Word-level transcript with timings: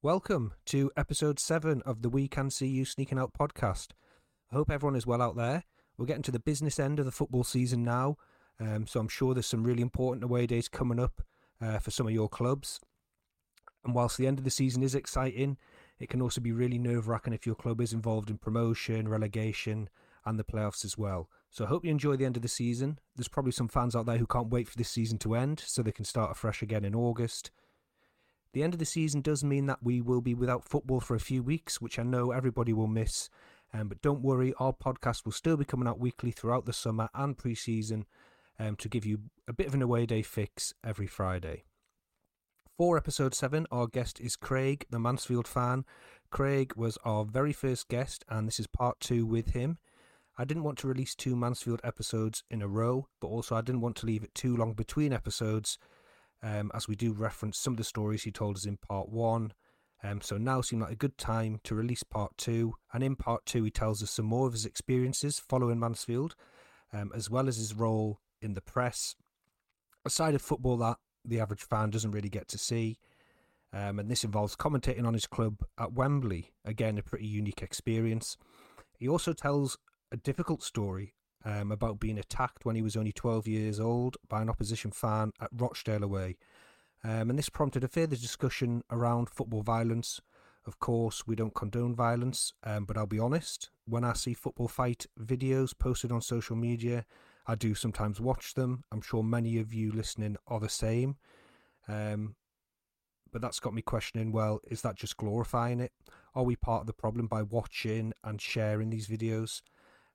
Welcome 0.00 0.54
to 0.66 0.92
episode 0.96 1.40
seven 1.40 1.82
of 1.84 2.02
the 2.02 2.08
We 2.08 2.28
Can 2.28 2.50
See 2.50 2.68
You 2.68 2.84
Sneaking 2.84 3.18
Out 3.18 3.32
podcast. 3.32 3.88
I 4.48 4.54
hope 4.54 4.70
everyone 4.70 4.94
is 4.94 5.08
well 5.08 5.20
out 5.20 5.34
there. 5.34 5.64
We're 5.96 6.06
getting 6.06 6.22
to 6.22 6.30
the 6.30 6.38
business 6.38 6.78
end 6.78 7.00
of 7.00 7.04
the 7.04 7.10
football 7.10 7.42
season 7.42 7.82
now, 7.82 8.16
um, 8.60 8.86
so 8.86 9.00
I'm 9.00 9.08
sure 9.08 9.34
there's 9.34 9.48
some 9.48 9.64
really 9.64 9.82
important 9.82 10.22
away 10.22 10.46
days 10.46 10.68
coming 10.68 11.00
up 11.00 11.20
uh, 11.60 11.80
for 11.80 11.90
some 11.90 12.06
of 12.06 12.12
your 12.12 12.28
clubs. 12.28 12.78
And 13.84 13.92
whilst 13.92 14.18
the 14.18 14.28
end 14.28 14.38
of 14.38 14.44
the 14.44 14.52
season 14.52 14.84
is 14.84 14.94
exciting, 14.94 15.56
it 15.98 16.08
can 16.08 16.22
also 16.22 16.40
be 16.40 16.52
really 16.52 16.78
nerve 16.78 17.08
wracking 17.08 17.32
if 17.32 17.44
your 17.44 17.56
club 17.56 17.80
is 17.80 17.92
involved 17.92 18.30
in 18.30 18.38
promotion, 18.38 19.08
relegation, 19.08 19.90
and 20.24 20.38
the 20.38 20.44
playoffs 20.44 20.84
as 20.84 20.96
well. 20.96 21.28
So 21.50 21.64
I 21.64 21.68
hope 21.68 21.84
you 21.84 21.90
enjoy 21.90 22.14
the 22.14 22.24
end 22.24 22.36
of 22.36 22.42
the 22.42 22.48
season. 22.48 23.00
There's 23.16 23.26
probably 23.26 23.50
some 23.50 23.66
fans 23.66 23.96
out 23.96 24.06
there 24.06 24.18
who 24.18 24.28
can't 24.28 24.50
wait 24.50 24.68
for 24.68 24.76
this 24.76 24.90
season 24.90 25.18
to 25.18 25.34
end 25.34 25.60
so 25.66 25.82
they 25.82 25.90
can 25.90 26.04
start 26.04 26.30
afresh 26.30 26.62
again 26.62 26.84
in 26.84 26.94
August. 26.94 27.50
The 28.52 28.62
end 28.62 28.72
of 28.72 28.78
the 28.78 28.86
season 28.86 29.20
does 29.20 29.44
mean 29.44 29.66
that 29.66 29.82
we 29.82 30.00
will 30.00 30.20
be 30.20 30.34
without 30.34 30.64
football 30.64 31.00
for 31.00 31.14
a 31.14 31.20
few 31.20 31.42
weeks, 31.42 31.80
which 31.80 31.98
I 31.98 32.02
know 32.02 32.30
everybody 32.30 32.72
will 32.72 32.86
miss. 32.86 33.28
Um, 33.74 33.88
but 33.88 34.00
don't 34.00 34.22
worry, 34.22 34.54
our 34.58 34.72
podcast 34.72 35.24
will 35.24 35.32
still 35.32 35.56
be 35.56 35.64
coming 35.64 35.86
out 35.86 36.00
weekly 36.00 36.30
throughout 36.30 36.64
the 36.64 36.72
summer 36.72 37.08
and 37.14 37.36
pre 37.36 37.54
season 37.54 38.06
um, 38.58 38.76
to 38.76 38.88
give 38.88 39.04
you 39.04 39.20
a 39.46 39.52
bit 39.52 39.66
of 39.66 39.74
an 39.74 39.82
away 39.82 40.06
day 40.06 40.22
fix 40.22 40.72
every 40.84 41.06
Friday. 41.06 41.64
For 42.78 42.96
episode 42.96 43.34
7, 43.34 43.66
our 43.70 43.86
guest 43.86 44.20
is 44.20 44.36
Craig, 44.36 44.86
the 44.88 45.00
Mansfield 45.00 45.48
fan. 45.48 45.84
Craig 46.30 46.72
was 46.76 46.96
our 47.04 47.24
very 47.24 47.52
first 47.52 47.88
guest, 47.88 48.24
and 48.28 48.46
this 48.46 48.60
is 48.60 48.66
part 48.66 49.00
two 49.00 49.26
with 49.26 49.50
him. 49.50 49.78
I 50.38 50.44
didn't 50.44 50.62
want 50.62 50.78
to 50.78 50.88
release 50.88 51.16
two 51.16 51.34
Mansfield 51.34 51.80
episodes 51.82 52.44
in 52.50 52.62
a 52.62 52.68
row, 52.68 53.08
but 53.20 53.26
also 53.26 53.56
I 53.56 53.62
didn't 53.62 53.80
want 53.80 53.96
to 53.96 54.06
leave 54.06 54.22
it 54.22 54.34
too 54.34 54.56
long 54.56 54.74
between 54.74 55.12
episodes 55.12 55.76
um, 56.42 56.70
as 56.74 56.88
we 56.88 56.96
do 56.96 57.12
reference 57.12 57.58
some 57.58 57.74
of 57.74 57.78
the 57.78 57.84
stories 57.84 58.24
he 58.24 58.30
told 58.30 58.56
us 58.56 58.66
in 58.66 58.76
part 58.76 59.08
one. 59.08 59.52
Um, 60.02 60.20
so 60.20 60.38
now 60.38 60.60
seemed 60.60 60.82
like 60.82 60.92
a 60.92 60.96
good 60.96 61.18
time 61.18 61.58
to 61.64 61.74
release 61.74 62.04
part 62.04 62.36
two. 62.38 62.74
And 62.92 63.02
in 63.02 63.16
part 63.16 63.44
two, 63.46 63.64
he 63.64 63.70
tells 63.70 64.02
us 64.02 64.12
some 64.12 64.26
more 64.26 64.46
of 64.46 64.52
his 64.52 64.64
experiences 64.64 65.40
following 65.40 65.80
Mansfield, 65.80 66.36
um, 66.92 67.10
as 67.14 67.28
well 67.28 67.48
as 67.48 67.56
his 67.56 67.74
role 67.74 68.20
in 68.40 68.54
the 68.54 68.60
press, 68.60 69.16
a 70.04 70.10
side 70.10 70.34
of 70.34 70.42
football 70.42 70.76
that 70.78 70.98
the 71.24 71.40
average 71.40 71.62
fan 71.62 71.90
doesn't 71.90 72.12
really 72.12 72.28
get 72.28 72.48
to 72.48 72.58
see. 72.58 72.98
Um, 73.72 73.98
and 73.98 74.10
this 74.10 74.24
involves 74.24 74.56
commentating 74.56 75.04
on 75.04 75.14
his 75.14 75.26
club 75.26 75.56
at 75.78 75.92
Wembley. 75.92 76.52
Again, 76.64 76.96
a 76.96 77.02
pretty 77.02 77.26
unique 77.26 77.60
experience. 77.60 78.36
He 78.98 79.08
also 79.08 79.32
tells 79.32 79.76
a 80.10 80.16
difficult 80.16 80.62
story 80.62 81.14
um, 81.44 81.70
about 81.72 82.00
being 82.00 82.18
attacked 82.18 82.64
when 82.64 82.76
he 82.76 82.82
was 82.82 82.96
only 82.96 83.12
12 83.12 83.46
years 83.46 83.80
old 83.80 84.16
by 84.28 84.42
an 84.42 84.50
opposition 84.50 84.90
fan 84.90 85.32
at 85.40 85.50
Rochdale 85.52 86.02
away. 86.02 86.36
Um, 87.04 87.30
and 87.30 87.38
this 87.38 87.48
prompted 87.48 87.84
a 87.84 87.88
further 87.88 88.16
discussion 88.16 88.82
around 88.90 89.30
football 89.30 89.62
violence. 89.62 90.20
Of 90.66 90.80
course, 90.80 91.26
we 91.26 91.36
don't 91.36 91.54
condone 91.54 91.94
violence, 91.94 92.52
um, 92.64 92.84
but 92.84 92.96
I'll 92.96 93.06
be 93.06 93.20
honest, 93.20 93.70
when 93.86 94.04
I 94.04 94.12
see 94.12 94.34
football 94.34 94.68
fight 94.68 95.06
videos 95.18 95.78
posted 95.78 96.12
on 96.12 96.20
social 96.20 96.56
media, 96.56 97.06
I 97.46 97.54
do 97.54 97.74
sometimes 97.74 98.20
watch 98.20 98.54
them. 98.54 98.84
I'm 98.92 99.00
sure 99.00 99.22
many 99.22 99.58
of 99.58 99.72
you 99.72 99.92
listening 99.92 100.36
are 100.46 100.60
the 100.60 100.68
same. 100.68 101.16
Um, 101.86 102.34
but 103.32 103.40
that's 103.40 103.60
got 103.60 103.74
me 103.74 103.82
questioning 103.82 104.32
well, 104.32 104.60
is 104.70 104.82
that 104.82 104.96
just 104.96 105.16
glorifying 105.16 105.80
it? 105.80 105.92
Are 106.34 106.44
we 106.44 106.56
part 106.56 106.82
of 106.82 106.86
the 106.86 106.92
problem 106.92 107.26
by 107.26 107.42
watching 107.42 108.12
and 108.24 108.40
sharing 108.40 108.90
these 108.90 109.06
videos? 109.06 109.62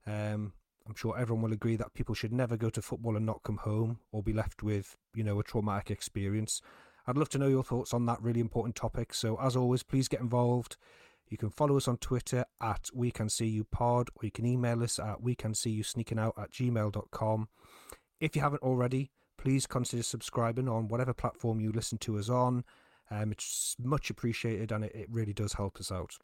Um, 0.06 0.54
I'm 0.88 0.96
sure 0.96 1.18
everyone 1.18 1.44
will 1.44 1.54
agree 1.54 1.78
that 1.78 1.94
people 1.94 2.14
should 2.14 2.34
never 2.34 2.58
go 2.58 2.70
to 2.70 2.82
football 2.82 3.16
and 3.16 3.26
not 3.26 3.44
come 3.44 3.58
home 3.58 4.00
or 4.12 4.22
be 4.22 4.34
left 4.34 4.64
with, 4.64 4.98
you 5.14 5.24
know, 5.24 5.40
a 5.40 5.44
traumatic 5.44 5.92
experience. 5.92 6.62
I'd 7.08 7.18
love 7.18 7.30
to 7.30 7.38
know 7.38 7.48
your 7.48 7.64
thoughts 7.64 7.94
on 7.94 8.06
that 8.08 8.22
really 8.22 8.42
important 8.42 8.76
topic. 8.76 9.14
So, 9.14 9.40
as 9.42 9.56
always, 9.56 9.84
please 9.84 10.08
get 10.08 10.20
involved. 10.20 10.78
You 11.30 11.38
can 11.38 11.50
follow 11.50 11.78
us 11.78 11.88
on 11.88 11.98
Twitter 11.98 12.46
at 12.62 12.90
We 12.94 13.12
Can 13.12 13.30
See 13.30 13.48
You 13.48 13.64
Pod, 13.64 14.10
or 14.16 14.26
you 14.26 14.32
can 14.32 14.46
email 14.46 14.84
us 14.84 15.00
at 15.00 15.22
We 15.22 15.36
Can 15.36 15.54
See 15.54 15.72
You 15.72 15.84
Sneaking 15.84 16.20
Out 16.20 16.36
at 16.38 16.52
gmail.com. 16.52 17.48
If 18.20 18.36
you 18.36 18.42
haven't 18.42 18.62
already, 18.62 19.12
please 19.38 19.66
consider 19.66 20.04
subscribing 20.04 20.70
on 20.70 20.90
whatever 20.90 21.14
platform 21.14 21.60
you 21.60 21.72
listen 21.72 21.98
to 22.00 22.18
us 22.18 22.30
on. 22.30 22.64
Um, 23.10 23.32
it's 23.32 23.76
much 23.80 24.10
appreciated 24.10 24.72
and 24.72 24.86
it, 24.86 24.94
it 24.96 25.08
really 25.10 25.34
does 25.34 25.54
help 25.54 25.78
us 25.78 25.92
out. 25.92 26.18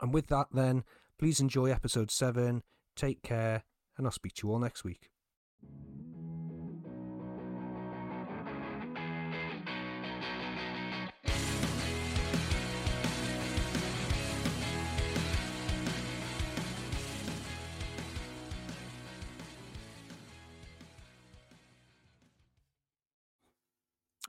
And 0.00 0.14
with 0.14 0.28
that, 0.28 0.46
then, 0.52 0.84
please 1.18 1.40
enjoy 1.40 1.70
episode 1.70 2.10
7. 2.10 2.62
Take 2.96 3.22
care 3.22 3.64
and 3.98 4.06
I'll 4.06 4.12
speak 4.12 4.34
to 4.34 4.46
you 4.46 4.52
all 4.52 4.58
next 4.58 4.84
week. 4.84 5.10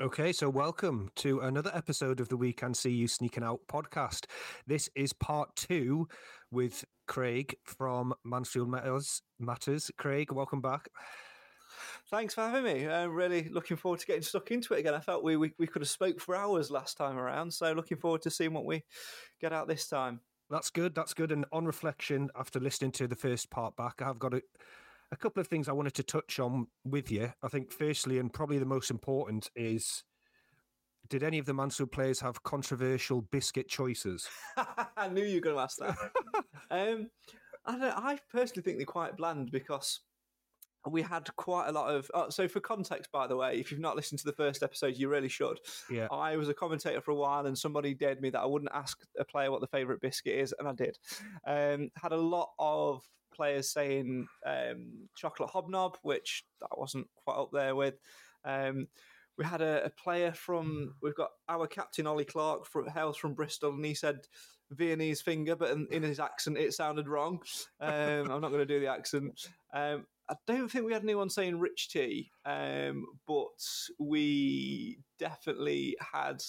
Okay, 0.01 0.31
so 0.31 0.49
welcome 0.49 1.09
to 1.17 1.41
another 1.41 1.71
episode 1.73 2.21
of 2.21 2.29
the 2.29 2.37
We 2.37 2.53
Can 2.53 2.73
See 2.73 2.89
You 2.89 3.05
Sneaking 3.05 3.43
Out 3.43 3.59
podcast. 3.69 4.27
This 4.65 4.89
is 4.95 5.11
part 5.11 5.53
two 5.57 6.07
with 6.51 6.85
Craig 7.05 7.53
from 7.65 8.13
Mansfield 8.23 8.69
Matters. 8.69 9.21
Matters. 9.39 9.91
Craig, 9.97 10.31
welcome 10.31 10.61
back. 10.61 10.87
Thanks 12.09 12.33
for 12.33 12.47
having 12.47 12.63
me. 12.63 12.87
I'm 12.87 13.13
really 13.13 13.49
looking 13.49 13.75
forward 13.75 13.99
to 13.99 14.05
getting 14.05 14.21
stuck 14.21 14.51
into 14.51 14.73
it 14.73 14.79
again. 14.79 14.93
I 14.93 15.01
felt 15.01 15.21
we, 15.21 15.35
we, 15.35 15.51
we 15.59 15.67
could 15.67 15.81
have 15.81 15.89
spoke 15.89 16.21
for 16.21 16.33
hours 16.33 16.71
last 16.71 16.95
time 16.95 17.17
around, 17.17 17.53
so 17.53 17.73
looking 17.73 17.97
forward 17.97 18.21
to 18.21 18.31
seeing 18.31 18.53
what 18.53 18.63
we 18.63 18.85
get 19.41 19.51
out 19.51 19.67
this 19.67 19.89
time. 19.89 20.21
That's 20.49 20.69
good. 20.69 20.95
That's 20.95 21.13
good. 21.13 21.33
And 21.33 21.45
on 21.51 21.65
reflection, 21.65 22.29
after 22.39 22.61
listening 22.61 22.91
to 22.93 23.07
the 23.09 23.17
first 23.17 23.51
part 23.51 23.75
back, 23.75 24.01
I've 24.01 24.17
got 24.17 24.33
a 24.33 24.41
a 25.11 25.15
couple 25.15 25.41
of 25.41 25.47
things 25.47 25.67
I 25.67 25.73
wanted 25.73 25.95
to 25.95 26.03
touch 26.03 26.39
on 26.39 26.67
with 26.83 27.11
you. 27.11 27.33
I 27.43 27.47
think, 27.47 27.71
firstly, 27.71 28.19
and 28.19 28.31
probably 28.31 28.59
the 28.59 28.65
most 28.65 28.91
important, 28.91 29.49
is 29.55 30.03
did 31.09 31.23
any 31.23 31.39
of 31.39 31.45
the 31.45 31.53
Mansfield 31.53 31.91
players 31.91 32.19
have 32.19 32.43
controversial 32.43 33.21
biscuit 33.21 33.67
choices? 33.67 34.27
I 34.97 35.07
knew 35.09 35.23
you 35.23 35.35
were 35.35 35.41
going 35.41 35.55
to 35.55 35.61
ask 35.61 35.77
that. 35.79 35.97
um, 36.71 37.09
I, 37.65 38.11
I 38.11 38.19
personally 38.31 38.63
think 38.63 38.77
they're 38.77 38.85
quite 38.85 39.17
bland 39.17 39.51
because 39.51 40.01
we 40.87 41.01
had 41.01 41.35
quite 41.35 41.67
a 41.67 41.71
lot 41.71 41.93
of. 41.93 42.09
Oh, 42.13 42.29
so, 42.29 42.47
for 42.47 42.59
context, 42.59 43.11
by 43.11 43.27
the 43.27 43.35
way, 43.35 43.59
if 43.59 43.71
you've 43.71 43.79
not 43.79 43.95
listened 43.95 44.19
to 44.19 44.25
the 44.25 44.33
first 44.33 44.63
episode, 44.63 44.95
you 44.97 45.09
really 45.09 45.27
should. 45.27 45.59
Yeah. 45.89 46.07
I 46.11 46.37
was 46.37 46.49
a 46.49 46.53
commentator 46.53 47.01
for 47.01 47.11
a 47.11 47.15
while, 47.15 47.47
and 47.47 47.57
somebody 47.57 47.93
dared 47.93 48.21
me 48.21 48.29
that 48.29 48.41
I 48.41 48.45
wouldn't 48.45 48.71
ask 48.73 48.97
a 49.17 49.25
player 49.25 49.51
what 49.51 49.61
the 49.61 49.67
favourite 49.67 50.01
biscuit 50.01 50.35
is, 50.35 50.53
and 50.57 50.67
I 50.67 50.73
did. 50.73 50.97
Um, 51.45 51.89
had 52.01 52.11
a 52.11 52.17
lot 52.17 52.49
of 52.59 53.03
players 53.33 53.71
saying 53.71 54.27
um, 54.45 55.09
chocolate 55.15 55.49
hobnob, 55.49 55.97
which 56.03 56.45
I 56.63 56.75
wasn't 56.77 57.07
quite 57.15 57.37
up 57.37 57.49
there 57.51 57.75
with. 57.75 57.95
Um, 58.45 58.87
we 59.39 59.45
had 59.45 59.61
a, 59.61 59.85
a, 59.85 59.89
player 59.89 60.33
from 60.33 60.95
we've 61.01 61.15
got 61.15 61.29
our 61.47 61.65
captain 61.65 62.05
Ollie 62.05 62.25
Clarke 62.25 62.65
from 62.65 62.87
hails 62.87 63.17
from 63.17 63.33
Bristol, 63.33 63.71
and 63.71 63.85
he 63.85 63.93
said 63.93 64.27
Viennese 64.71 65.21
finger, 65.21 65.55
but 65.55 65.71
in, 65.71 65.87
in 65.91 66.03
his 66.03 66.19
accent 66.19 66.57
it 66.57 66.73
sounded 66.73 67.07
wrong. 67.07 67.41
Um, 67.79 68.29
I'm 68.29 68.41
not 68.41 68.51
going 68.51 68.59
to 68.59 68.65
do 68.65 68.81
the 68.81 68.91
accent. 68.91 69.47
Um, 69.73 70.05
I 70.29 70.35
don't 70.45 70.69
think 70.69 70.85
we 70.85 70.93
had 70.93 71.03
anyone 71.03 71.29
saying 71.29 71.57
rich 71.57 71.89
tea, 71.89 72.29
um, 72.45 73.05
but 73.27 73.47
we 73.97 74.99
definitely 75.17 75.95
had. 76.13 76.43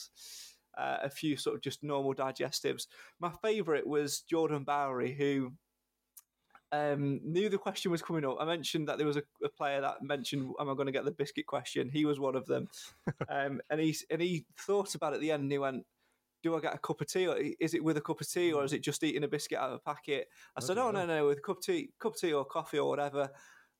Uh, 0.78 0.98
a 1.02 1.10
few 1.10 1.36
sort 1.36 1.56
of 1.56 1.60
just 1.60 1.82
normal 1.82 2.14
digestives. 2.14 2.86
My 3.18 3.32
favourite 3.42 3.86
was 3.86 4.20
Jordan 4.20 4.62
Bowery, 4.62 5.12
who 5.12 5.52
um, 6.72 7.20
knew 7.24 7.48
the 7.48 7.58
question 7.58 7.90
was 7.90 8.02
coming 8.02 8.24
up. 8.24 8.36
I 8.40 8.44
mentioned 8.44 8.88
that 8.88 8.98
there 8.98 9.06
was 9.06 9.16
a, 9.16 9.22
a 9.44 9.48
player 9.48 9.80
that 9.80 10.02
mentioned, 10.02 10.52
"Am 10.60 10.70
I 10.70 10.74
going 10.74 10.86
to 10.86 10.92
get 10.92 11.04
the 11.04 11.10
biscuit 11.10 11.46
question?" 11.46 11.88
He 11.88 12.04
was 12.04 12.20
one 12.20 12.36
of 12.36 12.46
them, 12.46 12.68
um, 13.28 13.60
and 13.70 13.80
he 13.80 13.96
and 14.10 14.22
he 14.22 14.46
thought 14.58 14.94
about 14.94 15.12
it 15.12 15.16
at 15.16 15.20
the 15.20 15.32
end. 15.32 15.44
and 15.44 15.52
He 15.52 15.58
went, 15.58 15.84
"Do 16.42 16.56
I 16.56 16.60
get 16.60 16.74
a 16.74 16.78
cup 16.78 17.00
of 17.00 17.08
tea, 17.08 17.26
or 17.26 17.36
is 17.58 17.74
it 17.74 17.82
with 17.82 17.96
a 17.96 18.00
cup 18.00 18.20
of 18.20 18.30
tea, 18.30 18.52
or 18.52 18.64
is 18.64 18.72
it 18.72 18.82
just 18.82 19.02
eating 19.02 19.24
a 19.24 19.28
biscuit 19.28 19.58
out 19.58 19.70
of 19.70 19.76
a 19.76 19.78
packet?" 19.80 20.28
I 20.56 20.60
said, 20.60 20.78
"Oh 20.78 20.92
no, 20.92 21.06
no, 21.06 21.26
with 21.26 21.38
a 21.38 21.42
cup 21.42 21.58
of 21.58 21.64
tea, 21.64 21.90
cup 21.98 22.14
of 22.14 22.20
tea 22.20 22.32
or 22.32 22.44
coffee 22.44 22.78
or 22.78 22.88
whatever." 22.88 23.28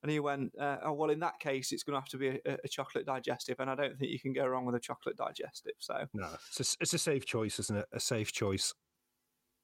And 0.03 0.11
he 0.11 0.19
went, 0.19 0.51
uh, 0.59 0.77
"Oh 0.83 0.93
well, 0.93 1.11
in 1.11 1.19
that 1.19 1.39
case, 1.39 1.71
it's 1.71 1.83
going 1.83 1.93
to 1.93 1.99
have 1.99 2.09
to 2.09 2.17
be 2.17 2.27
a, 2.45 2.57
a, 2.63 2.67
chocolate 2.67 3.05
digestive, 3.05 3.59
and 3.59 3.69
I 3.69 3.75
don't 3.75 3.97
think 3.97 4.11
you 4.11 4.19
can 4.19 4.33
go 4.33 4.47
wrong 4.47 4.65
with 4.65 4.75
a 4.75 4.79
chocolate 4.79 5.15
digestive." 5.15 5.75
So 5.79 6.07
no, 6.13 6.27
it's 6.49 6.59
a, 6.59 6.77
it's 6.81 6.93
a 6.93 6.97
safe 6.97 7.25
choice, 7.25 7.59
isn't 7.59 7.77
it? 7.77 7.85
A 7.93 7.99
safe 7.99 8.33
choice. 8.33 8.73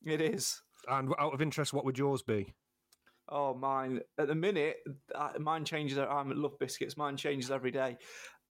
It 0.05 0.21
is. 0.21 0.61
And 0.87 1.11
out 1.19 1.33
of 1.33 1.41
interest, 1.41 1.73
what 1.73 1.83
would 1.83 1.97
yours 1.97 2.21
be? 2.21 2.53
Oh, 3.29 3.53
mine. 3.53 4.01
At 4.17 4.27
the 4.27 4.35
minute, 4.35 4.77
mine 5.39 5.65
changes. 5.65 5.97
I 5.97 6.23
love 6.25 6.57
biscuits. 6.59 6.97
Mine 6.97 7.17
changes 7.17 7.51
every 7.51 7.71
day. 7.71 7.97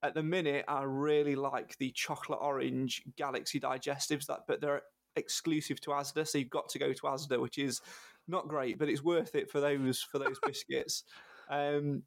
At 0.02 0.14
the 0.14 0.22
minute, 0.22 0.64
I 0.68 0.82
really 0.82 1.34
like 1.34 1.76
the 1.78 1.90
chocolate 1.90 2.38
orange 2.40 3.02
Galaxy 3.16 3.58
digestives. 3.58 4.26
That, 4.26 4.40
but 4.46 4.60
they're 4.60 4.82
exclusive 5.16 5.80
to 5.82 5.90
Asda, 5.90 6.26
so 6.26 6.38
you've 6.38 6.50
got 6.50 6.68
to 6.70 6.78
go 6.78 6.92
to 6.92 7.02
Asda, 7.02 7.40
which 7.40 7.58
is 7.58 7.80
not 8.28 8.46
great, 8.46 8.78
but 8.78 8.88
it's 8.88 9.02
worth 9.02 9.34
it 9.34 9.50
for 9.50 9.60
those 9.60 10.00
for 10.00 10.18
those 10.18 10.38
biscuits. 10.44 11.04
Um, 11.50 12.02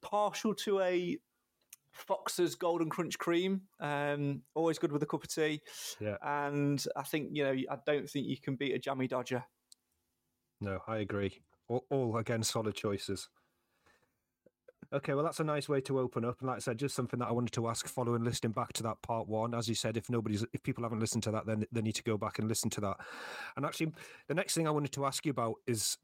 partial 0.00 0.54
to 0.54 0.80
a 0.80 1.18
Fox's 1.92 2.54
Golden 2.54 2.88
Crunch 2.88 3.18
Cream, 3.18 3.60
um, 3.78 4.40
always 4.54 4.78
good 4.78 4.90
with 4.90 5.02
a 5.02 5.06
cup 5.06 5.22
of 5.22 5.28
tea. 5.28 5.60
Yeah. 6.00 6.16
And 6.22 6.82
I 6.96 7.02
think, 7.02 7.28
you 7.32 7.44
know, 7.44 7.52
I 7.52 7.76
don't 7.86 8.08
think 8.08 8.26
you 8.26 8.38
can 8.38 8.56
beat 8.56 8.74
a 8.74 8.78
jammy 8.78 9.06
Dodger. 9.06 9.44
No, 10.62 10.80
I 10.88 10.96
agree. 10.96 11.42
All, 11.68 11.84
all 11.90 12.16
again, 12.18 12.42
solid 12.42 12.74
choices. 12.74 13.28
Okay, 14.92 15.14
well, 15.14 15.24
that's 15.24 15.40
a 15.40 15.44
nice 15.44 15.68
way 15.68 15.80
to 15.82 15.98
open 15.98 16.24
up. 16.24 16.36
And 16.40 16.48
like 16.48 16.56
I 16.56 16.60
said, 16.60 16.78
just 16.78 16.94
something 16.94 17.18
that 17.18 17.28
I 17.28 17.32
wanted 17.32 17.52
to 17.54 17.68
ask 17.68 17.88
following 17.88 18.22
listening 18.22 18.52
back 18.52 18.72
to 18.74 18.82
that 18.84 19.00
part 19.02 19.26
one. 19.26 19.54
As 19.54 19.68
you 19.68 19.74
said, 19.74 19.96
if 19.96 20.08
nobody's, 20.08 20.44
if 20.52 20.62
people 20.62 20.84
haven't 20.84 21.00
listened 21.00 21.22
to 21.24 21.30
that, 21.32 21.46
then 21.46 21.64
they 21.72 21.82
need 21.82 21.94
to 21.96 22.02
go 22.02 22.16
back 22.16 22.38
and 22.38 22.48
listen 22.48 22.70
to 22.70 22.80
that. 22.82 22.98
And 23.56 23.64
actually, 23.66 23.92
the 24.28 24.34
next 24.34 24.54
thing 24.54 24.68
I 24.68 24.70
wanted 24.70 24.92
to 24.92 25.06
ask 25.06 25.24
you 25.24 25.30
about 25.30 25.56
is 25.66 25.96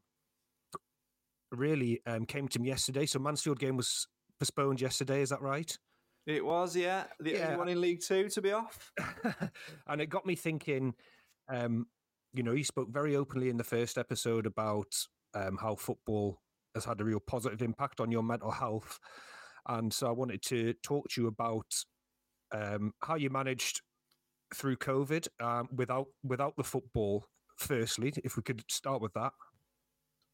really 1.51 2.01
um, 2.05 2.25
came 2.25 2.47
to 2.49 2.59
me 2.59 2.69
yesterday. 2.69 3.05
So 3.05 3.19
Mansfield 3.19 3.59
game 3.59 3.77
was 3.77 4.07
postponed 4.39 4.81
yesterday. 4.81 5.21
Is 5.21 5.29
that 5.29 5.41
right? 5.41 5.77
It 6.25 6.43
was, 6.43 6.75
yeah. 6.75 7.05
The 7.19 7.31
Yeah. 7.31 7.45
only 7.45 7.57
one 7.57 7.69
in 7.69 7.81
League 7.81 8.01
Two 8.01 8.29
to 8.29 8.41
be 8.41 8.51
off. 8.51 8.91
and 9.87 10.01
it 10.01 10.07
got 10.09 10.25
me 10.25 10.35
thinking. 10.35 10.95
Um, 11.47 11.87
you 12.33 12.43
know, 12.43 12.53
he 12.53 12.63
spoke 12.63 12.89
very 12.89 13.15
openly 13.15 13.49
in 13.49 13.57
the 13.57 13.63
first 13.63 13.97
episode 13.97 14.45
about 14.45 14.95
um, 15.33 15.57
how 15.61 15.75
football 15.75 16.41
has 16.75 16.85
had 16.85 17.01
a 17.01 17.03
real 17.03 17.19
positive 17.19 17.61
impact 17.61 17.99
on 17.99 18.11
your 18.11 18.23
mental 18.23 18.51
health, 18.51 18.99
and 19.67 19.93
so 19.93 20.07
I 20.07 20.11
wanted 20.11 20.41
to 20.43 20.73
talk 20.83 21.09
to 21.09 21.21
you 21.21 21.27
about 21.27 21.65
um, 22.53 22.93
how 23.01 23.15
you 23.15 23.29
managed 23.29 23.81
through 24.53 24.77
COVID 24.77 25.27
um, 25.41 25.69
without 25.73 26.07
without 26.23 26.55
the 26.57 26.63
football. 26.63 27.25
Firstly, 27.57 28.13
if 28.23 28.37
we 28.37 28.43
could 28.43 28.63
start 28.69 29.01
with 29.01 29.13
that. 29.13 29.31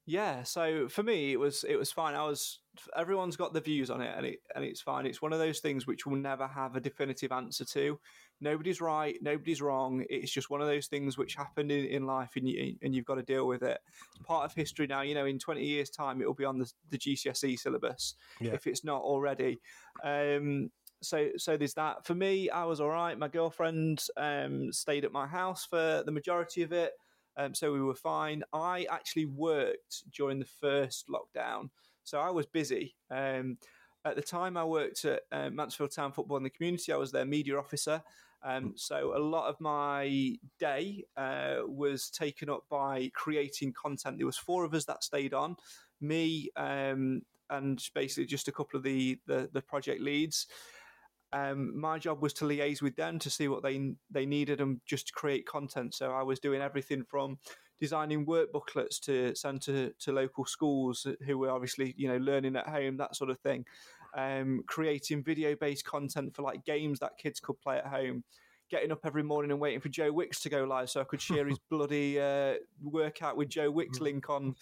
Yeah, 0.09 0.43
so 0.43 0.87
for 0.87 1.03
me, 1.03 1.33
it 1.33 1.39
was 1.39 1.65
it 1.67 1.75
was 1.75 1.91
fine. 1.91 2.15
I 2.15 2.23
was 2.23 2.59
everyone's 2.95 3.35
got 3.35 3.53
the 3.53 3.59
views 3.59 3.89
on 3.89 3.99
it, 3.99 4.13
and 4.15 4.25
it 4.25 4.39
and 4.55 4.63
it's 4.63 4.79
fine. 4.79 5.05
It's 5.05 5.21
one 5.21 5.33
of 5.33 5.39
those 5.39 5.59
things 5.59 5.85
which 5.85 6.05
we'll 6.05 6.15
never 6.15 6.47
have 6.47 6.77
a 6.77 6.79
definitive 6.79 7.33
answer 7.33 7.65
to. 7.65 7.99
Nobody's 8.39 8.79
right, 8.79 9.15
nobody's 9.21 9.61
wrong. 9.61 10.05
It's 10.09 10.31
just 10.31 10.49
one 10.49 10.61
of 10.61 10.67
those 10.67 10.87
things 10.87 11.17
which 11.17 11.35
happened 11.35 11.73
in, 11.73 11.85
in 11.87 12.05
life, 12.05 12.37
and 12.37 12.47
you 12.47 12.77
and 12.81 12.95
you've 12.95 13.03
got 13.05 13.15
to 13.15 13.21
deal 13.23 13.47
with 13.47 13.63
it. 13.63 13.79
It's 14.15 14.25
part 14.25 14.45
of 14.45 14.53
history 14.53 14.87
now. 14.87 15.01
You 15.01 15.13
know, 15.13 15.25
in 15.25 15.39
twenty 15.39 15.65
years' 15.65 15.89
time, 15.89 16.21
it 16.21 16.25
will 16.25 16.33
be 16.33 16.45
on 16.45 16.57
the, 16.57 16.71
the 16.89 16.97
GCSE 16.97 17.59
syllabus 17.59 18.15
Yeah. 18.39 18.53
if 18.53 18.65
it's 18.65 18.85
not 18.85 19.01
already. 19.01 19.59
Um, 20.05 20.71
so 21.01 21.31
so 21.35 21.57
there's 21.57 21.73
that. 21.73 22.05
For 22.05 22.15
me, 22.15 22.49
I 22.49 22.63
was 22.63 22.79
all 22.79 22.91
right. 22.91 23.19
My 23.19 23.27
girlfriend 23.27 24.05
um, 24.15 24.71
stayed 24.71 25.03
at 25.03 25.11
my 25.11 25.27
house 25.27 25.65
for 25.65 26.01
the 26.05 26.11
majority 26.13 26.63
of 26.63 26.71
it. 26.71 26.93
Um, 27.37 27.53
so 27.53 27.71
we 27.71 27.81
were 27.81 27.95
fine. 27.95 28.43
I 28.51 28.87
actually 28.89 29.25
worked 29.25 30.03
during 30.11 30.39
the 30.39 30.45
first 30.45 31.07
lockdown, 31.07 31.69
so 32.03 32.19
I 32.19 32.31
was 32.31 32.45
busy. 32.45 32.95
Um, 33.11 33.57
at 34.05 34.15
the 34.15 34.21
time, 34.21 34.57
I 34.57 34.63
worked 34.63 35.05
at 35.05 35.21
uh, 35.31 35.49
Mansfield 35.49 35.91
Town 35.91 36.11
Football 36.11 36.37
in 36.37 36.43
the 36.43 36.49
community. 36.49 36.91
I 36.91 36.97
was 36.97 37.11
their 37.11 37.25
media 37.25 37.57
officer. 37.57 38.01
Um, 38.43 38.73
so 38.75 39.13
a 39.15 39.19
lot 39.19 39.49
of 39.49 39.59
my 39.59 40.35
day 40.59 41.03
uh, 41.17 41.57
was 41.65 42.09
taken 42.09 42.49
up 42.49 42.63
by 42.69 43.11
creating 43.13 43.73
content. 43.73 44.17
There 44.17 44.25
was 44.25 44.37
four 44.37 44.63
of 44.63 44.73
us 44.73 44.85
that 44.85 45.03
stayed 45.03 45.33
on, 45.33 45.57
me 45.99 46.49
um, 46.55 47.23
and 47.49 47.83
basically 47.93 48.25
just 48.25 48.47
a 48.47 48.51
couple 48.51 48.77
of 48.77 48.83
the 48.83 49.19
the, 49.25 49.49
the 49.51 49.61
project 49.61 50.01
leads. 50.01 50.47
Um, 51.33 51.77
my 51.77 51.99
job 51.99 52.21
was 52.21 52.33
to 52.33 52.45
liaise 52.45 52.81
with 52.81 52.95
them 52.95 53.19
to 53.19 53.29
see 53.29 53.47
what 53.47 53.63
they 53.63 53.93
they 54.09 54.25
needed 54.25 54.61
and 54.61 54.79
just 54.85 55.07
to 55.07 55.13
create 55.13 55.45
content. 55.45 55.93
So 55.93 56.11
I 56.11 56.23
was 56.23 56.39
doing 56.39 56.61
everything 56.61 57.03
from 57.03 57.37
designing 57.79 58.25
work 58.25 58.51
booklets 58.51 58.99
to 58.99 59.35
send 59.35 59.61
to, 59.61 59.93
to 59.99 60.11
local 60.11 60.45
schools 60.45 61.05
who 61.25 61.37
were 61.37 61.51
obviously 61.51 61.93
you 61.97 62.07
know 62.07 62.17
learning 62.17 62.55
at 62.55 62.67
home 62.67 62.97
that 62.97 63.15
sort 63.15 63.29
of 63.29 63.39
thing. 63.39 63.65
Um, 64.15 64.63
creating 64.67 65.23
video 65.23 65.55
based 65.55 65.85
content 65.85 66.33
for 66.33 66.41
like 66.41 66.65
games 66.65 66.99
that 66.99 67.17
kids 67.17 67.39
could 67.39 67.59
play 67.59 67.77
at 67.77 67.87
home. 67.87 68.23
Getting 68.69 68.91
up 68.91 69.05
every 69.05 69.23
morning 69.23 69.51
and 69.51 69.61
waiting 69.61 69.79
for 69.79 69.87
Joe 69.87 70.11
Wicks 70.11 70.41
to 70.41 70.49
go 70.49 70.65
live 70.65 70.89
so 70.89 70.99
I 70.99 71.05
could 71.05 71.21
share 71.21 71.47
his 71.47 71.59
bloody 71.69 72.19
uh, 72.19 72.55
workout 72.83 73.37
with 73.37 73.47
Joe 73.47 73.71
Wicks 73.71 74.01
link 74.01 74.29
on 74.29 74.55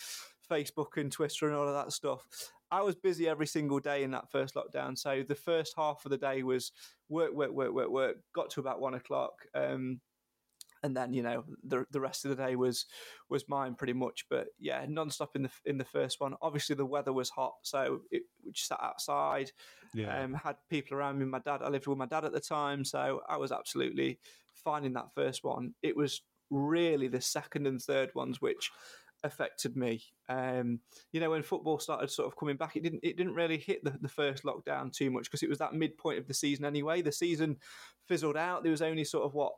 Facebook 0.49 0.97
and 0.97 1.11
Twitter 1.11 1.47
and 1.47 1.55
all 1.55 1.67
of 1.67 1.73
that 1.73 1.91
stuff. 1.91 2.23
I 2.75 2.81
was 2.81 2.95
busy 2.95 3.29
every 3.29 3.47
single 3.47 3.79
day 3.79 4.03
in 4.03 4.11
that 4.11 4.29
first 4.29 4.55
lockdown. 4.55 4.97
So 4.97 5.23
the 5.25 5.33
first 5.33 5.73
half 5.77 6.03
of 6.03 6.11
the 6.11 6.17
day 6.17 6.43
was 6.43 6.73
work, 7.07 7.33
work, 7.33 7.51
work, 7.51 7.73
work, 7.73 7.89
work. 7.89 8.17
Got 8.33 8.49
to 8.51 8.59
about 8.59 8.81
one 8.81 8.95
o'clock, 8.95 9.31
um, 9.55 10.01
and 10.83 10.95
then 10.95 11.13
you 11.13 11.23
know 11.23 11.45
the 11.63 11.85
the 11.91 12.01
rest 12.01 12.25
of 12.25 12.35
the 12.35 12.43
day 12.43 12.57
was 12.57 12.85
was 13.29 13.47
mine 13.47 13.75
pretty 13.75 13.93
much. 13.93 14.25
But 14.29 14.47
yeah, 14.59 14.85
non-stop 14.89 15.37
in 15.37 15.43
the 15.43 15.51
in 15.63 15.77
the 15.77 15.85
first 15.85 16.19
one. 16.19 16.35
Obviously 16.41 16.75
the 16.75 16.85
weather 16.85 17.13
was 17.13 17.29
hot, 17.29 17.53
so 17.61 18.01
it, 18.11 18.23
we 18.45 18.51
just 18.51 18.67
sat 18.67 18.79
outside. 18.83 19.51
Um, 20.23 20.33
had 20.33 20.57
people 20.69 20.97
around 20.97 21.17
me. 21.17 21.25
My 21.25 21.39
dad, 21.39 21.61
I 21.63 21.69
lived 21.69 21.87
with 21.87 21.97
my 21.97 22.07
dad 22.07 22.25
at 22.25 22.33
the 22.33 22.41
time, 22.41 22.83
so 22.83 23.21
I 23.29 23.37
was 23.37 23.53
absolutely 23.53 24.19
fine 24.53 24.83
in 24.83 24.91
that 24.93 25.13
first 25.15 25.45
one. 25.45 25.75
It 25.81 25.95
was 25.95 26.21
really 26.51 27.07
the 27.07 27.21
second 27.21 27.67
and 27.67 27.81
third 27.81 28.13
ones 28.13 28.41
which 28.41 28.69
affected 29.25 29.75
me. 29.75 30.03
Um, 30.29 30.79
you 31.11 31.19
know, 31.19 31.29
when 31.29 31.43
football 31.43 31.79
started 31.79 32.09
sort 32.09 32.27
of 32.27 32.37
coming 32.37 32.57
back, 32.57 32.75
it 32.75 32.83
didn't 32.83 33.01
it 33.03 33.17
didn't 33.17 33.35
really 33.35 33.57
hit 33.57 33.83
the, 33.83 33.97
the 34.01 34.07
first 34.09 34.43
lockdown 34.43 34.93
too 34.93 35.11
much 35.11 35.25
because 35.25 35.43
it 35.43 35.49
was 35.49 35.59
that 35.59 35.73
midpoint 35.73 36.19
of 36.19 36.27
the 36.27 36.33
season 36.33 36.65
anyway. 36.65 37.01
The 37.01 37.11
season 37.11 37.57
fizzled 38.07 38.37
out. 38.37 38.63
There 38.63 38.71
was 38.71 38.81
only 38.81 39.03
sort 39.03 39.25
of 39.25 39.33
what 39.33 39.53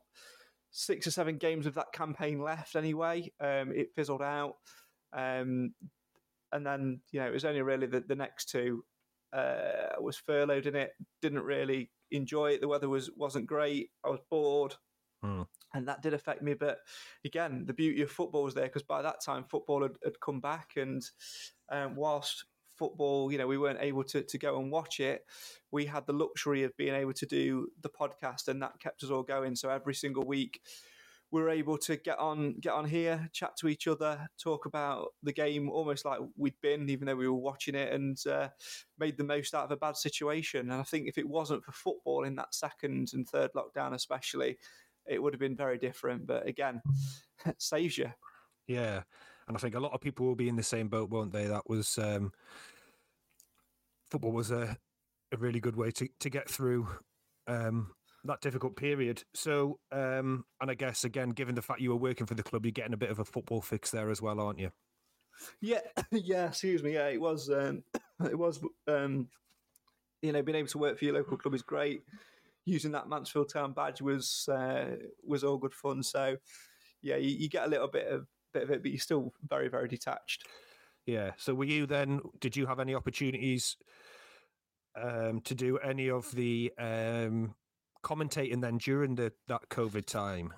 six 0.72 1.08
or 1.08 1.12
seven 1.12 1.38
games 1.38 1.66
of 1.66 1.76
that 1.76 1.94
campaign 1.94 2.42
left 2.42 2.76
anyway. 2.76 3.32
Um, 3.40 3.72
it 3.74 3.94
fizzled 3.96 4.22
out. 4.22 4.56
Um, 5.14 5.74
and 6.52 6.66
then, 6.66 7.02
you 7.12 7.20
know, 7.20 7.28
it 7.28 7.34
was 7.34 7.46
only 7.46 7.62
really 7.62 7.88
the, 7.88 8.02
the 8.02 8.16
next 8.16 8.50
two. 8.50 8.84
Uh, 9.34 9.94
was 10.00 10.16
furloughed 10.16 10.68
in 10.68 10.76
it, 10.76 10.92
didn't 11.22 11.44
really 11.44 11.92
enjoy 12.12 12.52
it. 12.52 12.62
The 12.62 12.68
weather 12.68 12.88
was, 12.88 13.12
wasn't 13.18 13.46
great. 13.46 13.90
I 14.06 14.10
was 14.10 14.22
bored 14.30 14.76
Hmm. 15.22 15.44
And 15.74 15.88
that 15.88 16.02
did 16.02 16.14
affect 16.14 16.42
me. 16.42 16.54
But 16.54 16.80
again, 17.26 17.66
the 17.66 17.74
beauty 17.74 18.02
of 18.02 18.12
football 18.12 18.44
was 18.44 18.54
there 18.54 18.66
because 18.66 18.84
by 18.84 19.02
that 19.02 19.22
time 19.24 19.44
football 19.44 19.84
had, 19.84 19.98
had 20.04 20.20
come 20.20 20.40
back, 20.40 20.72
and 20.78 21.04
um, 21.70 21.96
whilst 21.96 22.46
football, 22.76 23.32
you 23.32 23.38
know, 23.38 23.48
we 23.48 23.58
weren't 23.58 23.82
able 23.82 24.04
to 24.06 24.22
to 24.24 24.38
go 24.38 24.60
and 24.60 24.72
watch 24.72 25.00
it, 25.00 25.26
we 25.72 25.86
had 25.86 26.06
the 26.06 26.14
luxury 26.14 26.64
of 26.64 26.76
being 26.78 26.96
able 26.96 27.14
to 27.14 27.26
do 27.26 27.68
the 27.82 27.90
podcast, 27.90 28.48
and 28.48 28.62
that 28.62 28.80
kept 28.80 29.04
us 29.04 29.10
all 29.10 29.24
going. 29.24 29.56
So 29.56 29.70
every 29.70 29.94
single 29.94 30.26
week. 30.26 30.62
We 31.30 31.42
were 31.42 31.50
able 31.50 31.78
to 31.80 31.98
get 31.98 32.18
on, 32.20 32.56
get 32.62 32.72
on 32.72 32.86
here, 32.86 33.30
chat 33.34 33.58
to 33.58 33.68
each 33.68 33.86
other, 33.86 34.30
talk 34.42 34.66
about 34.66 35.10
the 35.22 35.34
game, 35.34 35.70
almost 35.70 36.06
like 36.06 36.22
we'd 36.38 36.62
been, 36.62 36.90
even 36.90 37.06
though 37.06 37.18
we 37.18 37.28
were 37.28 37.34
watching 37.34 37.76
it, 37.76 37.92
and 37.92 38.18
uh, 38.26 38.48
made 38.98 39.18
the 39.18 39.26
most 39.26 39.54
out 39.54 39.66
of 39.66 39.72
a 39.72 39.76
bad 39.76 39.98
situation. 39.98 40.72
And 40.72 40.80
I 40.80 40.84
think 40.84 41.10
if 41.10 41.18
it 41.18 41.28
wasn't 41.28 41.66
for 41.66 41.74
football 41.74 42.24
in 42.24 42.36
that 42.38 42.56
second 42.56 43.10
and 43.12 43.28
third 43.28 43.52
lockdown, 43.58 43.94
especially, 43.94 44.58
it 45.08 45.22
would 45.22 45.34
have 45.34 45.40
been 45.40 45.56
very 45.56 45.78
different. 45.78 46.28
But 46.28 46.48
again, 46.48 46.82
it 47.46 47.56
saves 47.62 47.98
you. 47.98 48.12
Yeah, 48.68 49.04
and 49.48 49.56
I 49.56 49.60
think 49.60 49.76
a 49.76 49.80
lot 49.80 49.94
of 49.94 50.02
people 50.02 50.26
will 50.26 50.36
be 50.36 50.50
in 50.50 50.56
the 50.56 50.64
same 50.64 50.88
boat, 50.88 51.10
won't 51.10 51.32
they? 51.32 51.46
That 51.46 51.70
was 51.70 51.98
um, 51.98 52.32
football 54.12 54.32
was 54.32 54.52
a, 54.52 54.78
a 55.32 55.38
really 55.38 55.60
good 55.60 55.76
way 55.76 55.92
to, 55.92 56.08
to 56.20 56.30
get 56.30 56.50
through 56.50 56.88
um, 57.48 57.92
that 58.26 58.42
difficult 58.42 58.76
period. 58.76 59.24
So, 59.34 59.80
um, 59.92 60.46
and 60.62 60.70
I 60.70 60.74
guess 60.74 61.04
again, 61.04 61.30
given 61.30 61.56
the 61.56 61.62
fact 61.62 61.82
you 61.82 61.92
were 61.92 61.98
working 61.98 62.28
for 62.28 62.36
the 62.36 62.44
club, 62.44 62.66
you're 62.66 62.72
getting 62.72 62.94
a 62.94 62.98
bit 62.98 63.10
of 63.10 63.20
a 63.20 63.26
football 63.26 63.62
fix 63.62 63.92
there 63.92 64.10
as 64.10 64.22
well, 64.22 64.40
aren't 64.40 64.60
you? 64.60 64.72
Yeah, 65.62 65.82
yeah. 66.12 66.48
Excuse 66.48 66.84
me. 66.84 66.94
Yeah, 66.94 67.08
it 67.08 67.22
was. 67.22 67.50
Um, 67.50 67.84
it 68.26 68.38
was. 68.38 68.60
Um, 68.88 69.30
you 70.22 70.32
know, 70.32 70.42
being 70.42 70.58
able 70.58 70.68
to 70.68 70.78
work 70.80 70.98
for 70.98 71.06
your 71.06 71.14
local 71.14 71.38
club 71.38 71.54
is 71.54 71.62
great. 71.62 72.02
Using 72.68 72.92
that 72.92 73.08
Mansfield 73.08 73.50
Town 73.52 73.72
badge 73.72 74.02
was 74.02 74.50
uh, 74.52 74.98
was 75.26 75.46
all 75.46 75.58
good 75.58 75.74
fun. 75.74 76.04
So, 76.04 76.36
yeah, 77.02 77.16
you, 77.16 77.30
you 77.30 77.48
get 77.48 77.66
a 77.66 77.70
little 77.70 77.88
bit 77.88 78.08
of 78.08 78.28
bit 78.54 78.64
of 78.64 78.72
it, 78.72 78.82
but 78.82 78.92
you're 78.92 79.00
still 79.00 79.32
very 79.48 79.70
very 79.70 79.88
detached. 79.88 80.46
Yeah. 81.06 81.32
So, 81.38 81.54
were 81.54 81.64
you 81.64 81.86
then? 81.86 82.20
Did 82.42 82.58
you 82.58 82.66
have 82.66 82.82
any 82.82 82.94
opportunities 82.94 83.78
um, 85.02 85.40
to 85.46 85.56
do 85.56 85.78
any 85.78 86.10
of 86.10 86.30
the 86.36 86.74
um, 86.78 87.56
commentating 88.04 88.60
then 88.60 88.80
during 88.80 89.16
the 89.16 89.32
that 89.48 89.70
COVID 89.70 90.06
time? 90.06 90.54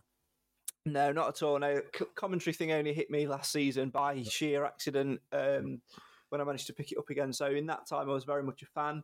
No, 0.87 1.11
not 1.11 1.27
at 1.27 1.43
all. 1.43 1.59
No, 1.59 1.81
C- 1.95 2.05
commentary 2.15 2.53
thing 2.53 2.71
only 2.71 2.93
hit 2.93 3.11
me 3.11 3.27
last 3.27 3.51
season 3.51 3.91
by 3.91 4.23
sheer 4.23 4.65
accident 4.65 5.19
um, 5.31 5.81
when 6.29 6.41
I 6.41 6.43
managed 6.43 6.67
to 6.67 6.73
pick 6.73 6.91
it 6.91 6.97
up 6.97 7.11
again. 7.11 7.33
So 7.33 7.47
in 7.47 7.67
that 7.67 7.87
time, 7.87 8.09
I 8.09 8.13
was 8.13 8.23
very 8.23 8.41
much 8.41 8.63
a 8.63 8.65
fan. 8.65 9.03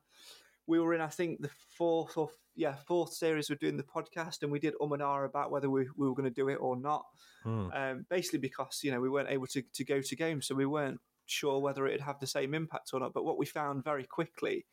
We 0.67 0.79
were 0.79 0.93
in, 0.93 1.01
I 1.01 1.07
think, 1.07 1.41
the 1.41 1.51
fourth 1.77 2.17
or 2.17 2.29
yeah 2.55 2.75
fourth 2.87 3.13
series 3.13 3.49
we're 3.49 3.57
doing 3.57 3.77
the 3.77 3.83
podcast, 3.83 4.41
and 4.41 4.51
we 4.51 4.59
did 4.59 4.73
um 4.81 4.93
and 4.93 5.01
ah 5.01 5.23
about 5.23 5.51
whether 5.51 5.69
we, 5.69 5.87
we 5.97 6.07
were 6.07 6.15
going 6.15 6.29
to 6.29 6.41
do 6.41 6.49
it 6.49 6.55
or 6.55 6.75
not. 6.75 7.05
Hmm. 7.43 7.67
Um, 7.73 8.05
basically, 8.09 8.39
because 8.39 8.79
you 8.83 8.91
know 8.91 8.99
we 8.99 9.09
weren't 9.09 9.29
able 9.29 9.47
to 9.47 9.61
to 9.61 9.85
go 9.85 10.01
to 10.01 10.15
games, 10.15 10.47
so 10.47 10.55
we 10.55 10.65
weren't 10.65 10.99
sure 11.27 11.59
whether 11.59 11.87
it'd 11.87 12.01
have 12.01 12.19
the 12.19 12.27
same 12.27 12.53
impact 12.53 12.91
or 12.93 12.99
not. 12.99 13.13
But 13.13 13.25
what 13.25 13.37
we 13.37 13.45
found 13.45 13.83
very 13.83 14.05
quickly 14.05 14.65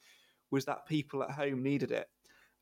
was 0.51 0.65
that 0.67 0.87
people 0.87 1.23
at 1.23 1.33
home 1.33 1.63
needed 1.63 1.91
it, 1.91 2.09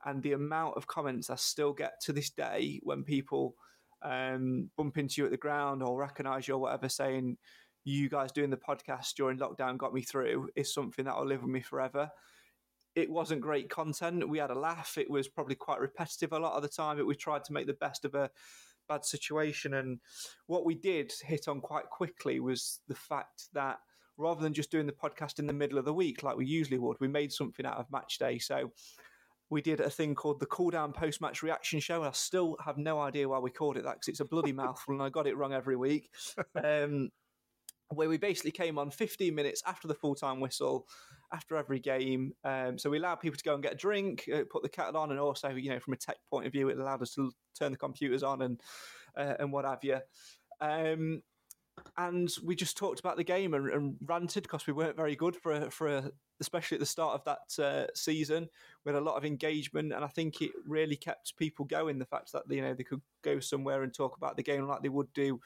and 0.04 0.22
the 0.22 0.32
amount 0.32 0.76
of 0.76 0.86
comments 0.86 1.30
I 1.30 1.36
still 1.36 1.72
get 1.72 2.00
to 2.02 2.12
this 2.12 2.30
day 2.30 2.80
when 2.82 3.04
people 3.04 3.54
um, 4.02 4.70
bump 4.76 4.98
into 4.98 5.20
you 5.20 5.26
at 5.26 5.30
the 5.30 5.36
ground 5.36 5.82
or 5.82 5.98
recognise 5.98 6.48
you 6.48 6.54
or 6.54 6.58
whatever, 6.58 6.88
saying 6.88 7.36
you 7.84 8.08
guys 8.08 8.32
doing 8.32 8.50
the 8.50 8.56
podcast 8.56 9.14
during 9.14 9.38
lockdown 9.38 9.78
got 9.78 9.94
me 9.94 10.02
through 10.02 10.48
is 10.54 10.72
something 10.72 11.04
that 11.04 11.16
will 11.16 11.26
live 11.26 11.42
with 11.42 11.50
me 11.50 11.60
forever. 11.60 12.10
It 12.94 13.10
wasn't 13.10 13.40
great 13.40 13.70
content. 13.70 14.28
We 14.28 14.38
had 14.38 14.50
a 14.50 14.58
laugh. 14.58 14.98
It 14.98 15.10
was 15.10 15.28
probably 15.28 15.54
quite 15.54 15.80
repetitive 15.80 16.32
a 16.32 16.38
lot 16.38 16.54
of 16.54 16.62
the 16.62 16.68
time. 16.68 16.96
But 16.96 17.06
we 17.06 17.14
tried 17.14 17.44
to 17.44 17.52
make 17.52 17.66
the 17.66 17.74
best 17.74 18.04
of 18.04 18.14
a 18.14 18.30
bad 18.88 19.04
situation. 19.04 19.74
And 19.74 20.00
what 20.46 20.64
we 20.64 20.74
did 20.74 21.12
hit 21.22 21.48
on 21.48 21.60
quite 21.60 21.88
quickly 21.88 22.40
was 22.40 22.80
the 22.88 22.94
fact 22.94 23.48
that 23.54 23.78
rather 24.18 24.42
than 24.42 24.52
just 24.52 24.70
doing 24.70 24.86
the 24.86 24.92
podcast 24.92 25.38
in 25.38 25.46
the 25.46 25.52
middle 25.52 25.78
of 25.78 25.86
the 25.86 25.94
week 25.94 26.22
like 26.22 26.36
we 26.36 26.44
usually 26.44 26.78
would, 26.78 26.98
we 27.00 27.08
made 27.08 27.32
something 27.32 27.64
out 27.64 27.78
of 27.78 27.90
match 27.90 28.18
day. 28.18 28.38
So 28.38 28.72
we 29.48 29.62
did 29.62 29.80
a 29.80 29.90
thing 29.90 30.14
called 30.14 30.40
the 30.40 30.46
cool 30.46 30.70
down 30.70 30.92
post 30.92 31.20
match 31.20 31.42
reaction 31.42 31.80
show. 31.80 32.02
I 32.02 32.10
still 32.12 32.56
have 32.64 32.76
no 32.76 33.00
idea 33.00 33.28
why 33.28 33.38
we 33.38 33.50
called 33.50 33.76
it 33.76 33.84
that 33.84 33.94
because 33.94 34.08
it's 34.08 34.20
a 34.20 34.24
bloody 34.24 34.52
mouthful 34.52 34.94
and 34.94 35.02
I 35.02 35.08
got 35.08 35.26
it 35.26 35.36
wrong 35.36 35.52
every 35.52 35.76
week. 35.76 36.10
Um, 36.62 37.10
where 37.92 38.08
we 38.08 38.18
basically 38.18 38.52
came 38.52 38.78
on 38.78 38.90
15 38.90 39.34
minutes 39.34 39.62
after 39.66 39.88
the 39.88 39.94
full 39.94 40.14
time 40.14 40.38
whistle, 40.38 40.86
after 41.32 41.56
every 41.56 41.78
game. 41.78 42.32
Um, 42.44 42.78
so 42.78 42.90
we 42.90 42.98
allowed 42.98 43.16
people 43.16 43.36
to 43.36 43.44
go 43.44 43.54
and 43.54 43.62
get 43.62 43.74
a 43.74 43.76
drink, 43.76 44.28
uh, 44.34 44.42
put 44.50 44.62
the 44.62 44.68
kettle 44.68 44.96
on, 44.96 45.10
and 45.10 45.20
also, 45.20 45.50
you 45.50 45.70
know, 45.70 45.80
from 45.80 45.94
a 45.94 45.96
tech 45.96 46.16
point 46.28 46.46
of 46.46 46.52
view, 46.52 46.68
it 46.68 46.78
allowed 46.78 47.02
us 47.02 47.14
to 47.14 47.30
turn 47.58 47.72
the 47.72 47.78
computers 47.78 48.22
on 48.22 48.42
and 48.42 48.60
uh, 49.16 49.34
and 49.38 49.52
what 49.52 49.64
have 49.64 49.82
you. 49.82 49.98
Um, 50.60 51.22
and 51.96 52.30
we 52.44 52.54
just 52.54 52.76
talked 52.76 53.00
about 53.00 53.16
the 53.16 53.24
game 53.24 53.54
and, 53.54 53.70
and 53.70 53.96
ranted 54.04 54.42
because 54.42 54.66
we 54.66 54.72
weren't 54.72 54.96
very 54.96 55.16
good 55.16 55.36
for 55.36 55.52
a, 55.52 55.70
for 55.70 55.88
a, 55.88 56.10
especially 56.40 56.76
at 56.76 56.80
the 56.80 56.86
start 56.86 57.14
of 57.14 57.24
that 57.24 57.64
uh, 57.64 57.86
season. 57.94 58.48
We 58.84 58.92
had 58.92 59.00
a 59.00 59.04
lot 59.04 59.16
of 59.16 59.24
engagement, 59.24 59.92
and 59.92 60.04
I 60.04 60.08
think 60.08 60.42
it 60.42 60.50
really 60.66 60.96
kept 60.96 61.36
people 61.36 61.64
going. 61.64 61.98
The 61.98 62.04
fact 62.04 62.32
that 62.32 62.42
you 62.48 62.62
know 62.62 62.74
they 62.74 62.84
could 62.84 63.02
go 63.22 63.40
somewhere 63.40 63.82
and 63.82 63.92
talk 63.92 64.16
about 64.16 64.36
the 64.36 64.42
game 64.42 64.66
like 64.66 64.82
they 64.82 64.88
would 64.88 65.12
do 65.14 65.40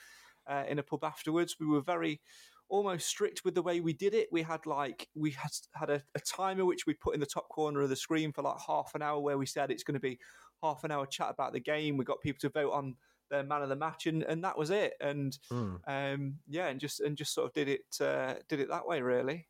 uh, 0.47 0.65
in 0.69 0.79
a 0.79 0.83
pub 0.83 1.05
afterwards. 1.05 1.57
We 1.59 1.67
were 1.67 1.81
very 1.81 2.21
almost 2.69 3.07
strict 3.07 3.45
with 3.45 3.55
the 3.55 3.63
way 3.63 3.81
we 3.81 3.93
did 3.93 4.15
it. 4.15 4.29
We 4.33 4.43
had 4.43 4.67
like 4.67 5.09
we 5.15 5.31
had 5.33 5.51
had 5.75 5.91
a, 5.91 6.03
a 6.15 6.21
timer 6.21 6.65
which 6.65 6.87
we 6.87 6.95
put 6.95 7.15
in 7.15 7.21
the 7.21 7.27
top 7.27 7.49
corner 7.49 7.83
of 7.83 7.89
the 7.89 7.97
screen 7.97 8.33
for 8.33 8.43
like 8.43 8.59
half 8.67 8.93
an 8.95 9.03
hour, 9.03 9.21
where 9.21 9.39
we 9.39 9.47
said 9.47 9.71
it's 9.71 9.85
going 9.85 9.95
to 9.95 10.01
be 10.01 10.19
half 10.63 10.85
an 10.85 10.91
hour 10.91 11.07
chat 11.07 11.31
about 11.31 11.53
the 11.53 11.61
game. 11.61 11.97
We 11.97 12.05
got 12.05 12.21
people 12.21 12.41
to 12.41 12.49
vote 12.49 12.73
on 12.73 12.97
their 13.31 13.43
man 13.43 13.63
of 13.63 13.69
the 13.69 13.77
match, 13.77 14.07
and, 14.07 14.23
and 14.23 14.45
that 14.45 14.59
was 14.59 14.71
it. 14.71 14.95
And 15.01 15.37
Hmm. 15.51 15.77
um, 15.87 16.35
yeah, 16.49 16.69
and 16.69 16.81
just 16.81 17.01
and 17.01 17.17
just 17.17 17.35
sort 17.35 17.47
of 17.47 17.53
did 17.53 17.69
it 17.69 18.01
uh, 18.01 18.35
did 18.49 18.61
it 18.61 18.69
that 18.69 18.87
way, 18.87 19.03
really. 19.03 19.47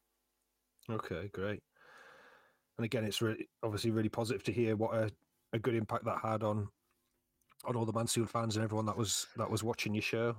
Okay, 0.91 1.29
great. 1.33 1.63
And 2.77 2.85
again, 2.85 3.05
it's 3.05 3.23
really 3.23 3.49
obviously 3.63 3.91
really 3.91 4.09
positive 4.09 4.43
to 4.45 4.53
hear 4.53 4.77
what 4.77 4.95
a, 4.95 5.11
a 5.53 5.59
good 5.59 5.75
impact 5.75 6.05
that 6.05 6.19
had 6.21 6.43
on 6.43 6.69
on 7.65 7.77
all 7.77 7.87
the 7.87 7.93
Mansfield 7.93 8.29
fans 8.29 8.57
and 8.57 8.65
everyone 8.65 8.87
that 8.87 8.97
was 8.97 9.27
that 9.37 9.51
was 9.51 9.63
watching 9.63 9.95
your 9.95 10.03
show. 10.03 10.37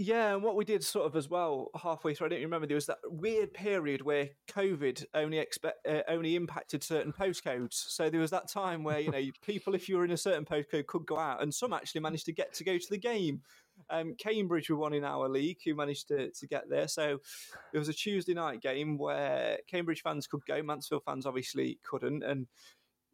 Yeah, 0.00 0.34
and 0.34 0.44
what 0.44 0.54
we 0.54 0.64
did 0.64 0.84
sort 0.84 1.06
of 1.06 1.16
as 1.16 1.28
well 1.28 1.70
halfway 1.74 2.14
through, 2.14 2.28
I 2.28 2.30
don't 2.30 2.42
remember. 2.42 2.68
There 2.68 2.76
was 2.76 2.86
that 2.86 2.98
weird 3.04 3.52
period 3.52 4.00
where 4.02 4.28
COVID 4.48 5.04
only 5.12 5.38
expect 5.38 5.84
uh, 5.88 6.02
only 6.06 6.36
impacted 6.36 6.84
certain 6.84 7.12
postcodes. 7.12 7.72
So 7.72 8.08
there 8.08 8.20
was 8.20 8.30
that 8.30 8.48
time 8.48 8.84
where 8.84 9.00
you 9.00 9.10
know 9.10 9.20
people, 9.44 9.74
if 9.74 9.88
you 9.88 9.96
were 9.96 10.04
in 10.04 10.12
a 10.12 10.16
certain 10.16 10.44
postcode, 10.44 10.86
could 10.86 11.04
go 11.04 11.18
out, 11.18 11.42
and 11.42 11.52
some 11.52 11.72
actually 11.72 12.00
managed 12.00 12.26
to 12.26 12.32
get 12.32 12.54
to 12.54 12.64
go 12.64 12.78
to 12.78 12.90
the 12.90 12.96
game. 12.96 13.42
Um, 13.90 14.14
Cambridge 14.16 14.70
were 14.70 14.76
one 14.76 14.94
in 14.94 15.02
our 15.02 15.28
league 15.28 15.58
who 15.64 15.74
managed 15.74 16.06
to, 16.08 16.30
to 16.30 16.46
get 16.46 16.70
there. 16.70 16.86
So 16.86 17.18
it 17.72 17.78
was 17.78 17.88
a 17.88 17.92
Tuesday 17.92 18.34
night 18.34 18.60
game 18.60 18.98
where 18.98 19.58
Cambridge 19.66 20.02
fans 20.02 20.28
could 20.28 20.46
go, 20.46 20.62
Mansfield 20.62 21.02
fans 21.04 21.26
obviously 21.26 21.80
couldn't, 21.82 22.22
and 22.22 22.46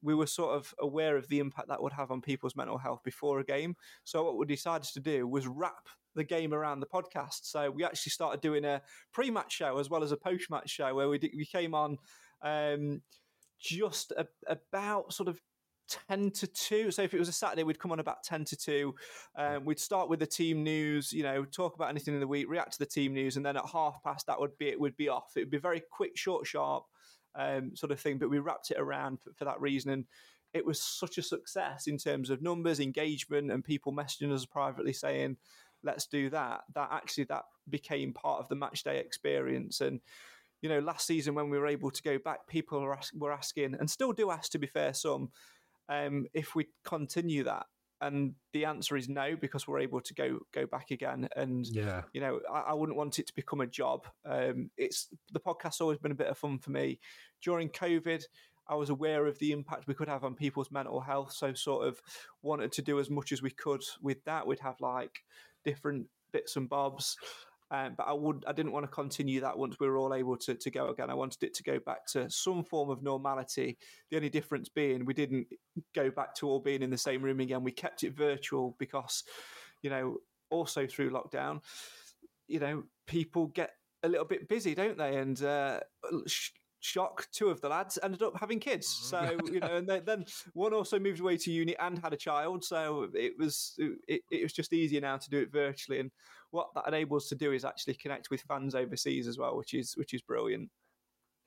we 0.02 0.14
were 0.14 0.26
sort 0.26 0.54
of 0.54 0.74
aware 0.78 1.16
of 1.16 1.28
the 1.28 1.38
impact 1.38 1.68
that 1.68 1.82
would 1.82 1.94
have 1.94 2.10
on 2.10 2.20
people's 2.20 2.56
mental 2.56 2.76
health 2.76 3.00
before 3.02 3.40
a 3.40 3.44
game. 3.44 3.74
So 4.04 4.22
what 4.22 4.36
we 4.36 4.44
decided 4.44 4.88
to 4.92 5.00
do 5.00 5.26
was 5.26 5.46
wrap 5.46 5.88
the 6.14 6.24
game 6.24 6.54
around 6.54 6.80
the 6.80 6.86
podcast. 6.86 7.40
So 7.42 7.70
we 7.70 7.84
actually 7.84 8.10
started 8.10 8.40
doing 8.40 8.64
a 8.64 8.82
pre-match 9.12 9.52
show 9.52 9.78
as 9.78 9.90
well 9.90 10.02
as 10.02 10.12
a 10.12 10.16
post-match 10.16 10.70
show 10.70 10.94
where 10.94 11.08
we 11.08 11.18
did, 11.18 11.32
we 11.36 11.46
came 11.46 11.74
on 11.74 11.98
um, 12.42 13.02
just 13.60 14.12
a, 14.12 14.26
about 14.46 15.12
sort 15.12 15.28
of 15.28 15.40
10 16.08 16.30
to 16.30 16.46
2 16.46 16.90
so 16.90 17.02
if 17.02 17.12
it 17.12 17.18
was 17.18 17.28
a 17.28 17.32
saturday 17.32 17.62
we'd 17.62 17.78
come 17.78 17.92
on 17.92 18.00
about 18.00 18.22
10 18.24 18.46
to 18.46 18.56
2 18.56 18.94
um, 19.36 19.66
we'd 19.66 19.78
start 19.78 20.08
with 20.08 20.18
the 20.18 20.26
team 20.26 20.62
news 20.62 21.12
you 21.12 21.22
know 21.22 21.44
talk 21.44 21.74
about 21.74 21.90
anything 21.90 22.14
in 22.14 22.20
the 22.20 22.26
week 22.26 22.46
react 22.48 22.72
to 22.72 22.78
the 22.78 22.86
team 22.86 23.12
news. 23.12 23.36
And 23.36 23.44
then 23.44 23.56
at 23.56 23.66
half 23.66 24.02
past 24.02 24.26
that 24.26 24.38
would 24.38 24.56
be 24.58 24.68
it 24.68 24.80
would 24.80 24.96
be 24.96 25.08
off. 25.08 25.32
It 25.36 25.40
would 25.40 25.50
be 25.50 25.58
very 25.58 25.82
quick 25.90 26.16
short 26.16 26.46
sharp 26.46 26.84
um, 27.34 27.74
sort 27.74 27.92
of 27.92 28.00
thing. 28.00 28.18
But 28.18 28.30
we 28.30 28.38
wrapped 28.38 28.70
it 28.70 28.78
around 28.78 29.20
for, 29.20 29.32
for 29.34 29.44
that 29.44 29.60
reason. 29.60 29.90
And 29.90 30.04
it 30.52 30.64
was 30.64 30.80
such 30.80 31.18
a 31.18 31.22
success 31.22 31.86
in 31.88 31.98
terms 31.98 32.30
of 32.30 32.42
numbers 32.42 32.78
engagement 32.78 33.50
and 33.50 33.64
people 33.64 33.92
messaging 33.92 34.32
us 34.32 34.46
privately 34.46 34.92
saying 34.92 35.36
let's 35.84 36.06
do 36.06 36.30
that 36.30 36.62
that 36.74 36.88
actually 36.92 37.24
that 37.24 37.44
became 37.68 38.12
part 38.12 38.40
of 38.40 38.48
the 38.48 38.56
match 38.56 38.82
day 38.82 38.98
experience. 38.98 39.80
And 39.80 40.00
you 40.62 40.68
know 40.68 40.78
last 40.78 41.06
season 41.06 41.34
when 41.34 41.50
we 41.50 41.58
were 41.58 41.66
able 41.66 41.90
to 41.90 42.02
go 42.02 42.18
back 42.18 42.46
people 42.48 42.80
were, 42.80 42.94
ask, 42.94 43.12
were 43.14 43.32
asking 43.32 43.74
and 43.78 43.90
still 43.90 44.12
do 44.12 44.30
ask 44.30 44.50
to 44.52 44.58
be 44.58 44.66
fair 44.66 44.94
some 44.94 45.30
um, 45.90 46.26
if 46.32 46.54
we 46.54 46.68
continue 46.84 47.44
that. 47.44 47.66
And 48.00 48.34
the 48.52 48.64
answer 48.64 48.96
is 48.96 49.08
no 49.08 49.36
because 49.36 49.68
we're 49.68 49.78
able 49.78 50.00
to 50.00 50.14
go 50.14 50.40
go 50.52 50.66
back 50.66 50.90
again. 50.90 51.28
And 51.36 51.66
Yeah. 51.66 52.02
you 52.12 52.20
know 52.20 52.40
I, 52.52 52.60
I 52.60 52.72
wouldn't 52.74 52.98
want 52.98 53.18
it 53.18 53.26
to 53.28 53.34
become 53.34 53.60
a 53.60 53.66
job. 53.66 54.06
Um, 54.24 54.70
it's 54.76 55.08
the 55.32 55.40
podcast's 55.40 55.80
always 55.80 55.98
been 55.98 56.12
a 56.12 56.16
bit 56.16 56.26
of 56.28 56.38
fun 56.38 56.58
for 56.58 56.70
me. 56.70 56.98
During 57.42 57.68
covid 57.68 58.24
i 58.66 58.74
was 58.74 58.88
aware 58.88 59.26
of 59.26 59.38
the 59.40 59.52
impact 59.52 59.86
we 59.86 59.92
could 59.92 60.08
have 60.08 60.24
on 60.24 60.34
people's 60.34 60.70
mental 60.70 60.98
health 60.98 61.30
so 61.30 61.52
sort 61.52 61.86
of 61.86 62.00
wanted 62.40 62.72
to 62.72 62.80
do 62.80 62.98
as 62.98 63.10
much 63.10 63.30
as 63.30 63.42
we 63.42 63.50
could 63.50 63.82
with 64.00 64.24
that. 64.24 64.46
We'd 64.46 64.60
have 64.60 64.80
like 64.80 65.22
different 65.64 66.06
bits 66.32 66.56
and 66.56 66.68
bobs 66.68 67.16
um, 67.70 67.94
but 67.96 68.06
I 68.06 68.12
would, 68.12 68.44
I 68.46 68.52
didn't 68.52 68.72
want 68.72 68.84
to 68.84 68.88
continue 68.88 69.40
that 69.40 69.58
once 69.58 69.80
we 69.80 69.88
were 69.88 69.96
all 69.96 70.14
able 70.14 70.36
to, 70.36 70.54
to 70.54 70.70
go 70.70 70.90
again. 70.90 71.10
I 71.10 71.14
wanted 71.14 71.42
it 71.42 71.54
to 71.54 71.62
go 71.62 71.78
back 71.78 72.06
to 72.08 72.30
some 72.30 72.62
form 72.62 72.90
of 72.90 73.02
normality. 73.02 73.78
The 74.10 74.16
only 74.16 74.28
difference 74.28 74.68
being 74.68 75.04
we 75.04 75.14
didn't 75.14 75.48
go 75.94 76.10
back 76.10 76.34
to 76.36 76.48
all 76.48 76.60
being 76.60 76.82
in 76.82 76.90
the 76.90 76.98
same 76.98 77.22
room 77.22 77.40
again. 77.40 77.64
We 77.64 77.72
kept 77.72 78.04
it 78.04 78.16
virtual 78.16 78.76
because, 78.78 79.24
you 79.82 79.90
know, 79.90 80.18
also 80.50 80.86
through 80.86 81.10
lockdown, 81.10 81.62
you 82.46 82.60
know, 82.60 82.84
people 83.06 83.46
get 83.48 83.72
a 84.02 84.08
little 84.08 84.26
bit 84.26 84.48
busy, 84.48 84.74
don't 84.74 84.98
they? 84.98 85.16
And 85.16 85.42
uh, 85.42 85.80
shock, 86.84 87.26
two 87.32 87.48
of 87.48 87.60
the 87.60 87.68
lads 87.68 87.98
ended 88.02 88.22
up 88.22 88.38
having 88.38 88.60
kids. 88.60 88.86
So 88.86 89.36
you 89.52 89.60
know, 89.60 89.76
and 89.76 89.88
then, 89.88 90.02
then 90.04 90.24
one 90.52 90.74
also 90.74 90.98
moved 90.98 91.20
away 91.20 91.36
to 91.38 91.50
uni 91.50 91.76
and 91.78 91.98
had 91.98 92.12
a 92.12 92.16
child. 92.16 92.64
So 92.64 93.08
it 93.14 93.32
was 93.38 93.74
it, 93.78 94.22
it 94.30 94.42
was 94.42 94.52
just 94.52 94.72
easier 94.72 95.00
now 95.00 95.16
to 95.16 95.30
do 95.30 95.38
it 95.38 95.52
virtually. 95.52 96.00
And 96.00 96.10
what 96.50 96.68
that 96.74 96.86
enables 96.86 97.28
to 97.28 97.34
do 97.34 97.52
is 97.52 97.64
actually 97.64 97.94
connect 97.94 98.30
with 98.30 98.42
fans 98.42 98.74
overseas 98.74 99.26
as 99.26 99.38
well, 99.38 99.56
which 99.56 99.74
is 99.74 99.96
which 99.96 100.14
is 100.14 100.22
brilliant. 100.22 100.70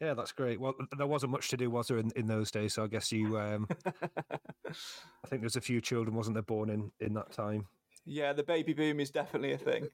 Yeah, 0.02 0.14
that's 0.14 0.32
great. 0.32 0.60
Well, 0.60 0.76
there 0.96 1.08
wasn't 1.08 1.32
much 1.32 1.50
to 1.50 1.58
do, 1.58 1.72
was 1.72 1.88
there, 1.88 1.98
in, 1.98 2.12
in 2.16 2.28
those 2.28 2.52
days? 2.52 2.76
So 2.76 2.84
I 2.84 2.88
guess 2.88 3.12
you, 3.12 3.40
um, 3.40 3.68
I 3.88 5.28
think 5.28 5.42
there's 5.42 5.56
a 5.56 5.62
few 5.62 5.82
children, 5.82 6.16
wasn't 6.16 6.36
there, 6.36 6.44
born 6.44 6.70
in, 6.70 6.92
in 7.00 7.16
that 7.16 7.32
time? 7.32 7.66
Yeah, 8.06 8.32
the 8.34 8.44
baby 8.44 8.74
boom 8.74 9.00
is 9.00 9.10
definitely 9.10 9.54
a 9.54 9.58
thing. 9.58 9.88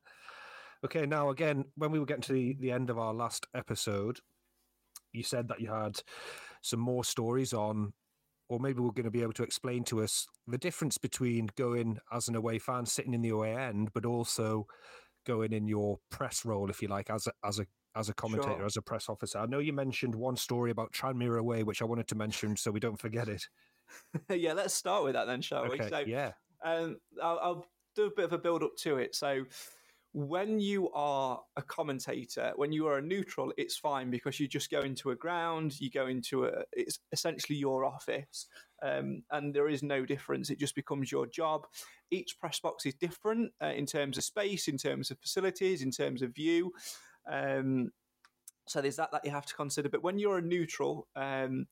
okay, 0.86 1.04
now 1.04 1.28
again, 1.28 1.66
when 1.76 1.90
we 1.90 1.98
were 1.98 2.06
getting 2.06 2.22
to 2.22 2.32
the, 2.32 2.56
the 2.60 2.72
end 2.72 2.88
of 2.88 2.98
our 2.98 3.12
last 3.12 3.46
episode, 3.54 4.20
you 5.12 5.22
said 5.22 5.48
that 5.48 5.60
you 5.60 5.72
had 5.72 6.00
some 6.62 6.80
more 6.80 7.04
stories 7.04 7.52
on, 7.52 7.92
or 8.48 8.60
maybe 8.60 8.80
we're 8.80 8.90
going 8.90 9.04
to 9.04 9.10
be 9.10 9.22
able 9.22 9.32
to 9.34 9.42
explain 9.42 9.84
to 9.84 10.02
us 10.02 10.26
the 10.46 10.58
difference 10.58 10.98
between 10.98 11.48
going 11.56 11.98
as 12.12 12.28
an 12.28 12.34
away 12.36 12.58
fan, 12.58 12.84
sitting 12.86 13.14
in 13.14 13.22
the 13.22 13.28
away 13.30 13.54
end, 13.56 13.90
but 13.94 14.04
also 14.04 14.66
going 15.26 15.52
in 15.52 15.68
your 15.68 15.98
press 16.10 16.44
role, 16.44 16.70
if 16.70 16.82
you 16.82 16.88
like, 16.88 17.10
as 17.10 17.26
a, 17.26 17.32
as 17.44 17.58
a 17.58 17.66
as 17.96 18.08
a 18.08 18.14
commentator, 18.14 18.58
Sure. 18.58 18.66
as 18.66 18.76
a 18.76 18.82
press 18.82 19.08
officer. 19.08 19.38
I 19.38 19.46
know 19.46 19.58
you 19.58 19.72
mentioned 19.72 20.14
one 20.14 20.36
story 20.36 20.70
about 20.70 20.92
Tranmere 20.92 21.40
away, 21.40 21.64
which 21.64 21.82
I 21.82 21.86
wanted 21.86 22.06
to 22.08 22.14
mention 22.14 22.56
so 22.56 22.70
we 22.70 22.78
don't 22.78 23.00
forget 23.00 23.28
it. 23.28 23.48
yeah, 24.28 24.52
let's 24.52 24.74
start 24.74 25.02
with 25.02 25.14
that 25.14 25.26
then, 25.26 25.42
shall 25.42 25.64
we? 25.64 25.70
Okay, 25.70 25.88
So, 25.88 26.04
yeah. 26.06 26.30
um, 26.64 26.98
I'll, 27.20 27.38
I'll 27.40 27.66
do 27.96 28.04
a 28.04 28.10
bit 28.14 28.26
of 28.26 28.32
a 28.32 28.38
build 28.38 28.62
up 28.62 28.76
to 28.82 28.98
it. 28.98 29.16
So, 29.16 29.44
when 30.12 30.58
you 30.58 30.90
are 30.90 31.40
a 31.56 31.62
commentator, 31.62 32.52
when 32.56 32.72
you 32.72 32.86
are 32.88 32.98
a 32.98 33.02
neutral, 33.02 33.52
it's 33.56 33.76
fine 33.76 34.10
because 34.10 34.40
you 34.40 34.48
just 34.48 34.70
go 34.70 34.80
into 34.80 35.10
a 35.10 35.16
ground, 35.16 35.80
you 35.80 35.90
go 35.90 36.08
into 36.08 36.46
a, 36.46 36.64
it's 36.72 36.98
essentially 37.12 37.56
your 37.56 37.84
office, 37.84 38.46
um, 38.82 39.22
and 39.30 39.54
there 39.54 39.68
is 39.68 39.82
no 39.82 40.04
difference. 40.04 40.50
It 40.50 40.58
just 40.58 40.74
becomes 40.74 41.12
your 41.12 41.26
job. 41.26 41.66
Each 42.10 42.38
press 42.40 42.58
box 42.58 42.86
is 42.86 42.94
different 42.94 43.52
uh, 43.62 43.66
in 43.66 43.86
terms 43.86 44.18
of 44.18 44.24
space, 44.24 44.66
in 44.66 44.78
terms 44.78 45.12
of 45.12 45.20
facilities, 45.20 45.82
in 45.82 45.92
terms 45.92 46.22
of 46.22 46.34
view. 46.34 46.72
Um, 47.30 47.92
so 48.66 48.80
there's 48.80 48.96
that 48.96 49.12
that 49.12 49.24
you 49.24 49.30
have 49.30 49.46
to 49.46 49.54
consider. 49.54 49.88
But 49.88 50.02
when 50.02 50.18
you're 50.18 50.38
a 50.38 50.42
neutral, 50.42 51.06
um, 51.14 51.66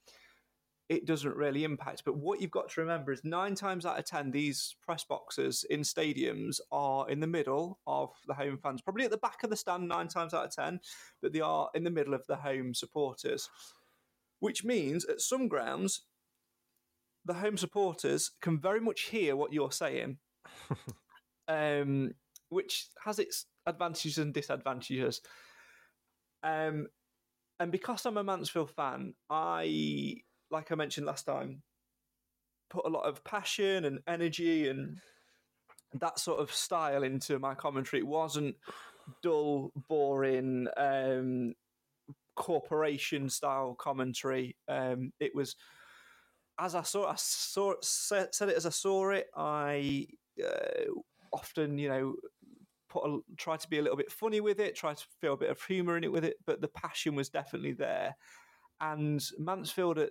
it 0.88 1.06
doesn't 1.06 1.36
really 1.36 1.64
impact. 1.64 2.02
But 2.04 2.16
what 2.16 2.40
you've 2.40 2.50
got 2.50 2.70
to 2.70 2.80
remember 2.80 3.12
is 3.12 3.22
nine 3.24 3.54
times 3.54 3.84
out 3.84 3.98
of 3.98 4.04
ten, 4.04 4.30
these 4.30 4.74
press 4.82 5.04
boxes 5.04 5.64
in 5.68 5.80
stadiums 5.80 6.60
are 6.72 7.08
in 7.10 7.20
the 7.20 7.26
middle 7.26 7.78
of 7.86 8.10
the 8.26 8.34
home 8.34 8.58
fans, 8.62 8.80
probably 8.80 9.04
at 9.04 9.10
the 9.10 9.18
back 9.18 9.42
of 9.44 9.50
the 9.50 9.56
stand 9.56 9.88
nine 9.88 10.08
times 10.08 10.32
out 10.32 10.46
of 10.46 10.54
ten, 10.54 10.80
but 11.20 11.32
they 11.32 11.40
are 11.40 11.68
in 11.74 11.84
the 11.84 11.90
middle 11.90 12.14
of 12.14 12.26
the 12.26 12.36
home 12.36 12.74
supporters. 12.74 13.48
Which 14.40 14.64
means 14.64 15.04
at 15.04 15.20
some 15.20 15.48
grounds, 15.48 16.02
the 17.24 17.34
home 17.34 17.56
supporters 17.56 18.30
can 18.40 18.58
very 18.58 18.80
much 18.80 19.02
hear 19.02 19.36
what 19.36 19.52
you're 19.52 19.72
saying, 19.72 20.18
um, 21.48 22.12
which 22.48 22.86
has 23.04 23.18
its 23.18 23.46
advantages 23.66 24.18
and 24.18 24.32
disadvantages. 24.32 25.20
Um, 26.42 26.86
and 27.60 27.72
because 27.72 28.06
I'm 28.06 28.16
a 28.16 28.24
Mansfield 28.24 28.70
fan, 28.70 29.14
I, 29.28 30.14
like 30.50 30.72
I 30.72 30.74
mentioned 30.74 31.06
last 31.06 31.24
time, 31.24 31.62
put 32.70 32.86
a 32.86 32.90
lot 32.90 33.04
of 33.04 33.24
passion 33.24 33.84
and 33.84 34.00
energy 34.06 34.68
and 34.68 34.98
that 35.94 36.18
sort 36.18 36.40
of 36.40 36.52
style 36.52 37.02
into 37.02 37.38
my 37.38 37.54
commentary. 37.54 38.00
It 38.00 38.06
wasn't 38.06 38.56
dull, 39.22 39.72
boring, 39.88 40.68
um, 40.76 41.54
corporation 42.36 43.28
style 43.28 43.74
commentary. 43.74 44.56
Um, 44.68 45.12
it 45.18 45.34
was 45.34 45.56
as 46.58 46.74
I 46.74 46.82
saw, 46.82 47.06
I 47.06 47.14
saw 47.16 47.74
said, 47.82 48.34
said 48.34 48.48
it 48.48 48.56
as 48.56 48.66
I 48.66 48.70
saw 48.70 49.10
it. 49.10 49.28
I 49.36 50.06
uh, 50.44 50.90
often, 51.32 51.78
you 51.78 51.88
know, 51.88 52.14
put 52.88 53.04
a, 53.04 53.18
try 53.36 53.56
to 53.56 53.68
be 53.68 53.78
a 53.78 53.82
little 53.82 53.96
bit 53.96 54.10
funny 54.10 54.40
with 54.40 54.58
it, 54.60 54.74
try 54.74 54.94
to 54.94 55.04
feel 55.20 55.34
a 55.34 55.38
bit 55.38 55.50
of 55.50 55.62
humour 55.62 55.96
in 55.96 56.04
it 56.04 56.12
with 56.12 56.24
it, 56.24 56.36
but 56.46 56.60
the 56.60 56.68
passion 56.68 57.14
was 57.14 57.28
definitely 57.28 57.72
there. 57.72 58.16
And 58.80 59.24
Mansfield 59.38 59.98
at 59.98 60.10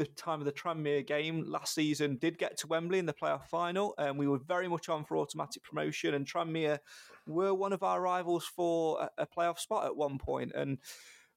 the 0.00 0.06
time 0.06 0.40
of 0.40 0.46
the 0.46 0.52
Tranmere 0.52 1.06
game 1.06 1.44
last 1.46 1.74
season 1.74 2.16
did 2.16 2.38
get 2.38 2.56
to 2.56 2.66
Wembley 2.66 2.98
in 2.98 3.04
the 3.04 3.12
playoff 3.12 3.44
final, 3.44 3.94
and 3.98 4.18
we 4.18 4.26
were 4.26 4.38
very 4.38 4.66
much 4.66 4.88
on 4.88 5.04
for 5.04 5.18
automatic 5.18 5.62
promotion. 5.62 6.14
And 6.14 6.26
Tranmere 6.26 6.78
were 7.26 7.52
one 7.52 7.74
of 7.74 7.82
our 7.82 8.00
rivals 8.00 8.46
for 8.46 9.02
a, 9.02 9.22
a 9.24 9.26
playoff 9.26 9.58
spot 9.58 9.84
at 9.84 9.94
one 9.94 10.16
point, 10.16 10.52
and 10.54 10.78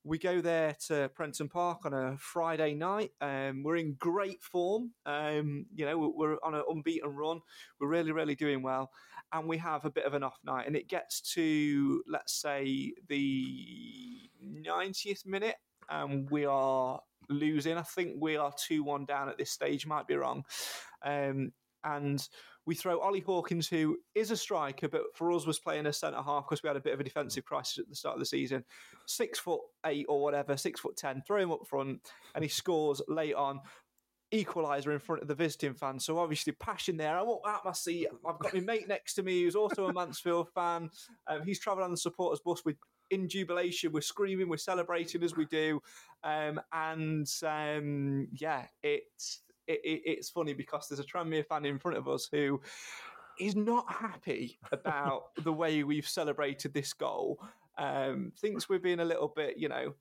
we 0.05 0.17
go 0.17 0.39
there 0.39 0.77
to 0.87 1.09
Prenton 1.13 1.49
Park 1.49 1.85
on 1.85 1.93
a 1.93 2.15
Friday 2.17 2.73
night. 2.73 3.11
Um, 3.19 3.63
we're 3.63 3.75
in 3.75 3.95
great 3.99 4.41
form. 4.41 4.91
Um, 5.05 5.65
you 5.75 5.85
know, 5.85 6.13
we're 6.15 6.37
on 6.41 6.55
an 6.55 6.63
unbeaten 6.69 7.09
run. 7.09 7.41
We're 7.81 7.89
really, 7.89 8.13
really 8.13 8.35
doing 8.35 8.61
well. 8.61 8.91
And 9.33 9.47
we 9.47 9.57
have 9.57 9.83
a 9.83 9.91
bit 9.91 10.05
of 10.05 10.13
an 10.13 10.23
off 10.23 10.39
night. 10.43 10.67
And 10.67 10.75
it 10.75 10.89
gets 10.89 11.21
to, 11.33 12.03
let's 12.07 12.33
say, 12.33 12.93
the 13.07 14.29
90th 14.45 15.25
minute. 15.25 15.55
And 15.93 16.29
we 16.29 16.45
are 16.45 16.99
losing. 17.29 17.77
I 17.77 17.83
think 17.83 18.15
we 18.19 18.37
are 18.37 18.53
2 18.67 18.83
1 18.83 19.05
down 19.05 19.29
at 19.29 19.37
this 19.37 19.51
stage. 19.51 19.85
Might 19.85 20.07
be 20.07 20.15
wrong. 20.15 20.43
Um, 21.03 21.51
and 21.83 22.27
we 22.65 22.75
throw 22.75 22.99
Ollie 22.99 23.19
Hawkins, 23.19 23.67
who 23.67 23.97
is 24.15 24.31
a 24.31 24.37
striker, 24.37 24.87
but 24.87 25.01
for 25.15 25.31
us 25.31 25.45
was 25.45 25.59
playing 25.59 25.85
a 25.85 25.93
centre 25.93 26.21
half 26.21 26.45
because 26.47 26.63
we 26.63 26.67
had 26.67 26.77
a 26.77 26.81
bit 26.81 26.93
of 26.93 26.99
a 26.99 27.03
defensive 27.03 27.45
crisis 27.45 27.79
at 27.79 27.89
the 27.89 27.95
start 27.95 28.15
of 28.15 28.19
the 28.19 28.25
season. 28.25 28.63
Six 29.05 29.39
foot 29.39 29.61
eight 29.85 30.05
or 30.07 30.21
whatever, 30.21 30.55
six 30.55 30.79
foot 30.79 30.95
ten. 30.95 31.21
Throw 31.27 31.41
him 31.41 31.51
up 31.51 31.67
front, 31.67 31.99
and 32.35 32.43
he 32.43 32.49
scores 32.49 33.01
late 33.07 33.35
on. 33.35 33.59
Equaliser 34.33 34.91
in 34.91 34.99
front 34.99 35.21
of 35.21 35.27
the 35.27 35.35
visiting 35.35 35.75
fans. 35.75 36.05
So 36.05 36.17
obviously 36.17 36.53
passion 36.53 36.97
there. 36.97 37.19
I'm 37.19 37.29
up 37.29 37.41
at 37.45 37.65
my 37.65 37.71
seat. 37.71 38.07
I've 38.27 38.39
got 38.39 38.53
my 38.55 38.61
mate 38.61 38.87
next 38.87 39.13
to 39.15 39.23
me 39.23 39.43
who's 39.43 39.55
also 39.55 39.85
a 39.85 39.93
Mansfield 39.93 40.49
fan. 40.55 40.89
Um, 41.27 41.43
he's 41.43 41.59
travelling 41.59 41.85
on 41.85 41.91
the 41.91 41.97
supporters 41.97 42.39
bus 42.43 42.65
with 42.65 42.77
in 43.13 43.29
jubilation. 43.29 43.91
We're 43.91 44.01
screaming, 44.01 44.49
we're 44.49 44.57
celebrating 44.57 45.23
as 45.23 45.35
we 45.35 45.45
do, 45.45 45.81
um, 46.23 46.59
and 46.71 47.27
um, 47.45 48.27
yeah, 48.33 48.65
it's 48.81 49.41
it, 49.67 49.79
it, 49.83 50.01
it's 50.05 50.29
funny 50.29 50.53
because 50.53 50.87
there's 50.87 50.99
a 50.99 51.03
Tranmere 51.03 51.45
fan 51.45 51.65
in 51.65 51.79
front 51.79 51.97
of 51.97 52.07
us 52.07 52.27
who 52.31 52.61
is 53.39 53.55
not 53.55 53.91
happy 53.91 54.59
about 54.71 55.35
the 55.43 55.53
way 55.53 55.83
we've 55.83 56.07
celebrated 56.07 56.73
this 56.73 56.93
goal. 56.93 57.39
Um, 57.77 58.31
thinks 58.39 58.69
we're 58.69 58.79
being 58.79 58.99
a 58.99 59.05
little 59.05 59.31
bit, 59.35 59.57
you 59.57 59.67
know, 59.67 59.95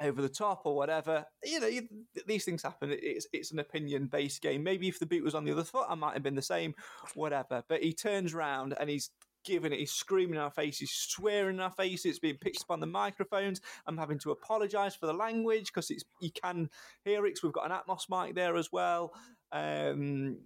over 0.00 0.22
the 0.22 0.28
top 0.28 0.62
or 0.64 0.76
whatever. 0.76 1.24
You 1.44 1.60
know, 1.60 1.66
you, 1.66 1.88
these 2.26 2.44
things 2.44 2.62
happen. 2.62 2.90
It's 2.92 3.26
it's 3.32 3.52
an 3.52 3.58
opinion 3.58 4.06
based 4.06 4.42
game. 4.42 4.62
Maybe 4.62 4.88
if 4.88 4.98
the 4.98 5.06
boot 5.06 5.24
was 5.24 5.34
on 5.34 5.44
the 5.44 5.52
other 5.52 5.64
foot, 5.64 5.86
I 5.88 5.94
might 5.94 6.14
have 6.14 6.22
been 6.22 6.34
the 6.34 6.42
same, 6.42 6.74
whatever. 7.14 7.62
But 7.68 7.82
he 7.82 7.92
turns 7.92 8.34
around 8.34 8.74
and 8.78 8.88
he's 8.88 9.10
giving 9.44 9.72
it. 9.72 9.78
He's 9.78 9.92
screaming 9.92 10.36
in 10.36 10.40
our 10.40 10.50
faces, 10.50 10.78
he's 10.80 10.90
swearing 10.92 11.56
in 11.56 11.60
our 11.60 11.70
faces. 11.70 12.06
It's 12.06 12.18
being 12.18 12.36
picked 12.36 12.62
up 12.62 12.70
on 12.70 12.80
the 12.80 12.86
microphones. 12.86 13.60
I'm 13.86 13.98
having 13.98 14.18
to 14.20 14.30
apologise 14.30 14.94
for 14.94 15.06
the 15.06 15.12
language 15.12 15.66
because 15.66 15.90
it's 15.90 16.04
you 16.20 16.30
can 16.30 16.70
hear 17.04 17.26
it. 17.26 17.34
Cause 17.34 17.42
we've 17.42 17.52
got 17.52 17.70
an 17.70 17.76
Atmos 17.76 18.08
mic 18.08 18.34
there 18.34 18.56
as 18.56 18.72
well, 18.72 19.12
um, 19.52 20.38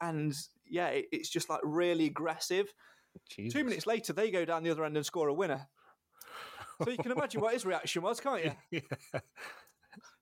and 0.00 0.34
yeah, 0.68 0.88
it, 0.88 1.06
it's 1.12 1.28
just 1.28 1.50
like 1.50 1.60
really 1.62 2.06
aggressive. 2.06 2.72
Jesus. 3.28 3.52
Two 3.52 3.64
minutes 3.64 3.86
later, 3.86 4.12
they 4.12 4.30
go 4.30 4.44
down 4.44 4.62
the 4.62 4.70
other 4.70 4.84
end 4.84 4.96
and 4.96 5.06
score 5.06 5.28
a 5.28 5.34
winner. 5.34 5.68
So 6.82 6.90
you 6.90 6.98
can 6.98 7.12
imagine 7.12 7.40
what 7.40 7.52
his 7.52 7.64
reaction 7.64 8.02
was, 8.02 8.20
can't 8.20 8.44
you? 8.44 8.52
yeah. 9.12 9.20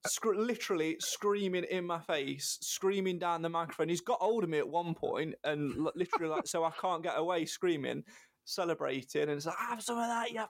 Sc- 0.06 0.34
literally 0.34 0.96
screaming 1.00 1.64
in 1.64 1.86
my 1.86 2.00
face, 2.00 2.58
screaming 2.60 3.18
down 3.18 3.42
the 3.42 3.48
microphone. 3.48 3.88
He's 3.88 4.00
got 4.00 4.20
hold 4.20 4.42
of 4.42 4.50
me 4.50 4.58
at 4.58 4.68
one 4.68 4.94
point 4.94 5.34
and 5.44 5.74
literally 5.94 6.28
like, 6.28 6.46
so 6.46 6.64
I 6.64 6.72
can't 6.80 7.02
get 7.02 7.14
away 7.16 7.44
screaming, 7.44 8.02
celebrating, 8.44 9.22
and 9.22 9.32
it's 9.32 9.46
like, 9.46 9.56
have 9.56 9.82
some 9.82 9.98
of 9.98 10.08
that, 10.08 10.32
yeah, 10.32 10.46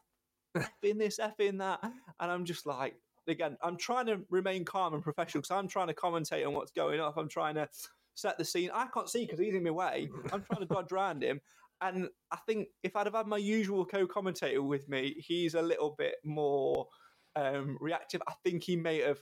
in 0.82 0.98
this, 0.98 1.18
in 1.38 1.58
that, 1.58 1.80
and 1.82 2.30
I'm 2.30 2.44
just 2.44 2.66
like, 2.66 2.94
again, 3.28 3.56
I'm 3.62 3.76
trying 3.76 4.06
to 4.06 4.20
remain 4.30 4.64
calm 4.64 4.94
and 4.94 5.02
professional 5.02 5.42
because 5.42 5.54
I'm 5.54 5.68
trying 5.68 5.88
to 5.88 5.94
commentate 5.94 6.46
on 6.46 6.54
what's 6.54 6.72
going 6.72 7.00
on. 7.00 7.12
I'm 7.16 7.28
trying 7.28 7.56
to 7.56 7.68
set 8.14 8.38
the 8.38 8.44
scene. 8.44 8.70
I 8.72 8.86
can't 8.86 9.08
see 9.08 9.24
because 9.24 9.38
he's 9.38 9.54
in 9.54 9.64
my 9.64 9.70
way. 9.70 10.08
I'm 10.32 10.42
trying 10.42 10.66
to 10.66 10.66
dodge 10.66 10.92
around 10.92 11.22
him. 11.22 11.40
And 11.80 12.08
I 12.30 12.38
think 12.46 12.68
if 12.82 12.96
I'd 12.96 13.06
have 13.06 13.14
had 13.14 13.26
my 13.26 13.38
usual 13.38 13.84
co-commentator 13.84 14.62
with 14.62 14.88
me, 14.88 15.16
he's 15.18 15.54
a 15.54 15.62
little 15.62 15.94
bit 15.98 16.14
more 16.24 16.86
um, 17.34 17.76
reactive. 17.80 18.22
I 18.28 18.34
think 18.44 18.62
he 18.62 18.76
may 18.76 19.00
have 19.00 19.18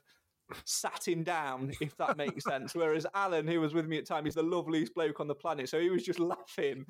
sat 0.65 1.07
him 1.07 1.23
down, 1.23 1.73
if 1.81 1.97
that 1.97 2.17
makes 2.17 2.45
sense. 2.45 2.75
Whereas 2.75 3.07
Alan, 3.15 3.47
who 3.47 3.61
was 3.61 3.75
with 3.75 3.87
me 3.87 3.99
at 3.99 4.07
the 4.07 4.15
time, 4.15 4.25
he's 4.25 4.35
the 4.35 4.43
loveliest 4.43 4.95
bloke 4.95 5.21
on 5.21 5.29
the 5.29 5.35
planet. 5.35 5.69
So 5.69 5.81
he 5.81 5.91
was 5.91 6.03
just 6.03 6.19
laughing. 6.19 6.85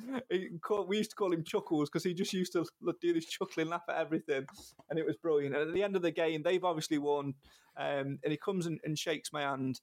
Called, 0.62 0.88
we 0.88 0.98
used 0.98 1.10
to 1.10 1.16
call 1.16 1.32
him 1.32 1.44
Chuckles 1.44 1.88
because 1.88 2.04
he 2.04 2.14
just 2.14 2.32
used 2.32 2.52
to 2.52 2.64
do 3.00 3.12
this 3.12 3.26
chuckling 3.26 3.68
laugh 3.68 3.84
at 3.88 3.96
everything. 3.96 4.44
And 4.88 4.98
it 4.98 5.06
was 5.06 5.16
brilliant. 5.16 5.54
And 5.54 5.68
at 5.68 5.74
the 5.74 5.82
end 5.82 5.96
of 5.96 6.02
the 6.02 6.10
game, 6.10 6.42
they've 6.42 6.64
obviously 6.64 6.98
won. 6.98 7.34
Um, 7.76 8.18
and 8.24 8.30
he 8.30 8.36
comes 8.36 8.66
and, 8.66 8.80
and, 8.84 8.98
shakes 8.98 9.32
my 9.32 9.42
hand. 9.42 9.80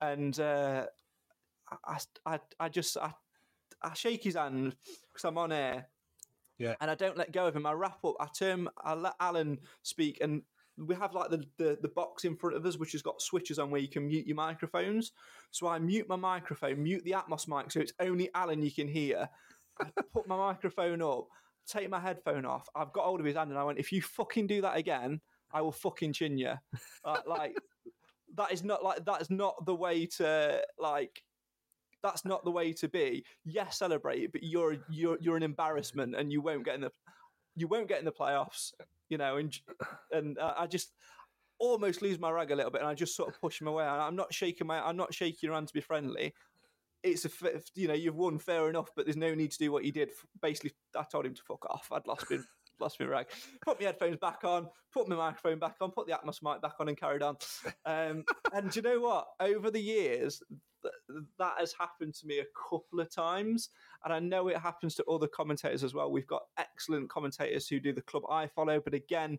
And 0.00 0.38
uh, 0.38 0.86
I, 1.84 1.98
I, 2.26 2.38
I 2.60 2.68
just, 2.68 2.96
I, 2.96 3.12
I 3.82 3.94
shake 3.94 4.22
his 4.24 4.36
hand 4.36 4.76
because 5.12 5.24
I'm 5.24 5.38
on 5.38 5.50
air. 5.50 5.88
Yeah. 6.58 6.74
And 6.80 6.90
I 6.90 6.94
don't 6.94 7.16
let 7.16 7.32
go 7.32 7.46
of 7.46 7.56
him. 7.56 7.66
I 7.66 7.72
wrap 7.72 8.04
up. 8.04 8.14
I 8.20 8.26
turn. 8.26 8.68
I 8.84 8.94
let 8.94 9.14
Alan 9.18 9.58
speak, 9.82 10.18
and 10.20 10.42
we 10.78 10.94
have 10.94 11.14
like 11.14 11.30
the, 11.30 11.44
the, 11.58 11.78
the 11.82 11.88
box 11.88 12.24
in 12.24 12.36
front 12.36 12.56
of 12.56 12.64
us 12.64 12.78
which 12.78 12.92
has 12.92 13.02
got 13.02 13.20
switches 13.20 13.58
on 13.58 13.70
where 13.70 13.80
you 13.80 13.88
can 13.88 14.06
mute 14.06 14.26
your 14.26 14.36
microphones. 14.36 15.12
So 15.50 15.66
I 15.68 15.78
mute 15.78 16.08
my 16.08 16.16
microphone, 16.16 16.82
mute 16.82 17.04
the 17.04 17.12
Atmos 17.12 17.46
mic, 17.46 17.70
so 17.70 17.80
it's 17.80 17.92
only 18.00 18.30
Alan 18.34 18.62
you 18.62 18.70
can 18.70 18.88
hear. 18.88 19.28
I 19.80 19.86
put 20.12 20.26
my 20.26 20.36
microphone 20.36 21.02
up, 21.02 21.28
take 21.66 21.90
my 21.90 22.00
headphone 22.00 22.44
off. 22.44 22.68
I've 22.74 22.92
got 22.92 23.04
hold 23.04 23.20
of 23.20 23.26
his 23.26 23.36
hand 23.36 23.50
and 23.50 23.58
I 23.58 23.64
went, 23.64 23.78
if 23.78 23.92
you 23.92 24.02
fucking 24.02 24.46
do 24.46 24.62
that 24.62 24.76
again, 24.76 25.20
I 25.52 25.60
will 25.60 25.72
fucking 25.72 26.12
chin 26.12 26.38
you. 26.38 26.54
Uh, 27.04 27.18
like 27.26 27.56
that 28.36 28.52
is 28.52 28.62
not 28.62 28.84
like 28.84 29.04
that 29.04 29.20
is 29.20 29.28
not 29.28 29.66
the 29.66 29.74
way 29.74 30.06
to 30.06 30.62
like 30.78 31.20
that's 32.02 32.24
not 32.24 32.44
the 32.44 32.50
way 32.50 32.72
to 32.72 32.88
be. 32.88 33.24
Yes, 33.44 33.78
celebrate, 33.78 34.32
but 34.32 34.42
you're 34.42 34.76
you're 34.90 35.18
you're 35.20 35.36
an 35.36 35.42
embarrassment 35.42 36.14
and 36.14 36.30
you 36.30 36.40
won't 36.40 36.64
get 36.64 36.76
in 36.76 36.82
the 36.82 36.92
you 37.56 37.68
won't 37.68 37.88
get 37.88 37.98
in 37.98 38.04
the 38.04 38.12
playoffs 38.12 38.72
you 39.12 39.18
know, 39.18 39.36
and 39.36 39.56
and 40.10 40.38
uh, 40.38 40.54
I 40.58 40.66
just 40.66 40.92
almost 41.58 42.00
lose 42.00 42.18
my 42.18 42.30
rag 42.30 42.50
a 42.50 42.56
little 42.56 42.70
bit, 42.70 42.80
and 42.80 42.88
I 42.88 42.94
just 42.94 43.14
sort 43.14 43.28
of 43.28 43.38
push 43.40 43.60
him 43.60 43.66
away. 43.66 43.84
I'm 43.84 44.16
not 44.16 44.32
shaking 44.32 44.66
my, 44.66 44.80
I'm 44.80 44.96
not 44.96 45.12
shaking 45.12 45.40
your 45.42 45.54
hand 45.54 45.68
to 45.68 45.74
be 45.74 45.82
friendly. 45.82 46.32
It's 47.02 47.26
a, 47.26 47.30
you 47.74 47.88
know, 47.88 47.94
you've 47.94 48.16
won, 48.16 48.38
fair 48.38 48.70
enough, 48.70 48.88
but 48.96 49.04
there's 49.04 49.16
no 49.16 49.34
need 49.34 49.50
to 49.50 49.58
do 49.58 49.70
what 49.70 49.84
you 49.84 49.92
did. 49.92 50.10
Basically, 50.40 50.72
I 50.96 51.04
told 51.10 51.26
him 51.26 51.34
to 51.34 51.42
fuck 51.42 51.66
off. 51.66 51.88
I'd 51.92 52.06
lost 52.06 52.30
me, 52.30 52.38
lost 52.80 52.98
my 53.00 53.06
rag. 53.06 53.26
Put 53.60 53.78
my 53.78 53.86
headphones 53.86 54.16
back 54.16 54.44
on, 54.44 54.68
put 54.92 55.08
my 55.08 55.16
microphone 55.16 55.58
back 55.58 55.76
on, 55.82 55.90
put 55.90 56.06
the 56.06 56.14
Atmos 56.14 56.42
mic 56.42 56.62
back 56.62 56.76
on, 56.80 56.88
and 56.88 56.96
carried 56.96 57.22
on. 57.22 57.36
Um, 57.84 58.24
and 58.54 58.74
you 58.74 58.80
know 58.80 59.00
what? 59.00 59.26
Over 59.40 59.70
the 59.70 59.80
years, 59.80 60.42
that 61.38 61.54
has 61.58 61.74
happened 61.78 62.14
to 62.14 62.26
me 62.26 62.38
a 62.38 62.70
couple 62.70 63.00
of 63.00 63.10
times, 63.10 63.70
and 64.04 64.12
I 64.12 64.18
know 64.18 64.48
it 64.48 64.58
happens 64.58 64.94
to 64.96 65.04
other 65.04 65.28
commentators 65.28 65.84
as 65.84 65.94
well. 65.94 66.10
We've 66.10 66.26
got 66.26 66.42
excellent 66.58 67.10
commentators 67.10 67.68
who 67.68 67.80
do 67.80 67.92
the 67.92 68.02
club 68.02 68.24
I 68.30 68.46
follow, 68.46 68.80
but 68.80 68.94
again, 68.94 69.38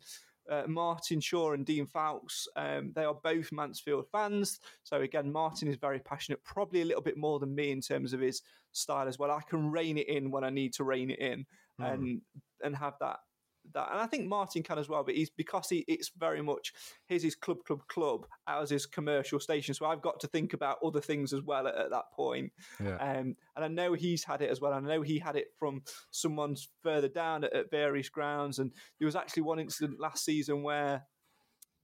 uh, 0.50 0.64
Martin 0.68 1.20
Shaw 1.22 1.54
and 1.54 1.66
Dean 1.66 1.88
Fowlkes, 1.88 2.48
um, 2.56 2.92
they 2.96 3.06
are 3.06 3.18
both 3.24 3.52
Mansfield 3.52 4.06
fans. 4.12 4.60
So 4.84 5.02
again, 5.02 5.32
Martin 5.32 5.70
is 5.70 5.78
very 5.78 6.00
passionate, 6.00 6.44
probably 6.44 6.82
a 6.82 6.86
little 6.86 7.02
bit 7.02 7.18
more 7.18 7.40
than 7.40 7.56
me 7.56 7.72
in 7.72 7.82
terms 7.82 8.14
of 8.14 8.20
his 8.20 8.42
style 8.72 9.08
as 9.08 9.18
well. 9.18 9.32
I 9.32 9.42
can 9.48 9.72
rein 9.72 9.98
it 9.98 10.10
in 10.10 10.32
when 10.32 10.44
I 10.44 10.50
need 10.50 10.74
to 10.74 10.84
rein 10.84 11.12
it 11.12 11.20
in, 11.20 11.46
mm. 11.80 11.94
and 11.94 12.22
and 12.62 12.76
have 12.76 12.96
that 13.00 13.20
that. 13.74 13.90
And 13.92 14.00
I 14.00 14.06
think 14.06 14.28
Martin 14.28 14.64
can 14.64 14.78
as 14.78 14.90
well, 14.90 15.04
but 15.04 15.16
he's 15.16 15.30
because 15.30 15.70
he 15.70 15.86
it's 15.88 16.12
very 16.18 16.42
much 16.42 16.74
his 17.08 17.24
is 17.24 17.36
club, 17.36 17.64
club, 17.66 17.82
club, 17.88 18.26
as 18.48 18.70
his 18.70 18.86
commercial 18.86 19.40
station. 19.40 19.74
So 19.74 19.86
I've 19.86 20.02
got 20.02 20.20
to 20.22 20.28
think 20.28 20.54
about 20.54 20.80
other 20.84 21.02
things 21.02 21.34
as 21.34 21.42
well 21.42 21.68
at, 21.68 21.76
at 21.76 21.90
that 21.92 22.12
point. 22.14 22.52
Yeah. 22.84 22.96
Um, 22.98 23.36
and 23.56 23.66
I 23.66 23.68
know 23.68 23.94
he's 23.94 24.24
had 24.24 24.42
it 24.42 24.50
as 24.50 24.62
well. 24.62 24.74
I 24.74 24.80
know 24.80 25.02
he 25.02 25.20
had 25.20 25.36
it 25.36 25.48
from 25.58 25.82
someone 26.12 26.56
further 26.82 27.08
down 27.08 27.44
at, 27.44 27.54
at 27.54 27.72
various 27.72 28.10
grounds. 28.10 28.60
And 28.60 28.72
there 29.00 29.06
was 29.06 29.16
actually 29.16 29.44
one 29.44 29.60
incident 29.60 30.00
last 30.00 30.26
season 30.26 30.64
where 30.64 31.04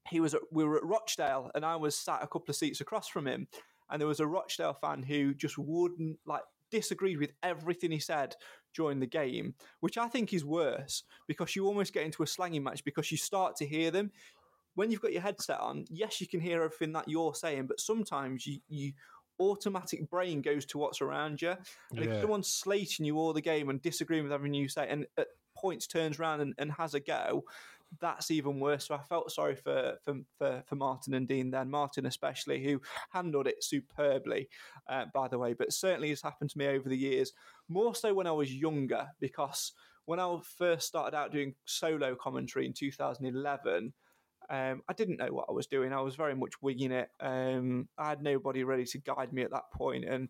he 0.10 0.20
was 0.20 0.34
at, 0.34 0.42
we 0.52 0.64
were 0.64 0.78
at 0.78 0.86
Rochdale 0.86 1.52
and 1.56 1.66
I 1.66 1.76
was 1.76 1.96
sat 1.96 2.24
a 2.24 2.28
couple 2.28 2.50
of 2.50 2.56
seats 2.56 2.82
across 2.82 3.08
from 3.08 3.28
him. 3.28 3.48
And 3.90 4.00
there 4.00 4.08
was 4.08 4.20
a 4.20 4.28
Rochdale 4.28 4.76
fan 4.76 5.04
who 5.04 5.34
just 5.34 5.58
wouldn't 5.58 6.20
like 6.26 6.44
disagreed 6.72 7.20
with 7.20 7.32
everything 7.42 7.92
he 7.92 8.00
said 8.00 8.36
during 8.74 9.00
the 9.00 9.08
game, 9.08 9.56
which 9.80 9.98
I 9.98 10.08
think 10.08 10.34
is 10.34 10.46
worse 10.46 11.04
because 11.28 11.56
you 11.56 11.66
almost 11.66 11.94
get 11.94 12.04
into 12.04 12.24
a 12.24 12.28
slanging 12.28 12.64
match 12.64 12.84
because 12.84 13.12
you 13.12 13.18
start 13.18 13.56
to 13.58 13.66
hear 13.66 13.92
them. 13.92 14.12
when 14.76 14.92
you've 14.92 15.02
got 15.02 15.12
your 15.12 15.22
headset 15.22 15.60
on, 15.60 15.84
yes, 15.90 16.22
you 16.22 16.28
can 16.28 16.40
hear 16.40 16.64
everything 16.64 16.94
that 16.94 17.10
you're 17.10 17.36
saying, 17.36 17.66
but 17.66 17.80
sometimes 17.82 18.48
you, 18.48 18.60
you 18.70 18.94
automatic 19.40 20.10
brain 20.10 20.42
goes 20.42 20.66
to 20.68 20.78
what's 20.78 21.02
around 21.02 21.42
you. 21.42 21.50
And 21.50 22.00
Yeah. 22.00 22.06
if 22.06 22.22
someone's 22.22 22.48
slating 22.48 23.06
you 23.06 23.18
all 23.18 23.34
the 23.34 23.42
game 23.42 23.70
and 23.70 23.82
disagreeing 23.82 24.24
with 24.24 24.32
everything 24.32 24.54
you 24.54 24.70
say, 24.70 24.88
and 24.88 25.06
at 25.18 25.28
points 25.56 25.88
turns 25.88 26.20
around 26.20 26.42
and, 26.42 26.54
and 26.58 26.72
has 26.74 26.94
a 26.94 27.00
go, 27.00 27.44
that's 28.00 28.32
even 28.32 28.60
worse. 28.60 28.88
So 28.88 28.96
I 28.96 29.02
felt 29.04 29.32
sorry 29.32 29.56
for, 29.56 29.96
for 30.04 30.16
for 30.38 30.64
for 30.68 30.76
Martin 30.76 31.14
and 31.14 31.28
Dean 31.28 31.52
then, 31.52 31.70
Martin 31.70 32.06
especially, 32.06 32.64
who 32.64 32.82
handled 33.12 33.48
it 33.48 33.64
superbly, 33.64 34.48
uh, 34.88 35.06
by 35.14 35.28
the 35.28 35.40
way. 35.40 35.54
But 35.54 35.74
certainly 35.74 36.10
has 36.10 36.22
happened 36.22 36.50
to 36.52 36.58
me 36.58 36.68
over 36.68 36.88
the 36.90 36.98
years, 36.98 37.34
more 37.68 37.96
so 37.96 38.14
when 38.14 38.28
I 38.28 38.32
was 38.32 38.54
younger, 38.54 39.08
because 39.20 39.74
when 40.06 40.20
I 40.20 40.38
first 40.58 40.88
started 40.88 41.16
out 41.16 41.32
doing 41.32 41.56
solo 41.66 42.16
commentary 42.16 42.66
in 42.66 42.74
2011. 42.74 43.94
Um, 44.52 44.82
I 44.90 44.94
didn't 44.94 45.18
know 45.20 45.32
what 45.32 45.46
I 45.48 45.52
was 45.52 45.68
doing. 45.68 45.94
I 45.94 46.02
was 46.02 46.16
very 46.16 46.34
much 46.34 46.54
winging 46.60 46.92
it. 46.92 47.10
Um, 47.20 47.88
I 48.00 48.10
had 48.10 48.24
nobody 48.24 48.64
ready 48.64 48.86
to 48.86 48.98
guide 48.98 49.32
me 49.32 49.44
at 49.44 49.52
that 49.52 49.70
point, 49.72 50.06
and 50.06 50.28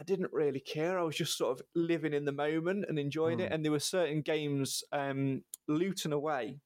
I 0.00 0.04
didn't 0.04 0.32
really 0.32 0.60
care. 0.60 0.98
I 0.98 1.02
was 1.02 1.16
just 1.16 1.38
sort 1.38 1.58
of 1.58 1.66
living 1.74 2.12
in 2.12 2.24
the 2.24 2.32
moment 2.32 2.86
and 2.88 2.98
enjoying 2.98 3.38
it. 3.40 3.52
And 3.52 3.64
there 3.64 3.72
were 3.72 3.78
certain 3.78 4.22
games, 4.22 4.82
um, 4.92 5.42
Luton 5.68 6.12
away, 6.12 6.58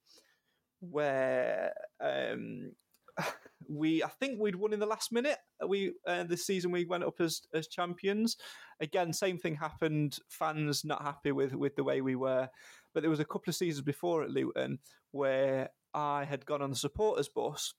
where 0.81 1.73
um, 2.01 2.73
we, 3.69 4.03
I 4.03 4.09
think 4.09 4.41
we'd 4.41 4.57
won 4.57 4.73
in 4.73 4.81
the 4.81 4.87
last 4.87 5.13
minute. 5.13 5.39
We 5.67 5.93
uh, 6.07 6.25
this 6.25 6.47
season 6.47 6.71
we 6.71 6.87
went 6.87 7.05
up 7.05 7.21
as 7.21 7.43
as 7.53 7.69
champions. 7.69 8.37
Again, 8.81 9.13
same 9.13 9.39
thing 9.39 9.57
happened. 9.57 10.19
Fans 10.29 10.85
not 10.85 11.03
happy 11.03 11.33
with 11.33 11.55
with 11.55 11.77
the 11.77 11.85
way 11.85 12.01
we 12.01 12.17
were, 12.17 12.49
but 12.95 13.03
there 13.03 13.11
was 13.11 13.21
a 13.21 13.25
couple 13.25 13.49
of 13.51 13.57
seasons 13.57 13.85
before 13.85 14.23
at 14.23 14.31
Luton 14.31 14.79
where 15.11 15.71
I 15.93 16.25
had 16.25 16.47
gone 16.47 16.63
on 16.63 16.71
the 16.71 16.77
supporters 16.77 17.29
bus 17.29 17.75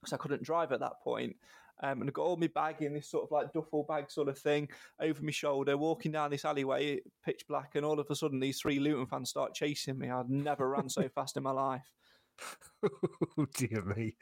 because 0.00 0.12
I 0.12 0.18
couldn't 0.18 0.42
drive 0.42 0.72
at 0.72 0.80
that 0.80 1.00
point. 1.02 1.36
Um, 1.82 2.00
and 2.00 2.10
I 2.10 2.12
got 2.12 2.22
all 2.22 2.36
my 2.36 2.48
bag 2.48 2.82
in 2.82 2.94
this 2.94 3.10
sort 3.10 3.24
of 3.24 3.30
like 3.30 3.52
duffel 3.52 3.84
bag 3.88 4.10
sort 4.10 4.28
of 4.28 4.38
thing 4.38 4.68
over 5.00 5.22
my 5.22 5.30
shoulder, 5.30 5.76
walking 5.76 6.12
down 6.12 6.30
this 6.30 6.44
alleyway, 6.44 7.00
pitch 7.24 7.44
black, 7.48 7.74
and 7.74 7.84
all 7.84 7.98
of 7.98 8.06
a 8.10 8.14
sudden 8.14 8.40
these 8.40 8.60
three 8.60 8.78
Luton 8.78 9.06
fans 9.06 9.30
start 9.30 9.54
chasing 9.54 9.98
me. 9.98 10.10
I'd 10.10 10.28
never 10.30 10.68
ran 10.68 10.88
so 10.88 11.08
fast 11.14 11.36
in 11.36 11.42
my 11.42 11.52
life. 11.52 11.90
oh 13.38 13.46
dear 13.54 13.82
me. 13.84 14.16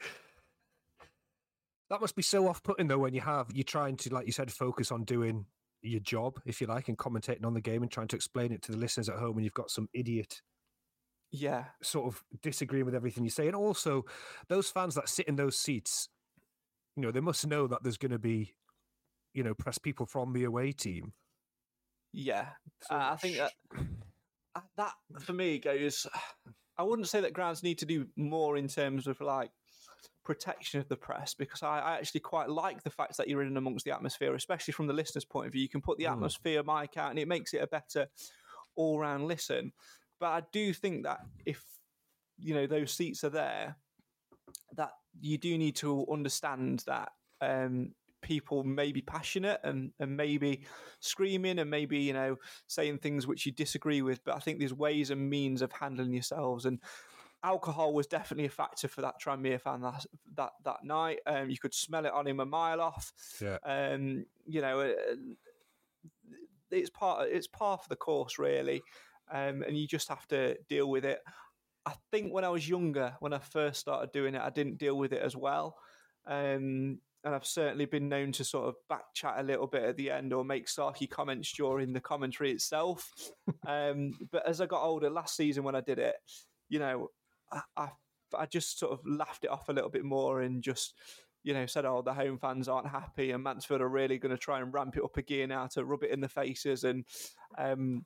That 1.89 2.01
must 2.01 2.15
be 2.15 2.21
so 2.21 2.47
off-putting 2.47 2.87
though 2.87 2.99
when 2.99 3.13
you 3.13 3.21
have 3.21 3.47
you're 3.51 3.63
trying 3.63 3.97
to, 3.97 4.13
like 4.13 4.27
you 4.27 4.31
said, 4.31 4.51
focus 4.51 4.91
on 4.91 5.03
doing 5.05 5.45
your 5.81 6.01
job, 6.01 6.39
if 6.45 6.61
you 6.61 6.67
like, 6.67 6.87
and 6.89 6.97
commentating 6.97 7.45
on 7.45 7.53
the 7.53 7.61
game 7.61 7.81
and 7.81 7.91
trying 7.91 8.07
to 8.09 8.15
explain 8.15 8.51
it 8.51 8.61
to 8.63 8.71
the 8.71 8.77
listeners 8.77 9.09
at 9.09 9.17
home, 9.17 9.37
and 9.37 9.43
you've 9.43 9.53
got 9.53 9.71
some 9.71 9.89
idiot 9.93 10.41
Yeah, 11.31 11.65
sort 11.83 12.07
of 12.07 12.23
disagreeing 12.41 12.85
with 12.85 12.95
everything 12.95 13.23
you 13.23 13.29
say. 13.29 13.47
And 13.47 13.55
also, 13.55 14.05
those 14.47 14.69
fans 14.69 14.95
that 14.95 15.09
sit 15.09 15.27
in 15.27 15.35
those 15.35 15.59
seats, 15.59 16.09
you 16.99 17.05
know, 17.05 17.11
they 17.11 17.21
must 17.21 17.47
know 17.47 17.65
that 17.65 17.81
there's 17.81 17.97
going 17.97 18.11
to 18.11 18.19
be, 18.19 18.53
you 19.33 19.41
know, 19.41 19.53
press 19.53 19.77
people 19.77 20.05
from 20.05 20.33
the 20.33 20.43
away 20.43 20.73
team. 20.73 21.13
yeah. 22.11 22.49
So 22.81 22.95
Uh, 22.95 23.11
I 23.13 23.15
think 23.15 23.37
that 23.37 23.53
uh, 24.55 24.61
that 24.75 24.93
for 25.21 25.31
me 25.31 25.59
goes. 25.59 26.05
I 26.77 26.83
wouldn't 26.83 27.07
say 27.07 27.21
that 27.21 27.31
grounds 27.33 27.63
need 27.63 27.77
to 27.79 27.85
do 27.85 28.07
more 28.17 28.57
in 28.57 28.67
terms 28.67 29.07
of 29.07 29.21
like 29.21 29.51
protection 30.25 30.81
of 30.81 30.89
the 30.89 30.97
press 30.97 31.33
because 31.33 31.63
I, 31.63 31.79
I 31.79 31.93
actually 31.95 32.19
quite 32.19 32.49
like 32.49 32.83
the 32.83 32.89
fact 32.89 33.15
that 33.17 33.29
you're 33.29 33.43
in 33.43 33.55
amongst 33.55 33.85
the 33.85 33.91
atmosphere, 33.93 34.35
especially 34.35 34.73
from 34.73 34.87
the 34.87 34.93
listener's 34.93 35.25
point 35.25 35.47
of 35.47 35.53
view. 35.53 35.61
You 35.61 35.69
can 35.69 35.81
put 35.81 35.97
the 35.97 36.05
Mm. 36.05 36.13
atmosphere 36.13 36.63
mic 36.63 36.97
out 36.97 37.11
and 37.11 37.19
it 37.19 37.29
makes 37.29 37.53
it 37.53 37.61
a 37.63 37.67
better 37.67 38.07
all 38.75 38.99
round 38.99 39.25
listen. 39.25 39.71
But 40.19 40.27
I 40.27 40.43
do 40.51 40.73
think 40.73 41.03
that 41.03 41.19
if 41.45 41.63
you 42.37 42.53
know 42.55 42.67
those 42.67 42.91
seats 42.93 43.23
are 43.23 43.29
there, 43.29 43.77
that 44.75 44.91
you 45.21 45.37
do 45.37 45.57
need 45.57 45.75
to 45.77 46.05
understand 46.11 46.83
that 46.87 47.11
um, 47.41 47.93
people 48.21 48.63
may 48.63 48.91
be 48.91 49.01
passionate 49.01 49.59
and, 49.63 49.91
and 49.99 50.15
maybe 50.15 50.61
screaming 50.99 51.59
and 51.59 51.69
maybe 51.69 51.99
you 51.99 52.13
know 52.13 52.35
saying 52.67 52.97
things 52.97 53.27
which 53.27 53.45
you 53.45 53.51
disagree 53.51 54.01
with. 54.01 54.23
But 54.23 54.35
I 54.35 54.39
think 54.39 54.59
there's 54.59 54.73
ways 54.73 55.09
and 55.09 55.29
means 55.29 55.61
of 55.61 55.71
handling 55.71 56.13
yourselves 56.13 56.65
and. 56.65 56.79
Alcohol 57.41 57.93
was 57.93 58.05
definitely 58.05 58.47
a 58.47 58.49
factor 58.49 58.89
for 58.89 58.99
that 58.99 59.13
Tranmere 59.23 59.61
fan 59.61 59.79
that 59.79 60.05
that, 60.35 60.49
that 60.65 60.83
night. 60.83 61.19
Um, 61.25 61.49
you 61.49 61.57
could 61.57 61.73
smell 61.73 62.05
it 62.05 62.11
on 62.11 62.27
him 62.27 62.41
a 62.41 62.45
mile 62.45 62.81
off. 62.81 63.13
Yeah. 63.41 63.59
Um, 63.63 64.25
you 64.45 64.59
know, 64.59 64.81
uh, 64.81 64.91
it's 66.71 66.89
part 66.89 67.29
it's 67.29 67.47
part 67.47 67.81
of 67.81 67.89
the 67.89 67.95
course 67.95 68.37
really, 68.37 68.81
um, 69.31 69.63
and 69.63 69.77
you 69.77 69.87
just 69.87 70.09
have 70.09 70.27
to 70.27 70.57
deal 70.67 70.89
with 70.89 71.05
it. 71.05 71.19
I 71.85 71.93
think 72.11 72.33
when 72.33 72.43
I 72.43 72.49
was 72.49 72.67
younger, 72.67 73.15
when 73.19 73.33
I 73.33 73.39
first 73.39 73.79
started 73.79 74.11
doing 74.11 74.35
it, 74.35 74.41
I 74.41 74.49
didn't 74.49 74.77
deal 74.77 74.97
with 74.97 75.13
it 75.13 75.21
as 75.21 75.35
well. 75.35 75.77
Um, 76.27 76.99
and 77.23 77.35
I've 77.35 77.45
certainly 77.45 77.85
been 77.85 78.07
known 78.07 78.31
to 78.33 78.43
sort 78.43 78.69
of 78.69 78.75
back 78.87 79.13
chat 79.13 79.35
a 79.37 79.43
little 79.43 79.67
bit 79.67 79.83
at 79.83 79.97
the 79.97 80.09
end 80.09 80.31
or 80.31 80.45
make 80.45 80.67
sarky 80.67 81.09
comments 81.09 81.51
during 81.51 81.91
the 81.91 81.99
commentary 81.99 82.51
itself. 82.51 83.11
um, 83.67 84.11
but 84.31 84.47
as 84.47 84.61
I 84.61 84.65
got 84.65 84.83
older, 84.83 85.09
last 85.09 85.35
season 85.35 85.63
when 85.63 85.75
I 85.75 85.81
did 85.81 85.99
it, 85.99 86.15
you 86.69 86.79
know, 86.79 87.09
I, 87.51 87.61
I, 87.75 87.89
I 88.37 88.45
just 88.45 88.79
sort 88.79 88.93
of 88.93 88.99
laughed 89.05 89.43
it 89.43 89.49
off 89.49 89.69
a 89.69 89.73
little 89.73 89.89
bit 89.89 90.05
more 90.05 90.41
and 90.41 90.63
just, 90.63 90.93
you 91.43 91.53
know, 91.53 91.65
said, 91.65 91.85
oh, 91.85 92.01
the 92.01 92.13
home 92.13 92.37
fans 92.37 92.69
aren't 92.69 92.87
happy 92.87 93.31
and 93.31 93.43
Mansfield 93.43 93.81
are 93.81 93.89
really 93.89 94.17
going 94.17 94.35
to 94.35 94.37
try 94.37 94.61
and 94.61 94.73
ramp 94.73 94.95
it 94.95 95.03
up 95.03 95.17
a 95.17 95.21
gear 95.21 95.47
now 95.47 95.67
to 95.67 95.83
rub 95.83 96.03
it 96.03 96.11
in 96.11 96.21
the 96.21 96.29
faces 96.29 96.85
and 96.85 97.03
um, 97.57 98.05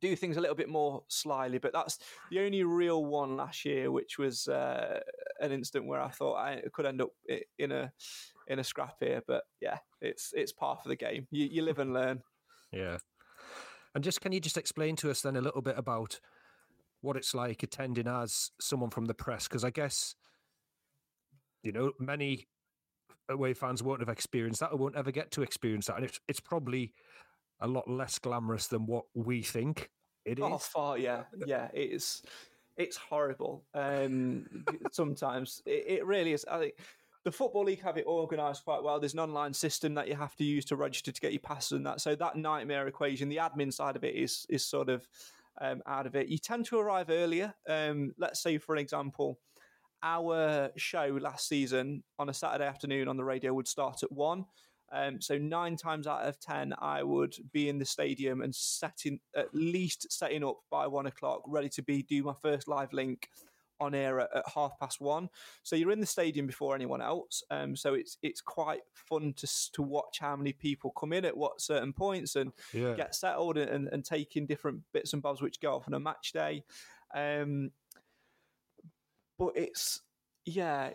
do 0.00 0.16
things 0.16 0.36
a 0.36 0.40
little 0.40 0.56
bit 0.56 0.68
more 0.68 1.02
slyly. 1.08 1.58
But 1.58 1.72
that's 1.72 1.98
the 2.30 2.40
only 2.40 2.64
real 2.64 3.04
one 3.04 3.36
last 3.36 3.64
year, 3.64 3.90
which 3.90 4.18
was 4.18 4.48
uh, 4.48 5.00
an 5.40 5.52
instant 5.52 5.86
where 5.86 6.00
I 6.00 6.08
thought 6.08 6.36
I 6.36 6.62
could 6.72 6.86
end 6.86 7.00
up 7.00 7.10
in 7.58 7.72
a 7.72 7.92
in 8.48 8.58
a 8.58 8.64
scrap 8.64 8.96
here. 9.00 9.22
But 9.26 9.44
yeah, 9.60 9.78
it's 10.00 10.32
it's 10.34 10.52
part 10.52 10.80
of 10.84 10.88
the 10.88 10.96
game. 10.96 11.26
You, 11.30 11.46
you 11.46 11.62
live 11.62 11.78
and 11.78 11.92
learn. 11.92 12.22
Yeah. 12.72 12.98
And 13.94 14.02
just 14.02 14.20
can 14.20 14.32
you 14.32 14.40
just 14.40 14.56
explain 14.56 14.96
to 14.96 15.10
us 15.10 15.22
then 15.22 15.36
a 15.36 15.40
little 15.40 15.62
bit 15.62 15.78
about 15.78 16.18
what 17.00 17.16
it's 17.16 17.34
like 17.34 17.62
attending 17.62 18.08
as 18.08 18.50
someone 18.60 18.90
from 18.90 19.04
the 19.04 19.14
press? 19.14 19.46
Because 19.46 19.62
I 19.62 19.70
guess, 19.70 20.16
you 21.62 21.70
know, 21.70 21.92
many 22.00 22.48
away 23.28 23.54
fans 23.54 23.82
won't 23.82 24.00
have 24.00 24.08
experienced 24.08 24.60
that 24.60 24.72
or 24.72 24.78
won't 24.78 24.96
ever 24.96 25.12
get 25.12 25.30
to 25.30 25.42
experience 25.42 25.86
that. 25.86 25.96
And 25.96 26.04
it's, 26.04 26.20
it's 26.28 26.40
probably 26.40 26.92
a 27.60 27.66
lot 27.66 27.88
less 27.88 28.18
glamorous 28.18 28.66
than 28.66 28.86
what 28.86 29.04
we 29.14 29.42
think 29.42 29.90
it 30.24 30.38
is. 30.38 30.44
Oh, 30.44 30.58
far, 30.58 30.98
yeah, 30.98 31.24
yeah. 31.46 31.68
It 31.72 31.92
is. 31.92 32.22
It's 32.76 32.96
horrible. 32.96 33.64
Um, 33.74 34.64
sometimes 34.90 35.62
it, 35.64 35.84
it 35.86 36.06
really 36.06 36.32
is. 36.32 36.44
I 36.50 36.58
think 36.58 36.74
the 37.24 37.32
football 37.32 37.64
league 37.64 37.82
have 37.82 37.96
it 37.96 38.06
organised 38.06 38.64
quite 38.64 38.82
well. 38.82 39.00
There's 39.00 39.14
an 39.14 39.20
online 39.20 39.54
system 39.54 39.94
that 39.94 40.08
you 40.08 40.14
have 40.14 40.36
to 40.36 40.44
use 40.44 40.64
to 40.66 40.76
register 40.76 41.12
to 41.12 41.20
get 41.20 41.32
your 41.32 41.40
passes 41.40 41.72
and 41.72 41.86
that. 41.86 42.00
So 42.00 42.14
that 42.16 42.36
nightmare 42.36 42.86
equation, 42.86 43.28
the 43.28 43.38
admin 43.38 43.72
side 43.72 43.96
of 43.96 44.04
it 44.04 44.14
is 44.14 44.46
is 44.48 44.64
sort 44.64 44.88
of 44.88 45.06
um, 45.60 45.82
out 45.86 46.06
of 46.06 46.14
it. 46.16 46.28
You 46.28 46.38
tend 46.38 46.66
to 46.66 46.78
arrive 46.78 47.10
earlier. 47.10 47.54
Um, 47.68 48.12
let's 48.18 48.42
say, 48.42 48.58
for 48.58 48.74
an 48.74 48.80
example, 48.80 49.38
our 50.02 50.70
show 50.76 51.18
last 51.20 51.48
season 51.48 52.02
on 52.18 52.28
a 52.28 52.34
Saturday 52.34 52.66
afternoon 52.66 53.08
on 53.08 53.16
the 53.16 53.24
radio 53.24 53.54
would 53.54 53.68
start 53.68 54.02
at 54.02 54.12
one. 54.12 54.44
Um, 54.94 55.20
so 55.20 55.36
nine 55.36 55.76
times 55.76 56.06
out 56.06 56.24
of 56.24 56.38
ten, 56.38 56.72
I 56.78 57.02
would 57.02 57.34
be 57.52 57.68
in 57.68 57.78
the 57.78 57.84
stadium 57.84 58.42
and 58.42 58.54
setting 58.54 59.18
at 59.36 59.52
least 59.52 60.10
setting 60.12 60.44
up 60.44 60.58
by 60.70 60.86
one 60.86 61.06
o'clock, 61.06 61.42
ready 61.46 61.68
to 61.70 61.82
be 61.82 62.02
do 62.02 62.22
my 62.22 62.34
first 62.40 62.68
live 62.68 62.92
link 62.92 63.28
on 63.80 63.92
air 63.92 64.20
at, 64.20 64.30
at 64.34 64.44
half 64.54 64.78
past 64.78 65.00
one. 65.00 65.28
So 65.64 65.74
you're 65.74 65.90
in 65.90 66.00
the 66.00 66.06
stadium 66.06 66.46
before 66.46 66.76
anyone 66.76 67.02
else. 67.02 67.42
Um, 67.50 67.74
so 67.74 67.94
it's 67.94 68.18
it's 68.22 68.40
quite 68.40 68.82
fun 68.94 69.34
to 69.36 69.48
to 69.72 69.82
watch 69.82 70.18
how 70.20 70.36
many 70.36 70.52
people 70.52 70.92
come 70.92 71.12
in 71.12 71.24
at 71.24 71.36
what 71.36 71.60
certain 71.60 71.92
points 71.92 72.36
and 72.36 72.52
yeah. 72.72 72.94
get 72.94 73.16
settled 73.16 73.58
and, 73.58 73.88
and 73.88 74.04
take 74.04 74.36
in 74.36 74.46
different 74.46 74.80
bits 74.92 75.12
and 75.12 75.22
bobs 75.22 75.42
which 75.42 75.60
go 75.60 75.74
off 75.74 75.88
on 75.88 75.94
a 75.94 76.00
match 76.00 76.32
day. 76.32 76.62
Um, 77.14 77.72
but 79.38 79.56
it's 79.56 80.02
yeah. 80.44 80.90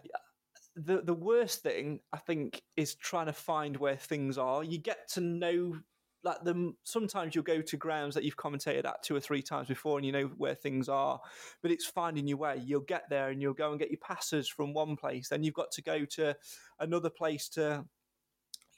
The 0.75 1.01
the 1.01 1.13
worst 1.13 1.62
thing 1.62 1.99
I 2.13 2.17
think 2.17 2.62
is 2.77 2.95
trying 2.95 3.25
to 3.25 3.34
find 3.34 3.77
where 3.77 3.97
things 3.97 4.38
are. 4.38 4.63
You 4.63 4.77
get 4.77 5.10
to 5.10 5.21
know 5.21 5.75
like 6.23 6.43
them. 6.43 6.77
Sometimes 6.84 7.36
you'll 7.36 7.43
go 7.43 7.62
to 7.62 7.77
grounds 7.77 8.15
that 8.15 8.23
you've 8.23 8.38
commentated 8.38 8.86
at 8.86 9.03
two 9.03 9.15
or 9.15 9.19
three 9.19 9.41
times 9.41 9.67
before, 9.67 9.97
and 9.97 10.05
you 10.05 10.12
know 10.12 10.32
where 10.38 10.55
things 10.55 10.88
are. 10.89 11.19
But 11.62 11.71
it's 11.71 11.86
finding 11.86 12.27
your 12.27 12.38
way. 12.38 12.62
You'll 12.63 12.82
get 12.82 13.03
there, 13.10 13.29
and 13.29 13.41
you'll 13.41 13.53
go 13.53 13.71
and 13.71 13.79
get 13.79 13.91
your 13.91 13.99
passes 13.99 14.47
from 14.47 14.73
one 14.73 14.95
place. 14.95 15.29
Then 15.29 15.43
you've 15.43 15.53
got 15.53 15.71
to 15.71 15.82
go 15.82 16.05
to 16.05 16.36
another 16.79 17.10
place 17.10 17.49
to 17.49 17.86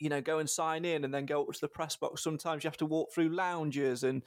you 0.02 0.10
know, 0.10 0.20
go 0.20 0.40
and 0.40 0.50
sign 0.50 0.84
in 0.84 1.04
and 1.04 1.14
then 1.14 1.28
go 1.28 1.44
up 1.44 1.54
to 1.54 1.62
the 1.62 1.68
press 1.68 1.96
box. 1.96 2.24
Sometimes 2.24 2.64
you 2.64 2.68
have 2.68 2.78
to 2.78 2.88
walk 2.88 3.14
through 3.14 3.30
lounges 3.30 4.04
and 4.04 4.24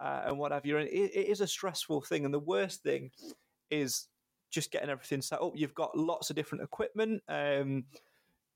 uh, 0.00 0.22
and 0.24 0.38
what 0.38 0.52
have 0.52 0.64
you. 0.64 0.78
And 0.78 0.88
it, 0.88 1.12
it 1.14 1.28
is 1.28 1.40
a 1.40 1.46
stressful 1.46 2.00
thing. 2.00 2.24
And 2.24 2.32
the 2.32 2.38
worst 2.38 2.82
thing 2.82 3.10
is 3.70 4.06
just 4.50 4.70
getting 4.70 4.90
everything 4.90 5.22
set 5.22 5.40
up. 5.40 5.52
You've 5.54 5.74
got 5.74 5.96
lots 5.96 6.30
of 6.30 6.36
different 6.36 6.64
equipment. 6.64 7.22
Um, 7.28 7.84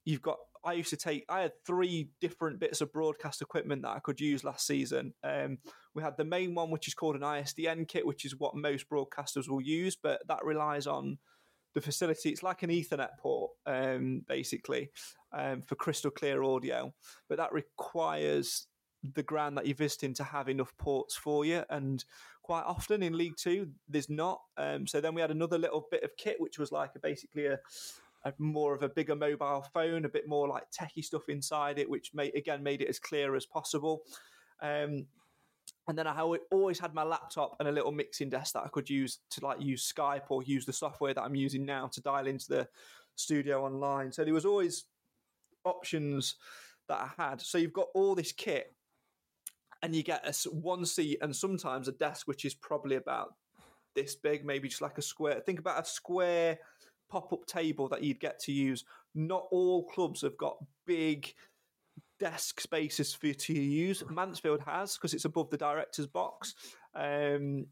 you've 0.05 0.23
got. 0.23 0.39
I 0.65 0.75
used 0.75 0.91
to 0.91 0.97
take. 0.97 1.25
I 1.29 1.41
had 1.41 1.53
three 1.67 2.11
different 2.21 2.61
bits 2.61 2.81
of 2.81 2.93
broadcast 2.93 3.43
equipment 3.43 3.83
that 3.83 3.91
I 3.91 3.99
could 3.99 4.21
use 4.21 4.45
last 4.45 4.67
season. 4.67 5.13
Um, 5.25 5.59
we 5.95 6.03
had 6.03 6.17
the 6.17 6.25
main 6.25 6.55
one, 6.55 6.71
which 6.71 6.87
is 6.87 6.95
called 6.95 7.17
an 7.17 7.23
ISDN 7.23 7.89
kit, 7.89 8.07
which 8.07 8.25
is 8.25 8.39
what 8.39 8.55
most 8.55 8.89
broadcasters 8.89 9.49
will 9.49 9.61
use, 9.61 9.97
but 9.97 10.27
that 10.29 10.45
relies 10.45 10.87
on 10.87 11.19
the 11.75 11.81
facility. 11.81 12.31
It's 12.31 12.43
like 12.43 12.63
an 12.63 12.71
Ethernet 12.71 13.19
port, 13.19 13.53
um, 13.67 14.23
basically, 14.29 14.91
um, 15.33 15.63
for 15.63 15.75
crystal 15.75 16.11
clear 16.11 16.43
audio, 16.43 16.95
but 17.29 17.39
that 17.39 17.53
requires 17.53 18.67
the 19.15 19.23
ground 19.23 19.57
that 19.57 19.67
you're 19.67 19.77
visiting 19.77 20.15
to 20.15 20.25
have 20.25 20.49
enough 20.49 20.77
ports 20.79 21.15
for 21.15 21.45
you. 21.45 21.65
And 21.71 22.05
quite 22.43 22.65
often 22.65 23.03
in 23.03 23.17
League 23.17 23.37
Two, 23.37 23.69
there's 23.89 24.11
not. 24.11 24.41
Um, 24.57 24.87
so 24.87 25.01
then 25.01 25.15
we 25.15 25.21
had 25.21 25.31
another 25.31 25.59
little 25.59 25.87
bit 25.91 26.05
of 26.05 26.17
kit, 26.17 26.37
which 26.39 26.59
was 26.59 26.73
like 26.73 26.91
a, 26.95 26.99
basically 26.99 27.47
a, 27.47 27.59
a, 28.25 28.33
more 28.39 28.75
of 28.75 28.83
a 28.83 28.89
bigger 28.89 29.17
mobile 29.17 29.67
phone, 29.73 30.05
a 30.05 30.09
bit 30.09 30.29
more 30.29 30.49
like 30.49 30.65
techie 30.71 31.05
stuff 31.05 31.29
inside 31.29 31.79
it, 31.79 31.91
which 31.91 32.13
made, 32.15 32.35
again 32.35 32.63
made 32.63 32.83
it 32.83 32.89
as 32.89 32.99
clear 32.99 33.35
as 33.35 33.47
possible. 33.47 34.03
Um, 34.61 35.07
and 35.89 35.99
then 35.99 36.07
I 36.07 36.21
always 36.21 36.79
had 36.79 36.95
my 36.95 37.03
laptop 37.03 37.57
and 37.59 37.69
a 37.69 37.73
little 37.73 37.91
mixing 37.91 38.31
desk 38.31 38.55
that 38.55 38.63
I 38.65 38.69
could 38.69 38.89
use 38.89 39.19
to 39.31 39.45
like 39.45 39.61
use 39.61 39.93
Skype 39.93 40.25
or 40.29 40.43
use 40.45 40.65
the 40.65 40.73
software 40.73 41.13
that 41.13 41.23
I'm 41.23 41.35
using 41.35 41.65
now 41.65 41.89
to 41.89 42.01
dial 42.01 42.29
into 42.29 42.49
the 42.49 42.69
studio 43.17 43.65
online. 43.65 44.13
So 44.13 44.25
there 44.25 44.35
was 44.35 44.47
always 44.47 44.85
options 45.65 46.37
that 46.89 46.99
I 47.01 47.23
had. 47.23 47.41
So 47.41 47.59
you've 47.59 47.73
got 47.73 47.89
all 47.95 48.15
this 48.15 48.33
kit, 48.33 48.75
and 49.83 49.95
you 49.95 50.03
get 50.03 50.27
a 50.27 50.49
one 50.51 50.85
seat 50.85 51.19
and 51.23 51.35
sometimes 51.35 51.89
a 51.89 51.93
desk 51.93 52.29
which 52.29 52.45
is 52.45 52.55
probably 52.55 52.97
about 52.97 53.35
this 53.95 54.15
big, 54.15 54.45
maybe 54.45 54.69
just 54.69 54.83
like 54.83 54.99
a 54.99 55.03
square. 55.03 55.41
Think 55.41 55.59
about 55.59 55.83
a 55.83 55.85
square 55.87 56.59
pop 57.11 57.33
up 57.33 57.45
table 57.47 57.89
that 57.89 58.03
you'd 58.03 58.21
get 58.21 58.39
to 58.41 58.53
use. 58.53 58.85
Not 59.15 59.47
all 59.51 59.85
clubs 59.85 60.23
have 60.23 60.39
got 60.39 60.57
big 60.87 61.35
desk 62.19 62.61
spaces 62.61 63.13
for 63.13 63.27
you 63.27 63.35
to 63.35 63.53
use. 63.53 64.03
Mansfield 64.09 64.61
has 64.61 64.95
because 64.95 65.13
it's 65.13 65.25
above 65.25 65.51
the 65.51 65.57
director's 65.57 66.07
box. 66.07 66.55
Um, 66.95 67.67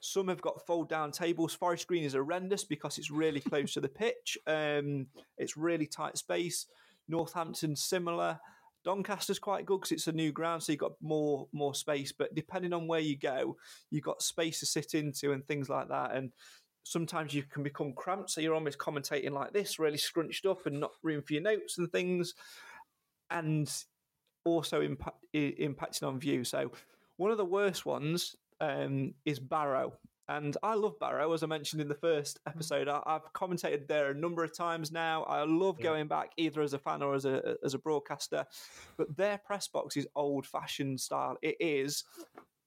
some 0.00 0.26
have 0.28 0.42
got 0.42 0.66
fold 0.66 0.88
down 0.88 1.12
tables. 1.12 1.54
Forest 1.54 1.86
Green 1.86 2.02
is 2.02 2.14
horrendous 2.14 2.64
because 2.64 2.98
it's 2.98 3.10
really 3.10 3.40
close 3.40 3.74
to 3.74 3.80
the 3.80 3.88
pitch. 3.88 4.36
Um, 4.48 5.06
it's 5.38 5.56
really 5.56 5.86
tight 5.86 6.18
space. 6.18 6.66
Northampton 7.08 7.76
similar. 7.76 8.40
Doncaster's 8.84 9.38
quite 9.38 9.66
good 9.66 9.80
because 9.80 9.92
it's 9.92 10.06
a 10.08 10.12
new 10.12 10.32
ground, 10.32 10.62
so 10.62 10.72
you've 10.72 10.80
got 10.80 10.92
more 11.00 11.48
more 11.52 11.74
space. 11.74 12.12
But 12.12 12.34
depending 12.34 12.72
on 12.72 12.86
where 12.86 13.00
you 13.00 13.16
go, 13.16 13.56
you've 13.90 14.04
got 14.04 14.22
space 14.22 14.60
to 14.60 14.66
sit 14.66 14.94
into 14.94 15.32
and 15.32 15.46
things 15.46 15.68
like 15.68 15.88
that. 15.88 16.14
And 16.14 16.32
sometimes 16.84 17.34
you 17.34 17.42
can 17.44 17.62
become 17.62 17.92
cramped, 17.94 18.30
so 18.30 18.40
you're 18.40 18.54
almost 18.54 18.78
commentating 18.78 19.32
like 19.32 19.52
this, 19.52 19.78
really 19.78 19.98
scrunched 19.98 20.46
up 20.46 20.66
and 20.66 20.80
not 20.80 20.92
room 21.02 21.22
for 21.22 21.34
your 21.34 21.42
notes 21.42 21.78
and 21.78 21.90
things. 21.90 22.34
And 23.30 23.72
also 24.44 24.80
impact, 24.80 25.24
impacting 25.34 26.06
on 26.06 26.18
view. 26.18 26.44
So 26.44 26.72
one 27.16 27.30
of 27.30 27.38
the 27.38 27.44
worst 27.44 27.86
ones 27.86 28.36
um, 28.60 29.14
is 29.24 29.38
Barrow. 29.38 29.94
And 30.28 30.56
I 30.62 30.74
love 30.74 30.98
Barrow, 30.98 31.32
as 31.32 31.42
I 31.42 31.46
mentioned 31.46 31.82
in 31.82 31.88
the 31.88 31.94
first 31.94 32.38
mm. 32.38 32.52
episode. 32.52 32.88
I, 32.88 33.02
have 33.06 33.32
commentated 33.34 33.88
there 33.88 34.10
a 34.10 34.14
number 34.14 34.44
of 34.44 34.56
times 34.56 34.92
now. 34.92 35.24
I 35.24 35.44
love 35.44 35.80
going 35.80 36.08
back 36.08 36.32
either 36.36 36.62
as 36.62 36.74
a 36.74 36.78
fan 36.78 37.02
or 37.02 37.14
as 37.14 37.24
a 37.24 37.56
as 37.64 37.74
a 37.74 37.78
broadcaster. 37.78 38.46
But 38.96 39.16
their 39.16 39.38
press 39.38 39.68
box 39.68 39.96
is 39.96 40.06
old 40.14 40.46
fashioned 40.46 41.00
style. 41.00 41.36
It 41.42 41.56
is 41.60 42.04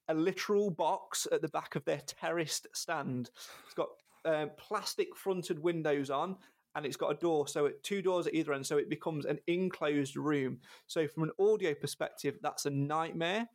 a 0.07 0.13
literal 0.13 0.69
box 0.69 1.27
at 1.31 1.41
the 1.41 1.47
back 1.49 1.75
of 1.75 1.85
their 1.85 2.01
terraced 2.05 2.67
stand. 2.73 3.31
It's 3.65 3.73
got 3.73 3.89
um, 4.25 4.51
plastic 4.57 5.15
fronted 5.15 5.59
windows 5.59 6.09
on 6.09 6.37
and 6.75 6.85
it's 6.85 6.97
got 6.97 7.09
a 7.09 7.15
door, 7.15 7.47
so 7.47 7.67
it, 7.67 7.81
two 7.83 8.01
doors 8.01 8.27
at 8.27 8.33
either 8.33 8.53
end, 8.53 8.65
so 8.65 8.77
it 8.77 8.89
becomes 8.89 9.25
an 9.25 9.39
enclosed 9.47 10.17
room. 10.17 10.59
So 10.87 11.07
from 11.07 11.23
an 11.23 11.31
audio 11.39 11.73
perspective, 11.73 12.37
that's 12.41 12.65
a 12.65 12.69
nightmare. 12.69 13.47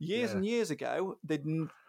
Years 0.00 0.30
yeah. 0.30 0.36
and 0.36 0.46
years 0.46 0.70
ago, 0.70 1.18
they 1.24 1.40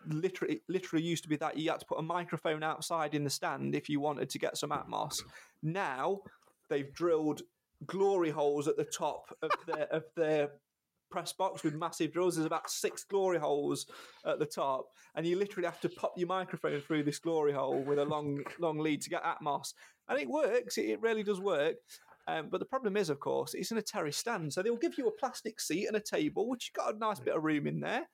literally 0.08 0.62
literally 0.68 1.06
used 1.06 1.24
to 1.24 1.30
be 1.30 1.36
that 1.38 1.58
you 1.58 1.70
had 1.70 1.80
to 1.80 1.86
put 1.86 2.00
a 2.00 2.04
microphone 2.04 2.64
outside 2.64 3.14
in 3.14 3.24
the 3.24 3.30
stand 3.30 3.76
if 3.76 3.90
you 3.90 4.00
wanted 4.00 4.30
to 4.32 4.40
get 4.40 4.58
some 4.58 4.72
atmos. 4.72 5.22
Now 5.62 6.22
they've 6.70 6.92
drilled 6.94 7.42
glory 7.86 8.32
holes 8.32 8.68
at 8.68 8.78
the 8.78 8.86
top 8.86 9.36
of 9.42 9.52
their 9.68 9.84
of 9.92 10.04
their 10.16 10.50
press 11.12 11.34
box 11.34 11.64
with 11.64 11.74
massive 11.74 12.14
drills. 12.14 12.36
There's 12.36 12.46
about 12.46 12.70
six 12.70 13.04
glory 13.04 13.40
holes 13.40 13.86
at 14.26 14.40
the 14.40 14.46
top, 14.46 14.88
and 15.16 15.26
you 15.26 15.38
literally 15.38 15.68
have 15.68 15.82
to 15.82 15.90
pop 15.90 16.14
your 16.18 16.28
microphone 16.28 16.82
through 16.82 17.04
this 17.04 17.20
glory 17.20 17.54
hole 17.54 17.82
with 17.84 18.00
a 18.00 18.06
long 18.06 18.44
long 18.60 18.80
lead 18.80 19.02
to 19.04 19.10
get 19.10 19.24
atmos 19.24 19.74
and 20.10 20.20
it 20.20 20.28
works. 20.28 20.78
It, 20.78 21.00
really 21.02 21.24
does 21.24 21.40
work. 21.40 21.76
Um, 22.30 22.48
but 22.50 22.60
the 22.60 22.66
problem 22.66 22.96
is, 22.96 23.10
of 23.10 23.20
course, 23.20 23.54
it's 23.54 23.72
in 23.72 23.78
a 23.78 23.82
terrace 23.82 24.18
stand, 24.18 24.54
so 24.54 24.62
they'll 24.62 24.76
give 24.76 24.98
you 24.98 25.08
a 25.08 25.12
plastic 25.20 25.60
seat 25.60 25.88
and 25.88 25.98
a 25.98 26.02
table, 26.02 26.48
which 26.48 26.70
you've 26.70 26.86
got 26.86 26.94
a 26.94 26.98
nice 26.98 27.20
bit 27.20 27.36
of 27.36 27.44
room 27.44 27.66
in 27.66 27.80
there. 27.80 28.08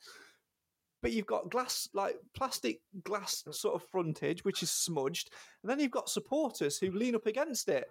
But 1.01 1.11
you've 1.11 1.25
got 1.25 1.51
glass, 1.51 1.89
like 1.93 2.15
plastic 2.33 2.79
glass 3.03 3.43
sort 3.51 3.75
of 3.75 3.87
frontage, 3.89 4.45
which 4.45 4.63
is 4.63 4.71
smudged, 4.71 5.31
and 5.61 5.69
then 5.69 5.79
you've 5.79 5.91
got 5.91 6.09
supporters 6.09 6.77
who 6.77 6.91
lean 6.91 7.15
up 7.15 7.25
against 7.25 7.67
it. 7.67 7.87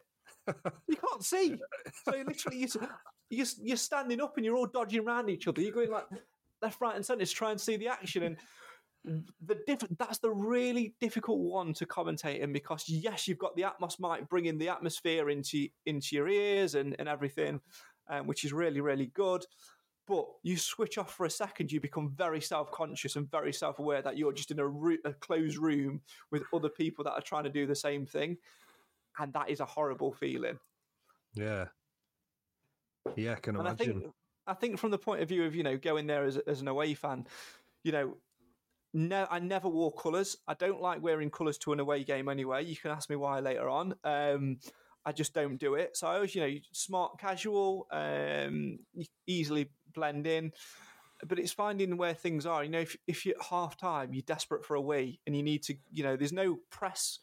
you 0.88 0.96
can't 0.96 1.22
see, 1.24 1.56
so 2.04 2.14
you 2.14 2.24
literally 2.24 2.68
you're, 3.28 3.46
you're 3.62 3.76
standing 3.76 4.20
up 4.20 4.37
and 4.37 4.46
you're 4.46 4.56
all 4.56 4.66
dodging 4.66 5.00
around 5.00 5.28
each 5.28 5.46
other. 5.46 5.60
You're 5.60 5.72
going 5.72 5.90
like 5.90 6.06
left, 6.62 6.80
right, 6.80 6.96
and 6.96 7.04
centre 7.04 7.24
to 7.24 7.32
try 7.32 7.50
and 7.50 7.60
see 7.60 7.76
the 7.76 7.88
action, 7.88 8.22
and 8.22 8.37
the 9.05 9.59
diff- 9.67 9.85
that's 9.99 10.19
the 10.19 10.31
really 10.31 10.95
difficult 11.01 11.40
one 11.40 11.75
to 11.75 11.87
commentate 11.87 12.40
in 12.40 12.53
because 12.53 12.85
yes, 12.88 13.29
you've 13.29 13.38
got 13.38 13.55
the 13.57 13.62
Atmos 13.62 14.01
mic 14.01 14.29
bringing 14.29 14.59
the 14.59 14.69
atmosphere 14.69 15.29
into 15.29 15.69
into 15.85 16.17
your 16.17 16.29
ears 16.29 16.75
and 16.75 16.97
and 16.99 17.09
everything, 17.09 17.61
um, 18.09 18.27
which 18.27 18.45
is 18.45 18.53
really 18.53 18.81
really 18.81 19.07
good. 19.07 19.45
But 20.07 20.27
you 20.43 20.59
switch 20.59 20.99
off 20.99 21.14
for 21.14 21.25
a 21.25 21.31
second, 21.31 21.73
you 21.73 21.81
become 21.81 22.12
very 22.14 22.40
self 22.40 22.71
conscious 22.71 23.17
and 23.17 23.31
very 23.31 23.53
self 23.53 23.79
aware 23.79 24.03
that 24.03 24.17
you're 24.17 24.33
just 24.33 24.51
in 24.51 24.59
a, 24.59 24.67
ro- 24.67 24.97
a 25.05 25.12
closed 25.12 25.57
room 25.57 26.01
with 26.31 26.43
other 26.53 26.69
people 26.69 27.05
that 27.05 27.12
are 27.12 27.23
trying 27.23 27.45
to 27.45 27.51
do 27.51 27.67
the 27.67 27.75
same 27.75 28.07
thing, 28.07 28.37
and 29.19 29.33
that 29.33 29.51
is 29.51 29.61
a 29.61 29.67
horrible 29.67 30.12
feeling. 30.12 30.59
Yeah, 31.35 31.67
yeah, 33.17 33.33
I 33.33 33.37
can 33.37 33.57
and 33.57 33.67
imagine. 33.67 33.90
I 33.90 34.01
think, 34.01 34.12
I 34.47 34.55
think 34.55 34.79
from 34.79 34.90
the 34.90 34.99
point 34.99 35.23
of 35.23 35.29
view 35.29 35.45
of 35.45 35.55
you 35.55 35.62
know 35.62 35.77
going 35.77 36.07
there 36.07 36.25
as, 36.25 36.38
as 36.38 36.61
an 36.61 36.69
away 36.69 36.95
fan, 36.95 37.27
you 37.83 37.93
know 37.93 38.17
no, 38.94 39.26
I 39.28 39.40
never 39.40 39.68
wore 39.68 39.92
colours. 39.92 40.37
I 40.46 40.54
don't 40.54 40.80
like 40.80 41.02
wearing 41.02 41.28
colours 41.28 41.59
to 41.59 41.72
an 41.72 41.80
away 41.80 42.04
game 42.04 42.28
anyway. 42.28 42.64
You 42.64 42.76
can 42.76 42.92
ask 42.92 43.11
me 43.11 43.16
why 43.16 43.40
later 43.40 43.68
on. 43.68 43.96
Um, 44.04 44.59
I 45.04 45.11
just 45.11 45.35
don't 45.35 45.59
do 45.59 45.74
it. 45.74 45.96
So 45.96 46.07
I 46.07 46.14
always, 46.14 46.35
you 46.35 46.40
know, 46.40 46.54
smart 46.70 47.18
casual, 47.18 47.88
um, 47.90 48.78
easily 49.26 49.68
blend 49.92 50.28
in. 50.28 50.52
But 51.26 51.40
it's 51.40 51.52
finding 51.52 51.96
where 51.96 52.14
things 52.14 52.46
are. 52.46 52.62
You 52.62 52.70
know, 52.70 52.80
if, 52.80 52.96
if 53.09 53.26
you're 53.26 53.35
at 53.35 53.46
half 53.46 53.76
time, 53.76 54.14
you're 54.14 54.22
desperate 54.22 54.64
for 54.64 54.76
a 54.76 54.80
wee 54.80 55.18
and 55.26 55.37
you 55.37 55.42
need 55.42 55.64
to, 55.64 55.74
you 55.90 56.04
know, 56.04 56.16
there's 56.16 56.33
no 56.33 56.59
press. 56.70 57.18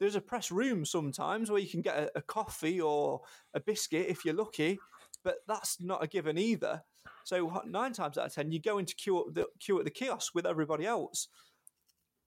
There's 0.00 0.16
a 0.16 0.20
press 0.20 0.50
room 0.50 0.84
sometimes 0.84 1.48
where 1.48 1.60
you 1.60 1.68
can 1.68 1.80
get 1.80 1.96
a, 1.96 2.18
a 2.18 2.22
coffee 2.22 2.80
or 2.80 3.20
a 3.54 3.60
biscuit 3.60 4.06
if 4.08 4.24
you're 4.24 4.34
lucky, 4.34 4.80
but 5.22 5.36
that's 5.46 5.80
not 5.80 6.02
a 6.02 6.08
given 6.08 6.38
either. 6.38 6.82
So 7.24 7.62
nine 7.66 7.92
times 7.92 8.18
out 8.18 8.26
of 8.26 8.34
ten, 8.34 8.52
you 8.52 8.60
go 8.60 8.78
into 8.78 8.94
queue 8.94 9.26
at 9.28 9.34
the 9.34 9.46
queue 9.60 9.78
at 9.78 9.84
the 9.84 9.90
kiosk 9.90 10.34
with 10.34 10.46
everybody 10.46 10.86
else. 10.86 11.28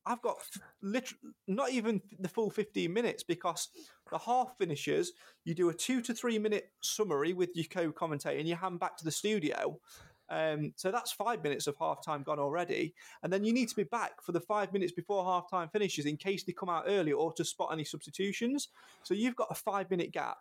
I've 0.07 0.21
got 0.21 0.37
literally 0.81 1.19
not 1.47 1.71
even 1.71 2.01
the 2.19 2.29
full 2.29 2.49
15 2.49 2.91
minutes 2.91 3.23
because 3.23 3.67
the 4.09 4.17
half 4.17 4.57
finishes, 4.57 5.11
you 5.43 5.53
do 5.53 5.69
a 5.69 5.73
two 5.73 6.01
to 6.01 6.13
three 6.13 6.39
minute 6.39 6.71
summary 6.81 7.33
with 7.33 7.49
your 7.55 7.65
co 7.69 7.91
commentator 7.91 8.39
and 8.39 8.47
you 8.47 8.55
hand 8.55 8.79
back 8.79 8.95
to 8.97 9.03
the 9.03 9.11
studio. 9.11 9.79
Um, 10.29 10.73
so 10.75 10.91
that's 10.91 11.11
five 11.11 11.43
minutes 11.43 11.67
of 11.67 11.75
half 11.77 12.03
time 12.03 12.23
gone 12.23 12.39
already. 12.39 12.93
And 13.23 13.31
then 13.31 13.43
you 13.43 13.53
need 13.53 13.69
to 13.69 13.75
be 13.75 13.83
back 13.83 14.21
for 14.21 14.31
the 14.31 14.41
five 14.41 14.73
minutes 14.73 14.91
before 14.91 15.23
half 15.23 15.49
time 15.49 15.69
finishes 15.69 16.05
in 16.05 16.17
case 16.17 16.43
they 16.43 16.53
come 16.53 16.69
out 16.69 16.85
early 16.87 17.11
or 17.11 17.33
to 17.33 17.45
spot 17.45 17.69
any 17.71 17.83
substitutions. 17.83 18.69
So 19.03 19.13
you've 19.13 19.35
got 19.35 19.47
a 19.51 19.55
five 19.55 19.89
minute 19.89 20.11
gap 20.11 20.37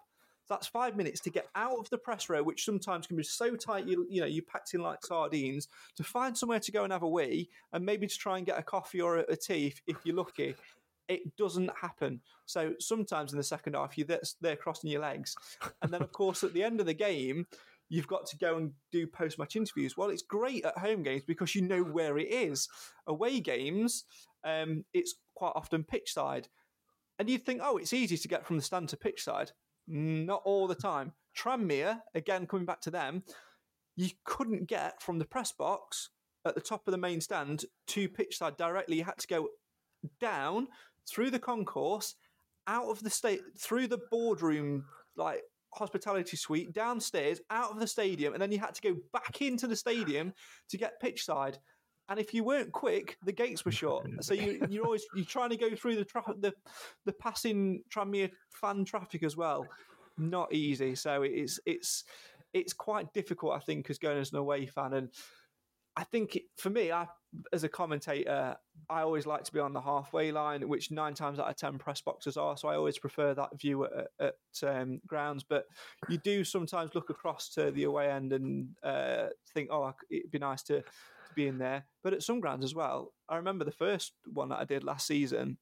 that's 0.49 0.67
five 0.67 0.97
minutes 0.97 1.21
to 1.21 1.31
get 1.31 1.49
out 1.55 1.79
of 1.79 1.89
the 1.91 1.99
press 1.99 2.29
row, 2.29 2.43
which 2.43 2.65
sometimes 2.65 3.07
can 3.07 3.17
be 3.17 3.23
so 3.23 3.57
tight 3.57 3.87
you 3.87 4.07
you 4.09 4.21
know 4.21 4.27
you're 4.27 4.45
packed 4.45 4.75
in 4.75 4.81
like 4.81 5.05
sardines, 5.05 5.69
to 5.97 6.05
find 6.05 6.37
somewhere 6.37 6.61
to 6.61 6.73
go 6.73 6.85
and 6.85 6.93
have 6.93 7.03
a 7.03 7.09
wee, 7.09 7.49
and 7.73 7.85
maybe 7.85 8.07
to 8.07 8.19
try 8.19 8.39
and 8.39 8.47
get 8.47 8.59
a 8.59 8.63
coffee 8.63 9.01
or 9.01 9.19
a, 9.19 9.25
a 9.29 9.37
tea 9.37 9.67
if, 9.67 9.83
if, 9.87 9.97
you're 10.05 10.17
lucky. 10.17 10.55
It 11.09 11.37
doesn't 11.37 11.71
happen. 11.81 12.21
So 12.47 12.75
sometimes 12.81 13.33
in 13.33 13.39
the 13.39 13.45
second 13.45 13.75
half, 13.75 13.97
you're 13.97 14.09
there, 14.41 14.57
crossing 14.57 14.91
your 14.91 15.03
legs, 15.03 15.37
and 15.83 15.93
then 15.93 16.03
of 16.03 16.13
course 16.13 16.43
at 16.43 16.53
the 16.53 16.65
end 16.65 16.81
of 16.81 16.87
the 16.87 16.95
game, 16.95 17.47
you've 17.89 18.09
got 18.09 18.27
to 18.27 18.39
go 18.39 18.57
and 18.57 18.73
do 18.91 19.07
post 19.07 19.39
match 19.39 19.57
interviews. 19.57 19.97
Well, 19.97 20.11
it's 20.11 20.23
great 20.23 20.65
at 20.65 20.79
home 20.79 21.03
games 21.03 21.23
because 21.27 21.55
you 21.55 21.63
know 21.63 21.83
where 21.83 22.19
it 22.19 22.29
is. 22.31 22.69
Away 23.07 23.41
games, 23.41 24.05
um, 24.45 24.85
it's 24.93 25.15
quite 25.35 25.53
often 25.55 25.85
pitch 25.85 26.13
side. 26.13 26.49
And 27.19 27.31
you'd 27.31 27.47
think, 27.47 27.61
oh, 27.63 27.79
it's 27.79 27.93
easy 27.93 28.17
to 28.17 28.29
get 28.29 28.47
from 28.47 28.57
the 28.57 28.63
stand 28.63 28.91
to 28.91 28.97
pitch 28.97 29.25
side. 29.25 29.53
Mm, 29.91 30.27
not 30.27 30.43
all 30.45 30.67
the 30.67 30.75
time. 30.75 31.13
Tranmere, 31.37 32.01
again, 32.15 32.47
coming 32.47 32.67
back 32.67 32.81
to 32.83 32.91
them, 32.91 33.23
you 33.97 34.11
couldn't 34.25 34.67
get 34.67 35.01
from 35.03 35.19
the 35.19 35.25
press 35.25 35.53
box 35.53 36.11
at 36.45 36.55
the 36.55 36.61
top 36.61 36.87
of 36.87 36.93
the 36.93 36.99
main 36.99 37.21
stand 37.21 37.65
to 37.89 38.09
pitch 38.09 38.39
side 38.39 38.57
directly. 38.57 38.97
You 38.97 39.05
had 39.05 39.19
to 39.19 39.27
go 39.27 39.49
down 40.21 40.69
through 41.09 41.31
the 41.31 41.39
concourse, 41.39 42.15
out 42.67 42.89
of 42.89 43.03
the 43.03 43.11
state, 43.11 43.41
through 43.59 43.89
the 43.89 44.01
boardroom, 44.11 44.85
like 45.17 45.43
hospitality 45.73 46.37
suite, 46.37 46.73
downstairs, 46.73 47.41
out 47.51 47.71
of 47.71 47.81
the 47.81 47.87
stadium, 47.87 48.33
and 48.33 48.43
then 48.43 48.53
you 48.53 48.59
had 48.59 48.75
to 48.75 48.83
go 48.83 48.97
back 49.13 49.41
into 49.43 49.67
the 49.67 49.77
stadium 49.77 50.33
to 50.69 50.77
get 50.77 51.01
pitch 51.01 51.25
side. 51.25 51.59
And 52.09 52.21
if 52.21 52.33
you 52.33 52.45
weren't 52.45 52.73
quick, 52.73 53.17
the 53.25 53.33
gates 53.33 53.65
were 53.65 53.73
shut. 53.73 54.07
So 54.21 54.35
you 54.35 54.67
you're 54.69 54.85
always 54.85 55.05
you're 55.15 55.25
trying 55.25 55.51
to 55.51 55.57
go 55.57 55.75
through 55.75 55.97
the 55.97 56.05
tra- 56.05 56.35
the 56.39 56.53
the 57.05 57.13
passing 57.13 57.83
Tranmere 57.95 58.31
fan 58.51 58.85
traffic 58.85 59.23
as 59.23 59.37
well. 59.37 59.67
Not 60.19 60.53
easy. 60.53 60.95
So 60.95 61.23
it's 61.23 61.61
it's 61.67 62.05
it's 62.53 62.73
quite 62.73 63.13
difficult, 63.13 63.55
I 63.55 63.59
think, 63.61 63.91
as 63.91 63.99
going 63.99 64.19
as 64.19 64.33
an 64.33 64.39
away 64.39 64.67
fan. 64.67 64.95
And 64.95 65.11
I 65.97 66.05
think 66.05 66.37
it, 66.37 66.45
for 66.57 66.71
me, 66.71 66.93
I 66.93 67.07
as 67.53 67.65
a 67.65 67.69
commentator, 67.69 68.57
I 68.89 69.03
always 69.03 69.27
like 69.27 69.45
to 69.45 69.53
be 69.53 69.61
on 69.61 69.73
the 69.73 69.81
halfway 69.81 70.33
line, 70.33 70.67
which 70.69 70.91
nine 70.91 71.15
times 71.15 71.39
out 71.39 71.49
of 71.49 71.57
ten 71.57 71.79
press 71.79 72.01
boxes 72.01 72.37
are. 72.37 72.57
So 72.57 72.69
I 72.69 72.77
always 72.77 72.99
prefer 72.99 73.35
that 73.35 73.59
view 73.61 73.85
at, 73.85 74.09
at 74.21 74.35
um, 74.63 75.01
grounds. 75.07 75.45
But 75.45 75.65
you 76.09 76.19
do 76.19 76.45
sometimes 76.45 76.95
look 76.95 77.11
across 77.11 77.51
to 77.51 77.71
the 77.71 77.85
away 77.85 78.11
end 78.11 78.33
and 78.33 78.69
uh, 78.83 79.27
think, 79.53 79.71
oh, 79.71 79.93
it'd 80.11 80.31
be 80.31 80.39
nice 80.39 80.63
to, 80.65 80.83
to 81.37 81.43
be 81.43 81.49
in 81.49 81.59
there. 81.59 81.85
But 82.03 82.15
at 82.15 82.23
some 82.23 82.41
grounds 82.41 82.65
as 82.65 82.75
well, 82.75 83.13
I 83.29 83.37
remember 83.37 83.65
the 83.65 83.71
first 83.71 84.13
one 84.33 84.49
that 84.49 84.59
I 84.59 84.65
did 84.65 84.85
last 84.85 85.07
season. 85.07 85.59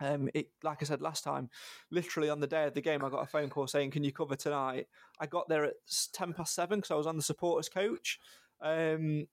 Um, 0.00 0.28
it, 0.34 0.50
like 0.62 0.82
I 0.82 0.84
said 0.84 1.00
last 1.00 1.24
time, 1.24 1.48
literally 1.90 2.28
on 2.28 2.40
the 2.40 2.46
day 2.46 2.64
of 2.64 2.74
the 2.74 2.82
game, 2.82 3.04
I 3.04 3.08
got 3.08 3.22
a 3.22 3.26
phone 3.26 3.48
call 3.48 3.66
saying, 3.66 3.92
"Can 3.92 4.04
you 4.04 4.12
cover 4.12 4.36
tonight?" 4.36 4.88
I 5.20 5.26
got 5.26 5.48
there 5.48 5.64
at 5.64 5.74
ten 6.12 6.34
past 6.34 6.54
seven 6.54 6.78
because 6.78 6.90
I 6.90 6.96
was 6.96 7.06
on 7.06 7.16
the 7.16 7.22
supporters 7.22 7.68
coach. 7.68 8.18
Um, 8.60 9.26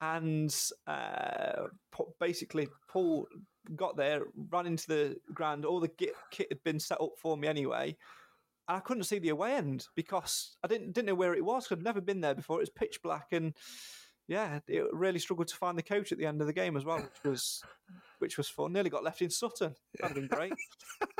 and 0.00 0.54
uh, 0.86 1.68
basically 2.20 2.68
Paul 2.88 3.26
got 3.76 3.96
there, 3.96 4.22
ran 4.50 4.66
into 4.66 4.86
the 4.88 5.16
ground. 5.32 5.64
All 5.64 5.80
the 5.80 5.88
kit 5.88 6.14
had 6.50 6.62
been 6.64 6.80
set 6.80 7.00
up 7.00 7.12
for 7.16 7.36
me 7.36 7.48
anyway, 7.48 7.96
and 8.68 8.76
I 8.76 8.80
couldn't 8.80 9.04
see 9.04 9.18
the 9.18 9.30
away 9.30 9.54
end 9.54 9.86
because 9.94 10.56
I 10.62 10.68
didn't 10.68 10.92
didn't 10.92 11.06
know 11.06 11.14
where 11.14 11.34
it 11.34 11.44
was. 11.44 11.66
Cause 11.66 11.78
I'd 11.78 11.84
never 11.84 12.00
been 12.00 12.20
there 12.20 12.34
before. 12.34 12.58
It 12.58 12.62
was 12.62 12.70
pitch 12.70 13.00
black, 13.02 13.28
and 13.32 13.54
yeah, 14.26 14.60
it 14.68 14.84
really 14.92 15.18
struggled 15.18 15.48
to 15.48 15.56
find 15.56 15.76
the 15.76 15.82
coach 15.82 16.12
at 16.12 16.18
the 16.18 16.26
end 16.26 16.40
of 16.40 16.46
the 16.46 16.52
game 16.52 16.76
as 16.76 16.84
well, 16.84 16.98
which 16.98 17.24
was 17.24 17.62
which 18.18 18.36
was 18.36 18.48
fun. 18.48 18.72
Nearly 18.72 18.90
got 18.90 19.04
left 19.04 19.22
in 19.22 19.30
Sutton. 19.30 19.74
That'd 20.00 20.16
been 20.16 20.28
great. 20.28 20.54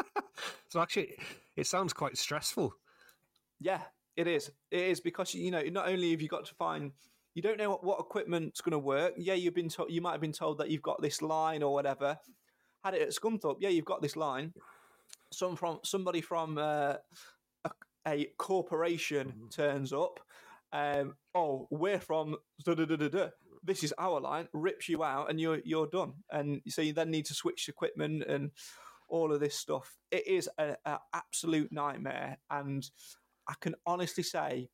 so 0.69 0.81
actually, 0.81 1.17
it 1.57 1.67
sounds 1.67 1.93
quite 1.93 2.17
stressful. 2.17 2.75
Yeah, 3.61 3.81
it 4.17 4.27
is. 4.27 4.51
It 4.71 4.83
is 4.83 5.01
because 5.01 5.35
you 5.35 5.51
know 5.51 5.62
not 5.71 5.88
only 5.88 6.12
have 6.12 6.23
you 6.23 6.29
got 6.29 6.47
to 6.47 6.55
find 6.55 6.93
you 7.35 7.43
don't 7.43 7.59
know 7.59 7.71
what, 7.71 7.85
what 7.85 8.01
equipment's 8.01 8.61
going 8.61 8.73
to 8.73 8.79
work. 8.79 9.14
Yeah, 9.17 9.35
you've 9.35 9.55
been 9.55 9.69
told. 9.69 9.90
You 9.90 10.01
might 10.01 10.12
have 10.12 10.21
been 10.21 10.33
told 10.33 10.59
that 10.59 10.71
you've 10.71 10.83
got 10.83 11.03
this 11.03 11.21
line 11.21 11.62
or 11.62 11.75
whatever. 11.75 12.19
Had 12.85 12.95
it 12.95 13.03
at 13.03 13.11
Scunthorpe. 13.11 13.57
Yeah, 13.61 13.71
you've 13.71 13.85
got 13.85 14.03
this 14.03 14.17
line. 14.17 14.55
Some 15.33 15.57
from 15.57 15.81
somebody 15.83 16.21
from 16.21 16.59
uh, 16.59 16.95
a, 17.64 17.71
a, 18.07 18.27
corporation 18.38 19.29
mm-hmm. 19.29 19.49
turns 19.49 19.93
up. 19.93 20.21
Um, 20.75 21.15
oh, 21.35 21.69
we're 21.71 22.01
from 22.01 22.37
this 23.63 23.85
is 23.85 23.95
our 23.97 24.21
line. 24.21 24.49
Rips 24.53 24.89
you 24.89 25.05
out, 25.05 25.31
and 25.31 25.41
you're 25.41 25.61
you're 25.65 25.87
done. 25.87 26.15
And 26.31 26.61
so 26.69 26.83
you 26.83 26.93
then 26.93 27.11
need 27.11 27.27
to 27.27 27.35
switch 27.35 27.69
equipment 27.69 28.25
and 28.25 28.51
all 29.09 29.33
of 29.33 29.41
this 29.41 29.57
stuff. 29.57 29.97
It 30.11 30.27
is 30.27 30.51
an 30.59 30.77
absolute 31.15 31.71
nightmare, 31.73 32.39
and 32.51 32.85
I 33.49 33.55
can 33.61 33.77
honestly 33.87 34.25
say 34.25 34.69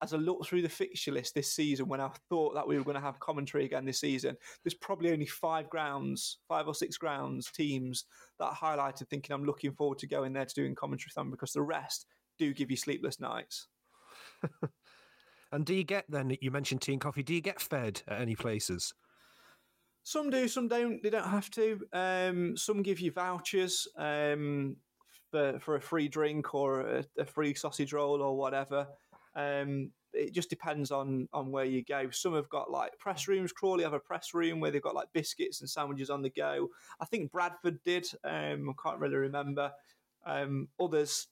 as 0.00 0.14
I 0.14 0.16
look 0.16 0.46
through 0.46 0.62
the 0.62 0.68
fixture 0.68 1.10
list 1.10 1.34
this 1.34 1.52
season, 1.52 1.88
when 1.88 2.00
I 2.00 2.10
thought 2.28 2.54
that 2.54 2.68
we 2.68 2.78
were 2.78 2.84
going 2.84 2.94
to 2.94 3.00
have 3.00 3.18
commentary 3.18 3.64
again 3.64 3.84
this 3.84 3.98
season, 3.98 4.36
there's 4.62 4.74
probably 4.74 5.10
only 5.10 5.26
five 5.26 5.68
grounds, 5.68 6.38
five 6.46 6.68
or 6.68 6.74
six 6.74 6.96
grounds 6.96 7.50
teams 7.50 8.04
that 8.38 8.52
I 8.52 8.54
highlighted, 8.54 9.08
thinking 9.08 9.34
I'm 9.34 9.44
looking 9.44 9.72
forward 9.72 9.98
to 9.98 10.06
going 10.06 10.32
there 10.34 10.44
to 10.44 10.54
doing 10.54 10.76
commentary 10.76 11.10
them 11.16 11.32
because 11.32 11.52
the 11.52 11.62
rest 11.62 12.06
do 12.38 12.54
give 12.54 12.70
you 12.70 12.76
sleepless 12.76 13.18
nights. 13.18 13.66
and 15.52 15.64
do 15.64 15.74
you 15.74 15.84
get 15.84 16.04
then? 16.08 16.36
You 16.40 16.50
mentioned 16.50 16.82
tea 16.82 16.92
and 16.92 17.00
coffee. 17.00 17.22
Do 17.22 17.34
you 17.34 17.40
get 17.40 17.60
fed 17.60 18.02
at 18.06 18.20
any 18.20 18.36
places? 18.36 18.94
Some 20.02 20.30
do, 20.30 20.48
some 20.48 20.68
don't. 20.68 21.02
They 21.02 21.10
don't 21.10 21.28
have 21.28 21.50
to. 21.50 21.80
Um, 21.92 22.56
some 22.56 22.82
give 22.82 23.00
you 23.00 23.12
vouchers 23.12 23.86
um, 23.96 24.76
for 25.30 25.58
for 25.60 25.76
a 25.76 25.80
free 25.80 26.08
drink 26.08 26.54
or 26.54 26.80
a, 26.80 27.04
a 27.18 27.24
free 27.24 27.54
sausage 27.54 27.92
roll 27.92 28.22
or 28.22 28.36
whatever. 28.36 28.88
Um, 29.34 29.90
it 30.14 30.32
just 30.32 30.50
depends 30.50 30.90
on 30.90 31.28
on 31.32 31.50
where 31.50 31.64
you 31.64 31.84
go. 31.84 32.10
Some 32.10 32.34
have 32.34 32.48
got 32.48 32.70
like 32.70 32.98
press 32.98 33.28
rooms. 33.28 33.52
Crawley 33.52 33.84
have 33.84 33.92
a 33.92 34.00
press 34.00 34.32
room 34.34 34.60
where 34.60 34.70
they've 34.70 34.82
got 34.82 34.94
like 34.94 35.12
biscuits 35.12 35.60
and 35.60 35.68
sandwiches 35.68 36.10
on 36.10 36.22
the 36.22 36.30
go. 36.30 36.68
I 37.00 37.04
think 37.04 37.30
Bradford 37.30 37.78
did. 37.84 38.06
Um, 38.24 38.70
I 38.70 38.72
can't 38.82 39.00
really 39.00 39.16
remember. 39.16 39.72
Um, 40.24 40.68
others, 40.80 41.28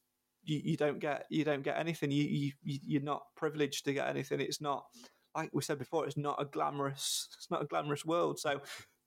you, 0.47 0.61
you, 0.65 0.77
don't 0.77 0.99
get 0.99 1.27
you 1.31 1.45
don't 1.45 1.63
get 1.63 1.79
anything. 1.79 2.11
You, 2.11 2.25
you 2.25 2.53
you're 2.63 3.03
not 3.03 3.23
privileged 3.37 3.85
to 3.85 3.93
get 3.93 4.09
anything. 4.09 4.41
It's 4.41 4.61
not 4.61 4.85
like 5.35 5.51
we 5.53 5.63
said 5.63 5.79
before. 5.79 6.07
It's 6.07 6.17
not 6.17 6.41
a 6.41 6.45
glamorous. 6.45 7.29
It's 7.37 7.51
not 7.51 7.63
a 7.63 7.67
glamorous 7.67 8.05
world. 8.05 8.39
So 8.39 8.61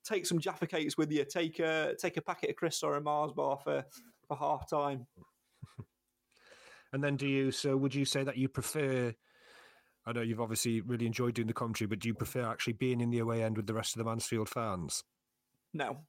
take 0.05 0.25
some 0.25 0.39
Jaffa 0.39 0.67
cakes 0.67 0.97
with 0.97 1.11
you. 1.11 1.25
Take 1.25 1.59
a 1.59 1.95
take 1.99 2.17
a 2.17 2.21
packet 2.21 2.51
of 2.51 2.55
crisps 2.55 2.83
or 2.83 2.95
a 2.95 3.01
Mars 3.01 3.31
bar 3.33 3.57
for 3.63 3.83
for 4.27 4.37
half 4.37 4.69
time. 4.69 5.07
And 6.91 7.03
then 7.03 7.17
do 7.17 7.27
you, 7.27 7.51
so 7.51 7.77
would 7.77 7.93
you 7.93 8.05
say 8.05 8.23
that 8.23 8.37
you 8.37 8.49
prefer, 8.49 9.13
I 10.05 10.11
know 10.11 10.21
you've 10.21 10.41
obviously 10.41 10.81
really 10.81 11.05
enjoyed 11.05 11.35
doing 11.35 11.47
the 11.47 11.53
commentary, 11.53 11.87
but 11.87 11.99
do 11.99 12.07
you 12.07 12.15
prefer 12.15 12.49
actually 12.49 12.73
being 12.73 13.01
in 13.01 13.11
the 13.11 13.19
away 13.19 13.43
end 13.43 13.57
with 13.57 13.67
the 13.67 13.73
rest 13.73 13.95
of 13.95 13.99
the 13.99 14.09
Mansfield 14.09 14.49
fans? 14.49 15.03
No. 15.73 15.99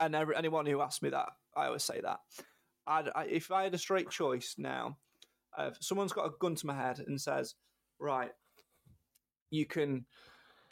And 0.00 0.14
every, 0.14 0.34
anyone 0.34 0.64
who 0.66 0.80
asks 0.80 1.02
me 1.02 1.10
that, 1.10 1.28
I 1.54 1.66
always 1.66 1.84
say 1.84 2.00
that. 2.00 2.20
I, 2.86 3.04
if 3.28 3.50
I 3.50 3.64
had 3.64 3.74
a 3.74 3.78
straight 3.78 4.10
choice 4.10 4.54
now, 4.58 4.96
uh, 5.56 5.70
if 5.72 5.78
someone's 5.80 6.12
got 6.12 6.26
a 6.26 6.32
gun 6.40 6.54
to 6.56 6.66
my 6.66 6.74
head 6.74 7.00
and 7.06 7.20
says, 7.20 7.54
right, 8.00 8.30
you 9.50 9.66
can 9.66 10.06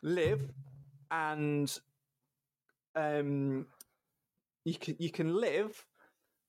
live 0.03 0.41
and 1.11 1.79
um, 2.95 3.67
you 4.65 4.75
can 4.75 4.97
you 4.99 5.11
can 5.11 5.35
live, 5.35 5.85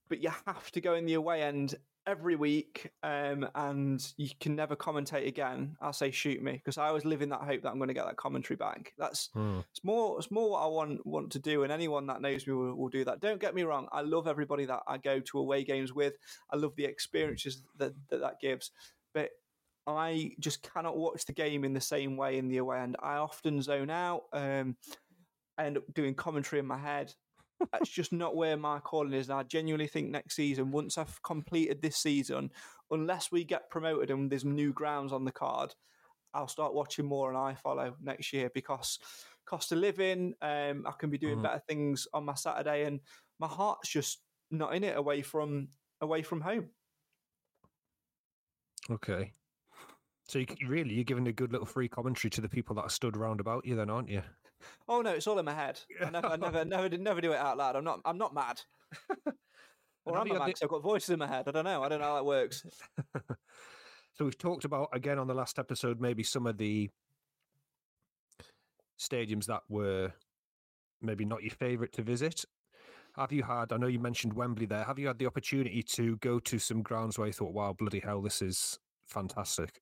but 0.10 0.24
you 0.24 0.32
have 0.46 0.72
to 0.72 0.82
go 0.82 0.96
in 0.96 1.06
the 1.06 1.14
away 1.14 1.44
end 1.44 1.76
every 2.08 2.36
week 2.36 2.92
um, 3.04 3.48
and 3.56 4.14
you 4.18 4.30
can 4.40 4.56
never 4.56 4.76
commentate 4.76 5.28
again, 5.28 5.76
I'll 5.82 5.94
say 5.94 6.12
shoot 6.12 6.42
me 6.42 6.54
because 6.54 6.78
I 6.78 6.88
always 6.88 7.06
live 7.06 7.22
in 7.22 7.30
that 7.30 7.42
hope 7.42 7.62
that 7.62 7.70
I'm 7.70 7.78
going 7.78 7.90
to 7.90 7.94
get 7.94 8.06
that 8.06 8.18
commentary 8.18 8.58
back. 8.58 8.94
That's 8.98 9.30
hmm. 9.34 9.60
it's 9.72 9.84
more 9.84 10.18
it's 10.18 10.32
more 10.32 10.52
what 10.52 10.64
I 10.64 10.68
want 10.68 11.06
want 11.06 11.32
to 11.34 11.40
do, 11.40 11.64
and 11.64 11.72
anyone 11.72 12.08
that 12.08 12.22
knows 12.22 12.48
me 12.48 12.54
will, 12.54 12.76
will, 12.76 12.90
do 12.90 13.06
that. 13.06 13.20
Don't 13.20 13.40
get 13.40 13.56
me 13.56 13.64
wrong, 13.64 13.88
I 13.92 14.02
love 14.02 14.28
everybody 14.28 14.66
that 14.66 14.82
I 14.88 14.98
go 14.98 15.20
to 15.20 15.40
away 15.40 15.64
games 15.64 15.94
with. 15.94 16.14
I 16.52 16.58
love 16.58 16.76
the 16.76 16.86
experiences 16.86 17.64
that 17.78 17.94
that, 18.10 18.22
that 18.22 18.40
gives, 18.42 18.72
but 19.14 19.30
I 19.88 20.32
just 20.40 20.62
cannot 20.62 20.98
watch 20.98 21.26
the 21.26 21.34
game 21.34 21.64
in 21.64 21.74
the 21.74 21.82
same 21.82 22.18
way 22.18 22.38
in 22.38 22.48
the 22.48 22.58
away 22.58 22.80
end. 22.80 22.96
I 23.02 23.16
often 23.16 23.62
zone 23.62 23.90
out. 23.90 24.24
Um, 24.34 24.76
end 25.60 25.78
up 25.78 25.84
doing 25.94 26.16
commentary 26.16 26.60
in 26.60 26.66
my 26.66 26.78
head 26.78 27.14
that's 27.72 27.90
just 27.90 28.12
not 28.12 28.36
where 28.36 28.58
my 28.58 28.80
calling 28.80 29.14
is. 29.14 29.30
And 29.30 29.40
I 29.40 29.44
genuinely 29.44 29.88
think 29.88 30.10
next 30.10 30.36
season, 30.36 30.72
once 30.72 30.98
I've 30.98 31.22
completed 31.24 31.82
this 31.82 31.98
season, 31.98 32.52
unless 32.90 33.32
we 33.32 33.44
get 33.44 33.70
promoted 33.70 34.12
and 34.12 34.32
there's 34.32 34.46
new 34.46 34.74
grounds 34.74 35.14
on 35.14 35.26
the 35.26 35.32
card, 35.32 35.74
I'll 36.34 36.48
start 36.48 36.74
watching 36.74 37.06
more 37.06 37.30
and 37.30 37.38
I 37.38 37.56
follow 37.56 37.96
next 38.02 38.32
year 38.34 38.50
because 38.54 39.00
cost 39.46 39.72
of 39.72 39.80
living, 39.80 40.34
um, 40.42 40.86
I 40.88 40.92
can 40.98 41.10
be 41.10 41.18
doing 41.18 41.40
mm. 41.40 41.44
better 41.44 41.62
things 41.68 42.08
on 42.14 42.26
my 42.26 42.36
Saturday, 42.36 42.86
and 42.86 43.00
my 43.40 43.48
heart's 43.48 43.90
just 43.90 44.20
not 44.50 44.74
in 44.76 44.84
it 44.84 44.98
away 44.98 45.22
from 45.22 45.70
away 46.00 46.22
from 46.22 46.42
home. 46.42 46.70
Okay. 48.90 49.34
So 50.28 50.40
you, 50.40 50.46
really, 50.68 50.94
you're 50.94 51.04
giving 51.04 51.28
a 51.28 51.34
good 51.34 51.52
little 51.52 51.68
free 51.68 51.90
commentary 51.90 52.30
to 52.32 52.42
the 52.42 52.50
people 52.50 52.76
that 52.76 52.84
are 52.84 52.90
stood 52.90 53.18
around 53.18 53.42
about 53.42 53.66
you, 53.66 53.76
then, 53.76 53.90
aren't 53.90 54.10
you? 54.10 54.22
Oh 54.88 55.02
no, 55.02 55.12
it's 55.12 55.28
all 55.28 55.40
in 55.40 55.46
my 55.46 55.54
head. 55.54 55.80
I 56.04 56.10
never, 56.10 56.28
I 56.28 56.36
never, 56.36 56.66
never, 56.66 56.98
never 56.98 57.22
do 57.22 57.32
it 57.32 57.38
out 57.38 57.58
loud. 57.58 57.76
I'm 57.76 57.84
not, 57.84 58.02
I'm 58.06 58.18
not 58.18 58.34
mad. 58.34 58.62
or 60.06 60.18
I'm 60.18 60.28
mad 60.28 60.54
the... 60.56 60.64
I've 60.64 60.70
got 60.70 60.84
voices 60.84 61.10
in 61.10 61.20
my 61.20 61.28
head. 61.28 61.48
I 61.48 61.52
don't 61.52 61.66
know. 61.66 61.84
I 61.84 61.90
don't 61.90 62.00
know 62.00 62.08
how 62.08 62.16
that 62.16 62.26
works. 62.26 62.66
so 64.14 64.26
we've 64.26 64.38
talked 64.38 64.66
about 64.66 64.90
again 64.94 65.20
on 65.20 65.28
the 65.28 65.34
last 65.34 65.60
episode, 65.60 66.00
maybe 66.00 66.24
some 66.24 66.48
of 66.48 66.58
the 66.58 66.90
stadiums 69.00 69.46
that 69.48 69.62
were 69.70 70.12
maybe 71.02 71.26
not 71.26 71.42
your 71.42 71.52
favourite 71.52 71.92
to 71.94 72.02
visit. 72.02 72.46
Have 73.16 73.32
you 73.32 73.44
had? 73.44 73.74
I 73.74 73.78
know 73.78 73.88
you 73.88 74.00
mentioned 74.00 74.34
Wembley 74.34 74.66
there. 74.66 74.84
Have 74.84 74.98
you 74.98 75.08
had 75.08 75.20
the 75.20 75.26
opportunity 75.26 75.84
to 75.84 76.16
go 76.18 76.40
to 76.40 76.58
some 76.58 76.82
grounds 76.82 77.18
where 77.18 77.28
you 77.28 77.34
thought, 77.34 77.54
"Wow, 77.54 77.74
bloody 77.74 78.00
hell, 78.00 78.22
this 78.22 78.42
is 78.42 78.80
fantastic"? 79.06 79.82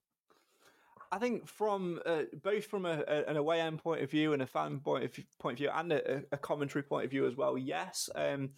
I 1.12 1.18
think 1.18 1.48
from 1.48 2.00
uh, 2.06 2.24
both 2.44 2.66
from 2.66 2.86
a, 2.86 3.04
a, 3.08 3.30
an 3.30 3.38
away 3.38 3.62
end 3.62 3.80
point 3.80 4.02
of 4.02 4.12
view 4.12 4.34
and 4.34 4.42
a 4.42 4.48
fan 4.48 4.80
point 4.80 5.06
of, 5.06 5.12
point 5.40 5.54
of 5.54 5.58
view 5.60 5.70
and 5.74 5.92
a, 5.92 6.24
a 6.32 6.38
commentary 6.38 6.84
point 6.84 7.06
of 7.06 7.12
view 7.12 7.26
as 7.28 7.36
well. 7.36 7.58
Yes, 7.58 8.10
um, 8.16 8.52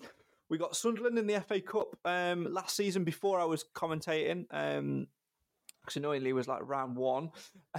we 0.49 0.57
got 0.57 0.75
Sunderland 0.75 1.17
in 1.17 1.27
the 1.27 1.39
FA 1.41 1.61
Cup 1.61 1.95
um, 2.03 2.51
last 2.53 2.75
season 2.75 3.03
before 3.03 3.39
I 3.39 3.45
was 3.45 3.63
commentating. 3.73 4.45
Um, 4.51 5.07
because 5.81 5.97
annoyingly 5.97 6.29
it 6.29 6.33
was 6.33 6.47
like 6.47 6.61
round 6.63 6.95
one. 6.95 7.31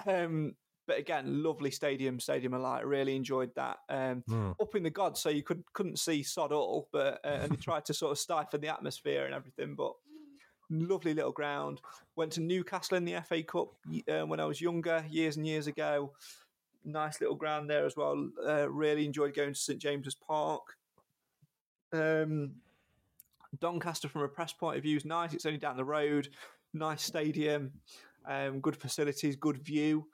Um, 0.06 0.56
but 0.86 0.98
again, 0.98 1.42
lovely 1.42 1.70
stadium, 1.70 2.18
stadium 2.18 2.54
alight. 2.54 2.84
Really 2.84 3.14
enjoyed 3.14 3.54
that. 3.54 3.78
Um, 3.88 4.24
mm. 4.28 4.54
Up 4.60 4.74
in 4.74 4.82
the 4.82 4.90
gods, 4.90 5.20
so 5.20 5.28
you 5.28 5.42
could 5.42 5.62
couldn't 5.72 5.98
see 5.98 6.22
sod 6.22 6.50
all, 6.50 6.88
but 6.92 7.20
uh, 7.24 7.28
and 7.28 7.52
they 7.52 7.56
tried 7.56 7.84
to 7.86 7.94
sort 7.94 8.12
of 8.12 8.18
stifle 8.18 8.58
the 8.58 8.68
atmosphere 8.68 9.24
and 9.24 9.34
everything. 9.34 9.76
But 9.76 9.92
lovely 10.72 11.14
little 11.14 11.32
ground. 11.32 11.80
Went 12.16 12.32
to 12.32 12.40
Newcastle 12.40 12.96
in 12.96 13.04
the 13.04 13.20
FA 13.22 13.42
Cup 13.42 13.68
uh, 14.08 14.26
when 14.26 14.40
I 14.40 14.44
was 14.44 14.60
younger, 14.60 15.04
years 15.08 15.36
and 15.36 15.46
years 15.46 15.66
ago. 15.66 16.12
nice 16.84 17.20
little 17.20 17.36
ground 17.36 17.70
there 17.70 17.86
as 17.86 17.96
well. 17.96 18.28
Uh, 18.46 18.68
really 18.70 19.06
enjoyed 19.06 19.34
going 19.34 19.54
to 19.54 19.60
St 19.60 19.78
James's 19.78 20.14
Park. 20.14 20.62
Um, 21.92 22.52
Doncaster, 23.60 24.08
from 24.08 24.22
a 24.22 24.28
press 24.28 24.52
point 24.52 24.78
of 24.78 24.82
view, 24.82 24.96
is 24.96 25.04
nice. 25.04 25.34
It's 25.34 25.46
only 25.46 25.58
down 25.58 25.76
the 25.76 25.84
road. 25.84 26.28
Nice 26.74 27.02
stadium, 27.02 27.72
um, 28.26 28.60
good 28.60 28.76
facilities, 28.76 29.36
good 29.36 29.58
view. 29.58 30.06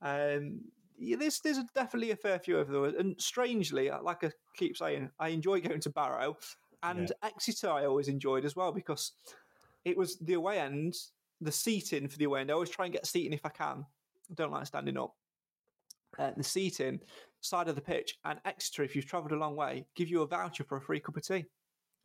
Um, 0.00 0.62
yeah, 0.98 1.16
there's 1.16 1.40
there's 1.40 1.60
definitely 1.74 2.12
a 2.12 2.16
fair 2.16 2.38
few 2.38 2.56
of 2.56 2.68
those. 2.68 2.94
And 2.94 3.20
strangely, 3.20 3.90
like 3.90 4.24
I 4.24 4.30
keep 4.56 4.76
saying, 4.76 5.10
I 5.20 5.28
enjoy 5.28 5.60
going 5.60 5.80
to 5.80 5.90
Barrow, 5.90 6.38
and 6.82 7.12
yeah. 7.22 7.28
Exeter 7.28 7.70
I 7.70 7.84
always 7.84 8.08
enjoyed 8.08 8.44
as 8.46 8.56
well 8.56 8.72
because 8.72 9.12
it 9.84 9.96
was 9.96 10.18
the 10.18 10.34
away 10.34 10.58
end, 10.58 10.94
the 11.40 11.52
seating 11.52 12.08
for 12.08 12.18
the 12.18 12.24
away 12.24 12.40
end. 12.40 12.50
I 12.50 12.54
always 12.54 12.70
try 12.70 12.86
and 12.86 12.94
get 12.94 13.06
seating 13.06 13.32
if 13.32 13.44
I 13.44 13.50
can. 13.50 13.84
I 14.30 14.34
don't 14.34 14.52
like 14.52 14.66
standing 14.66 14.98
up. 14.98 15.14
Uh, 16.18 16.30
the 16.36 16.42
seating 16.42 17.00
side 17.40 17.68
of 17.68 17.74
the 17.74 17.80
pitch 17.80 18.18
and 18.24 18.40
Exeter, 18.44 18.82
if 18.82 18.96
you've 18.96 19.06
travelled 19.06 19.32
a 19.32 19.36
long 19.36 19.56
way, 19.56 19.86
give 19.94 20.08
you 20.08 20.22
a 20.22 20.26
voucher 20.26 20.64
for 20.64 20.78
a 20.78 20.80
free 20.80 21.00
cup 21.00 21.16
of 21.16 21.26
tea. 21.26 21.44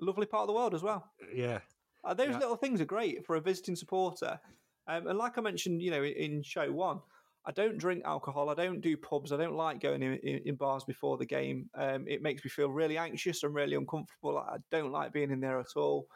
A 0.02 0.06
lovely 0.06 0.26
part 0.26 0.42
of 0.42 0.48
the 0.48 0.54
world 0.54 0.74
as 0.74 0.84
well. 0.84 1.12
Yeah. 1.34 1.60
Uh, 2.04 2.14
those 2.14 2.30
yeah. 2.30 2.40
little 2.40 2.56
things 2.56 2.82
are 2.82 2.86
great 2.86 3.26
for 3.26 3.36
a 3.36 3.42
visiting 3.42 3.76
supporter. 3.76 4.40
Um, 4.88 5.08
and 5.08 5.18
like 5.18 5.38
I 5.38 5.42
mentioned, 5.42 5.82
you 5.82 5.92
know, 5.92 6.04
in, 6.04 6.14
in, 6.14 6.44
show 6.44 6.72
one, 6.72 7.00
I 7.46 7.52
don't 7.52 7.78
drink 7.78 8.04
alcohol. 8.06 8.50
I 8.50 8.54
don't 8.54 8.82
do 8.82 8.98
pubs. 8.98 9.32
I 9.32 9.38
don't 9.38 9.56
like 9.56 9.82
going 9.82 10.04
in, 10.04 10.16
in, 10.16 10.42
in 10.46 10.56
bars 10.56 10.84
before 10.84 11.18
the 11.18 11.26
game. 11.26 11.70
Um, 11.76 12.06
it 12.08 12.22
makes 12.22 12.44
me 12.44 12.50
feel 12.50 12.70
really 12.70 12.98
anxious 12.98 13.44
and 13.44 13.54
really 13.54 13.76
uncomfortable. 13.76 14.38
I 14.38 14.58
don't 14.72 14.92
like 14.92 15.14
being 15.14 15.32
in 15.32 15.40
there 15.40 15.60
at 15.60 15.76
all. 15.76 16.08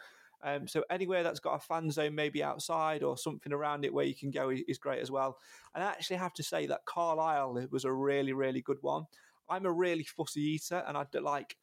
Um, 0.44 0.68
so 0.68 0.84
anywhere 0.90 1.24
that's 1.24 1.40
got 1.40 1.56
a 1.56 1.60
fan 1.60 1.90
zone, 1.92 2.16
maybe 2.16 2.44
outside 2.44 3.04
or 3.04 3.18
something 3.18 3.52
around 3.52 3.86
it 3.86 3.94
where 3.94 4.06
you 4.06 4.16
can 4.16 4.32
go 4.32 4.50
is 4.50 4.78
great 4.78 5.02
as 5.02 5.12
well. 5.12 5.38
And 5.74 5.84
I 5.84 5.88
actually 5.88 6.18
have 6.18 6.34
to 6.34 6.44
say 6.44 6.68
that 6.68 6.86
Carlisle 6.86 7.68
was 7.72 7.86
a 7.86 7.92
really, 7.92 8.34
really 8.34 8.62
good 8.62 8.78
one. 8.82 9.06
I'm 9.50 9.66
a 9.66 9.72
really 9.72 10.04
fussy 10.04 10.42
eater, 10.42 10.84
and 10.88 10.98
I 10.98 11.06
like. 11.20 11.56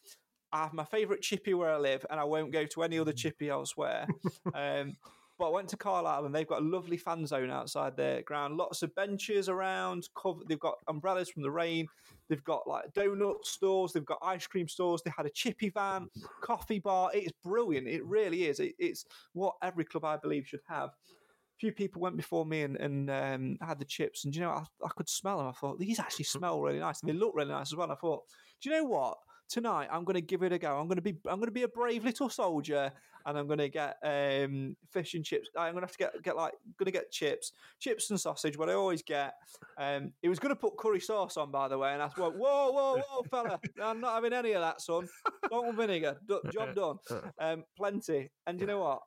I 0.53 0.62
have 0.62 0.72
my 0.72 0.85
favourite 0.85 1.20
chippy 1.20 1.53
where 1.53 1.70
I 1.70 1.79
live, 1.79 2.07
and 2.09 2.20
I 2.20 2.25
won't 2.25 2.53
go 2.53 2.64
to 2.64 2.83
any 2.83 2.99
other 2.99 3.12
mm. 3.12 3.16
chippy 3.16 3.51
elsewhere. 3.51 4.07
um, 4.55 4.97
but 5.39 5.47
I 5.47 5.51
went 5.51 5.68
to 5.70 5.76
Carlisle 5.76 6.26
and 6.26 6.35
they've 6.35 6.47
got 6.47 6.62
a 6.62 6.64
lovely 6.64 6.97
fan 6.97 7.26
zone 7.26 7.51
outside 7.51 7.97
their 7.97 8.22
ground. 8.22 8.57
Lots 8.57 8.82
of 8.82 8.95
benches 8.95 9.49
around. 9.49 10.09
Cover- 10.16 10.43
they've 10.49 10.59
got 10.59 10.76
umbrellas 10.89 11.30
from 11.30 11.43
the 11.43 11.51
rain. 11.51 11.87
They've 12.28 12.45
got 12.45 12.68
like 12.68 12.93
donut 12.93 13.45
stores. 13.45 13.93
They've 13.93 14.05
got 14.05 14.18
ice 14.22 14.47
cream 14.47 14.68
stores. 14.68 15.03
They 15.03 15.12
had 15.16 15.26
a 15.26 15.30
chippy 15.30 15.70
van, 15.70 16.09
coffee 16.41 16.78
bar. 16.78 17.11
It's 17.12 17.32
brilliant. 17.43 17.89
It 17.89 18.05
really 18.05 18.45
is. 18.45 18.61
It, 18.61 18.74
it's 18.78 19.05
what 19.32 19.55
every 19.62 19.85
club 19.85 20.05
I 20.05 20.16
believe 20.16 20.47
should 20.47 20.62
have. 20.68 20.91
A 20.91 21.59
few 21.59 21.72
people 21.72 22.01
went 22.01 22.16
before 22.16 22.45
me 22.47 22.62
and, 22.62 22.76
and 22.76 23.11
um, 23.11 23.57
had 23.61 23.78
the 23.78 23.85
chips, 23.85 24.24
and 24.24 24.35
you 24.35 24.41
know 24.41 24.51
I, 24.51 24.64
I 24.85 24.89
could 24.97 25.09
smell 25.09 25.39
them. 25.39 25.47
I 25.47 25.53
thought 25.53 25.78
these 25.78 26.01
actually 26.01 26.24
smell 26.24 26.61
really 26.61 26.80
nice, 26.80 27.01
and 27.01 27.09
they 27.09 27.14
look 27.14 27.32
really 27.35 27.51
nice 27.53 27.72
as 27.72 27.76
well. 27.76 27.93
I 27.93 27.95
thought, 27.95 28.22
do 28.61 28.70
you 28.70 28.76
know 28.76 28.85
what? 28.85 29.18
Tonight 29.49 29.89
I'm 29.91 30.05
going 30.05 30.15
to 30.15 30.21
give 30.21 30.43
it 30.43 30.53
a 30.53 30.59
go. 30.59 30.79
I'm 30.79 30.87
going 30.87 30.97
to 30.97 31.03
be 31.03 31.17
I'm 31.27 31.39
going 31.39 31.47
to 31.47 31.53
be 31.53 31.63
a 31.63 31.69
brave 31.69 32.05
little 32.05 32.29
soldier, 32.29 32.93
and 33.27 33.39
I'm 33.39 33.47
going 33.47 33.59
to 33.59 33.69
get 33.69 33.97
um, 34.03 34.77
fish 34.91 35.15
and 35.15 35.25
chips. 35.25 35.49
I'm 35.57 35.73
going 35.73 35.83
to 35.83 35.87
have 35.87 35.93
to 35.93 35.99
get 35.99 36.23
get 36.23 36.37
like 36.37 36.53
going 36.79 36.87
to 36.87 36.93
get 36.93 37.11
chips, 37.11 37.53
chips 37.81 38.11
and 38.11 38.21
sausage. 38.21 38.57
What 38.59 38.71
I 38.71 38.75
always 38.75 39.03
get. 39.03 39.35
Um, 39.79 40.13
he 40.23 40.29
was 40.29 40.39
going 40.39 40.55
to 40.55 40.61
put 40.61 40.77
curry 40.77 41.01
sauce 41.01 41.37
on, 41.37 41.51
by 41.51 41.69
the 41.69 41.79
way, 41.79 41.93
and 41.93 42.03
I 42.03 42.09
thought, 42.09 42.37
whoa, 42.37 42.71
whoa, 42.71 43.03
whoa, 43.09 43.23
fella, 43.31 43.59
I'm 43.83 44.01
not 44.01 44.15
having 44.15 44.33
any 44.33 44.53
of 44.53 44.63
that, 44.63 44.81
son. 44.81 45.09
Salt 45.49 45.67
and 45.67 45.77
vinegar, 45.77 46.17
job 46.53 46.75
done. 46.75 46.97
Um, 47.39 47.65
plenty. 47.77 48.31
And 48.47 48.61
you 48.61 48.67
know 48.67 48.81
what? 48.81 49.01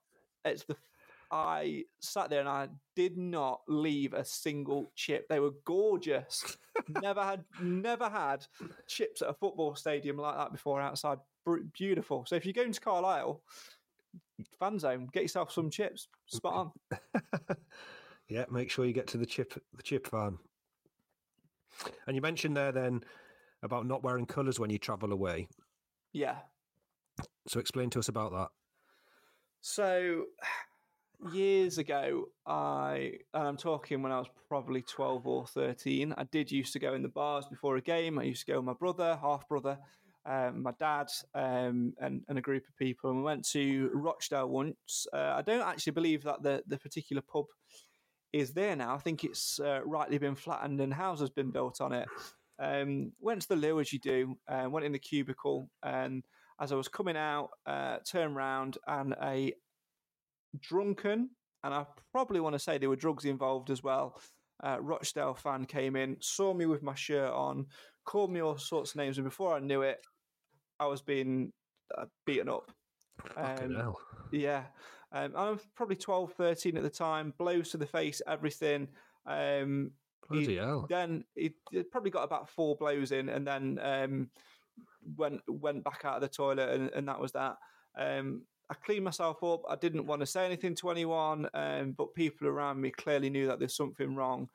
It's 0.43 0.63
the 0.65 0.75
I 1.31 1.83
sat 1.99 2.29
there 2.29 2.39
and 2.39 2.49
I 2.49 2.69
did 2.95 3.17
not 3.17 3.61
leave 3.67 4.13
a 4.13 4.23
single 4.23 4.91
chip. 4.95 5.27
They 5.27 5.39
were 5.39 5.53
gorgeous. 5.65 6.57
never 7.01 7.23
had 7.23 7.43
never 7.61 8.09
had 8.09 8.45
chips 8.87 9.21
at 9.21 9.29
a 9.29 9.33
football 9.33 9.75
stadium 9.75 10.17
like 10.17 10.37
that 10.37 10.51
before 10.51 10.81
outside. 10.81 11.19
Beautiful. 11.73 12.25
So 12.25 12.35
if 12.35 12.45
you're 12.45 12.53
going 12.53 12.73
to 12.73 12.79
Carlisle, 12.79 13.41
fan 14.59 14.79
zone, 14.79 15.07
get 15.11 15.23
yourself 15.23 15.51
some 15.51 15.69
chips. 15.69 16.07
Spot 16.27 16.71
on. 16.91 16.99
yeah, 18.27 18.45
make 18.51 18.69
sure 18.69 18.85
you 18.85 18.93
get 18.93 19.07
to 19.07 19.17
the 19.17 19.25
chip 19.25 19.53
the 19.75 19.83
chip 19.83 20.07
farm. 20.07 20.39
And 22.05 22.15
you 22.15 22.21
mentioned 22.21 22.57
there 22.57 22.71
then 22.71 23.01
about 23.63 23.85
not 23.85 24.03
wearing 24.03 24.25
colours 24.25 24.59
when 24.59 24.69
you 24.69 24.77
travel 24.77 25.11
away. 25.11 25.47
Yeah. 26.13 26.37
So 27.47 27.59
explain 27.59 27.89
to 27.91 27.99
us 27.99 28.09
about 28.09 28.31
that. 28.31 28.49
So 29.61 30.25
years 31.31 31.77
ago, 31.77 32.25
I 32.45 33.13
and 33.33 33.47
I'm 33.47 33.57
talking 33.57 34.01
when 34.01 34.11
I 34.11 34.19
was 34.19 34.27
probably 34.47 34.81
twelve 34.81 35.25
or 35.27 35.45
thirteen. 35.47 36.13
I 36.17 36.23
did 36.25 36.51
used 36.51 36.73
to 36.73 36.79
go 36.79 36.93
in 36.93 37.01
the 37.01 37.09
bars 37.09 37.45
before 37.47 37.77
a 37.77 37.81
game. 37.81 38.19
I 38.19 38.23
used 38.23 38.45
to 38.45 38.51
go 38.51 38.57
with 38.57 38.65
my 38.65 38.73
brother, 38.73 39.17
half 39.21 39.47
brother, 39.47 39.77
um, 40.25 40.63
my 40.63 40.71
dad, 40.79 41.07
um, 41.35 41.93
and, 41.99 42.21
and 42.27 42.37
a 42.37 42.41
group 42.41 42.63
of 42.67 42.77
people. 42.77 43.09
And 43.09 43.19
we 43.19 43.25
went 43.25 43.47
to 43.49 43.89
Rochdale 43.93 44.49
once. 44.49 45.07
Uh, 45.13 45.33
I 45.35 45.41
don't 45.41 45.67
actually 45.67 45.93
believe 45.93 46.23
that 46.23 46.43
the 46.43 46.63
the 46.67 46.77
particular 46.77 47.21
pub 47.21 47.45
is 48.33 48.53
there 48.53 48.75
now. 48.75 48.93
I 48.93 48.99
think 48.99 49.23
it's 49.23 49.59
uh, 49.59 49.81
rightly 49.85 50.17
been 50.17 50.35
flattened 50.35 50.81
and 50.81 50.93
houses 50.93 51.29
been 51.29 51.51
built 51.51 51.81
on 51.81 51.93
it. 51.93 52.07
Um, 52.59 53.11
went 53.19 53.41
to 53.43 53.47
the 53.49 53.55
loo 53.55 53.79
as 53.79 53.93
you 53.93 53.99
do. 53.99 54.37
Uh, 54.47 54.67
went 54.69 54.85
in 54.85 54.91
the 54.91 54.99
cubicle 54.99 55.69
and 55.83 56.23
as 56.59 56.71
I 56.71 56.75
was 56.75 56.87
coming 56.87 57.17
out, 57.17 57.51
uh, 57.65 57.97
turned 57.99 58.35
round 58.35 58.77
and 58.87 59.15
a 59.21 59.53
drunken, 60.59 61.29
and 61.63 61.73
I 61.73 61.85
probably 62.11 62.39
want 62.39 62.53
to 62.53 62.59
say 62.59 62.77
there 62.77 62.89
were 62.89 62.95
drugs 62.95 63.25
involved 63.25 63.69
as 63.69 63.83
well. 63.83 64.19
Uh, 64.63 64.77
Rochdale 64.81 65.35
fan 65.35 65.65
came 65.65 65.95
in, 65.95 66.17
saw 66.19 66.53
me 66.53 66.65
with 66.65 66.81
my 66.81 66.95
shirt 66.95 67.31
on, 67.31 67.65
called 68.05 68.31
me 68.31 68.41
all 68.41 68.57
sorts 68.57 68.91
of 68.91 68.97
names, 68.97 69.17
and 69.17 69.25
before 69.25 69.55
I 69.55 69.59
knew 69.59 69.81
it, 69.81 69.99
I 70.79 70.87
was 70.87 71.01
being 71.01 71.51
uh, 71.97 72.05
beaten 72.25 72.49
up. 72.49 72.71
Um, 73.35 73.93
yeah. 74.31 74.63
Um, 75.11 75.33
I 75.35 75.49
was 75.49 75.61
probably 75.75 75.95
12, 75.95 76.33
13 76.33 76.77
at 76.77 76.83
the 76.83 76.89
time, 76.89 77.33
blows 77.37 77.69
to 77.69 77.77
the 77.77 77.85
face, 77.85 78.21
everything. 78.27 78.87
Um, 79.25 79.91
Bloody 80.29 80.45
he, 80.45 80.55
hell. 80.55 80.85
Then 80.89 81.23
he, 81.35 81.53
probably 81.91 82.11
got 82.11 82.23
about 82.23 82.49
four 82.49 82.75
blows 82.75 83.11
in 83.11 83.29
and 83.29 83.47
then 83.47 83.79
um, 83.81 84.29
went 85.15 85.41
went 85.47 85.83
back 85.83 86.01
out 86.03 86.15
of 86.15 86.21
the 86.21 86.27
toilet, 86.27 86.69
and, 86.69 86.89
and 86.93 87.07
that 87.07 87.19
was 87.19 87.31
that. 87.33 87.55
Um, 87.97 88.43
I 88.69 88.73
cleaned 88.73 89.05
myself 89.05 89.43
up. 89.43 89.61
I 89.69 89.75
didn't 89.75 90.07
want 90.07 90.21
to 90.21 90.25
say 90.25 90.45
anything 90.45 90.75
to 90.75 90.89
anyone, 90.89 91.47
um, 91.53 91.93
but 91.97 92.13
people 92.13 92.47
around 92.47 92.81
me 92.81 92.91
clearly 92.91 93.29
knew 93.29 93.47
that 93.47 93.59
there's 93.59 93.75
something 93.75 94.15
wrong. 94.15 94.49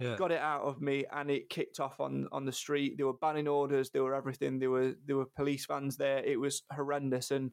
Yeah. 0.00 0.16
Got 0.16 0.32
it 0.32 0.40
out 0.40 0.62
of 0.62 0.80
me, 0.80 1.04
and 1.12 1.30
it 1.30 1.48
kicked 1.48 1.78
off 1.78 2.00
on, 2.00 2.26
on 2.32 2.44
the 2.44 2.52
street. 2.52 2.96
There 2.96 3.06
were 3.06 3.12
banning 3.12 3.46
orders. 3.46 3.90
There 3.90 4.02
were 4.02 4.16
everything. 4.16 4.58
There 4.58 4.70
were 4.70 4.94
there 5.06 5.16
were 5.16 5.26
police 5.36 5.66
vans 5.66 5.96
there. 5.96 6.18
It 6.18 6.38
was 6.38 6.62
horrendous, 6.72 7.30
and 7.30 7.52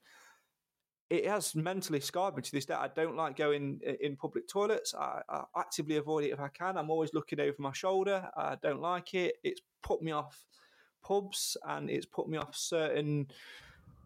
it 1.12 1.28
has 1.28 1.54
mentally 1.54 2.00
scarred 2.00 2.36
me 2.36 2.42
to 2.42 2.52
this 2.52 2.66
day. 2.66 2.74
I 2.74 2.88
don't 2.88 3.16
like 3.16 3.38
going 3.38 3.80
in 4.00 4.16
public 4.16 4.48
toilets. 4.48 4.96
I, 4.96 5.22
I 5.30 5.44
actively 5.56 5.98
avoid 5.98 6.24
it 6.24 6.32
if 6.32 6.40
I 6.40 6.48
can. 6.48 6.78
I'm 6.78 6.90
always 6.90 7.14
looking 7.14 7.40
over 7.40 7.58
my 7.60 7.74
shoulder. 7.74 8.28
I 8.36 8.56
don't 8.64 8.82
like 8.82 9.14
it. 9.14 9.36
It's 9.44 9.62
put 9.84 10.02
me 10.02 10.12
off 10.12 10.44
pubs, 11.04 11.58
and 11.68 11.92
it's 11.92 12.08
put 12.08 12.28
me 12.28 12.40
off 12.40 12.56
certain 12.56 13.28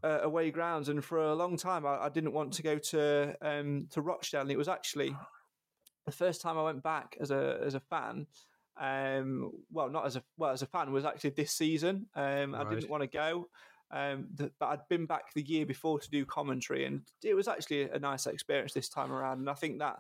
uh, 0.06 0.20
away 0.22 0.52
grounds, 0.52 0.90
and 0.90 1.04
for 1.04 1.18
a 1.18 1.36
long 1.36 1.58
time 1.58 1.86
I, 1.86 2.06
I 2.06 2.10
didn't 2.10 2.34
want 2.34 2.54
to 2.54 2.64
go 2.64 2.78
to 2.78 3.36
um, 3.42 3.88
to 3.92 4.02
Rochdale. 4.02 4.42
And 4.42 4.52
it 4.52 4.58
was 4.58 4.68
actually 4.68 5.16
the 6.06 6.12
first 6.12 6.42
time 6.42 6.58
I 6.58 6.64
went 6.64 6.84
back 6.84 7.18
as 7.20 7.32
a 7.32 7.60
as 7.66 7.76
a 7.76 7.80
fan. 7.80 8.28
Um, 8.78 9.52
well, 9.72 9.90
not 9.90 10.06
as 10.06 10.16
a 10.18 10.24
well 10.38 10.52
as 10.52 10.62
a 10.62 10.68
fan 10.68 10.92
was 10.92 11.06
actually 11.06 11.32
this 11.32 11.52
season. 11.52 12.08
Um, 12.16 12.54
right. 12.54 12.66
I 12.66 12.70
didn't 12.70 12.90
want 12.90 13.04
to 13.04 13.08
go, 13.08 13.48
um, 13.92 14.28
the, 14.36 14.52
but 14.60 14.68
I'd 14.68 14.88
been 14.90 15.06
back 15.06 15.34
the 15.34 15.42
year 15.42 15.66
before 15.66 16.00
to 16.00 16.10
do 16.10 16.26
commentary, 16.26 16.86
and 16.86 17.02
it 17.24 17.34
was 17.34 17.48
actually 17.48 17.84
a 17.84 18.00
nice 18.00 18.28
experience 18.28 18.74
this 18.74 18.90
time 18.90 19.12
around. 19.12 19.40
And 19.40 19.50
I 19.50 19.54
think 19.54 19.80
that 19.80 20.00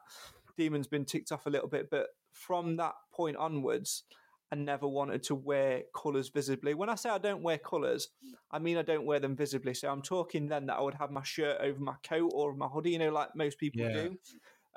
Demon's 0.57 0.87
been 0.87 1.05
ticked 1.05 1.31
off 1.31 1.45
a 1.45 1.49
little 1.49 1.69
bit, 1.69 1.89
but 1.89 2.07
from 2.31 2.75
that 2.77 2.95
point 3.13 3.37
onwards, 3.37 4.03
and 4.51 4.65
never 4.65 4.87
wanted 4.87 5.23
to 5.23 5.35
wear 5.35 5.83
colours 5.95 6.29
visibly. 6.29 6.73
When 6.73 6.89
I 6.89 6.95
say 6.95 7.09
I 7.09 7.17
don't 7.17 7.41
wear 7.41 7.57
colours, 7.57 8.09
I 8.51 8.59
mean 8.59 8.77
I 8.77 8.83
don't 8.83 9.05
wear 9.05 9.19
them 9.19 9.35
visibly. 9.35 9.73
So 9.73 9.89
I'm 9.89 10.01
talking 10.01 10.47
then 10.47 10.67
that 10.67 10.77
I 10.77 10.81
would 10.81 10.93
have 10.93 11.11
my 11.11 11.23
shirt 11.23 11.57
over 11.61 11.79
my 11.79 11.95
coat 12.07 12.31
or 12.33 12.53
my 12.53 12.67
hoodie, 12.67 12.91
you 12.91 12.99
know, 12.99 13.11
like 13.11 13.35
most 13.35 13.57
people 13.57 13.81
yeah. 13.81 13.93
do. 13.93 14.17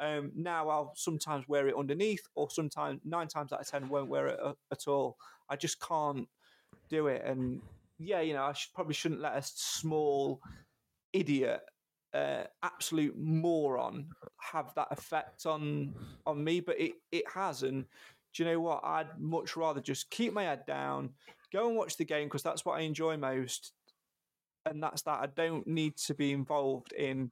Um, 0.01 0.33
now 0.35 0.69
I'll 0.69 0.93
sometimes 0.95 1.49
wear 1.49 1.69
it 1.69 1.75
underneath, 1.77 2.23
or 2.35 2.51
sometimes 2.51 3.01
nine 3.05 3.29
times 3.29 3.53
out 3.53 3.61
of 3.61 3.69
ten 3.69 3.89
won't 3.89 4.09
wear 4.09 4.29
it 4.29 4.41
at 4.71 4.87
all. 4.87 5.17
I 5.49 5.57
just 5.57 5.81
can't 5.81 6.29
do 6.89 7.09
it. 7.09 7.23
And 7.25 7.61
yeah, 7.99 8.21
you 8.21 8.33
know, 8.33 8.45
I 8.45 8.53
should, 8.53 8.73
probably 8.75 8.95
shouldn't 8.95 9.21
let 9.21 9.37
a 9.37 9.43
small 9.43 10.41
idiot, 11.13 11.61
uh, 12.15 12.45
absolute 12.63 13.19
moron, 13.19 14.07
have 14.41 14.73
that 14.77 14.89
effect 14.93 15.47
on 15.47 15.95
on 16.27 16.43
me, 16.45 16.61
but 16.61 16.81
it 16.81 16.93
it 17.11 17.25
has, 17.35 17.65
and 17.65 17.85
do 18.35 18.43
you 18.43 18.51
know 18.51 18.61
what? 18.61 18.81
I'd 18.85 19.19
much 19.19 19.57
rather 19.57 19.81
just 19.81 20.11
keep 20.11 20.33
my 20.33 20.45
head 20.45 20.65
down, 20.67 21.11
go 21.53 21.69
and 21.69 21.77
watch 21.77 21.97
the 21.97 22.05
game 22.05 22.27
because 22.27 22.43
that's 22.43 22.65
what 22.65 22.79
I 22.79 22.83
enjoy 22.83 23.17
most. 23.17 23.73
And 24.67 24.83
that's 24.83 25.03
that. 25.03 25.21
I 25.21 25.27
don't 25.35 25.67
need 25.67 25.97
to 26.07 26.15
be 26.15 26.33
involved 26.33 26.93
in 26.93 27.31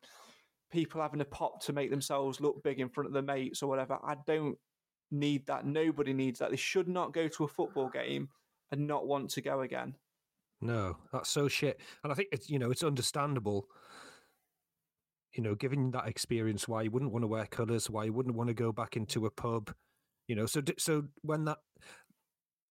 people 0.71 1.01
having 1.01 1.21
a 1.21 1.25
pop 1.25 1.63
to 1.65 1.73
make 1.73 1.91
themselves 1.91 2.41
look 2.41 2.63
big 2.63 2.81
in 2.81 2.89
front 2.89 3.07
of 3.07 3.13
their 3.13 3.23
mates 3.23 3.63
or 3.63 3.69
whatever. 3.69 3.99
I 4.05 4.17
don't 4.27 4.57
need 5.11 5.47
that. 5.47 5.67
Nobody 5.67 6.13
needs 6.13 6.39
that. 6.39 6.51
They 6.51 6.57
should 6.57 6.89
not 6.89 7.13
go 7.13 7.29
to 7.29 7.45
a 7.45 7.49
football 7.49 7.89
game 7.89 8.29
and 8.71 8.87
not 8.87 9.07
want 9.07 9.31
to 9.31 9.41
go 9.41 9.61
again. 9.61 9.95
No, 10.61 10.97
that's 11.13 11.31
so 11.31 11.49
shit. 11.49 11.81
And 12.03 12.13
I 12.13 12.17
think 12.17 12.29
it's 12.33 12.49
you 12.49 12.59
know 12.59 12.71
it's 12.71 12.83
understandable. 12.83 13.67
You 15.35 15.43
know, 15.43 15.55
given 15.55 15.91
that 15.91 16.09
experience, 16.09 16.67
why 16.67 16.83
you 16.83 16.91
wouldn't 16.91 17.13
want 17.13 17.23
to 17.23 17.29
wear 17.29 17.47
colours, 17.47 17.91
why 17.91 18.05
you 18.05 18.13
wouldn't 18.13 18.37
want 18.37 18.49
to 18.49 18.55
go 18.55 18.73
back 18.73 18.97
into 18.97 19.27
a 19.27 19.31
pub. 19.31 19.75
You 20.29 20.37
know, 20.37 20.47
so 20.47 20.63
so 20.79 21.05
when 21.23 21.45
that 21.45 21.59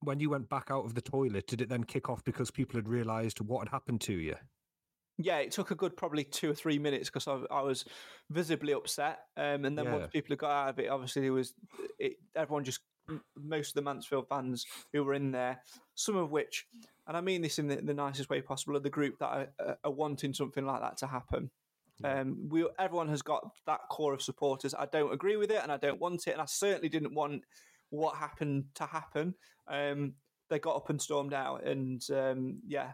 when 0.02 0.20
you 0.20 0.30
went 0.30 0.50
back 0.50 0.68
out 0.70 0.86
of 0.86 0.94
the 0.94 1.02
toilet, 1.02 1.48
did 1.48 1.62
it 1.62 1.70
then 1.70 1.84
kick 1.84 2.10
off 2.10 2.24
because 2.24 2.52
people 2.52 2.78
had 2.78 2.88
realised 2.88 3.42
what 3.42 3.68
had 3.68 3.70
happened 3.70 4.02
to 4.02 4.14
you? 4.14 4.36
Yeah, 5.18 5.38
it 5.38 5.52
took 5.52 5.72
a 5.72 5.76
good 5.76 5.96
probably 5.96 6.26
two 6.26 6.52
or 6.52 6.54
three 6.54 6.78
minutes 6.78 7.10
because 7.10 7.28
I, 7.28 7.40
I, 7.50 7.62
was 7.62 7.86
visibly 8.30 8.74
upset. 8.74 9.20
Um, 9.38 9.64
and 9.64 9.78
then 9.78 9.86
yeah. 9.86 9.96
once 9.96 10.08
people 10.12 10.34
had 10.34 10.40
got 10.40 10.52
out 10.52 10.70
of 10.70 10.80
it, 10.80 10.90
obviously 10.90 11.26
it 11.26 11.30
was 11.30 11.54
it, 11.98 12.18
everyone 12.36 12.66
just 12.66 12.82
most 13.36 13.70
of 13.70 13.74
the 13.76 13.82
Mansfield 13.82 14.28
fans 14.28 14.66
who 14.92 15.04
were 15.04 15.14
in 15.14 15.32
there, 15.32 15.62
some 15.94 16.18
of 16.18 16.32
which, 16.32 16.66
and 17.08 17.16
I 17.16 17.22
mean 17.22 17.42
this 17.42 17.60
in 17.60 17.68
the, 17.68 17.78
the 17.78 17.94
nicest 17.94 18.30
way 18.30 18.42
possible, 18.42 18.76
are 18.76 18.82
the 18.82 18.90
group 18.90 19.20
that 19.20 19.50
are, 19.60 19.78
are 19.84 19.92
wanting 19.92 20.34
something 20.34 20.66
like 20.66 20.82
that 20.82 20.98
to 20.98 21.08
happen. 21.08 21.50
Um, 22.04 22.50
we 22.50 22.68
everyone 22.78 23.08
has 23.10 23.22
got 23.22 23.52
that 23.68 23.82
core 23.90 24.14
of 24.14 24.22
supporters. 24.22 24.74
I 24.74 24.86
don't 24.86 25.14
agree 25.14 25.38
with 25.38 25.52
it, 25.52 25.60
and 25.62 25.72
I 25.72 25.78
don't 25.78 26.00
want 26.00 26.28
it, 26.28 26.32
and 26.32 26.42
I 26.42 26.46
certainly 26.46 26.90
didn't 26.90 27.14
want 27.14 27.44
what 27.90 28.16
happened 28.16 28.66
to 28.76 28.86
happen. 28.86 29.36
Um, 29.68 30.14
they 30.50 30.60
got 30.60 30.76
up 30.76 30.90
and 30.90 31.02
stormed 31.02 31.34
out, 31.34 31.64
and 31.66 32.02
um, 32.12 32.60
yeah, 32.68 32.92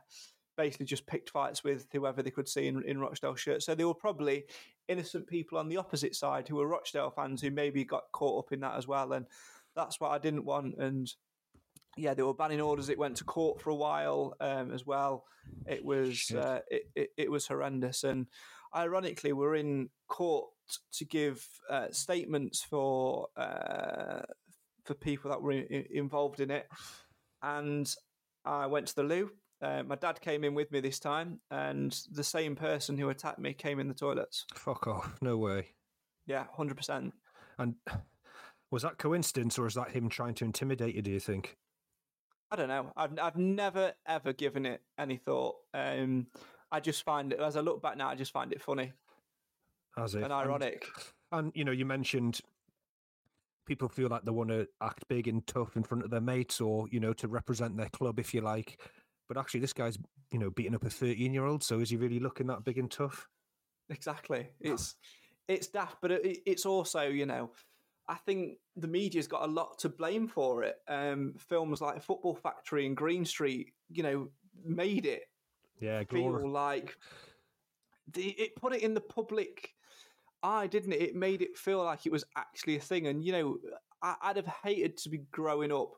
basically 0.58 0.86
just 0.86 1.08
picked 1.08 1.30
fights 1.30 1.64
with 1.64 1.88
whoever 1.92 2.22
they 2.22 2.32
could 2.32 2.48
see 2.48 2.68
in, 2.68 2.84
in 2.84 3.00
Rochdale 3.00 3.36
shirts. 3.36 3.66
So 3.66 3.76
they 3.76 3.86
were 3.86 3.94
probably 3.94 4.46
innocent 4.88 5.28
people 5.28 5.58
on 5.58 5.70
the 5.70 5.78
opposite 5.78 6.16
side 6.16 6.48
who 6.48 6.58
were 6.58 6.68
Rochdale 6.68 7.12
fans 7.12 7.42
who 7.42 7.52
maybe 7.52 7.84
got 7.84 8.04
caught 8.12 8.46
up 8.46 8.52
in 8.52 8.60
that 8.62 8.78
as 8.78 8.88
well. 8.88 9.14
And 9.14 9.26
that's 9.76 10.00
what 10.00 10.12
I 10.12 10.18
didn't 10.18 10.46
want. 10.46 10.78
And 10.78 11.12
yeah, 11.98 12.14
they 12.14 12.24
were 12.24 12.34
banning 12.34 12.62
orders. 12.62 12.90
It 12.90 13.00
went 13.00 13.18
to 13.18 13.24
court 13.24 13.62
for 13.62 13.70
a 13.70 13.76
while 13.76 14.36
um, 14.40 14.72
as 14.72 14.86
well. 14.86 15.26
It 15.66 15.84
was 15.84 16.32
uh, 16.32 16.60
it, 16.70 16.84
it, 16.96 17.10
it, 17.18 17.32
was 17.32 17.48
horrendous. 17.48 18.04
And 18.04 18.28
ironically, 18.76 19.34
we're 19.34 19.56
in 19.56 19.90
court 20.08 20.50
to 20.94 21.06
give 21.06 21.46
uh, 21.70 21.88
statements 21.92 22.64
for 22.64 23.28
uh, 23.38 24.22
for 24.84 24.94
people 24.94 25.32
that 25.32 25.42
were 25.42 25.52
in, 25.52 25.86
involved 25.92 26.40
in 26.40 26.52
it. 26.52 26.68
And 27.42 27.94
I 28.46 28.68
went 28.68 28.88
to 28.88 28.96
the 28.96 29.04
loo. 29.04 29.32
Uh, 29.62 29.84
my 29.84 29.96
dad 29.96 30.20
came 30.22 30.44
in 30.44 30.56
with 30.56 30.72
me 30.72 30.80
this 30.80 31.00
time, 31.00 31.40
and 31.52 31.96
the 32.12 32.24
same 32.24 32.56
person 32.56 32.98
who 32.98 33.10
attacked 33.10 33.40
me 33.40 33.54
came 33.54 33.80
in 33.80 33.88
the 33.88 33.94
toilets. 33.94 34.46
Fuck 34.56 34.88
off! 34.88 35.18
No 35.22 35.38
way. 35.38 35.68
Yeah, 36.26 36.46
hundred 36.52 36.78
percent. 36.78 37.14
And 37.60 37.76
was 38.72 38.82
that 38.84 38.98
coincidence, 38.98 39.60
or 39.60 39.68
is 39.68 39.76
that 39.76 39.92
him 39.92 40.10
trying 40.10 40.34
to 40.36 40.46
intimidate 40.46 40.96
you? 40.96 41.02
Do 41.02 41.12
you 41.12 41.20
think? 41.20 41.58
I 42.50 42.56
don't 42.56 42.70
know. 42.70 42.92
I've 42.98 43.18
I've 43.20 43.38
never 43.38 43.94
ever 44.08 44.34
given 44.34 44.66
it 44.66 44.82
any 44.98 45.18
thought. 45.18 45.56
Um, 45.74 46.28
I 46.72 46.80
just 46.80 47.04
find 47.04 47.34
it 47.34 47.40
as 47.40 47.58
I 47.58 47.62
look 47.62 47.82
back 47.82 47.98
now, 47.98 48.10
I 48.10 48.16
just 48.16 48.32
find 48.32 48.52
it 48.52 48.62
funny, 48.62 48.92
as 49.98 50.16
and 50.16 50.32
ironic. 50.32 50.88
And, 51.32 51.46
and 51.46 51.52
you 51.56 51.66
know, 51.66 51.72
you 51.72 51.86
mentioned 51.86 52.42
people 53.66 53.88
feel 53.88 54.10
like 54.10 54.24
they 54.24 54.32
want 54.32 54.50
to 54.50 54.68
act 54.82 55.08
big 55.08 55.28
and 55.28 55.46
tough 55.48 55.76
in 55.76 55.84
front 55.84 56.04
of 56.04 56.10
their 56.10 56.22
mates, 56.22 56.62
or 56.62 56.88
you 56.90 57.00
know, 57.00 57.14
to 57.14 57.28
represent 57.28 57.78
their 57.78 57.90
club, 57.90 58.20
if 58.20 58.34
you 58.34 58.42
like. 58.42 58.80
But 59.28 59.38
actually, 59.38 59.62
this 59.62 59.74
guy's 59.74 59.98
you 60.32 60.40
know 60.40 60.50
beating 60.50 60.76
up 60.76 60.86
a 60.86 60.90
thirteen-year-old. 60.90 61.64
So 61.64 61.80
is 61.80 61.90
he 61.90 61.98
really 61.98 62.20
looking 62.20 62.48
that 62.48 62.64
big 62.64 62.78
and 62.78 62.90
tough? 62.90 63.28
Exactly. 63.90 64.50
It's 64.60 64.96
it's 65.48 65.68
daft, 65.68 65.98
but 66.02 66.12
it, 66.12 66.40
it's 66.46 66.66
also 66.66 67.02
you 67.02 67.26
know 67.26 67.52
I 68.12 68.16
think 68.16 68.58
the 68.76 68.90
media's 68.90 69.28
got 69.28 69.44
a 69.44 69.52
lot 69.52 69.80
to 69.80 69.90
blame 69.90 70.28
for 70.28 70.64
it. 70.64 70.76
Um, 70.90 71.34
films 71.38 71.80
like 71.80 72.04
Football 72.04 72.36
Factory 72.36 72.86
and 72.86 72.98
Green 72.98 73.24
Street, 73.24 73.72
you 73.90 74.04
know, 74.04 74.28
made 74.66 75.06
it 75.06 75.24
yeah, 75.82 76.04
feel 76.10 76.50
like 76.50 76.96
the, 78.14 78.30
it 78.30 78.56
put 78.56 78.74
it 78.74 78.82
in 78.82 78.94
the 78.94 79.02
public 79.02 79.74
eye, 80.44 80.68
didn't 80.68 80.94
it? 80.94 81.02
It 81.02 81.16
made 81.16 81.42
it 81.42 81.58
feel 81.58 81.84
like 81.84 82.06
it 82.06 82.12
was 82.12 82.24
actually 82.38 82.78
a 82.78 82.82
thing. 82.82 83.08
And 83.08 83.24
you 83.24 83.32
know, 83.32 83.58
I, 84.02 84.16
would 84.28 84.38
have 84.38 84.54
hated 84.64 84.98
to 84.98 85.10
be 85.10 85.20
growing 85.32 85.72
up 85.72 85.94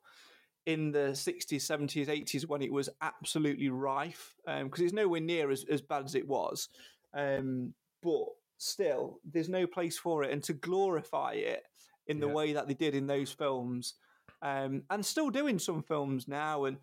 in 0.65 0.91
the 0.91 1.09
60s, 1.09 1.55
70s, 1.55 2.07
80s 2.07 2.47
when 2.47 2.61
it 2.61 2.71
was 2.71 2.89
absolutely 3.01 3.69
rife 3.69 4.35
because 4.45 4.79
um, 4.79 4.85
it's 4.85 4.93
nowhere 4.93 5.19
near 5.19 5.51
as, 5.51 5.65
as 5.69 5.81
bad 5.81 6.05
as 6.05 6.15
it 6.15 6.27
was. 6.27 6.69
Um, 7.13 7.73
but 8.01 8.25
still, 8.57 9.19
there's 9.29 9.49
no 9.49 9.67
place 9.67 9.97
for 9.97 10.23
it. 10.23 10.31
And 10.31 10.43
to 10.43 10.53
glorify 10.53 11.33
it 11.33 11.63
in 12.07 12.19
the 12.19 12.27
yeah. 12.27 12.33
way 12.33 12.53
that 12.53 12.67
they 12.67 12.73
did 12.73 12.95
in 12.95 13.07
those 13.07 13.31
films, 13.31 13.95
um, 14.41 14.83
and 14.89 15.05
still 15.05 15.29
doing 15.29 15.59
some 15.59 15.83
films 15.83 16.27
now. 16.27 16.65
And 16.65 16.77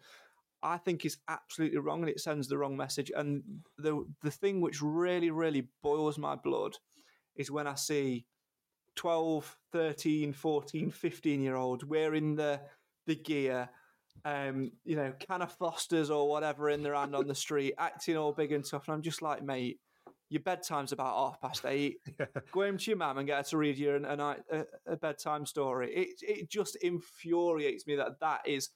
I 0.63 0.77
think 0.77 1.05
is 1.05 1.19
absolutely 1.29 1.79
wrong, 1.79 2.01
and 2.01 2.09
it 2.09 2.21
sends 2.21 2.49
the 2.49 2.59
wrong 2.59 2.77
message. 2.77 3.11
And 3.15 3.43
the 3.79 4.05
the 4.23 4.31
thing 4.31 4.61
which 4.61 4.83
really, 4.83 5.31
really 5.31 5.69
boils 5.83 6.19
my 6.19 6.35
blood 6.35 6.77
is 7.37 7.51
when 7.51 7.67
I 7.67 7.75
see 7.75 8.27
12, 8.97 9.57
13, 9.73 10.33
14, 10.33 10.91
15 10.91 11.41
year 11.41 11.57
olds 11.57 11.85
wearing 11.85 12.37
the 12.37 12.61
the 13.07 13.17
gear, 13.17 13.71
um, 14.25 14.73
you 14.85 14.97
know, 14.97 15.13
can 15.19 15.43
of 15.43 15.53
Fosters 15.53 16.11
or 16.11 16.29
whatever 16.29 16.69
in 16.69 16.83
their 16.83 16.95
hand 16.95 17.15
on 17.15 17.27
the 17.27 17.35
street, 17.35 17.75
acting 17.79 18.17
all 18.17 18.33
big 18.33 18.53
and 18.53 18.65
tough. 18.65 18.89
And 18.89 18.95
I'm 18.95 19.03
just 19.03 19.23
like, 19.23 19.43
mate, 19.43 19.81
your 20.29 20.43
bedtime's 20.43 20.93
about 20.93 21.17
half 21.17 21.41
past 21.41 21.65
eight. 21.67 21.97
Go 22.53 22.63
home 22.63 22.79
to 22.79 22.91
your 22.91 22.99
mum 22.99 23.19
and 23.19 23.27
get 23.27 23.39
her 23.39 23.43
to 23.43 23.57
read 23.57 23.79
you 23.79 23.97
a, 23.97 24.37
a, 24.53 24.65
a 24.87 24.97
bedtime 24.97 25.45
story. 25.45 25.93
It 25.93 26.09
it 26.23 26.49
just 26.49 26.77
infuriates 26.77 27.87
me 27.87 27.97
that 27.97 28.21
that 28.21 28.43
is 28.47 28.71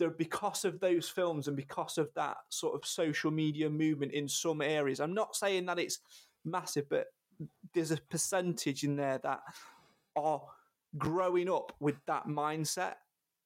there 0.00 0.10
because 0.10 0.64
of 0.64 0.80
those 0.80 1.08
films 1.08 1.46
and 1.46 1.56
because 1.56 1.98
of 1.98 2.08
that 2.14 2.38
sort 2.48 2.74
of 2.74 2.84
social 2.84 3.30
media 3.30 3.70
movement 3.70 4.12
in 4.12 4.28
some 4.28 4.60
areas. 4.60 4.98
I'm 4.98 5.14
not 5.14 5.36
saying 5.36 5.66
that 5.66 5.78
it's 5.78 6.00
massive, 6.44 6.88
but 6.88 7.06
there's 7.72 7.92
a 7.92 7.98
percentage 8.10 8.82
in 8.82 8.96
there 8.96 9.18
that 9.18 9.40
are 10.16 10.42
growing 10.98 11.48
up 11.48 11.72
with 11.78 11.96
that 12.06 12.26
mindset. 12.26 12.94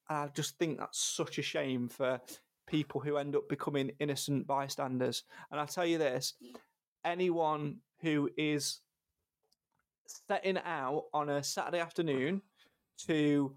And 0.09 0.17
I 0.17 0.27
just 0.33 0.57
think 0.57 0.79
that's 0.79 0.99
such 0.99 1.37
a 1.37 1.43
shame 1.43 1.87
for 1.87 2.19
people 2.67 2.99
who 2.99 3.17
end 3.17 3.35
up 3.35 3.47
becoming 3.47 3.91
innocent 3.99 4.47
bystanders. 4.47 5.23
And 5.51 5.59
I'll 5.59 5.67
tell 5.67 5.85
you 5.85 5.97
this 5.97 6.33
anyone 7.03 7.77
who 8.01 8.29
is 8.37 8.79
setting 10.27 10.57
out 10.65 11.05
on 11.13 11.29
a 11.29 11.43
Saturday 11.43 11.79
afternoon 11.79 12.41
to 13.07 13.55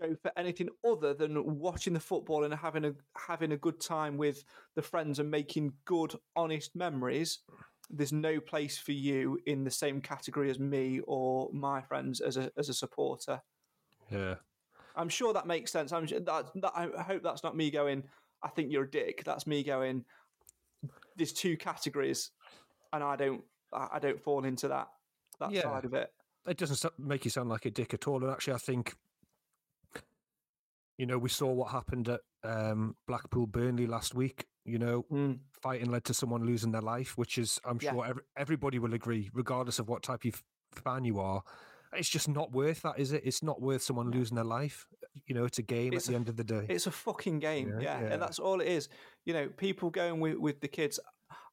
go 0.00 0.14
for 0.20 0.32
anything 0.36 0.68
other 0.86 1.14
than 1.14 1.58
watching 1.58 1.92
the 1.92 2.00
football 2.00 2.44
and 2.44 2.54
having 2.54 2.84
a 2.84 2.92
having 3.16 3.52
a 3.52 3.56
good 3.56 3.80
time 3.80 4.16
with 4.16 4.44
the 4.74 4.82
friends 4.82 5.18
and 5.18 5.30
making 5.30 5.72
good 5.84 6.14
honest 6.36 6.74
memories 6.74 7.40
there's 7.90 8.12
no 8.12 8.40
place 8.40 8.78
for 8.78 8.92
you 8.92 9.38
in 9.46 9.62
the 9.62 9.70
same 9.70 10.00
category 10.00 10.50
as 10.50 10.58
me 10.58 11.00
or 11.06 11.50
my 11.52 11.82
friends 11.82 12.20
as 12.20 12.36
a 12.36 12.50
as 12.56 12.68
a 12.68 12.74
supporter 12.74 13.40
yeah 14.10 14.34
i'm 14.96 15.08
sure 15.08 15.32
that 15.32 15.46
makes 15.46 15.70
sense 15.70 15.92
i'm 15.92 16.06
that, 16.06 16.46
that 16.54 16.72
i 16.74 17.02
hope 17.02 17.22
that's 17.22 17.42
not 17.42 17.56
me 17.56 17.70
going 17.70 18.02
i 18.42 18.48
think 18.48 18.72
you're 18.72 18.84
a 18.84 18.90
dick 18.90 19.22
that's 19.24 19.46
me 19.46 19.62
going 19.62 20.04
there's 21.16 21.32
two 21.32 21.56
categories 21.56 22.30
and 22.94 23.02
I 23.02 23.16
don't 23.16 23.42
I 23.72 23.98
don't 23.98 24.20
fall 24.20 24.44
into 24.44 24.68
that 24.68 24.88
that 25.40 25.50
yeah. 25.50 25.62
side 25.62 25.84
of 25.84 25.94
it. 25.94 26.12
It 26.46 26.58
doesn't 26.58 26.84
make 26.98 27.24
you 27.24 27.30
sound 27.30 27.48
like 27.48 27.64
a 27.64 27.70
dick 27.70 27.94
at 27.94 28.06
all. 28.06 28.22
And 28.22 28.30
actually, 28.30 28.54
I 28.54 28.58
think 28.58 28.94
you 30.98 31.06
know 31.06 31.18
we 31.18 31.28
saw 31.28 31.50
what 31.50 31.70
happened 31.70 32.08
at 32.08 32.20
um, 32.44 32.96
Blackpool 33.06 33.46
Burnley 33.46 33.86
last 33.86 34.14
week. 34.14 34.46
You 34.64 34.78
know, 34.78 35.04
mm. 35.12 35.38
fighting 35.62 35.90
led 35.90 36.04
to 36.04 36.14
someone 36.14 36.46
losing 36.46 36.72
their 36.72 36.82
life, 36.82 37.18
which 37.18 37.36
is 37.36 37.60
I'm 37.64 37.78
sure 37.78 38.04
yeah. 38.04 38.10
every, 38.10 38.22
everybody 38.36 38.78
will 38.78 38.94
agree, 38.94 39.30
regardless 39.34 39.78
of 39.78 39.88
what 39.88 40.02
type 40.02 40.24
of 40.24 40.42
fan 40.74 41.04
you 41.04 41.20
are. 41.20 41.42
It's 41.92 42.08
just 42.08 42.28
not 42.28 42.50
worth 42.52 42.82
that, 42.82 42.98
is 42.98 43.12
it? 43.12 43.22
It's 43.24 43.42
not 43.42 43.60
worth 43.60 43.82
someone 43.82 44.10
losing 44.10 44.34
their 44.34 44.44
life. 44.44 44.86
You 45.26 45.34
know, 45.34 45.44
it's 45.44 45.58
a 45.58 45.62
game 45.62 45.92
it's 45.92 46.06
at 46.06 46.08
the 46.08 46.14
a, 46.14 46.18
end 46.18 46.28
of 46.28 46.36
the 46.36 46.44
day. 46.44 46.66
It's 46.68 46.86
a 46.86 46.90
fucking 46.90 47.38
game, 47.38 47.68
yeah, 47.68 47.80
yeah, 47.80 48.00
yeah. 48.00 48.12
and 48.14 48.22
that's 48.22 48.38
all 48.38 48.60
it 48.60 48.66
is. 48.66 48.88
You 49.26 49.34
know, 49.34 49.48
people 49.48 49.90
going 49.90 50.18
with, 50.18 50.38
with 50.38 50.60
the 50.60 50.68
kids. 50.68 50.98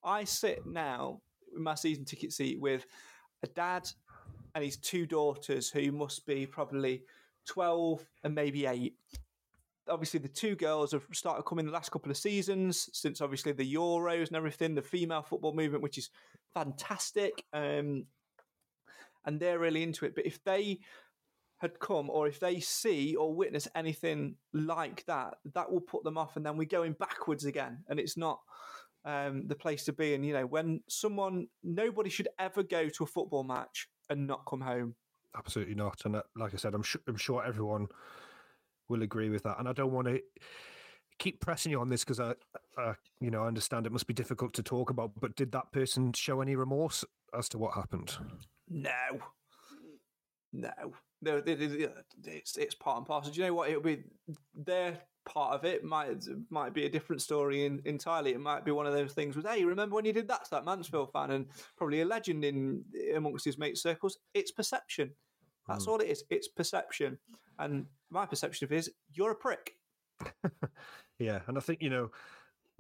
I 0.04 0.24
sit 0.24 0.66
now 0.66 1.22
my 1.56 1.76
season 1.76 2.06
ticket 2.06 2.32
seat 2.32 2.60
with 2.60 2.86
a 3.44 3.48
dad 3.48 3.90
and 4.56 4.64
his 4.64 4.78
two 4.78 5.06
daughters 5.06 5.70
who 5.70 5.92
must 5.92 6.26
be 6.26 6.46
probably 6.46 7.04
12 7.48 8.06
and 8.24 8.36
maybe 8.36 8.66
8 8.66 8.94
obviously 9.90 10.20
the 10.20 10.28
two 10.28 10.56
girls 10.56 10.92
have 10.92 11.06
started 11.14 11.44
coming 11.44 11.66
the 11.66 11.72
last 11.72 11.92
couple 11.92 12.12
of 12.12 12.18
seasons 12.18 12.90
since 12.94 13.22
obviously 13.22 13.52
the 13.52 13.74
euros 13.74 14.28
and 14.28 14.38
everything 14.38 14.76
the 14.76 14.82
female 14.82 15.22
football 15.22 15.54
movement 15.54 15.84
which 15.84 15.98
is 15.98 16.10
fantastic 16.54 17.44
um, 17.54 18.06
and 19.26 19.40
they're 19.40 19.60
really 19.60 19.84
into 19.84 20.06
it 20.06 20.16
but 20.16 20.26
if 20.26 20.44
they 20.44 20.80
had 21.58 21.80
come 21.80 22.10
or 22.10 22.28
if 22.28 22.40
they 22.40 22.60
see 22.60 23.16
or 23.16 23.34
witness 23.34 23.68
anything 23.76 24.36
like 24.54 25.06
that 25.06 25.36
that 25.54 25.72
will 25.72 25.82
put 25.82 26.04
them 26.04 26.18
off 26.18 26.36
and 26.36 26.46
then 26.46 26.58
we're 26.58 26.66
going 26.66 26.94
backwards 26.94 27.46
again 27.46 27.84
and 27.88 28.00
it's 28.00 28.18
not 28.18 28.40
um, 29.06 29.48
the 29.48 29.56
place 29.56 29.86
to 29.86 29.94
be. 29.94 30.14
And 30.14 30.26
you 30.26 30.34
know, 30.34 30.46
when 30.46 30.82
someone, 30.88 31.48
nobody 31.64 32.10
should 32.10 32.28
ever 32.40 32.64
go 32.64 32.90
to 32.90 33.04
a 33.04 33.08
football 33.08 33.44
match 33.44 33.88
and 34.10 34.28
not 34.28 34.46
come 34.48 34.62
home. 34.62 34.96
absolutely 35.38 35.76
not. 35.76 36.02
And 36.06 36.18
uh, 36.18 36.24
like 36.36 36.54
I 36.54 36.58
said, 36.58 36.74
I'm 36.74 36.84
I'm 37.08 37.18
sure 37.18 37.44
everyone 37.44 37.88
will 38.92 39.02
agree 39.02 39.30
with 39.30 39.44
that. 39.44 39.58
And 39.58 39.68
I 39.68 39.74
don't 39.74 39.92
want 39.92 40.08
to 40.08 40.22
keep 41.18 41.40
pressing 41.40 41.72
you 41.72 41.80
on 41.80 41.90
this 41.90 42.04
because 42.04 42.20
I, 42.20 42.34
I, 42.78 42.94
you 43.20 43.32
know, 43.32 43.44
I 43.44 43.48
understand 43.48 43.86
it 43.86 43.92
must 43.92 44.08
be 44.08 44.14
difficult 44.14 44.54
to 44.54 44.64
talk 44.64 44.90
about. 44.90 45.12
But 45.20 45.36
did 45.36 45.52
that 45.54 45.72
person 45.72 46.14
show 46.14 46.42
any 46.42 46.56
remorse 46.56 47.04
as 47.38 47.50
to 47.50 47.58
what 47.58 47.74
happened? 47.74 48.16
No, 48.70 48.92
no, 50.54 50.72
no. 51.22 51.42
It's 51.46 52.58
it's 52.58 52.76
part 52.76 52.98
and 52.98 53.06
parcel. 53.06 53.32
Do 53.32 53.40
you 53.40 53.48
know 53.48 53.54
what? 53.54 53.70
It'll 53.70 53.82
be 53.82 54.04
their 54.54 54.98
part 55.26 55.54
of 55.54 55.66
it. 55.66 55.84
Might 55.84 56.26
might 56.50 56.74
be 56.74 56.86
a 56.86 56.90
different 56.90 57.22
story 57.22 57.66
in, 57.66 57.82
entirely. 57.86 58.32
It 58.32 58.40
might 58.40 58.66
be 58.66 58.72
one 58.72 58.88
of 58.88 58.94
those 58.94 59.14
things 59.14 59.36
with, 59.36 59.48
hey, 59.48 59.64
remember 59.64 59.96
when 59.96 60.06
you 60.06 60.14
did 60.14 60.28
that 60.30 60.46
to 60.46 60.52
that 60.52 60.66
Mansfield 60.66 61.12
fan, 61.12 61.32
and 61.32 61.46
probably 61.78 62.02
a 62.02 62.06
legend 62.06 62.44
in 62.44 62.84
amongst 63.16 63.46
his 63.46 63.58
mate 63.58 63.78
circles. 63.78 64.18
It's 64.34 64.52
perception. 64.52 65.12
That's 65.72 65.86
mm. 65.86 65.90
all 65.90 66.00
it 66.00 66.10
is. 66.10 66.24
It's 66.30 66.48
perception. 66.48 67.18
And 67.60 67.86
my 68.10 68.26
perception 68.26 68.66
of 68.66 68.72
it 68.72 68.78
is 68.78 68.92
you're 69.14 69.32
a 69.32 69.36
prick. 69.36 69.74
yeah, 71.20 71.40
and 71.48 71.58
I 71.58 71.62
think 71.62 71.82
you 71.82 71.90
know 71.90 72.12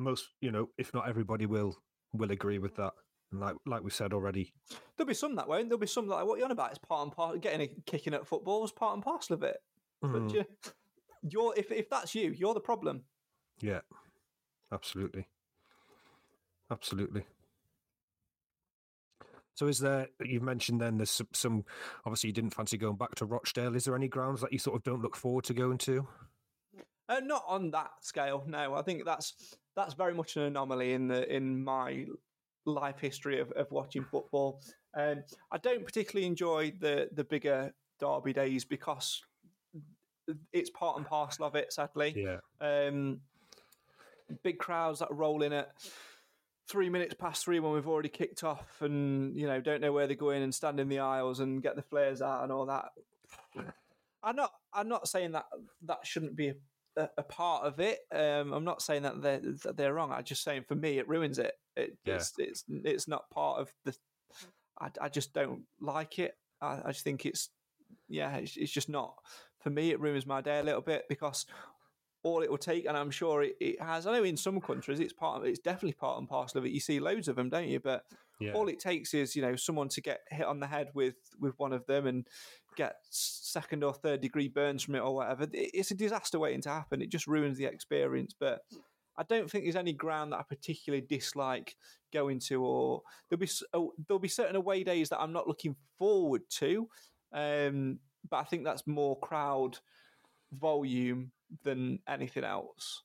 most, 0.02 0.30
you 0.42 0.52
know, 0.52 0.70
if 0.78 0.94
not 0.94 1.08
everybody 1.08 1.46
will 1.46 1.78
will 2.14 2.32
agree 2.32 2.60
with 2.60 2.76
that. 2.76 2.94
And 3.32 3.40
like 3.40 3.56
like 3.66 3.84
we 3.84 3.92
said 3.92 4.14
already, 4.14 4.54
there'll 4.98 5.08
be 5.08 5.14
some 5.14 5.36
that 5.36 5.48
won't. 5.48 5.70
there'll 5.70 5.80
be 5.80 5.88
some 5.88 6.08
that 6.08 6.16
like 6.16 6.26
what 6.26 6.38
you're 6.38 6.46
on 6.46 6.52
about. 6.52 6.72
It's 6.72 6.80
part 6.80 7.04
and 7.04 7.12
parcel. 7.12 7.40
Getting 7.40 7.62
a 7.62 7.68
kicking 7.86 8.14
at 8.14 8.28
football 8.28 8.66
is 8.66 8.72
part 8.72 8.96
and 8.96 9.04
parcel 9.04 9.36
of 9.36 9.44
it. 9.44 9.58
Mm. 10.04 10.12
But 10.12 10.34
you, 10.34 10.46
you're 11.22 11.54
if 11.56 11.72
if 11.72 11.90
that's 11.90 12.14
you, 12.16 12.32
you're 12.32 12.54
the 12.54 12.60
problem. 12.60 13.04
Yeah, 13.62 13.82
absolutely, 14.74 15.28
absolutely. 16.70 17.24
So, 19.56 19.68
is 19.68 19.80
there? 19.80 20.08
You've 20.24 20.44
mentioned 20.44 20.82
then 20.82 20.98
there's 20.98 21.12
some, 21.12 21.28
some. 21.34 21.66
Obviously, 22.06 22.30
you 22.30 22.34
didn't 22.34 22.54
fancy 22.54 22.78
going 22.78 22.96
back 22.96 23.16
to 23.16 23.26
Rochdale. 23.26 23.76
Is 23.76 23.86
there 23.86 23.96
any 23.96 24.08
grounds 24.08 24.42
that 24.42 24.54
you 24.54 24.60
sort 24.60 24.76
of 24.76 24.84
don't 24.84 25.02
look 25.02 25.16
forward 25.16 25.46
to 25.46 25.54
going 25.54 25.78
to? 25.80 26.08
Uh, 27.10 27.20
not 27.20 27.44
on 27.48 27.72
that 27.72 27.92
scale. 28.02 28.44
No, 28.48 28.74
I 28.74 28.82
think 28.82 29.04
that's 29.06 29.56
that's 29.76 29.94
very 29.94 30.14
much 30.14 30.38
an 30.38 30.44
anomaly 30.44 30.94
in 30.94 31.08
the 31.08 31.34
in 31.34 31.64
my 31.64 32.06
life 32.66 33.00
history 33.00 33.40
of, 33.40 33.52
of 33.52 33.72
watching 33.72 34.06
football. 34.06 34.62
Um, 34.96 35.24
I 35.52 35.58
don't 35.58 35.86
particularly 35.86 36.26
enjoy 36.26 36.74
the 36.80 37.10
the 37.14 37.24
bigger 37.24 37.74
derby 38.00 38.34
days 38.34 38.66
because 38.66 39.22
it's 40.54 40.70
part 40.70 40.98
and 40.98 41.06
parcel 41.06 41.46
of 41.46 41.56
it. 41.56 41.74
Sadly, 41.74 42.14
yeah. 42.16 42.38
Um, 42.62 43.20
big 44.44 44.58
crowds 44.58 45.00
that 45.00 45.10
roll 45.12 45.44
in 45.44 45.54
at 45.54 45.72
three 46.68 46.90
minutes 46.90 47.16
past 47.16 47.44
three 47.44 47.60
when 47.60 47.74
we've 47.74 47.88
already 47.88 48.10
kicked 48.10 48.44
off, 48.44 48.82
and 48.82 49.38
you 49.38 49.48
know 49.48 49.62
don't 49.62 49.82
know 49.82 49.92
where 49.92 50.08
they're 50.08 50.16
going 50.16 50.44
and 50.44 50.54
stand 50.54 50.80
in 50.80 50.90
the 50.90 51.00
aisles 51.00 51.40
and 51.40 51.64
get 51.64 51.76
the 51.76 51.82
flares 51.82 52.22
out 52.22 52.44
and 52.44 52.52
all 52.52 52.66
that. 52.66 52.86
I'm 54.24 54.36
not. 54.36 54.52
I'm 54.74 54.88
not 54.88 55.08
saying 55.08 55.32
that 55.32 55.46
that 55.84 56.06
shouldn't 56.06 56.36
be 56.36 56.54
a, 56.98 57.10
a 57.18 57.24
part 57.24 57.66
of 57.66 57.80
it. 57.80 58.00
Um, 58.12 58.54
I'm 58.54 58.64
not 58.64 58.82
saying 58.82 59.04
that 59.04 59.22
they're 59.22 59.42
that 59.64 59.78
they're 59.78 59.94
wrong. 59.94 60.12
I'm 60.12 60.24
just 60.24 60.44
saying 60.44 60.66
for 60.68 60.76
me 60.76 60.98
it 60.98 61.08
ruins 61.08 61.40
it. 61.40 61.54
it 61.76 61.98
yeah. 62.06 62.16
It's 62.16 62.34
it's 62.38 62.64
it's 62.70 63.08
not 63.08 63.30
part 63.30 63.60
of 63.60 63.72
the. 63.86 63.96
I, 64.80 64.90
I 65.02 65.10
just 65.10 65.34
don't 65.34 65.64
like 65.80 66.20
it. 66.20 66.36
I, 66.62 66.80
I 66.86 66.92
just 66.92 67.04
think 67.04 67.26
it's 67.26 67.50
yeah, 68.08 68.36
it's, 68.38 68.58
it's 68.58 68.72
just 68.72 68.90
not 68.90 69.16
for 69.60 69.70
me. 69.70 69.92
It 69.92 70.00
ruins 70.00 70.26
my 70.26 70.42
day 70.42 70.60
a 70.60 70.64
little 70.64 70.82
bit 70.82 71.06
because 71.10 71.46
all 72.24 72.44
it 72.44 72.50
will 72.50 72.58
take, 72.58 72.86
and 72.86 72.96
I'm 72.96 73.12
sure 73.12 73.44
it, 73.44 73.56
it, 73.60 73.82
has. 73.82 74.06
I 74.06 74.14
know 74.14 74.24
in 74.24 74.38
some 74.38 74.62
countries 74.62 75.00
it's 75.00 75.14
part 75.14 75.42
of 75.42 75.48
it's 75.48 75.60
definitely 75.60 75.94
part 75.94 76.20
and 76.20 76.30
parcel 76.30 76.60
of 76.60 76.66
it. 76.66 76.72
You 76.72 76.80
see 76.80 77.00
loads 77.00 77.28
of 77.28 77.36
them, 77.36 77.50
don't 77.50 77.68
you? 77.68 77.80
But 77.80 78.04
yeah. 78.40 78.54
all 78.54 78.68
it 78.68 78.80
takes 78.80 79.14
is 79.14 79.36
you 79.36 79.42
know 79.42 79.56
someone 79.56 79.90
to 79.90 80.02
get 80.02 80.22
hit 80.30 80.46
on 80.46 80.60
the 80.60 80.68
head 80.68 80.90
with 80.94 81.16
with 81.40 81.54
one 81.58 81.74
of 81.74 81.86
them 81.88 82.06
and 82.06 82.28
get 82.76 82.96
second 83.10 83.84
or 83.84 83.94
third 83.94 84.22
degree 84.22 84.48
burns 84.48 84.84
from 84.84 84.96
it 84.96 85.00
or 85.00 85.16
whatever. 85.16 85.48
It's 85.52 85.92
a 85.92 85.96
disaster 85.96 86.40
waiting 86.40 86.62
to 86.62 86.70
happen. 86.70 87.02
It 87.02 87.10
just 87.10 87.28
ruins 87.28 87.58
the 87.58 87.66
experience. 87.66 88.36
But 88.40 88.62
I 89.18 89.24
don't 89.24 89.50
think 89.50 89.66
there's 89.66 89.76
any 89.76 89.94
ground 89.94 90.32
that 90.32 90.40
I 90.40 90.44
particularly 90.44 91.06
dislike 91.08 91.76
going 92.14 92.40
to, 92.48 92.64
or 92.64 93.02
there'll 93.30 93.40
be 93.40 93.50
oh, 93.74 93.94
there'll 94.08 94.20
be 94.20 94.28
certain 94.28 94.56
away 94.56 94.84
days 94.84 95.10
that 95.10 95.20
I'm 95.20 95.34
not 95.34 95.48
looking 95.48 95.76
forward 95.98 96.42
to. 96.60 96.88
Um, 97.34 98.00
but 98.30 98.38
I 98.38 98.44
think 98.44 98.64
that's 98.64 98.86
more 98.86 99.20
crowd 99.20 99.80
volume 100.54 101.32
than 101.64 102.00
anything 102.08 102.44
else. 102.44 103.04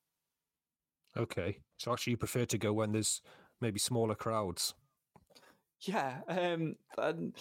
Okay, 1.17 1.59
so 1.79 1.93
actually, 1.93 2.13
you 2.13 2.17
prefer 2.19 2.45
to 2.45 2.59
go 2.59 2.73
when 2.73 2.93
there's 2.93 3.23
maybe 3.61 3.79
smaller 3.79 4.15
crowds. 4.15 4.75
Yeah, 5.81 6.19
um, 6.29 6.77
and 6.99 7.35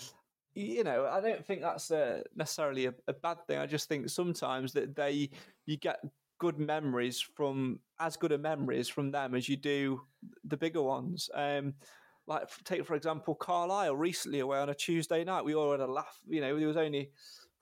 you 0.54 0.84
know, 0.84 1.08
I 1.08 1.20
don't 1.20 1.46
think 1.46 1.62
that's 1.62 1.92
a, 1.92 2.24
necessarily 2.36 2.86
a, 2.86 2.94
a, 3.08 3.14
bad 3.14 3.46
thing. 3.46 3.60
I 3.60 3.66
just 3.66 3.90
think 3.90 4.10
sometimes 4.10 4.72
that 4.74 4.96
they 4.96 5.30
you 5.66 5.78
get 5.78 6.00
good 6.38 6.60
memories 6.60 7.20
from 7.20 7.80
as 8.00 8.18
good 8.18 8.32
a 8.32 8.38
memories 8.38 8.88
from 8.88 9.12
them 9.12 9.36
as 9.36 9.48
you 9.50 9.58
do 9.58 10.02
the 10.46 10.58
bigger 10.58 10.82
ones. 10.82 11.30
Um, 11.34 11.74
like 12.28 12.50
take 12.64 12.86
for 12.86 12.96
example 12.96 13.36
Carlisle 13.36 13.96
recently 13.96 14.40
away 14.40 14.58
on 14.58 14.70
a 14.70 14.76
Tuesday 14.76 15.24
night. 15.24 15.46
We 15.46 15.56
all 15.56 15.72
had 15.72 15.82
a 15.82 15.88
laugh. 15.88 16.20
You 16.28 16.42
know, 16.42 16.58
there 16.58 16.68
was 16.68 16.78
only 16.78 17.12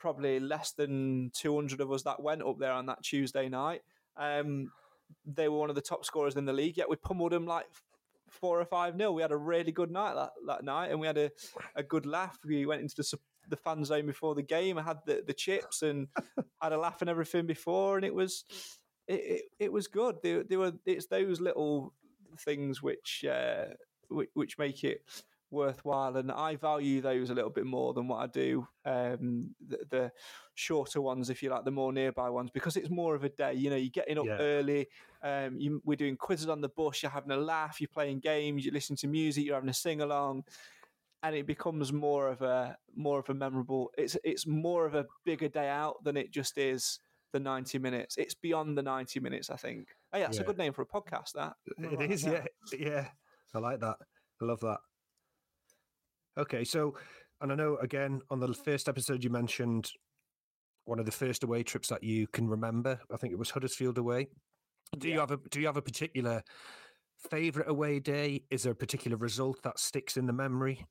probably 0.04 0.38
less 0.38 0.74
than 0.74 1.32
200 1.34 1.80
of 1.80 1.90
us 1.90 2.04
that 2.04 2.22
went 2.22 2.42
up 2.42 2.60
there 2.60 2.74
on 2.74 2.88
that 2.88 3.02
Tuesday 3.02 3.48
night. 3.48 3.84
Um, 4.18 4.70
they 5.26 5.48
were 5.48 5.58
one 5.58 5.70
of 5.70 5.78
the 5.78 5.82
top 5.82 6.04
scorers 6.04 6.36
in 6.36 6.44
the 6.44 6.52
league, 6.52 6.76
yet 6.76 6.90
we 6.90 6.98
pummeled 6.98 7.32
them 7.32 7.46
like 7.46 7.68
four 8.30 8.60
or 8.60 8.66
five 8.66 8.98
nil. 8.98 9.16
We 9.16 9.22
had 9.22 9.32
a 9.32 9.38
really 9.38 9.72
good 9.72 9.92
night 9.92 10.16
that, 10.16 10.32
that 10.46 10.66
night, 10.66 10.92
and 10.92 11.00
we 11.00 11.08
had 11.08 11.18
a, 11.18 11.32
a 11.78 11.84
good 11.84 12.06
laugh. 12.06 12.38
We 12.46 12.66
went 12.66 12.82
into 12.82 12.96
the 12.98 13.18
the 13.48 13.56
fan 13.56 13.86
zone 13.86 14.06
before 14.06 14.36
the 14.36 14.42
game. 14.42 14.78
I 14.78 14.82
had 14.82 14.98
the, 15.06 15.24
the 15.26 15.34
chips 15.34 15.84
and 15.84 16.10
had 16.62 16.74
a 16.74 16.78
laugh 16.78 17.00
and 17.00 17.10
everything 17.10 17.46
before, 17.46 17.96
and 17.96 18.04
it 18.04 18.14
was 18.14 18.44
it, 19.08 19.14
it, 19.14 19.42
it 19.58 19.72
was 19.72 19.88
good. 19.88 20.18
They, 20.22 20.44
they, 20.44 20.58
were 20.58 20.74
it's 20.86 21.08
those 21.08 21.40
little 21.40 21.94
things 22.40 22.84
which 22.84 23.24
uh, 23.24 23.68
which, 24.10 24.30
which 24.34 24.58
make 24.58 24.84
it 24.84 25.02
worthwhile, 25.54 26.18
and 26.18 26.32
I 26.32 26.56
value 26.58 27.00
those 27.00 27.30
a 27.30 27.34
little 27.34 27.50
bit 27.50 27.66
more 27.66 27.94
than 27.94 28.08
what 28.08 28.18
I 28.18 28.28
do 28.28 28.68
um, 28.86 29.56
the, 29.66 29.80
the, 29.90 30.12
shorter 30.56 31.02
ones, 31.02 31.30
if 31.30 31.42
you 31.42 31.50
like, 31.50 31.64
the 31.64 31.72
more 31.72 31.94
nearby 31.94 32.30
ones, 32.30 32.52
because 32.54 32.76
it's 32.76 32.90
more 32.90 33.16
of 33.16 33.24
a 33.24 33.30
day. 33.30 33.54
You 33.54 33.70
know, 33.70 33.76
you're 33.76 33.90
getting 33.90 34.20
up 34.20 34.26
yeah. 34.26 34.38
early. 34.38 34.88
Um, 35.24 35.58
you, 35.58 35.82
we're 35.86 35.96
doing 35.96 36.18
quizzes 36.18 36.50
on 36.50 36.62
the 36.62 36.70
bus. 36.70 37.02
You're 37.02 37.12
having 37.12 37.32
a 37.32 37.38
laugh. 37.38 37.80
You're 37.80 37.88
playing 37.88 38.20
games. 38.20 38.66
You're 38.66 38.74
listening 38.74 38.98
to 38.98 39.08
music. 39.08 39.46
You're 39.46 39.56
having 39.56 39.70
a 39.70 39.74
sing 39.74 40.02
along. 40.02 40.44
And 41.24 41.36
it 41.36 41.48
becomes 41.48 41.94
more 41.94 42.28
of 42.28 42.42
a 42.42 42.78
more 42.94 43.20
of 43.20 43.30
a 43.30 43.34
memorable. 43.34 43.92
It's 43.98 44.18
it's 44.26 44.46
more 44.46 44.86
of 44.86 44.94
a 44.94 45.06
bigger 45.24 45.48
day 45.48 45.70
out 45.70 46.04
than 46.04 46.18
it 46.18 46.32
just 46.32 46.58
is 46.58 47.00
the 47.32 47.40
90 47.40 47.80
minutes. 47.80 48.16
It's 48.18 48.36
beyond 48.36 48.78
the 48.78 48.84
90 48.84 49.20
minutes, 49.20 49.50
I 49.50 49.58
think. 49.58 49.88
Oh, 50.14 50.18
yeah, 50.18 50.28
it's 50.28 50.38
yeah. 50.38 50.44
a 50.44 50.46
good 50.46 50.58
name 50.58 50.72
for 50.72 50.84
a 50.84 50.86
podcast, 50.86 51.34
that. 51.34 51.56
It 51.78 52.12
is, 52.12 52.24
yeah. 52.24 52.46
Yeah. 52.78 53.08
I 53.54 53.60
like 53.60 53.80
that. 53.82 53.98
I 54.42 54.46
love 54.46 54.62
that. 54.62 54.80
Okay, 56.38 56.64
so 56.64 56.96
and 57.42 57.52
I 57.52 57.56
know 57.56 57.78
again 57.78 58.22
on 58.30 58.40
the 58.40 58.54
first 58.54 58.90
episode 58.90 59.24
you 59.24 59.30
mentioned 59.30 59.92
one 60.86 61.00
of 61.00 61.06
the 61.06 61.12
first 61.12 61.44
away 61.44 61.64
trips 61.64 61.88
that 61.90 62.04
you 62.04 62.28
can 62.28 62.48
remember. 62.48 63.00
I 63.12 63.18
think 63.18 63.34
it 63.34 63.40
was 63.40 63.52
Huddersfield 63.52 63.98
away. 63.98 64.30
Do 64.98 65.08
yeah. 65.08 65.16
you 65.16 65.20
have 65.20 65.32
a 65.32 65.38
do 65.50 65.60
you 65.60 65.68
have 65.68 65.78
a 65.78 65.82
particular 65.82 66.44
favorite 67.30 67.70
away 67.70 68.00
day? 68.00 68.44
Is 68.50 68.64
there 68.64 68.74
a 68.74 68.76
particular 68.76 69.18
result 69.18 69.62
that 69.64 69.80
sticks 69.80 70.18
in 70.18 70.26
the 70.26 70.34
memory? 70.34 70.86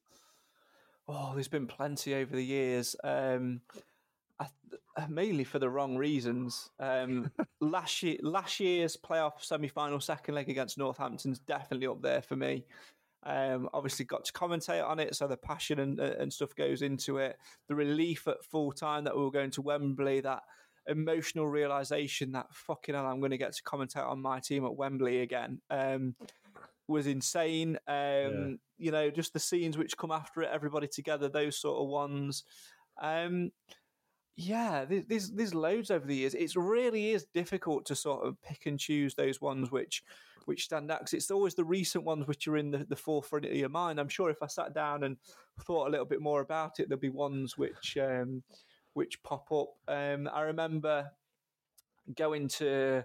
Oh, 1.09 1.33
there's 1.35 1.49
been 1.49 1.67
plenty 1.67 2.15
over 2.15 2.35
the 2.35 2.45
years. 2.45 2.95
Um, 3.03 3.61
I, 4.39 5.07
mainly 5.09 5.45
for 5.45 5.59
the 5.59 5.69
wrong 5.69 5.97
reasons. 5.97 6.71
Um, 6.79 7.31
last 7.61 8.03
year, 8.03 8.19
last 8.23 8.61
year's 8.61 8.97
playoff 8.97 9.43
semi-final 9.43 10.01
second 10.01 10.35
leg 10.35 10.49
against 10.49 10.79
Northampton's 10.79 11.39
definitely 11.41 11.87
up 11.87 12.03
there 12.03 12.23
for 12.23 12.37
me. 12.37 12.65
Um, 13.25 13.69
obviously, 13.73 14.05
got 14.05 14.25
to 14.25 14.33
commentate 14.33 14.87
on 14.87 14.99
it, 14.99 15.15
so 15.15 15.27
the 15.27 15.37
passion 15.37 15.79
and, 15.79 16.01
uh, 16.01 16.15
and 16.19 16.33
stuff 16.33 16.55
goes 16.55 16.83
into 16.83 17.19
it. 17.19 17.37
The 17.69 17.75
relief 17.75 18.27
at 18.27 18.45
full 18.45 18.73
time 18.73 19.05
that 19.05 19.17
we 19.17 19.23
were 19.23 19.31
going 19.31 19.53
to 19.53 19.63
Wembley, 19.63 20.21
that 20.21 20.43
emotional 20.89 21.47
realization 21.47 22.33
that 22.33 22.53
fucking 22.53 22.95
hell, 22.95 23.07
I'm 23.07 23.21
going 23.21 23.31
to 23.31 23.39
get 23.39 23.55
to 23.55 23.63
commentate 23.63 24.09
on 24.09 24.21
my 24.21 24.41
team 24.41 24.65
at 24.65 24.75
Wembley 24.75 25.21
again, 25.21 25.61
um, 25.71 26.17
was 26.89 27.07
insane. 27.07 27.79
Um, 27.87 27.95
yeah. 27.97 28.49
You 28.79 28.91
know, 28.91 29.11
just 29.11 29.33
the 29.33 29.39
scenes 29.39 29.79
which 29.79 29.97
come 29.97 30.11
after 30.11 30.43
it, 30.43 30.51
everybody 30.53 30.89
together, 30.89 31.29
those 31.29 31.57
sort 31.57 31.81
of 31.81 31.89
ones. 31.89 32.45
Um, 33.01 33.53
yeah, 34.37 34.85
there's 34.87 35.31
there's 35.31 35.55
loads 35.55 35.91
over 35.91 36.07
the 36.07 36.17
years. 36.17 36.35
It 36.35 36.57
really 36.57 37.11
is 37.11 37.27
difficult 37.35 37.87
to 37.87 37.95
sort 37.95 38.27
of 38.27 38.41
pick 38.43 38.67
and 38.67 38.81
choose 38.81 39.15
those 39.15 39.41
ones 39.41 39.71
which 39.71 40.03
which 40.47 40.65
stand 40.65 40.91
out 40.91 41.01
because 41.01 41.15
it's 41.15 41.31
always 41.31 41.55
the 41.55 41.65
recent 41.65 42.05
ones 42.05 42.27
which 42.27 42.47
are 42.49 42.57
in 42.57 42.71
the, 42.71 42.85
the 42.89 42.97
forefront 42.97 43.45
of 43.45 43.55
your 43.55 43.69
mind. 43.69 43.99
I'm 43.99 44.09
sure 44.09 44.31
if 44.31 44.43
I 44.43 44.47
sat 44.47 44.75
down 44.75 45.05
and 45.05 45.17
thought 45.63 45.89
a 45.89 45.91
little 45.91 46.07
bit 46.07 46.21
more 46.21 46.41
about 46.41 46.81
it, 46.81 46.89
there'll 46.89 47.01
be 47.01 47.11
ones 47.11 47.57
which 47.57 47.97
um, 48.01 48.43
which 48.95 49.23
pop 49.23 49.51
up. 49.53 49.69
Um, 49.89 50.29
I 50.33 50.43
remember 50.43 51.11
going 52.17 52.49
to 52.49 53.05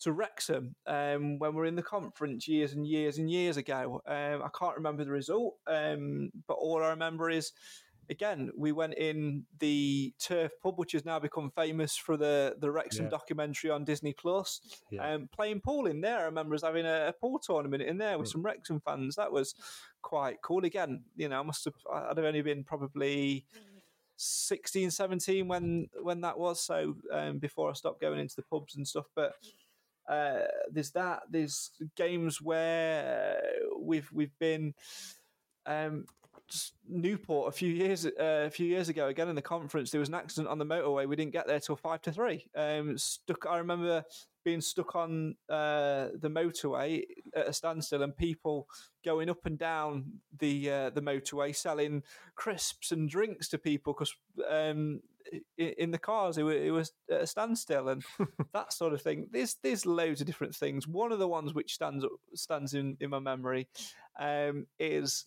to 0.00 0.12
Wrexham 0.12 0.74
um, 0.86 1.38
when 1.38 1.52
we 1.52 1.60
were 1.60 1.66
in 1.66 1.76
the 1.76 1.82
conference 1.82 2.48
years 2.48 2.72
and 2.72 2.86
years 2.86 3.18
and 3.18 3.30
years 3.30 3.58
ago. 3.58 4.00
Um, 4.06 4.42
I 4.42 4.48
can't 4.58 4.76
remember 4.76 5.04
the 5.04 5.10
result, 5.10 5.56
um, 5.66 6.30
but 6.48 6.54
all 6.54 6.82
I 6.82 6.88
remember 6.88 7.28
is 7.28 7.52
again, 8.10 8.50
we 8.56 8.72
went 8.72 8.94
in 8.94 9.44
the 9.60 10.12
Turf 10.18 10.52
Pub, 10.62 10.78
which 10.78 10.92
has 10.92 11.04
now 11.04 11.18
become 11.18 11.50
famous 11.50 11.96
for 11.96 12.16
the 12.16 12.56
the 12.58 12.70
Wrexham 12.70 13.04
Yeah. 13.06 13.10
documentary 13.10 13.70
on 13.70 13.84
Disney 13.84 14.12
Plus. 14.12 14.60
Yeah. 14.90 15.14
Um, 15.14 15.28
playing 15.32 15.60
pool 15.60 15.86
in 15.86 16.00
there, 16.00 16.18
I 16.18 16.24
remember 16.24 16.54
us 16.54 16.62
having 16.62 16.86
a, 16.86 17.08
a 17.08 17.12
pool 17.12 17.38
tournament 17.38 17.82
in 17.82 17.96
there 17.98 18.18
with 18.18 18.28
Mm. 18.28 18.32
some 18.32 18.42
Wrexham 18.42 18.80
fans. 18.80 19.16
That 19.16 19.32
was 19.32 19.54
quite 20.02 20.42
cool. 20.42 20.64
Again, 20.64 21.04
you 21.16 21.28
know, 21.28 21.40
I 21.40 21.42
must 21.42 21.64
have 21.64 21.74
I'd 21.92 22.16
have 22.16 22.26
only 22.26 22.42
been 22.42 22.64
probably 22.64 23.44
16, 24.16 24.90
17 24.90 25.48
when 25.48 25.88
when 26.02 26.20
that 26.22 26.38
was. 26.38 26.60
So 26.60 26.96
um, 27.12 27.38
before 27.38 27.70
I 27.70 27.74
stopped 27.74 28.00
going 28.00 28.20
into 28.20 28.36
the 28.36 28.42
pubs 28.42 28.76
and 28.76 28.86
stuff, 28.86 29.06
but. 29.14 29.34
Uh, 30.08 30.48
there's 30.72 30.90
that. 30.90 31.22
There's 31.30 31.70
games 31.94 32.42
where 32.42 33.40
we've 33.78 34.10
we've 34.12 34.36
been 34.40 34.74
um, 35.66 36.04
Newport 36.88 37.48
a 37.48 37.56
few 37.56 37.72
years 37.72 38.06
uh, 38.06 38.10
a 38.18 38.50
few 38.50 38.66
years 38.66 38.88
ago. 38.88 39.08
Again 39.08 39.28
in 39.28 39.36
the 39.36 39.42
conference, 39.42 39.90
there 39.90 40.00
was 40.00 40.08
an 40.08 40.14
accident 40.14 40.48
on 40.48 40.58
the 40.58 40.66
motorway. 40.66 41.08
We 41.08 41.16
didn't 41.16 41.32
get 41.32 41.46
there 41.46 41.60
till 41.60 41.76
five 41.76 42.02
to 42.02 42.12
three. 42.12 42.46
Um, 42.56 42.98
stuck. 42.98 43.46
I 43.48 43.58
remember 43.58 44.04
being 44.44 44.60
stuck 44.60 44.96
on 44.96 45.36
uh, 45.48 46.08
the 46.18 46.30
motorway 46.30 47.02
at 47.34 47.48
a 47.48 47.52
standstill, 47.52 48.02
and 48.02 48.16
people 48.16 48.68
going 49.04 49.30
up 49.30 49.44
and 49.46 49.58
down 49.58 50.20
the 50.38 50.70
uh, 50.70 50.90
the 50.90 51.02
motorway 51.02 51.54
selling 51.54 52.02
crisps 52.34 52.92
and 52.92 53.08
drinks 53.08 53.48
to 53.48 53.58
people 53.58 53.92
because 53.92 54.14
um, 54.48 55.00
in 55.58 55.90
the 55.90 55.98
cars 55.98 56.38
it, 56.38 56.44
it 56.44 56.70
was 56.70 56.92
at 57.10 57.22
a 57.22 57.26
standstill 57.26 57.88
and 57.88 58.02
that 58.52 58.72
sort 58.72 58.92
of 58.92 59.02
thing. 59.02 59.28
There's 59.30 59.56
there's 59.62 59.86
loads 59.86 60.20
of 60.20 60.26
different 60.26 60.54
things. 60.54 60.88
One 60.88 61.12
of 61.12 61.18
the 61.18 61.28
ones 61.28 61.54
which 61.54 61.74
stands 61.74 62.04
up, 62.04 62.12
stands 62.34 62.74
in 62.74 62.96
in 63.00 63.10
my 63.10 63.18
memory 63.18 63.68
um, 64.18 64.66
is 64.78 65.26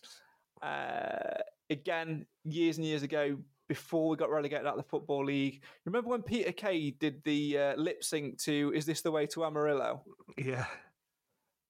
uh, 0.64 1.42
again 1.70 2.26
years 2.44 2.78
and 2.78 2.86
years 2.86 3.04
ago 3.04 3.38
before 3.68 4.10
we 4.10 4.18
got 4.18 4.30
relegated 4.30 4.68
out 4.68 4.78
of 4.78 4.84
the 4.84 4.90
football 4.90 5.26
league. 5.26 5.64
Remember 5.86 6.10
when 6.10 6.22
Peter 6.22 6.52
Kay 6.52 6.92
did 6.92 7.24
the 7.24 7.58
uh, 7.58 7.76
lip 7.76 8.04
sync 8.04 8.38
to 8.44 8.72
"Is 8.76 8.86
This 8.86 9.02
the 9.02 9.12
Way 9.12 9.26
to 9.28 9.46
Amarillo"? 9.46 10.04
Yeah. 10.38 10.66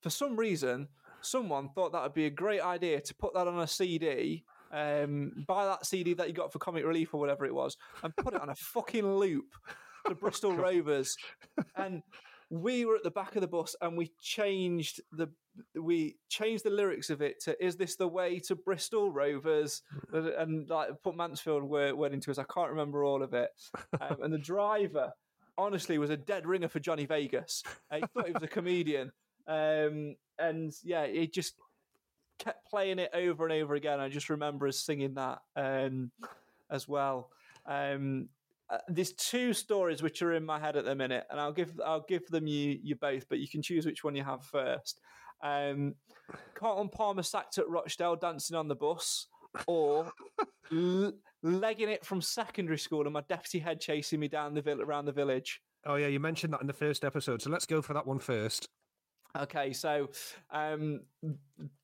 For 0.02 0.10
some 0.10 0.36
reason, 0.36 0.88
someone 1.22 1.70
thought 1.70 1.92
that 1.92 2.02
would 2.02 2.14
be 2.14 2.26
a 2.26 2.30
great 2.30 2.60
idea 2.60 3.00
to 3.00 3.14
put 3.14 3.34
that 3.34 3.48
on 3.48 3.58
a 3.58 3.66
CD. 3.66 4.44
Um, 4.72 5.44
buy 5.46 5.66
that 5.66 5.86
CD 5.86 6.14
that 6.14 6.28
you 6.28 6.34
got 6.34 6.52
for 6.52 6.58
Comic 6.58 6.84
Relief 6.84 7.14
or 7.14 7.20
whatever 7.20 7.44
it 7.46 7.54
was, 7.54 7.76
and 8.02 8.14
put 8.16 8.34
it 8.34 8.40
on 8.40 8.50
a 8.50 8.54
fucking 8.54 9.16
loop 9.16 9.54
to 10.06 10.14
Bristol 10.20 10.54
Rovers. 10.54 11.16
And 11.76 12.02
we 12.50 12.84
were 12.84 12.96
at 12.96 13.02
the 13.02 13.10
back 13.10 13.36
of 13.36 13.40
the 13.40 13.48
bus, 13.48 13.74
and 13.80 13.96
we 13.96 14.12
changed 14.20 15.00
the 15.12 15.28
we 15.74 16.16
changed 16.28 16.64
the 16.64 16.70
lyrics 16.70 17.10
of 17.10 17.22
it 17.22 17.40
to 17.42 17.64
"Is 17.64 17.76
this 17.76 17.96
the 17.96 18.08
way 18.08 18.38
to 18.40 18.54
Bristol 18.54 19.12
Rovers?" 19.12 19.82
and 20.12 20.68
like 20.68 20.90
put 21.02 21.16
Mansfield 21.16 21.64
word, 21.64 21.94
word 21.94 22.12
into 22.12 22.30
us. 22.30 22.38
I 22.38 22.44
can't 22.44 22.70
remember 22.70 23.04
all 23.04 23.22
of 23.22 23.34
it. 23.34 23.50
Um, 24.00 24.16
and 24.22 24.32
the 24.32 24.38
driver, 24.38 25.12
honestly, 25.56 25.98
was 25.98 26.10
a 26.10 26.16
dead 26.16 26.46
ringer 26.46 26.68
for 26.68 26.80
Johnny 26.80 27.06
Vegas. 27.06 27.62
Uh, 27.90 27.96
he 27.96 28.04
thought 28.12 28.26
he 28.26 28.32
was 28.32 28.42
a 28.42 28.48
comedian, 28.48 29.12
um, 29.46 30.16
and 30.38 30.72
yeah, 30.82 31.06
he 31.06 31.26
just 31.26 31.54
kept 32.38 32.68
playing 32.68 32.98
it 32.98 33.10
over 33.14 33.44
and 33.44 33.52
over 33.52 33.74
again. 33.74 34.00
I 34.00 34.08
just 34.08 34.28
remember 34.30 34.66
us 34.66 34.80
singing 34.80 35.14
that 35.14 35.40
um, 35.56 36.10
as 36.70 36.88
well. 36.88 37.30
Um, 37.66 38.28
uh, 38.70 38.78
there's 38.88 39.12
two 39.12 39.52
stories 39.52 40.02
which 40.02 40.22
are 40.22 40.32
in 40.32 40.44
my 40.44 40.58
head 40.58 40.76
at 40.76 40.84
the 40.84 40.94
minute, 40.94 41.26
and 41.30 41.38
I'll 41.38 41.52
give 41.52 41.78
I'll 41.84 42.04
give 42.08 42.26
them 42.28 42.46
you 42.46 42.78
you 42.82 42.96
both, 42.96 43.28
but 43.28 43.38
you 43.38 43.48
can 43.48 43.62
choose 43.62 43.84
which 43.86 44.02
one 44.02 44.16
you 44.16 44.24
have 44.24 44.44
first. 44.44 45.00
Um, 45.44 45.94
Carlton 46.54 46.88
Palmer 46.88 47.22
sacked 47.22 47.58
at 47.58 47.68
Rochdale 47.68 48.16
dancing 48.16 48.56
on 48.56 48.66
the 48.66 48.74
bus, 48.74 49.28
or 49.66 50.10
l- 50.72 51.12
legging 51.42 51.90
it 51.90 52.04
from 52.04 52.20
secondary 52.20 52.78
school 52.78 53.02
and 53.02 53.12
my 53.12 53.22
deputy 53.28 53.60
head 53.60 53.80
chasing 53.80 54.18
me 54.18 54.26
down 54.28 54.54
the 54.54 54.62
vill- 54.62 54.82
around 54.82 55.04
the 55.04 55.12
village. 55.12 55.60
Oh 55.86 55.96
yeah, 55.96 56.06
you 56.06 56.18
mentioned 56.18 56.54
that 56.54 56.62
in 56.62 56.66
the 56.66 56.72
first 56.72 57.04
episode, 57.04 57.42
so 57.42 57.50
let's 57.50 57.66
go 57.66 57.82
for 57.82 57.92
that 57.92 58.06
one 58.06 58.18
first. 58.18 58.70
Okay, 59.36 59.72
so 59.72 60.08
um, 60.50 61.00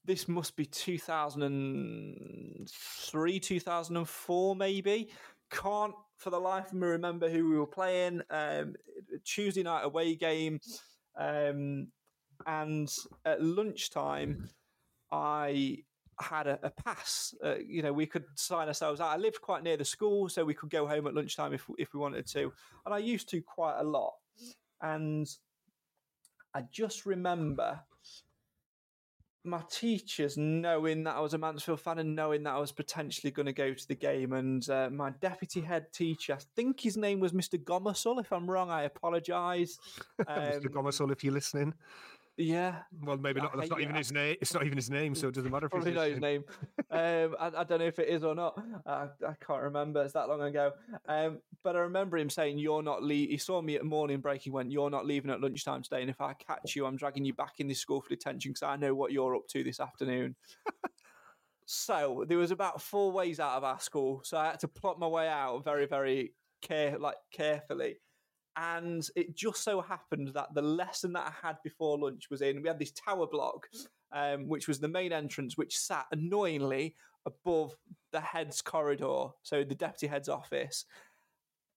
this 0.05 0.29
must 0.29 0.55
be 0.57 0.65
2003, 0.65 3.41
2004, 3.41 4.57
maybe. 4.57 5.11
Can't 5.51 5.95
for 6.17 6.31
the 6.31 6.39
life 6.39 6.69
of 6.69 6.75
me 6.75 6.87
remember 6.87 7.29
who 7.29 7.51
we 7.51 7.59
were 7.59 7.67
playing. 7.67 8.23
Um, 8.31 8.77
Tuesday 9.25 9.65
night 9.65 9.85
away 9.85 10.15
game. 10.15 10.61
Um, 11.19 11.89
and 12.47 12.93
at 13.25 13.43
lunchtime, 13.43 14.49
I 15.13 15.79
had 16.21 16.47
a, 16.47 16.59
a 16.63 16.71
pass. 16.71 17.35
Uh, 17.45 17.57
you 17.57 17.83
know, 17.83 17.93
we 17.93 18.07
could 18.07 18.25
sign 18.35 18.69
ourselves 18.69 19.01
out. 19.01 19.09
I 19.09 19.17
lived 19.17 19.41
quite 19.41 19.63
near 19.63 19.77
the 19.77 19.85
school, 19.85 20.29
so 20.29 20.45
we 20.45 20.55
could 20.55 20.71
go 20.71 20.87
home 20.87 21.07
at 21.07 21.15
lunchtime 21.15 21.53
if 21.53 21.67
if 21.79 21.95
we 21.95 22.01
wanted 22.01 22.27
to. 22.29 22.53
And 22.85 22.95
I 22.95 22.99
used 22.99 23.29
to 23.31 23.41
quite 23.41 23.79
a 23.79 23.85
lot. 23.85 24.15
And 24.83 25.27
I 26.55 26.63
just 26.73 27.07
remember 27.07 27.81
my 29.43 29.63
teachers 29.71 30.37
knowing 30.37 31.05
that 31.05 31.17
I 31.17 31.21
was 31.21 31.33
a 31.33 31.39
Mansfield 31.39 31.81
fan 31.81 31.99
and 31.99 32.15
knowing 32.15 32.43
that 32.43 32.55
I 32.55 32.59
was 32.59 32.73
potentially 32.73 33.31
going 33.31 33.47
to 33.47 33.53
go 33.53 33.73
to 33.73 33.89
the 33.89 33.95
game. 33.95 34.35
And 34.35 34.69
uh, 34.69 34.91
my 34.91 35.11
deputy 35.21 35.63
head 35.63 35.93
teacher, 35.93 36.35
I 36.35 36.39
think 36.57 36.81
his 36.81 36.97
name 36.97 37.21
was 37.21 37.33
Mr. 37.33 37.63
Gomersall. 37.63 38.21
If 38.21 38.33
I'm 38.33 38.51
wrong, 38.51 38.71
I 38.71 38.83
apologise. 38.83 39.79
Mr. 40.21 40.67
Um, 40.67 40.73
Gomersall, 40.73 41.13
if 41.13 41.25
you're 41.25 41.33
listening. 41.33 41.73
Yeah, 42.37 42.83
Well, 43.03 43.19
maybe 43.19 43.41
not. 43.41 43.57
That's 43.57 43.71
not 43.71 43.81
even 43.81 43.95
his 43.95 44.13
name. 44.13 44.37
It's 44.41 44.55
not 44.55 44.65
even 44.65 44.77
his 44.77 44.89
name, 44.89 45.15
so 45.15 45.29
it 45.29 45.35
doesn't 45.35 45.51
matter 45.51 45.67
if 45.67 45.73
he's 45.73 45.83
probably 45.83 45.95
know 45.95 46.11
his 46.11 46.21
name. 46.21 46.45
um, 46.91 47.37
I, 47.39 47.51
I 47.59 47.65
don't 47.65 47.81
know 47.81 47.87
if 47.87 47.99
it 47.99 48.09
is 48.09 48.25
or 48.25 48.35
not. 48.35 48.59
I, 48.87 49.09
I 49.27 49.35
can't 49.45 49.63
remember. 49.63 50.03
It's 50.03 50.15
that 50.15 50.29
long 50.29 50.41
ago. 50.43 50.73
Um, 51.07 51.41
but 51.63 51.77
I 51.77 51.81
remember 51.81 52.17
him 52.17 52.31
saying, 52.31 52.59
"You're 52.59 52.83
not 52.83 53.03
leaving." 53.03 53.33
He 53.33 53.39
saw 53.39 53.61
me 53.61 53.77
at 53.77 53.85
morning 53.85 54.21
break. 54.21 54.41
He 54.41 54.51
went, 54.51 54.71
"You're 54.71 54.91
not 54.91 55.07
leaving 55.07 55.31
at 55.31 55.41
lunchtime 55.41 55.83
today, 55.83 56.01
and 56.01 56.11
if 56.11 56.21
I 56.21 56.33
catch 56.35 56.75
you, 56.75 56.87
I'm 56.87 56.97
dragging 56.97 57.25
you 57.25 57.35
back 57.35 57.55
in 57.59 57.69
this 57.69 57.81
school 57.81 58.01
for 58.01 58.09
detention 58.09 58.53
because 58.53 58.63
I 58.63 58.77
know 58.77 58.95
what 58.95 59.13
you're 59.13 59.37
up 59.37 59.47
to 59.49 59.63
this 59.63 59.81
afternoon." 59.81 60.37
so 61.67 62.25
there 62.27 62.39
was 62.39 62.51
about 62.51 62.81
four 62.81 63.13
ways 63.13 63.39
out 63.39 63.57
of 63.57 63.65
our 63.65 63.81
school, 63.81 64.23
so 64.25 64.39
I 64.39 64.47
had 64.47 64.61
to 64.61 64.69
plot 64.69 64.99
my 64.99 65.07
way 65.07 65.29
out 65.29 65.63
very, 65.65 65.87
very 65.87 66.33
care 66.63 66.99
like 66.99 67.17
carefully. 67.33 67.97
And 68.61 69.09
it 69.17 69.35
just 69.35 69.65
so 69.65 69.81
happened 69.81 70.33
that 70.35 70.53
the 70.53 70.61
lesson 70.61 71.15
that 71.15 71.27
I 71.27 71.47
had 71.47 71.57
before 71.65 71.99
lunch 71.99 72.29
was 72.31 72.43
in. 72.43 72.61
We 72.61 72.69
had 72.69 72.79
this 72.79 72.93
tower 72.93 73.27
block, 73.27 73.69
um, 74.13 74.49
which 74.49 74.69
was 74.69 74.79
the 74.79 74.89
main 74.89 75.13
entrance, 75.13 75.57
which 75.57 75.79
sat 75.79 76.05
annoyingly 76.13 76.95
above 77.25 77.75
the 78.13 78.21
head's 78.21 78.61
corridor, 78.61 79.29
so 79.43 79.65
the 79.65 79.75
deputy 79.75 80.09
head's 80.09 80.29
office. 80.29 80.85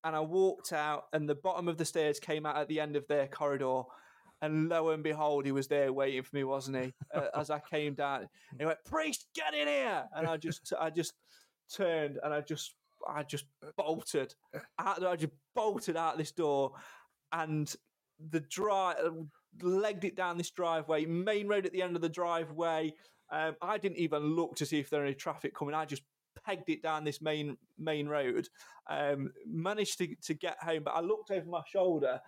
And 0.03 0.13
I 0.13 0.19
walked 0.19 0.73
out, 0.73 1.05
and 1.13 1.27
the 1.27 1.35
bottom 1.35 1.69
of 1.69 1.77
the 1.77 1.85
stairs 1.85 2.19
came 2.19 2.45
out 2.45 2.57
at 2.57 2.67
the 2.67 2.81
end 2.81 2.97
of 2.97 3.07
their 3.07 3.27
corridor. 3.27 3.83
And 4.41 4.67
lo 4.67 4.89
and 4.89 5.01
behold, 5.01 5.45
he 5.45 5.53
was 5.53 5.69
there 5.69 5.93
waiting 5.93 6.23
for 6.23 6.35
me, 6.35 6.43
wasn't 6.43 6.83
he? 6.83 6.93
Uh, 7.15 7.27
as 7.39 7.49
I 7.49 7.59
came 7.59 7.93
down, 7.93 8.27
he 8.59 8.65
went, 8.65 8.83
"Priest, 8.83 9.27
get 9.33 9.53
in 9.53 9.69
here!" 9.69 10.03
And 10.17 10.27
I 10.27 10.35
just, 10.35 10.73
I 10.77 10.89
just 10.89 11.13
turned, 11.73 12.19
and 12.21 12.33
I 12.33 12.41
just, 12.41 12.73
I 13.07 13.23
just 13.23 13.45
bolted. 13.77 14.33
Out, 14.79 15.03
I 15.03 15.15
just 15.15 15.33
bolted 15.55 15.97
out 15.97 16.17
this 16.17 16.31
door, 16.31 16.73
and 17.31 17.73
the 18.29 18.39
drive 18.41 18.97
legged 19.61 20.05
it 20.05 20.15
down 20.15 20.37
this 20.37 20.51
driveway, 20.51 21.05
main 21.05 21.47
road 21.47 21.65
at 21.65 21.73
the 21.73 21.81
end 21.81 21.95
of 21.95 22.01
the 22.01 22.09
driveway. 22.09 22.93
Um, 23.31 23.55
I 23.61 23.77
didn't 23.77 23.97
even 23.97 24.35
look 24.35 24.55
to 24.55 24.65
see 24.65 24.79
if 24.79 24.89
there 24.89 25.01
were 25.01 25.05
any 25.05 25.15
traffic 25.15 25.55
coming. 25.55 25.75
I 25.75 25.85
just 25.85 26.03
pegged 26.45 26.69
it 26.69 26.81
down 26.81 27.03
this 27.03 27.21
main 27.21 27.57
main 27.77 28.07
road. 28.07 28.47
Um, 28.89 29.31
managed 29.45 29.97
to 29.99 30.15
to 30.23 30.33
get 30.33 30.57
home, 30.61 30.83
but 30.83 30.91
I 30.91 31.01
looked 31.01 31.31
over 31.31 31.47
my 31.47 31.61
shoulder. 31.67 32.19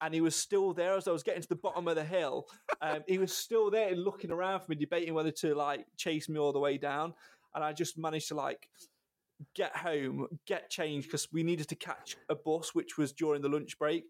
And 0.00 0.12
he 0.12 0.20
was 0.20 0.34
still 0.34 0.74
there 0.74 0.96
as 0.96 1.08
I 1.08 1.12
was 1.12 1.22
getting 1.22 1.40
to 1.40 1.48
the 1.48 1.54
bottom 1.54 1.88
of 1.88 1.94
the 1.94 2.04
hill. 2.04 2.46
Um, 2.82 3.04
he 3.06 3.16
was 3.16 3.34
still 3.34 3.70
there 3.70 3.94
looking 3.94 4.30
around 4.30 4.60
for 4.60 4.66
me, 4.70 4.76
debating 4.76 5.14
whether 5.14 5.30
to 5.30 5.54
like 5.54 5.86
chase 5.96 6.28
me 6.28 6.38
all 6.38 6.52
the 6.52 6.58
way 6.58 6.76
down. 6.76 7.14
And 7.54 7.64
I 7.64 7.72
just 7.72 7.96
managed 7.96 8.28
to 8.28 8.34
like 8.34 8.68
get 9.54 9.76
home, 9.76 10.26
get 10.46 10.70
changed 10.70 11.08
because 11.08 11.28
we 11.32 11.42
needed 11.42 11.68
to 11.68 11.74
catch 11.74 12.16
a 12.28 12.34
bus, 12.34 12.74
which 12.74 12.98
was 12.98 13.12
during 13.12 13.42
the 13.42 13.48
lunch 13.48 13.78
break. 13.78 14.04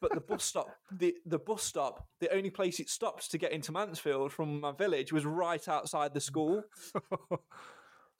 But 0.00 0.14
the 0.14 0.20
bus 0.20 0.44
stop, 0.44 0.68
the 0.90 1.14
the 1.26 1.38
bus 1.38 1.62
stop, 1.62 2.06
the 2.20 2.32
only 2.34 2.50
place 2.50 2.80
it 2.80 2.88
stopped 2.88 3.30
to 3.30 3.38
get 3.38 3.52
into 3.52 3.72
Mansfield 3.72 4.32
from 4.32 4.60
my 4.60 4.72
village 4.72 5.12
was 5.12 5.24
right 5.24 5.66
outside 5.68 6.14
the 6.14 6.20
school. 6.20 6.62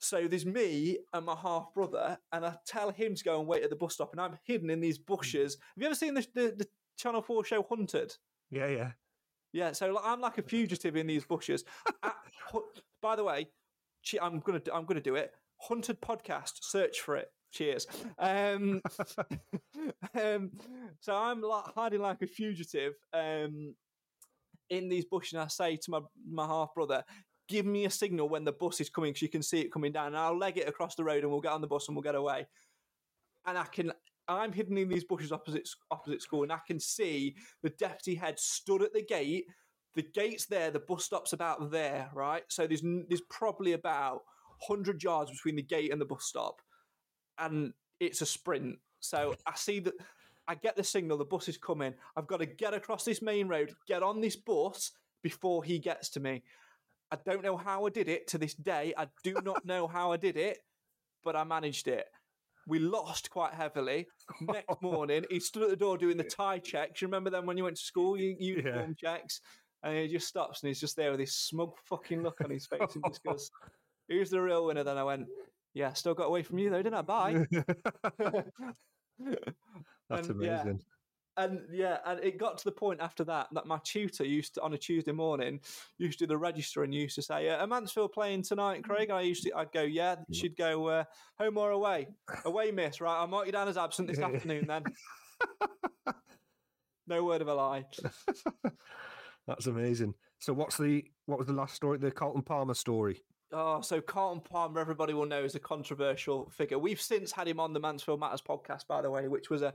So 0.01 0.27
there's 0.29 0.45
me 0.45 0.97
and 1.11 1.25
my 1.25 1.35
half 1.35 1.73
brother, 1.73 2.17
and 2.31 2.45
I 2.45 2.55
tell 2.65 2.89
him 2.89 3.15
to 3.15 3.23
go 3.23 3.37
and 3.39 3.47
wait 3.47 3.63
at 3.63 3.69
the 3.69 3.75
bus 3.75 3.95
stop, 3.95 4.13
and 4.13 4.21
I'm 4.21 4.39
hidden 4.45 4.69
in 4.69 4.79
these 4.79 4.97
bushes. 4.97 5.57
Have 5.75 5.81
you 5.81 5.85
ever 5.87 5.95
seen 5.95 6.13
the 6.13 6.25
the, 6.33 6.55
the 6.57 6.67
Channel 6.97 7.21
Four 7.21 7.43
show 7.43 7.65
Hunted? 7.69 8.15
yeah, 8.49 8.67
yeah. 8.67 8.91
Yeah, 9.51 9.71
so 9.71 9.91
like, 9.91 10.03
I'm 10.05 10.21
like 10.21 10.37
a 10.37 10.43
fugitive 10.43 10.95
in 10.95 11.07
these 11.07 11.25
bushes. 11.25 11.63
At 12.03 12.15
by 13.01 13.15
the 13.15 13.23
way, 13.23 13.47
I'm 14.21 14.39
gonna 14.39 14.61
I'm 14.73 14.85
gonna 14.85 15.01
do 15.01 15.15
it. 15.15 15.33
Hunted 15.61 16.01
podcast. 16.01 16.53
Search 16.61 17.01
for 17.01 17.15
it. 17.15 17.27
Cheers. 17.51 17.87
Um, 18.17 18.81
um, 20.19 20.51
so 20.99 21.15
I'm 21.15 21.41
like 21.41 21.65
hiding 21.75 22.01
like 22.01 22.21
a 22.21 22.27
fugitive 22.27 22.93
um, 23.13 23.75
in 24.69 24.87
these 24.87 25.05
bushes, 25.05 25.33
and 25.33 25.41
I 25.41 25.47
say 25.47 25.75
to 25.75 25.91
my 25.91 25.99
my 26.31 26.45
half 26.45 26.73
brother, 26.75 27.03
give 27.49 27.65
me 27.65 27.85
a 27.85 27.89
signal 27.89 28.29
when 28.29 28.45
the 28.45 28.51
bus 28.51 28.79
is 28.79 28.89
coming 28.89 29.09
because 29.09 29.23
you 29.23 29.29
can 29.29 29.41
see 29.41 29.59
it 29.59 29.73
coming 29.73 29.91
down. 29.91 30.07
And 30.07 30.17
I'll 30.17 30.37
leg 30.37 30.57
it 30.57 30.69
across 30.69 30.95
the 30.95 31.03
road 31.03 31.23
and 31.23 31.31
we'll 31.31 31.41
get 31.41 31.51
on 31.51 31.61
the 31.61 31.67
bus 31.67 31.87
and 31.87 31.97
we'll 31.97 32.03
get 32.03 32.15
away. 32.15 32.47
And 33.47 33.57
I 33.57 33.63
can, 33.63 33.91
I'm 34.27 34.53
hidden 34.53 34.77
in 34.77 34.87
these 34.87 35.03
bushes 35.03 35.31
opposite 35.31 35.67
opposite 35.89 36.21
school, 36.21 36.43
and 36.43 36.51
I 36.51 36.59
can 36.65 36.79
see 36.79 37.35
the 37.63 37.71
deputy 37.71 38.15
head 38.15 38.39
stood 38.39 38.83
at 38.83 38.93
the 38.93 39.03
gate. 39.03 39.45
The 39.95 40.05
gate's 40.13 40.45
there. 40.45 40.69
The 40.69 40.79
bus 40.79 41.05
stop's 41.05 41.33
about 41.33 41.71
there, 41.71 42.09
right? 42.13 42.43
So 42.47 42.67
there's 42.67 42.83
there's 43.07 43.23
probably 43.29 43.73
about 43.73 44.21
hundred 44.67 45.03
yards 45.03 45.31
between 45.31 45.55
the 45.55 45.63
gate 45.63 45.91
and 45.91 45.99
the 45.99 46.05
bus 46.05 46.25
stop, 46.25 46.61
and 47.37 47.73
it's 47.99 48.21
a 48.21 48.25
sprint. 48.25 48.77
So 48.99 49.35
I 49.45 49.55
see 49.55 49.79
that. 49.81 49.93
I 50.47 50.55
get 50.55 50.75
the 50.75 50.83
signal, 50.83 51.19
the 51.19 51.25
bus 51.25 51.47
is 51.47 51.59
coming. 51.59 51.93
I've 52.17 52.25
got 52.25 52.37
to 52.37 52.47
get 52.47 52.73
across 52.73 53.03
this 53.03 53.21
main 53.21 53.47
road, 53.47 53.71
get 53.87 54.01
on 54.01 54.19
this 54.19 54.35
bus 54.35 54.91
before 55.21 55.63
he 55.63 55.77
gets 55.77 56.09
to 56.09 56.19
me. 56.19 56.41
I 57.11 57.17
don't 57.25 57.43
know 57.43 57.57
how 57.57 57.85
I 57.85 57.89
did 57.89 58.07
it 58.07 58.27
to 58.29 58.37
this 58.37 58.53
day. 58.53 58.93
I 58.97 59.07
do 59.23 59.35
not 59.43 59.63
know 59.65 59.87
how 59.87 60.11
I 60.11 60.17
did 60.17 60.37
it, 60.37 60.59
but 61.23 61.35
I 61.35 61.43
managed 61.43 61.87
it. 61.87 62.05
We 62.67 62.79
lost 62.79 63.29
quite 63.29 63.53
heavily. 63.53 64.07
Next 64.41 64.75
morning, 64.81 65.25
he 65.29 65.39
stood 65.39 65.63
at 65.63 65.69
the 65.69 65.75
door 65.75 65.97
doing 65.97 66.17
the 66.17 66.23
tie 66.23 66.59
checks. 66.59 67.01
You 67.01 67.07
remember 67.07 67.29
them 67.29 67.45
when 67.45 67.57
you 67.57 67.63
went 67.63 67.77
to 67.77 67.83
school, 67.83 68.17
you 68.17 68.35
uniform 68.39 68.95
yeah. 69.01 69.17
checks? 69.17 69.41
And 69.81 69.97
he 69.97 70.07
just 70.07 70.27
stops 70.27 70.61
and 70.61 70.67
he's 70.67 70.79
just 70.79 70.95
there 70.97 71.11
with 71.11 71.19
this 71.19 71.35
smug 71.35 71.71
fucking 71.85 72.21
look 72.21 72.41
on 72.43 72.49
his 72.49 72.67
face 72.67 72.95
and 72.95 73.03
just 73.07 73.23
goes, 73.23 73.49
Who's 74.09 74.29
the 74.29 74.41
real 74.41 74.65
winner? 74.65 74.83
Then 74.83 74.97
I 74.97 75.03
went, 75.03 75.27
Yeah, 75.73 75.93
still 75.93 76.13
got 76.13 76.25
away 76.25 76.43
from 76.43 76.57
you 76.59 76.69
though, 76.69 76.81
didn't 76.81 76.95
I? 76.95 77.01
Bye. 77.01 77.45
That's 80.09 80.27
and, 80.27 80.29
amazing. 80.31 80.41
Yeah, 80.47 80.73
and 81.37 81.61
yeah, 81.71 81.97
and 82.05 82.19
it 82.21 82.37
got 82.37 82.57
to 82.57 82.65
the 82.65 82.71
point 82.71 82.99
after 82.99 83.23
that 83.23 83.47
that 83.53 83.65
my 83.65 83.79
tutor 83.83 84.25
used 84.25 84.55
to 84.55 84.61
on 84.61 84.73
a 84.73 84.77
Tuesday 84.77 85.11
morning 85.11 85.59
used 85.97 86.19
to 86.19 86.25
do 86.25 86.29
the 86.29 86.37
register 86.37 86.83
and 86.83 86.93
used 86.93 87.15
to 87.15 87.21
say, 87.21 87.49
uh, 87.49 87.57
"Are 87.57 87.67
Mansfield 87.67 88.11
playing 88.11 88.43
tonight, 88.43 88.83
Craig?" 88.83 89.09
I 89.09 89.21
used 89.21 89.43
to, 89.43 89.55
I'd 89.55 89.71
go, 89.71 89.83
"Yeah." 89.83 90.15
She'd 90.33 90.57
go, 90.57 90.87
uh, 90.87 91.03
"Home 91.39 91.57
or 91.57 91.71
away?" 91.71 92.09
Away, 92.45 92.71
miss. 92.71 92.99
Right, 92.99 93.17
I'll 93.17 93.27
mark 93.27 93.45
you 93.45 93.51
down 93.51 93.67
as 93.67 93.77
absent 93.77 94.09
this 94.09 94.19
afternoon 94.19 94.67
then. 94.67 94.83
no 97.07 97.23
word 97.23 97.41
of 97.41 97.47
a 97.47 97.53
lie. 97.53 97.85
That's 99.47 99.67
amazing. 99.67 100.13
So, 100.39 100.53
what's 100.53 100.77
the 100.77 101.05
what 101.25 101.39
was 101.39 101.47
the 101.47 101.53
last 101.53 101.75
story? 101.75 101.97
The 101.99 102.11
Carlton 102.11 102.43
Palmer 102.43 102.73
story. 102.73 103.23
Oh, 103.51 103.81
so 103.81 103.99
Carlton 103.99 104.41
Palmer, 104.41 104.79
everybody 104.79 105.13
will 105.13 105.25
know, 105.25 105.43
is 105.43 105.55
a 105.55 105.59
controversial 105.59 106.49
figure. 106.51 106.77
We've 106.77 107.01
since 107.01 107.31
had 107.31 107.47
him 107.47 107.59
on 107.59 107.73
the 107.73 107.79
Mansfield 107.79 108.19
Matters 108.19 108.41
podcast, 108.41 108.85
by 108.87 109.01
the 109.01 109.09
way, 109.09 109.27
which 109.27 109.49
was 109.49 109.63
a 109.63 109.73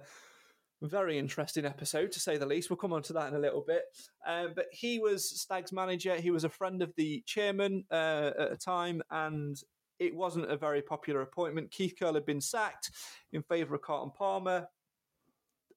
very 0.82 1.18
interesting 1.18 1.64
episode 1.64 2.12
to 2.12 2.20
say 2.20 2.36
the 2.36 2.46
least. 2.46 2.70
We'll 2.70 2.76
come 2.76 2.92
on 2.92 3.02
to 3.04 3.12
that 3.14 3.28
in 3.28 3.34
a 3.34 3.40
little 3.40 3.64
bit. 3.66 3.82
Um, 4.26 4.52
but 4.54 4.66
he 4.70 4.98
was 4.98 5.28
Stag's 5.40 5.72
manager. 5.72 6.14
He 6.16 6.30
was 6.30 6.44
a 6.44 6.48
friend 6.48 6.82
of 6.82 6.92
the 6.96 7.22
chairman 7.26 7.84
uh, 7.90 8.30
at 8.38 8.52
a 8.52 8.56
time, 8.56 9.02
and 9.10 9.56
it 9.98 10.14
wasn't 10.14 10.50
a 10.50 10.56
very 10.56 10.82
popular 10.82 11.22
appointment. 11.22 11.70
Keith 11.70 11.94
Curle 11.98 12.14
had 12.14 12.26
been 12.26 12.40
sacked 12.40 12.90
in 13.32 13.42
favour 13.42 13.74
of 13.74 13.82
Carlton 13.82 14.12
Palmer. 14.16 14.68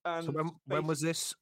And 0.05 0.25
so 0.25 0.31
when, 0.31 0.49
when 0.65 0.87
was 0.87 1.01
this? 1.01 1.33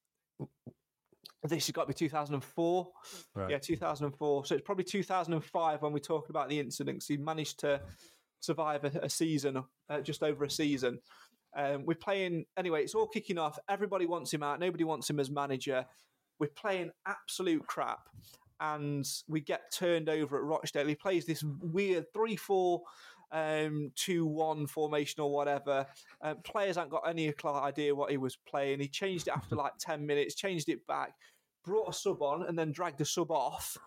This 1.50 1.68
has 1.68 1.72
got 1.72 1.84
to 1.84 1.88
be 1.88 1.93
2004. 1.93 2.88
Right. 3.36 3.52
Yeah, 3.52 3.58
2004. 3.58 4.46
So 4.46 4.56
it's 4.56 4.64
probably 4.64 4.84
2005 4.84 5.82
when 5.82 5.93
we're 5.93 6.00
talking 6.00 6.30
about 6.30 6.50
the 6.50 6.60
incidents. 6.60 7.08
He 7.08 7.18
managed 7.18 7.60
to 7.62 7.82
survive 8.39 8.84
a, 8.84 8.91
a 9.04 9.10
season, 9.10 9.64
uh, 9.89 10.02
just 10.02 10.24
over 10.24 10.43
a 10.43 10.50
season. 10.50 11.00
Um, 11.56 11.86
we're 11.86 11.96
playing 11.96 12.46
anyway. 12.58 12.84
It's 12.84 12.96
all 12.96 13.08
kicking 13.08 13.38
off. 13.38 13.58
Everybody 13.70 14.06
wants 14.06 14.34
him 14.34 14.43
out. 14.43 14.60
Nobody 14.60 14.84
wants 14.84 15.10
him 15.10 15.20
as 15.20 15.32
manager. 15.32 15.86
We're 16.39 16.48
playing 16.48 16.91
absolute 17.06 17.66
crap, 17.66 18.10
and 18.60 19.06
we 19.28 19.39
get 19.39 19.72
turned 19.72 20.10
over 20.10 20.38
at 20.38 20.43
Rochdale. 20.43 20.88
He 20.88 20.96
plays 20.96 21.26
this 21.26 21.43
weird 21.62 22.12
three-four 22.14 22.82
um, 23.32 23.91
two 23.96 24.26
one 24.26 24.68
formation 24.68 25.22
or 25.22 25.32
whatever. 25.32 25.86
Um, 26.22 26.38
players 26.43 26.76
haven't 26.76 26.91
got 26.91 27.08
any 27.08 27.34
idea 27.46 27.96
what 27.96 28.12
he 28.12 28.18
was 28.18 28.38
playing. 28.48 28.80
He 28.80 28.88
changed 28.88 29.28
it 29.28 29.34
after 29.36 29.56
like 29.56 29.74
ten 29.80 30.06
minutes, 30.06 30.36
changed 30.36 30.70
it 30.70 30.86
back, 30.88 31.14
brought 31.66 31.89
a 31.89 31.93
sub 31.93 32.22
on, 32.22 32.43
and 32.43 32.57
then 32.57 32.72
dragged 32.72 32.99
the 32.99 33.05
sub 33.05 33.32
off, 33.32 33.78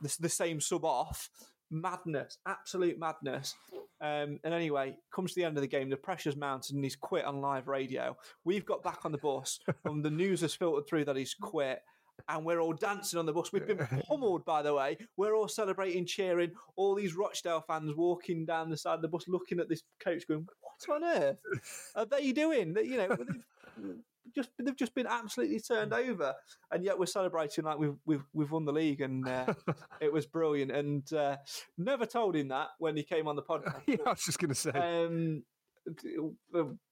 the, 0.00 0.16
the 0.20 0.28
same 0.28 0.60
sub 0.60 0.84
off. 0.84 1.30
Madness, 1.70 2.38
absolute 2.46 2.98
madness. 2.98 3.54
Um, 4.00 4.38
and 4.44 4.52
anyway, 4.52 4.96
comes 5.14 5.32
to 5.32 5.40
the 5.40 5.46
end 5.46 5.56
of 5.56 5.62
the 5.62 5.68
game, 5.68 5.88
the 5.88 5.96
pressure's 5.96 6.36
mounted 6.36 6.74
and 6.74 6.84
he's 6.84 6.96
quit 6.96 7.24
on 7.24 7.40
live 7.40 7.68
radio. 7.68 8.16
We've 8.44 8.66
got 8.66 8.82
back 8.82 9.04
on 9.04 9.12
the 9.12 9.18
bus, 9.18 9.58
and 9.84 10.04
the 10.04 10.10
news 10.10 10.42
has 10.42 10.54
filtered 10.54 10.86
through 10.88 11.06
that 11.06 11.16
he's 11.16 11.34
quit. 11.34 11.80
And 12.28 12.44
we're 12.44 12.60
all 12.60 12.74
dancing 12.74 13.18
on 13.18 13.26
the 13.26 13.32
bus. 13.32 13.52
We've 13.52 13.66
been 13.66 13.78
pummeled, 14.08 14.44
by 14.44 14.62
the 14.62 14.74
way. 14.74 14.98
We're 15.16 15.34
all 15.34 15.48
celebrating, 15.48 16.06
cheering. 16.06 16.52
All 16.76 16.94
these 16.94 17.14
Rochdale 17.14 17.64
fans 17.66 17.92
walking 17.96 18.46
down 18.46 18.70
the 18.70 18.76
side 18.76 18.94
of 18.94 19.02
the 19.02 19.08
bus, 19.08 19.24
looking 19.26 19.58
at 19.58 19.68
this 19.68 19.82
coach, 19.98 20.26
going, 20.28 20.46
"What 20.60 20.96
on 20.96 21.04
earth 21.04 21.38
are 21.96 22.06
they 22.06 22.32
doing?" 22.32 22.76
You 22.76 22.96
know, 22.98 23.16
just 24.34 24.50
they've 24.58 24.76
just 24.76 24.94
been 24.94 25.06
absolutely 25.06 25.60
turned 25.60 25.92
over, 25.92 26.34
and 26.70 26.84
yet 26.84 26.98
we're 26.98 27.06
celebrating 27.06 27.64
like 27.64 27.78
we've 27.78 27.96
we've, 28.04 28.24
we've 28.32 28.50
won 28.50 28.64
the 28.64 28.72
league, 28.72 29.00
and 29.00 29.28
uh, 29.28 29.52
it 30.00 30.12
was 30.12 30.26
brilliant. 30.26 30.70
And 30.70 31.12
uh, 31.12 31.36
never 31.78 32.06
told 32.06 32.36
him 32.36 32.48
that 32.48 32.68
when 32.78 32.96
he 32.96 33.02
came 33.02 33.28
on 33.28 33.36
the 33.36 33.42
podcast. 33.50 33.82
yeah, 33.86 33.96
I 34.06 34.10
was 34.10 34.24
just 34.24 34.38
going 34.38 34.50
to 34.50 34.54
say. 34.54 34.70
Um, 34.70 35.42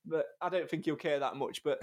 but 0.06 0.26
I 0.40 0.48
don't 0.48 0.68
think 0.68 0.84
he'll 0.84 0.96
care 0.96 1.20
that 1.20 1.36
much. 1.36 1.62
But 1.64 1.78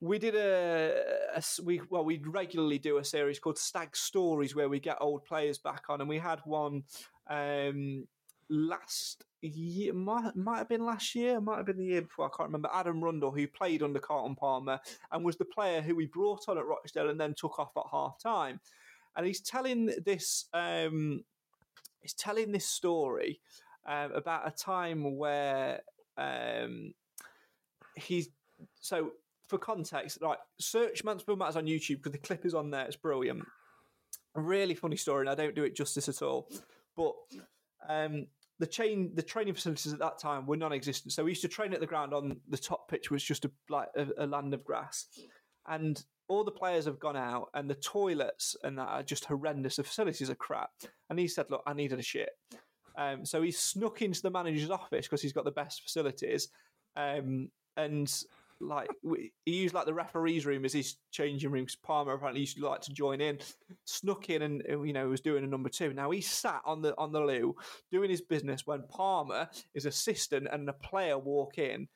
we 0.00 0.18
did 0.18 0.34
a, 0.34 0.94
a, 1.34 1.42
we 1.64 1.80
well 1.90 2.04
we 2.04 2.20
regularly 2.24 2.78
do 2.78 2.98
a 2.98 3.04
series 3.04 3.38
called 3.38 3.58
Stag 3.58 3.96
Stories 3.96 4.54
where 4.54 4.68
we 4.68 4.80
get 4.80 4.98
old 5.00 5.24
players 5.24 5.58
back 5.58 5.84
on, 5.88 6.00
and 6.00 6.08
we 6.08 6.18
had 6.18 6.40
one 6.44 6.84
um, 7.28 8.06
last 8.48 9.24
year, 9.42 9.92
might, 9.92 10.36
might 10.36 10.58
have 10.58 10.68
been 10.68 10.84
last 10.84 11.14
year, 11.14 11.40
might 11.40 11.58
have 11.58 11.66
been 11.66 11.78
the 11.78 11.84
year 11.84 12.02
before, 12.02 12.26
I 12.26 12.36
can't 12.36 12.48
remember. 12.48 12.70
Adam 12.72 13.02
Rundle, 13.02 13.32
who 13.32 13.46
played 13.46 13.82
under 13.82 13.98
Carlton 13.98 14.36
Palmer 14.36 14.80
and 15.12 15.24
was 15.24 15.36
the 15.36 15.44
player 15.44 15.80
who 15.80 15.94
we 15.94 16.06
brought 16.06 16.48
on 16.48 16.58
at 16.58 16.66
Rochdale 16.66 17.10
and 17.10 17.20
then 17.20 17.34
took 17.34 17.58
off 17.58 17.72
at 17.76 17.84
half 17.90 18.18
time. 18.18 18.60
And 19.16 19.26
he's 19.26 19.40
telling 19.40 19.90
this, 20.04 20.46
um, 20.52 21.24
he's 22.00 22.14
telling 22.14 22.52
this 22.52 22.66
story 22.66 23.40
um, 23.86 24.12
about 24.12 24.46
a 24.46 24.50
time 24.50 25.16
where 25.16 25.80
um, 26.18 26.92
he's 27.94 28.28
so 28.80 29.12
for 29.48 29.58
context, 29.58 30.18
right? 30.20 30.38
Search 30.60 31.04
Mansfield 31.04 31.38
Matters 31.38 31.56
on 31.56 31.66
YouTube 31.66 31.96
because 31.96 32.12
the 32.12 32.18
clip 32.18 32.44
is 32.44 32.54
on 32.54 32.70
there. 32.70 32.84
It's 32.84 32.96
brilliant. 32.96 33.44
A 34.34 34.40
really 34.40 34.74
funny 34.74 34.96
story, 34.96 35.22
and 35.22 35.30
I 35.30 35.34
don't 35.34 35.54
do 35.54 35.64
it 35.64 35.76
justice 35.76 36.08
at 36.08 36.20
all. 36.22 36.48
But 36.96 37.14
um, 37.88 38.26
the 38.58 38.66
chain 38.66 39.12
the 39.14 39.22
training 39.22 39.54
facilities 39.54 39.92
at 39.92 39.98
that 39.98 40.18
time 40.18 40.46
were 40.46 40.56
non-existent. 40.56 41.12
So 41.12 41.24
we 41.24 41.32
used 41.32 41.42
to 41.42 41.48
train 41.48 41.72
at 41.72 41.80
the 41.80 41.86
ground 41.86 42.14
on 42.14 42.40
the 42.48 42.58
top 42.58 42.90
pitch 42.90 43.10
which 43.10 43.22
was 43.22 43.24
just 43.24 43.44
a 43.44 43.50
like 43.68 43.88
a, 43.96 44.06
a 44.18 44.26
land 44.26 44.54
of 44.54 44.64
grass, 44.64 45.06
and 45.66 46.02
all 46.28 46.42
the 46.42 46.50
players 46.50 46.86
have 46.86 46.98
gone 46.98 47.16
out, 47.16 47.48
and 47.54 47.70
the 47.70 47.74
toilets 47.74 48.56
and 48.64 48.78
that 48.78 48.88
are 48.88 49.02
just 49.02 49.26
horrendous. 49.26 49.76
The 49.76 49.84
facilities 49.84 50.30
are 50.30 50.34
crap. 50.34 50.70
And 51.10 51.18
he 51.18 51.28
said, 51.28 51.46
"Look, 51.50 51.62
I 51.66 51.72
needed 51.72 51.98
a 51.98 52.02
shit." 52.02 52.30
Um, 52.98 53.26
so 53.26 53.42
he 53.42 53.50
snuck 53.50 54.00
into 54.02 54.22
the 54.22 54.30
manager's 54.30 54.70
office 54.70 55.06
because 55.06 55.20
he's 55.20 55.34
got 55.34 55.44
the 55.44 55.50
best 55.50 55.82
facilities, 55.82 56.48
um, 56.96 57.50
and 57.76 58.12
like 58.60 58.88
he 59.04 59.30
used 59.44 59.74
like 59.74 59.86
the 59.86 59.94
referee's 59.94 60.46
room 60.46 60.64
as 60.64 60.72
his 60.72 60.96
changing 61.10 61.50
room. 61.50 61.64
Because 61.64 61.76
Palmer 61.76 62.12
apparently 62.12 62.40
used 62.40 62.56
to 62.56 62.66
like 62.66 62.80
to 62.82 62.92
join 62.92 63.20
in, 63.20 63.38
snuck 63.84 64.30
in, 64.30 64.42
and 64.42 64.62
you 64.86 64.92
know 64.92 65.08
was 65.08 65.20
doing 65.20 65.44
a 65.44 65.46
number 65.46 65.68
two. 65.68 65.92
Now 65.92 66.10
he 66.10 66.20
sat 66.20 66.62
on 66.64 66.82
the 66.82 66.96
on 66.98 67.12
the 67.12 67.20
loo 67.20 67.54
doing 67.90 68.10
his 68.10 68.20
business 68.20 68.66
when 68.66 68.82
Palmer, 68.88 69.48
his 69.74 69.86
assistant, 69.86 70.48
and 70.50 70.66
the 70.66 70.72
player 70.72 71.18
walk 71.18 71.58
in, 71.58 71.88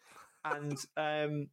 and 0.45 0.77
um, 0.97 1.49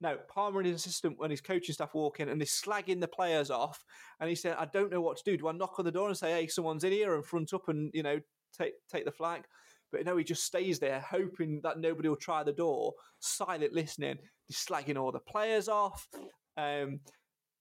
no, 0.00 0.18
Palmer 0.28 0.60
and 0.60 0.66
his 0.66 0.76
assistant, 0.76 1.18
when 1.18 1.30
his 1.30 1.40
coaching 1.40 1.72
staff 1.72 1.94
walk 1.94 2.18
in 2.18 2.28
and 2.28 2.40
they're 2.40 2.46
slagging 2.46 3.00
the 3.00 3.08
players 3.08 3.50
off, 3.50 3.84
and 4.20 4.28
he 4.28 4.34
said, 4.34 4.56
"I 4.58 4.66
don't 4.66 4.90
know 4.90 5.00
what 5.00 5.16
to 5.18 5.22
do. 5.24 5.36
Do 5.36 5.48
I 5.48 5.52
knock 5.52 5.78
on 5.78 5.84
the 5.84 5.92
door 5.92 6.08
and 6.08 6.16
say, 6.16 6.32
hey, 6.32 6.46
someone's 6.48 6.84
in 6.84 6.92
here 6.92 7.14
and 7.14 7.24
front 7.24 7.54
up 7.54 7.68
and 7.68 7.90
you 7.94 8.02
know 8.02 8.20
take 8.56 8.74
take 8.90 9.04
the 9.04 9.12
flag?" 9.12 9.44
But 9.92 10.06
no, 10.06 10.16
he 10.16 10.24
just 10.24 10.44
stays 10.44 10.78
there, 10.78 11.00
hoping 11.00 11.60
that 11.62 11.78
nobody 11.78 12.08
will 12.08 12.16
try 12.16 12.42
the 12.42 12.52
door, 12.52 12.94
silent 13.20 13.72
listening, 13.72 14.16
just 14.50 14.68
slagging 14.68 14.96
all 14.96 15.12
the 15.12 15.20
players 15.20 15.68
off. 15.68 16.08
Um, 16.56 17.00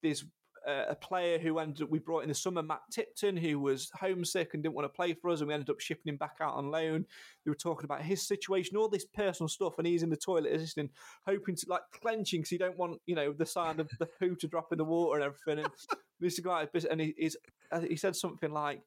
there's 0.02 0.26
uh, 0.68 0.86
a 0.90 0.96
player 0.96 1.40
who 1.40 1.60
ended 1.60 1.84
up, 1.84 1.90
we 1.90 2.00
brought 2.00 2.24
in 2.24 2.30
the 2.30 2.36
summer, 2.36 2.62
Matt 2.62 2.82
Tipton, 2.92 3.36
who 3.36 3.60
was 3.60 3.90
homesick 4.00 4.54
and 4.54 4.62
didn't 4.62 4.76
want 4.76 4.86
to 4.86 4.96
play 4.96 5.14
for 5.14 5.30
us, 5.30 5.40
and 5.40 5.48
we 5.48 5.54
ended 5.54 5.70
up 5.70 5.80
shipping 5.80 6.12
him 6.12 6.18
back 6.18 6.38
out 6.40 6.54
on 6.54 6.70
loan. 6.70 7.06
We 7.46 7.50
were 7.50 7.56
talking 7.56 7.86
about 7.86 8.04
his 8.04 8.28
situation, 8.28 8.78
all 8.78 8.88
this 8.88 9.06
personal 9.06 9.48
stuff, 9.48 9.78
and 9.78 9.88
he's 9.88 10.04
in 10.04 10.10
the 10.10 10.18
toilet 10.18 10.54
assisting, 10.54 10.90
hoping 11.26 11.56
to 11.56 11.66
like 11.68 11.82
clenching 12.00 12.42
because 12.42 12.52
he 12.52 12.58
don't 12.58 12.78
want 12.78 13.00
you 13.06 13.16
know 13.16 13.34
the 13.34 13.46
sound 13.46 13.80
of 13.80 13.90
the 14.00 14.06
poo 14.06 14.36
to 14.36 14.48
drop 14.48 14.72
in 14.72 14.78
the 14.78 14.86
water 14.86 15.20
and 15.20 15.26
everything. 15.26 15.66
And 15.66 15.74
this 16.20 16.40
guy, 16.40 16.68
and 16.90 17.02
he, 17.02 17.14
he's, 17.18 17.38
uh, 17.72 17.82
he 17.82 17.96
said 17.96 18.16
something 18.16 18.52
like, 18.52 18.82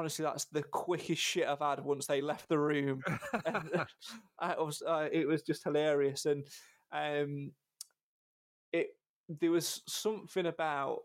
honestly, 0.00 0.22
that's 0.22 0.46
the 0.46 0.62
quickest 0.62 1.20
shit 1.20 1.46
I've 1.46 1.58
had 1.60 1.84
once 1.84 2.06
they 2.06 2.22
left 2.22 2.48
the 2.48 2.58
room. 2.58 3.02
was 4.58 4.82
uh, 4.86 5.08
it 5.12 5.28
was 5.28 5.42
just 5.42 5.62
hilarious, 5.62 6.24
and 6.24 6.44
um, 6.90 7.52
it 8.72 8.88
there 9.28 9.50
was 9.50 9.82
something 9.86 10.46
about 10.46 11.00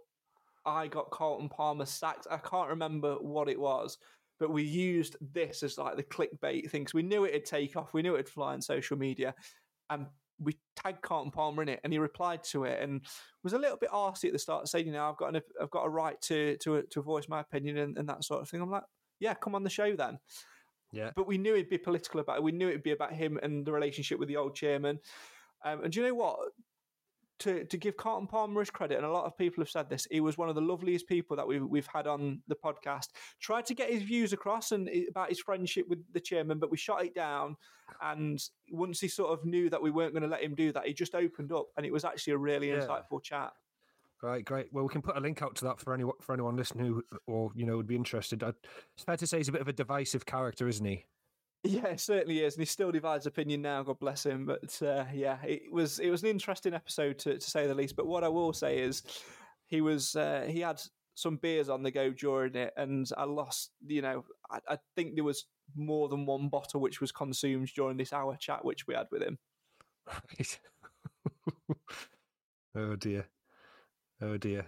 I 0.66 0.88
got 0.88 1.12
Carlton 1.12 1.50
Palmer 1.50 1.86
sacked. 1.86 2.28
I 2.32 2.38
can't 2.38 2.70
remember 2.70 3.16
what 3.16 3.50
it 3.50 3.60
was, 3.60 3.98
but 4.40 4.50
we 4.50 4.64
used 4.64 5.18
this 5.34 5.62
as 5.62 5.78
like 5.78 5.98
the 5.98 6.04
clickbait 6.04 6.70
thing. 6.70 6.84
because 6.84 6.94
we 6.94 7.04
knew 7.04 7.26
it'd 7.26 7.46
take 7.46 7.76
off. 7.76 7.94
We 7.94 8.02
knew 8.02 8.14
it'd 8.14 8.30
fly 8.30 8.54
on 8.54 8.62
social 8.62 8.98
media, 8.98 9.36
and 9.90 10.08
we 10.40 10.58
tagged 10.76 11.02
Carlton 11.02 11.32
Palmer 11.32 11.64
in 11.64 11.70
it, 11.70 11.80
and 11.84 11.94
he 11.94 12.00
replied 12.00 12.44
to 12.46 12.66
it 12.66 12.82
and 12.82 13.02
was 13.44 13.54
a 13.54 13.58
little 13.58 13.78
bit 13.78 13.92
arsy 13.92 14.26
at 14.26 14.34
the 14.34 14.40
start, 14.40 14.68
saying, 14.68 14.88
"You 14.88 14.94
know, 14.94 15.10
I've 15.10 15.18
got 15.18 15.36
an, 15.36 15.42
I've 15.62 15.72
got 15.72 15.86
a 15.86 15.90
right 15.90 16.20
to 16.24 16.58
to 16.58 16.84
to 16.84 17.02
voice 17.02 17.28
my 17.30 17.40
opinion 17.40 17.78
and, 17.78 17.98
and 17.98 18.10
that 18.10 18.24
sort 18.24 18.42
of 18.42 18.50
thing." 18.50 18.62
I'm 18.62 18.72
like, 18.72 18.84
"Yeah, 19.20 19.34
come 19.34 19.56
on 19.56 19.64
the 19.64 19.70
show 19.70 19.96
then." 19.96 20.20
Yeah. 20.92 21.12
But 21.16 21.28
we 21.28 21.38
knew 21.38 21.54
it'd 21.54 21.70
be 21.70 21.78
political 21.78 22.20
about 22.20 22.38
it. 22.38 22.44
We 22.44 22.52
knew 22.52 22.70
it'd 22.70 22.84
be 22.84 22.92
about 22.92 23.14
him 23.14 23.38
and 23.42 23.66
the 23.66 23.72
relationship 23.72 24.20
with 24.20 24.30
the 24.30 24.38
old 24.38 24.56
chairman. 24.56 25.00
Um, 25.64 25.84
and 25.84 25.92
do 25.92 26.00
you 26.00 26.08
know 26.08 26.16
what? 26.16 26.40
To 27.40 27.66
to 27.66 27.78
give 27.78 27.98
Carlton 27.98 28.28
Palmer 28.28 28.62
his 28.62 28.70
credit, 28.70 28.96
and 28.96 29.06
a 29.06 29.12
lot 29.12 29.26
of 29.26 29.38
people 29.38 29.62
have 29.62 29.70
said 29.70 29.90
this, 29.90 30.08
he 30.10 30.22
was 30.22 30.38
one 30.38 30.48
of 30.48 30.56
the 30.56 30.62
loveliest 30.62 31.06
people 31.06 31.36
that 31.36 31.46
we've 31.46 31.66
we've 31.66 31.88
had 31.94 32.08
on 32.08 32.42
the 32.48 32.56
podcast. 32.56 33.10
Tried 33.42 33.66
to 33.66 33.74
get 33.74 33.90
his 33.92 34.04
views 34.04 34.32
across 34.32 34.72
and 34.72 34.88
eh, 34.88 35.04
about 35.10 35.30
his 35.30 35.42
friendship 35.42 35.86
with 35.90 36.00
the 36.14 36.22
chairman, 36.22 36.60
but 36.60 36.72
we 36.72 36.78
shot 36.78 37.04
it 37.04 37.14
down. 37.14 37.58
And 38.02 38.42
once 38.72 39.02
he 39.02 39.10
sort 39.10 39.38
of 39.38 39.46
knew 39.46 39.70
that 39.70 39.82
we 39.82 39.92
weren't 39.92 40.14
going 40.14 40.24
to 40.24 40.30
let 40.30 40.42
him 40.44 40.56
do 40.56 40.72
that, 40.72 40.88
he 40.88 40.94
just 40.94 41.14
opened 41.14 41.52
up, 41.52 41.68
and 41.76 41.86
it 41.86 41.92
was 41.92 42.06
actually 42.06 42.34
a 42.34 42.38
really 42.38 42.70
Yeah. 42.70 42.80
insightful 42.80 43.22
chat. 43.22 43.52
Right, 44.22 44.44
great. 44.44 44.72
Well, 44.72 44.86
we 44.86 44.90
can 44.90 45.02
put 45.02 45.18
a 45.18 45.20
link 45.20 45.42
out 45.42 45.56
to 45.58 45.66
that 45.66 45.80
for 45.80 45.94
anyone 45.94 46.16
for 46.22 46.32
anyone 46.34 46.56
listening 46.56 46.86
who, 46.86 47.04
or 47.28 47.52
you 47.54 47.66
know, 47.66 47.76
would 47.76 47.86
be 47.86 47.98
interested. 47.98 48.44
I, 48.44 48.54
it's 48.96 49.04
fair 49.06 49.18
to 49.18 49.28
say 49.28 49.38
he's 49.38 49.50
a 49.50 49.52
bit 49.52 49.62
of 49.62 49.68
a 49.68 49.74
divisive 49.74 50.26
character, 50.26 50.68
isn't 50.70 50.86
he? 50.86 51.06
Yeah, 51.66 51.88
it 51.88 52.00
certainly 52.00 52.44
is, 52.44 52.54
and 52.54 52.62
he 52.62 52.66
still 52.66 52.92
divides 52.92 53.26
opinion 53.26 53.64
now. 53.64 53.82
God 53.82 54.00
bless 54.00 54.24
him. 54.24 54.46
But 54.46 54.80
uh, 54.84 55.06
yeah, 55.12 55.38
it 55.44 55.72
was 55.72 55.98
it 55.98 56.12
was 56.12 56.22
an 56.22 56.30
interesting 56.30 56.76
episode 56.76 57.18
to, 57.20 57.40
to 57.40 57.50
say 57.50 57.66
the 57.66 57.74
least. 57.74 57.96
But 57.96 58.06
what 58.06 58.24
I 58.24 58.28
will 58.28 58.54
say 58.54 58.78
is, 58.80 59.02
he 59.66 59.82
was 59.82 60.16
uh, 60.16 60.46
he 60.48 60.60
had 60.60 60.80
some 61.16 61.38
beers 61.38 61.70
on 61.70 61.82
the 61.82 61.90
go 61.90 62.12
during 62.12 62.56
it, 62.56 62.72
and 62.78 63.10
I 63.18 63.24
lost. 63.24 63.72
You 63.88 64.04
know, 64.04 64.26
I, 64.52 64.60
I 64.70 64.78
think 64.96 65.16
there 65.16 65.24
was 65.24 65.46
more 65.76 66.08
than 66.08 66.28
one 66.28 66.50
bottle 66.50 66.82
which 66.82 67.02
was 67.02 67.12
consumed 67.12 67.70
during 67.76 67.98
this 67.98 68.14
hour 68.14 68.38
chat 68.40 68.64
which 68.64 68.86
we 68.86 68.94
had 68.94 69.08
with 69.12 69.24
him. 69.24 69.40
Right. 70.08 70.60
oh 72.76 72.96
dear. 72.96 73.26
Oh 74.22 74.38
dear. 74.38 74.68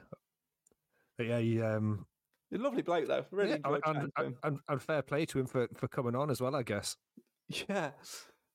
But 1.16 1.28
yeah, 1.28 1.40
he, 1.40 1.62
um, 1.62 2.08
A 2.54 2.58
lovely 2.58 2.82
bloke 2.82 3.08
though. 3.08 3.26
Really 3.32 3.52
yeah, 3.52 3.58
and, 3.64 3.84
chatting 3.84 4.12
to 4.18 4.24
him. 4.24 4.26
and, 4.26 4.36
and, 4.44 4.60
and 4.70 4.82
fair 4.82 5.02
play 5.02 5.26
to 5.26 5.40
him 5.40 5.48
for, 5.48 5.68
for 5.76 5.88
coming 5.88 6.16
on 6.16 6.30
as 6.30 6.42
well, 6.42 6.56
I 6.56 6.64
guess. 6.64 6.96
Yeah, 7.70 7.92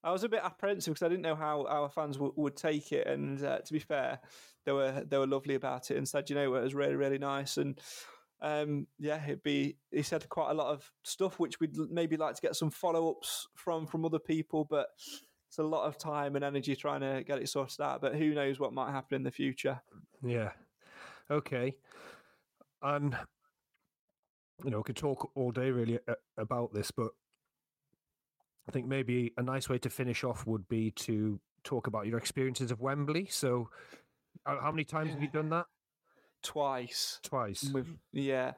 I 0.05 0.13
was 0.13 0.25
a 0.25 0.29
bit 0.29 0.43
apprehensive 0.43 0.95
because 0.95 1.07
I 1.07 1.09
didn't 1.09 1.23
know 1.23 1.35
how 1.37 1.67
our 1.67 1.89
fans 1.89 2.17
w- 2.17 2.35
would 2.37 2.57
take 2.57 2.93
it, 2.93 3.07
and 3.07 3.43
uh, 3.43 3.59
to 3.59 3.73
be 3.73 3.79
fair, 3.79 4.21
they 4.65 4.73
were 4.73 5.05
they 5.07 5.19
were 5.19 5.27
lovely 5.27 5.55
about 5.55 5.91
it 5.91 5.97
and 5.97 6.09
said, 6.09 6.29
you 6.29 6.37
know, 6.37 6.55
it 6.55 6.63
was 6.63 6.75
really 6.75 6.97
really 6.97 7.19
nice, 7.19 7.57
and 7.57 7.79
um, 8.41 8.87
yeah, 8.99 9.23
it'd 9.25 9.43
be. 9.43 9.77
He 9.91 10.03
said 10.03 10.29
quite 10.29 10.51
a 10.51 10.55
lot 10.55 10.73
of 10.73 10.91
stuff 11.05 11.39
which 11.39 11.61
we'd 11.61 11.77
maybe 11.91 12.17
like 12.17 12.35
to 12.35 12.43
get 12.43 12.57
some 12.57 12.71
follow 12.71 13.11
ups 13.11 13.47
from 13.55 13.87
from 13.87 14.05
other 14.05 14.19
people, 14.19 14.67
but 14.69 14.89
it's 15.49 15.59
a 15.59 15.63
lot 15.63 15.87
of 15.87 15.99
time 15.99 16.35
and 16.35 16.45
energy 16.45 16.75
trying 16.75 17.03
to 17.03 17.23
get 17.25 17.39
it 17.39 17.49
sorted 17.49 17.81
out. 17.81 18.01
But 18.01 18.17
who 18.17 18.35
knows 18.35 18.59
what 18.59 18.73
might 18.73 18.91
happen 18.91 19.17
in 19.17 19.23
the 19.23 19.31
future? 19.31 19.81
Yeah. 20.25 20.51
Okay. 21.31 21.77
And 22.83 23.17
you 24.65 24.71
know, 24.71 24.79
we 24.79 24.83
could 24.85 24.97
talk 24.97 25.31
all 25.35 25.51
day 25.51 25.71
really 25.71 25.99
about 26.37 26.73
this, 26.73 26.91
but 26.91 27.11
I 28.69 28.73
think 28.73 28.87
maybe 28.87 29.33
a 29.37 29.43
nice 29.43 29.69
way 29.69 29.79
to 29.79 29.91
finish 29.91 30.25
off 30.25 30.47
would 30.47 30.69
be 30.69 30.91
to 30.93 31.41
talk 31.65 31.87
about 31.87 32.07
your 32.07 32.19
experiences 32.19 32.71
of 32.71 32.81
Wembley. 32.81 33.27
So, 33.31 33.71
how 34.47 34.71
many 34.71 34.85
times 34.85 35.13
have 35.13 35.23
you 35.23 35.29
done 35.29 35.51
that? 35.51 35.67
Twice. 36.43 37.21
Twice. 37.23 37.71
with 37.73 37.87
yeah 38.13 38.53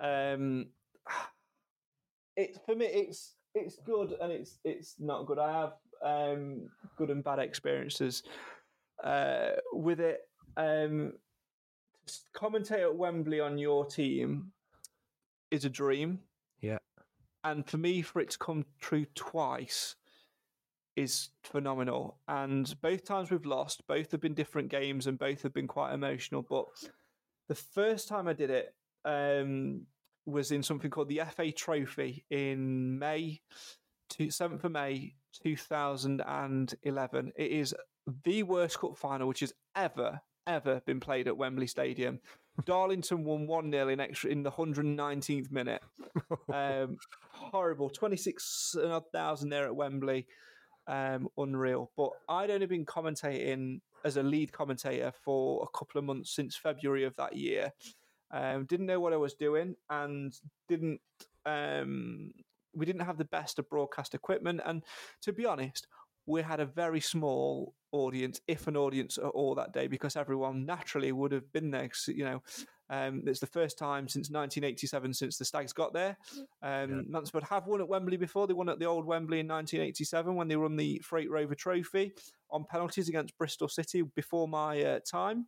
um 0.00 0.66
it's 2.36 2.58
for 2.64 2.74
me 2.74 2.86
it's 2.86 3.34
it's 3.54 3.78
good 3.84 4.14
and 4.20 4.30
it's 4.30 4.58
it's 4.64 4.94
not 4.98 5.26
good 5.26 5.38
i 5.38 5.52
have 5.52 5.72
um 6.04 6.68
good 6.96 7.10
and 7.10 7.24
bad 7.24 7.38
experiences 7.38 8.22
uh 9.02 9.50
with 9.72 9.98
it 10.00 10.20
um 10.56 11.12
commentate 12.34 12.82
at 12.82 12.94
wembley 12.94 13.40
on 13.40 13.58
your 13.58 13.84
team 13.86 14.52
is 15.50 15.64
a 15.64 15.70
dream 15.70 16.20
Yeah. 16.60 16.78
and 17.44 17.66
for 17.68 17.76
me 17.78 18.02
for 18.02 18.20
it 18.20 18.30
to 18.30 18.38
come 18.38 18.64
true 18.80 19.06
twice 19.14 19.96
is 20.96 21.30
phenomenal 21.44 22.18
and 22.26 22.74
both 22.80 23.04
times 23.04 23.30
we've 23.30 23.46
lost 23.46 23.86
both 23.86 24.10
have 24.10 24.20
been 24.20 24.34
different 24.34 24.68
games 24.68 25.06
and 25.06 25.18
both 25.18 25.42
have 25.42 25.52
been 25.54 25.68
quite 25.68 25.94
emotional 25.94 26.42
but 26.42 26.66
the 27.48 27.54
first 27.54 28.08
time 28.08 28.28
I 28.28 28.32
did 28.32 28.50
it 28.50 28.74
um, 29.04 29.86
was 30.26 30.50
in 30.50 30.62
something 30.62 30.90
called 30.90 31.08
the 31.08 31.22
FA 31.34 31.50
Trophy 31.50 32.24
in 32.28 32.98
May, 32.98 33.40
7th 34.12 34.64
of 34.64 34.72
May 34.72 35.14
2011. 35.42 37.32
It 37.36 37.50
is 37.50 37.74
the 38.24 38.42
worst 38.42 38.78
cup 38.78 38.96
final 38.98 39.28
which 39.28 39.40
has 39.40 39.54
ever, 39.74 40.20
ever 40.46 40.82
been 40.84 41.00
played 41.00 41.28
at 41.28 41.36
Wembley 41.36 41.66
Stadium. 41.66 42.20
Darlington 42.64 43.24
won 43.24 43.46
1 43.46 43.70
0 43.70 43.88
in 43.88 44.00
extra 44.00 44.30
in 44.30 44.42
the 44.42 44.50
119th 44.50 45.50
minute. 45.50 45.82
Um, 46.52 46.96
horrible. 47.30 47.90
26,000 47.90 49.48
there 49.50 49.66
at 49.66 49.76
Wembley. 49.76 50.26
Um, 50.86 51.28
unreal. 51.36 51.90
But 51.96 52.10
I'd 52.28 52.50
only 52.50 52.66
been 52.66 52.86
commentating 52.86 53.80
as 54.04 54.16
a 54.16 54.22
lead 54.22 54.52
commentator 54.52 55.12
for 55.24 55.62
a 55.62 55.78
couple 55.78 55.98
of 55.98 56.04
months 56.04 56.34
since 56.34 56.56
February 56.56 57.04
of 57.04 57.14
that 57.16 57.36
year. 57.36 57.72
Um, 58.30 58.64
didn't 58.64 58.86
know 58.86 59.00
what 59.00 59.12
I 59.12 59.16
was 59.16 59.34
doing 59.34 59.76
and 59.90 60.34
didn't. 60.68 61.00
Um, 61.46 62.32
we 62.74 62.86
didn't 62.86 63.04
have 63.04 63.18
the 63.18 63.24
best 63.24 63.58
of 63.58 63.68
broadcast 63.68 64.14
equipment, 64.14 64.60
and 64.64 64.82
to 65.22 65.32
be 65.32 65.46
honest, 65.46 65.86
we 66.28 66.42
had 66.42 66.60
a 66.60 66.66
very 66.66 67.00
small 67.00 67.74
audience, 67.90 68.40
if 68.46 68.66
an 68.66 68.76
audience 68.76 69.18
at 69.18 69.24
all, 69.24 69.54
that 69.54 69.72
day 69.72 69.86
because 69.86 70.14
everyone 70.14 70.66
naturally 70.66 71.10
would 71.10 71.32
have 71.32 71.50
been 71.52 71.70
there. 71.70 71.88
You 72.06 72.24
know, 72.24 72.42
um, 72.90 73.22
it's 73.26 73.40
the 73.40 73.46
first 73.46 73.78
time 73.78 74.08
since 74.08 74.30
1987 74.30 75.14
since 75.14 75.38
the 75.38 75.44
Stags 75.44 75.72
got 75.72 75.92
there. 75.92 76.16
Um, 76.62 77.06
Mansfield 77.08 77.44
have 77.44 77.66
won 77.66 77.80
at 77.80 77.88
Wembley 77.88 78.18
before. 78.18 78.46
They 78.46 78.54
won 78.54 78.68
at 78.68 78.78
the 78.78 78.84
old 78.84 79.06
Wembley 79.06 79.40
in 79.40 79.48
1987 79.48 80.34
when 80.34 80.48
they 80.48 80.56
won 80.56 80.76
the 80.76 81.00
Freight 81.04 81.30
Rover 81.30 81.54
Trophy 81.54 82.12
on 82.50 82.64
penalties 82.64 83.08
against 83.08 83.36
Bristol 83.38 83.68
City 83.68 84.02
before 84.02 84.46
my 84.46 84.82
uh, 84.82 85.00
time. 85.00 85.46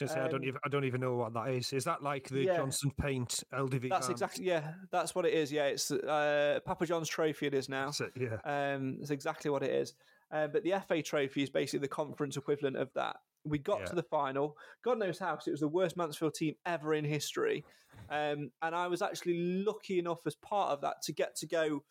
I 0.00 0.04
was 0.04 0.12
gonna 0.12 0.26
I 0.26 0.28
don't 0.28 0.42
um, 0.42 0.48
even 0.48 0.60
I 0.64 0.68
don't 0.68 0.84
even 0.84 1.00
know 1.00 1.14
what 1.14 1.32
that 1.34 1.48
is. 1.48 1.72
Is 1.72 1.84
that 1.84 2.02
like 2.02 2.28
the 2.28 2.42
Yeah. 2.42 2.56
Johnson 2.56 2.92
Paint 3.00 3.44
LDV? 3.52 3.88
That's 3.88 4.06
van? 4.06 4.12
exactly 4.12 4.44
yeah. 4.44 4.74
That's 4.90 5.14
what 5.14 5.24
it 5.24 5.32
is. 5.32 5.50
Yeah, 5.50 5.66
it's 5.66 5.90
uh, 5.90 6.60
Papa 6.64 6.86
John's 6.86 7.08
Trophy. 7.08 7.46
It 7.46 7.54
is 7.54 7.68
now. 7.68 7.86
That's 7.86 8.00
it, 8.02 8.12
yeah. 8.16 8.74
Um, 8.74 8.98
that's 8.98 9.10
exactly 9.10 9.50
what 9.50 9.62
it 9.62 9.70
is. 9.70 9.94
Uh, 10.30 10.46
but 10.48 10.62
the 10.64 10.72
FA 10.86 11.02
Trophy 11.02 11.42
is 11.42 11.50
basically 11.50 11.80
the 11.80 11.88
conference 11.88 12.36
equivalent 12.36 12.76
of 12.76 12.92
that. 12.94 13.16
We 13.44 13.58
got 13.58 13.80
Yeah. 13.80 13.86
to 13.86 13.94
the 13.94 14.02
final. 14.02 14.56
God 14.82 14.98
knows 14.98 15.18
how, 15.18 15.34
'cause 15.36 15.46
it 15.46 15.52
was 15.52 15.60
the 15.60 15.68
worst 15.68 15.96
Mansfield 15.96 16.34
team 16.34 16.56
ever 16.66 16.94
in 16.94 17.04
history. 17.04 17.64
Um, 18.10 18.50
and 18.62 18.74
I 18.74 18.88
was 18.88 19.02
actually 19.02 19.62
lucky 19.64 19.98
enough 19.98 20.26
as 20.26 20.34
part 20.36 20.70
of 20.72 20.80
that 20.82 21.02
to 21.02 21.12
get 21.12 21.36
to 21.36 21.46
go 21.46 21.84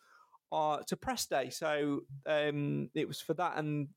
uh, 0.52 0.78
to 0.84 0.96
press 0.96 1.26
day. 1.26 1.50
So 1.50 2.02
um, 2.24 2.88
it 2.94 3.08
was 3.08 3.20
for 3.20 3.34
that 3.34 3.56
and 3.58 3.88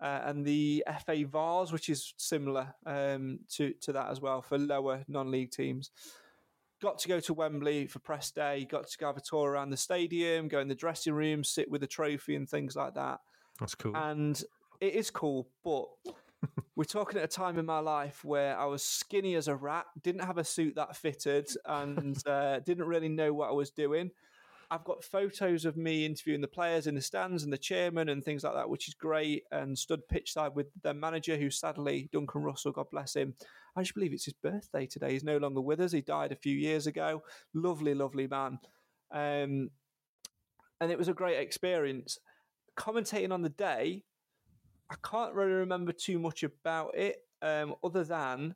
uh, 0.00 0.20
and 0.24 0.44
the 0.44 0.84
FA 1.04 1.24
Vase, 1.24 1.70
which 1.72 1.88
is 1.88 2.14
similar 2.16 2.74
um, 2.84 3.40
to 3.50 3.72
to 3.74 3.92
that 3.92 4.10
as 4.10 4.20
well 4.20 4.42
for 4.42 4.58
lower 4.58 5.04
non-league 5.08 5.50
teams. 5.52 5.90
Got 6.80 6.98
to 7.00 7.08
go 7.08 7.20
to 7.20 7.34
Wembley 7.34 7.86
for 7.86 7.98
press 8.00 8.30
day. 8.32 8.64
Got 8.64 8.88
to 8.88 8.98
go 8.98 9.06
have 9.06 9.16
a 9.16 9.20
tour 9.20 9.50
around 9.52 9.70
the 9.70 9.76
stadium, 9.76 10.48
go 10.48 10.58
in 10.60 10.68
the 10.68 10.74
dressing 10.74 11.14
room, 11.14 11.44
sit 11.44 11.70
with 11.70 11.80
the 11.80 11.86
trophy 11.86 12.34
and 12.34 12.48
things 12.48 12.74
like 12.76 12.94
that. 12.94 13.20
That's 13.58 13.74
cool. 13.74 13.96
And 13.96 14.40
it 14.80 14.94
is 14.94 15.10
cool, 15.10 15.48
but 15.64 15.86
we're 16.76 16.84
talking 16.84 17.18
at 17.18 17.24
a 17.24 17.28
time 17.28 17.58
in 17.58 17.66
my 17.66 17.80
life 17.80 18.24
where 18.24 18.58
I 18.58 18.66
was 18.66 18.84
skinny 18.84 19.34
as 19.34 19.48
a 19.48 19.56
rat, 19.56 19.86
didn't 20.02 20.24
have 20.24 20.38
a 20.38 20.44
suit 20.44 20.76
that 20.76 20.96
fitted, 20.96 21.48
and 21.66 22.22
uh, 22.26 22.60
didn't 22.60 22.86
really 22.86 23.08
know 23.08 23.32
what 23.32 23.48
I 23.48 23.52
was 23.52 23.70
doing. 23.70 24.10
I've 24.70 24.84
got 24.84 25.02
photos 25.02 25.64
of 25.64 25.78
me 25.78 26.04
interviewing 26.04 26.42
the 26.42 26.48
players 26.48 26.86
in 26.86 26.94
the 26.94 27.00
stands 27.00 27.42
and 27.42 27.50
the 27.50 27.58
chairman 27.58 28.10
and 28.10 28.22
things 28.22 28.44
like 28.44 28.52
that, 28.52 28.68
which 28.68 28.86
is 28.86 28.94
great. 28.94 29.44
And 29.50 29.78
stood 29.78 30.06
pitch 30.08 30.34
side 30.34 30.54
with 30.54 30.66
their 30.82 30.92
manager, 30.92 31.38
who 31.38 31.50
sadly, 31.50 32.10
Duncan 32.12 32.42
Russell, 32.42 32.72
God 32.72 32.90
bless 32.90 33.16
him. 33.16 33.34
I 33.74 33.82
just 33.82 33.94
believe 33.94 34.12
it's 34.12 34.26
his 34.26 34.34
birthday 34.34 34.84
today. 34.84 35.12
He's 35.12 35.24
no 35.24 35.38
longer 35.38 35.62
with 35.62 35.80
us. 35.80 35.92
He 35.92 36.02
died 36.02 36.32
a 36.32 36.36
few 36.36 36.54
years 36.54 36.86
ago. 36.86 37.22
Lovely, 37.54 37.94
lovely 37.94 38.26
man. 38.26 38.58
Um, 39.10 39.70
and 40.80 40.90
it 40.90 40.98
was 40.98 41.08
a 41.08 41.14
great 41.14 41.38
experience. 41.38 42.18
Commentating 42.78 43.32
on 43.32 43.42
the 43.42 43.48
day, 43.48 44.04
I 44.90 44.94
can't 45.02 45.34
really 45.34 45.52
remember 45.52 45.92
too 45.92 46.18
much 46.18 46.42
about 46.44 46.96
it, 46.96 47.18
um, 47.42 47.74
other 47.82 48.04
than 48.04 48.54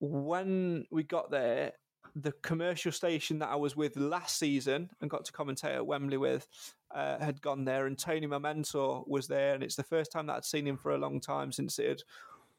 when 0.00 0.84
we 0.90 1.04
got 1.04 1.30
there, 1.30 1.72
the 2.16 2.32
commercial 2.42 2.92
station 2.92 3.38
that 3.38 3.48
I 3.48 3.56
was 3.56 3.76
with 3.76 3.96
last 3.96 4.38
season 4.38 4.90
and 5.00 5.08
got 5.08 5.24
to 5.24 5.32
commentate 5.32 5.76
at 5.76 5.86
Wembley 5.86 6.16
with 6.18 6.46
uh, 6.94 7.18
had 7.18 7.40
gone 7.40 7.64
there, 7.64 7.86
and 7.86 7.98
Tony, 7.98 8.26
my 8.26 8.38
mentor, 8.38 9.04
was 9.06 9.26
there, 9.28 9.54
and 9.54 9.62
it's 9.62 9.76
the 9.76 9.82
first 9.82 10.12
time 10.12 10.26
that 10.26 10.36
I'd 10.36 10.44
seen 10.44 10.66
him 10.66 10.76
for 10.76 10.92
a 10.92 10.98
long 10.98 11.20
time 11.20 11.52
since 11.52 11.78
it 11.78 11.88
had 11.88 12.02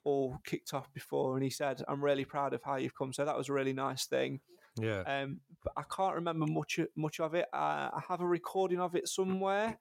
all 0.06 0.40
kicked 0.44 0.74
off 0.74 0.92
before. 0.94 1.36
And 1.36 1.44
he 1.44 1.50
said, 1.50 1.84
"I'm 1.88 2.04
really 2.04 2.26
proud 2.26 2.54
of 2.54 2.64
how 2.64 2.78
you've 2.78 2.96
come." 2.96 3.14
So 3.14 3.26
that 3.26 3.38
was 3.38 3.50
a 3.50 3.54
really 3.54 3.74
nice 3.74 4.06
thing. 4.06 4.40
Yeah. 4.82 5.02
Um, 5.02 5.42
but 5.64 5.74
I 5.78 5.84
can't 5.84 6.16
remember 6.16 6.48
much 6.48 6.80
much 6.96 7.20
of 7.20 7.36
it. 7.36 7.46
Uh, 7.54 7.92
I 7.94 8.02
have 8.08 8.22
a 8.22 8.28
recording 8.28 8.80
of 8.80 8.96
it 8.96 9.08
somewhere, 9.08 9.78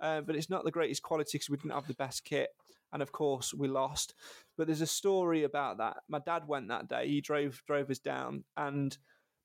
uh, 0.00 0.20
but 0.20 0.36
it's 0.36 0.50
not 0.50 0.64
the 0.64 0.70
greatest 0.70 1.02
quality 1.02 1.38
because 1.38 1.50
we 1.50 1.56
didn't 1.56 1.72
have 1.72 1.86
the 1.86 1.94
best 1.94 2.24
kit, 2.24 2.50
and 2.92 3.02
of 3.02 3.12
course 3.12 3.54
we 3.54 3.68
lost. 3.68 4.14
But 4.56 4.66
there's 4.66 4.80
a 4.80 4.86
story 4.86 5.44
about 5.44 5.78
that. 5.78 5.98
My 6.08 6.18
dad 6.18 6.46
went 6.46 6.68
that 6.68 6.88
day. 6.88 7.08
He 7.08 7.20
drove 7.20 7.62
drove 7.66 7.90
us 7.90 7.98
down, 7.98 8.44
and 8.56 8.96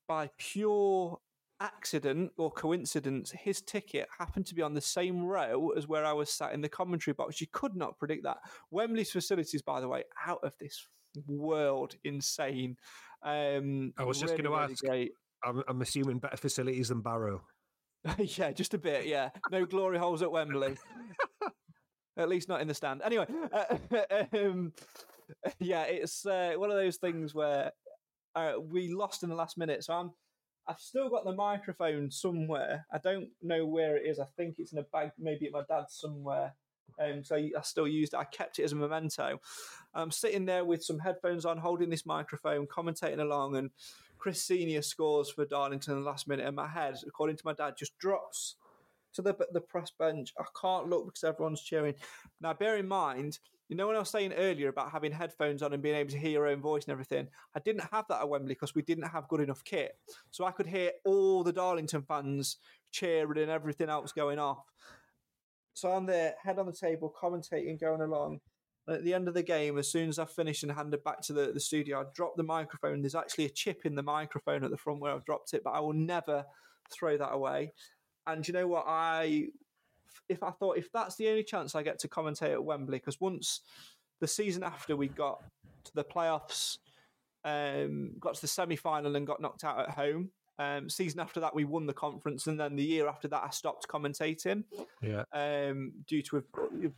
by 0.08 0.30
pure 0.38 1.18
accident 1.60 2.32
or 2.36 2.50
coincidence, 2.50 3.30
his 3.30 3.62
ticket 3.62 4.08
happened 4.18 4.46
to 4.46 4.54
be 4.54 4.62
on 4.62 4.74
the 4.74 4.80
same 4.80 5.24
row 5.24 5.70
as 5.76 5.86
where 5.86 6.04
I 6.04 6.12
was 6.12 6.28
sat 6.28 6.52
in 6.52 6.60
the 6.60 6.68
commentary 6.68 7.14
box. 7.14 7.40
You 7.40 7.46
could 7.52 7.76
not 7.76 7.98
predict 7.98 8.24
that. 8.24 8.38
Wembley's 8.70 9.12
facilities, 9.12 9.62
by 9.62 9.80
the 9.80 9.88
way, 9.88 10.02
out 10.26 10.40
of 10.42 10.54
this 10.58 10.86
world 11.26 11.94
insane. 12.04 12.76
Um, 13.22 13.92
I 13.96 14.04
was 14.04 14.18
just 14.18 14.32
really, 14.32 14.42
going 14.42 14.52
to 14.52 14.60
really 14.60 14.72
ask. 14.72 14.84
great. 14.84 15.12
I'm, 15.44 15.62
I'm 15.68 15.82
assuming 15.82 16.18
better 16.18 16.36
facilities 16.36 16.88
than 16.88 17.00
Barrow. 17.00 17.42
yeah, 18.18 18.52
just 18.52 18.74
a 18.74 18.78
bit. 18.78 19.06
Yeah, 19.06 19.30
no 19.50 19.64
glory 19.64 19.98
holes 19.98 20.22
at 20.22 20.32
Wembley. 20.32 20.76
at 22.16 22.28
least 22.28 22.48
not 22.48 22.60
in 22.60 22.68
the 22.68 22.74
stand. 22.74 23.02
Anyway, 23.02 23.26
uh, 23.52 24.24
um, 24.36 24.72
yeah, 25.60 25.84
it's 25.84 26.26
uh, 26.26 26.54
one 26.56 26.70
of 26.70 26.76
those 26.76 26.96
things 26.96 27.34
where 27.34 27.72
uh, 28.34 28.54
we 28.60 28.92
lost 28.92 29.22
in 29.22 29.28
the 29.28 29.34
last 29.34 29.56
minute. 29.56 29.84
So 29.84 29.94
I'm, 29.94 30.10
I've 30.66 30.78
still 30.78 31.08
got 31.08 31.24
the 31.24 31.34
microphone 31.34 32.10
somewhere. 32.10 32.86
I 32.92 32.98
don't 32.98 33.28
know 33.40 33.66
where 33.66 33.96
it 33.96 34.06
is. 34.06 34.18
I 34.18 34.26
think 34.36 34.56
it's 34.58 34.72
in 34.72 34.78
a 34.78 34.84
bag, 34.92 35.10
maybe 35.18 35.46
at 35.46 35.52
my 35.52 35.62
dad's 35.68 35.94
somewhere. 35.94 36.54
Um, 37.00 37.24
so 37.24 37.36
I 37.36 37.50
still 37.62 37.88
used 37.88 38.12
it. 38.14 38.18
I 38.18 38.24
kept 38.24 38.58
it 38.58 38.64
as 38.64 38.72
a 38.72 38.76
memento. 38.76 39.40
I'm 39.94 40.10
sitting 40.10 40.44
there 40.44 40.64
with 40.64 40.84
some 40.84 40.98
headphones 40.98 41.44
on, 41.44 41.58
holding 41.58 41.88
this 41.88 42.04
microphone, 42.04 42.66
commentating 42.66 43.20
along, 43.20 43.56
and 43.56 43.70
Chris 44.22 44.40
Senior 44.40 44.82
scores 44.82 45.30
for 45.30 45.44
Darlington 45.44 45.94
in 45.94 45.98
the 45.98 46.06
last 46.08 46.28
minute, 46.28 46.46
and 46.46 46.54
my 46.54 46.68
head, 46.68 46.94
according 47.08 47.36
to 47.36 47.42
my 47.44 47.54
dad, 47.54 47.74
just 47.76 47.98
drops 47.98 48.54
to 49.14 49.20
the 49.20 49.36
the 49.50 49.60
press 49.60 49.90
bench. 49.98 50.32
I 50.38 50.44
can't 50.60 50.88
look 50.88 51.06
because 51.06 51.24
everyone's 51.24 51.60
cheering. 51.60 51.94
Now, 52.40 52.54
bear 52.54 52.76
in 52.76 52.86
mind, 52.86 53.40
you 53.68 53.74
know 53.74 53.88
when 53.88 53.96
I 53.96 53.98
was 53.98 54.10
saying 54.10 54.32
earlier 54.34 54.68
about 54.68 54.92
having 54.92 55.10
headphones 55.10 55.60
on 55.60 55.72
and 55.72 55.82
being 55.82 55.96
able 55.96 56.10
to 56.10 56.18
hear 56.18 56.30
your 56.30 56.46
own 56.46 56.60
voice 56.60 56.84
and 56.84 56.92
everything, 56.92 57.26
I 57.56 57.58
didn't 57.58 57.82
have 57.90 58.04
that 58.10 58.20
at 58.20 58.28
Wembley 58.28 58.54
because 58.54 58.76
we 58.76 58.82
didn't 58.82 59.08
have 59.08 59.26
good 59.26 59.40
enough 59.40 59.64
kit. 59.64 59.98
So 60.30 60.44
I 60.44 60.52
could 60.52 60.68
hear 60.68 60.92
all 61.04 61.42
the 61.42 61.52
Darlington 61.52 62.02
fans 62.02 62.58
cheering 62.92 63.42
and 63.42 63.50
everything 63.50 63.88
else 63.88 64.12
going 64.12 64.38
off. 64.38 64.64
So 65.74 65.90
I'm 65.90 66.06
there, 66.06 66.34
head 66.40 66.60
on 66.60 66.66
the 66.66 66.72
table, 66.72 67.12
commentating, 67.20 67.80
going 67.80 68.02
along. 68.02 68.38
At 68.88 69.04
the 69.04 69.14
end 69.14 69.28
of 69.28 69.34
the 69.34 69.42
game, 69.44 69.78
as 69.78 69.90
soon 69.90 70.08
as 70.08 70.18
I 70.18 70.24
finished 70.24 70.64
and 70.64 70.72
handed 70.72 71.04
back 71.04 71.20
to 71.22 71.32
the, 71.32 71.52
the 71.52 71.60
studio, 71.60 72.00
I 72.00 72.04
dropped 72.14 72.36
the 72.36 72.42
microphone. 72.42 73.00
There's 73.00 73.14
actually 73.14 73.44
a 73.44 73.50
chip 73.50 73.86
in 73.86 73.94
the 73.94 74.02
microphone 74.02 74.64
at 74.64 74.70
the 74.70 74.76
front 74.76 75.00
where 75.00 75.12
I've 75.12 75.24
dropped 75.24 75.54
it, 75.54 75.62
but 75.62 75.70
I 75.70 75.80
will 75.80 75.92
never 75.92 76.44
throw 76.90 77.16
that 77.16 77.32
away. 77.32 77.72
And 78.26 78.46
you 78.46 78.52
know 78.54 78.66
what? 78.66 78.84
I 78.88 79.48
if 80.28 80.42
I 80.42 80.50
thought 80.50 80.78
if 80.78 80.90
that's 80.92 81.16
the 81.16 81.28
only 81.28 81.44
chance 81.44 81.74
I 81.74 81.82
get 81.82 81.98
to 82.00 82.08
commentate 82.08 82.52
at 82.52 82.64
Wembley, 82.64 82.98
because 82.98 83.20
once 83.20 83.60
the 84.20 84.26
season 84.26 84.62
after 84.62 84.96
we 84.96 85.08
got 85.08 85.42
to 85.84 85.94
the 85.94 86.04
playoffs, 86.04 86.78
um, 87.44 88.12
got 88.20 88.34
to 88.34 88.40
the 88.40 88.48
semi 88.48 88.76
final 88.76 89.16
and 89.16 89.26
got 89.26 89.40
knocked 89.40 89.64
out 89.64 89.78
at 89.80 89.90
home. 89.90 90.30
Um, 90.58 90.88
season 90.88 91.18
after 91.18 91.40
that, 91.40 91.54
we 91.54 91.64
won 91.64 91.86
the 91.86 91.92
conference, 91.94 92.46
and 92.46 92.60
then 92.60 92.76
the 92.76 92.84
year 92.84 93.08
after 93.08 93.26
that, 93.28 93.42
I 93.44 93.50
stopped 93.50 93.88
commentating 93.88 94.64
Yeah. 95.00 95.24
um, 95.32 95.92
due 96.06 96.22
to 96.22 96.44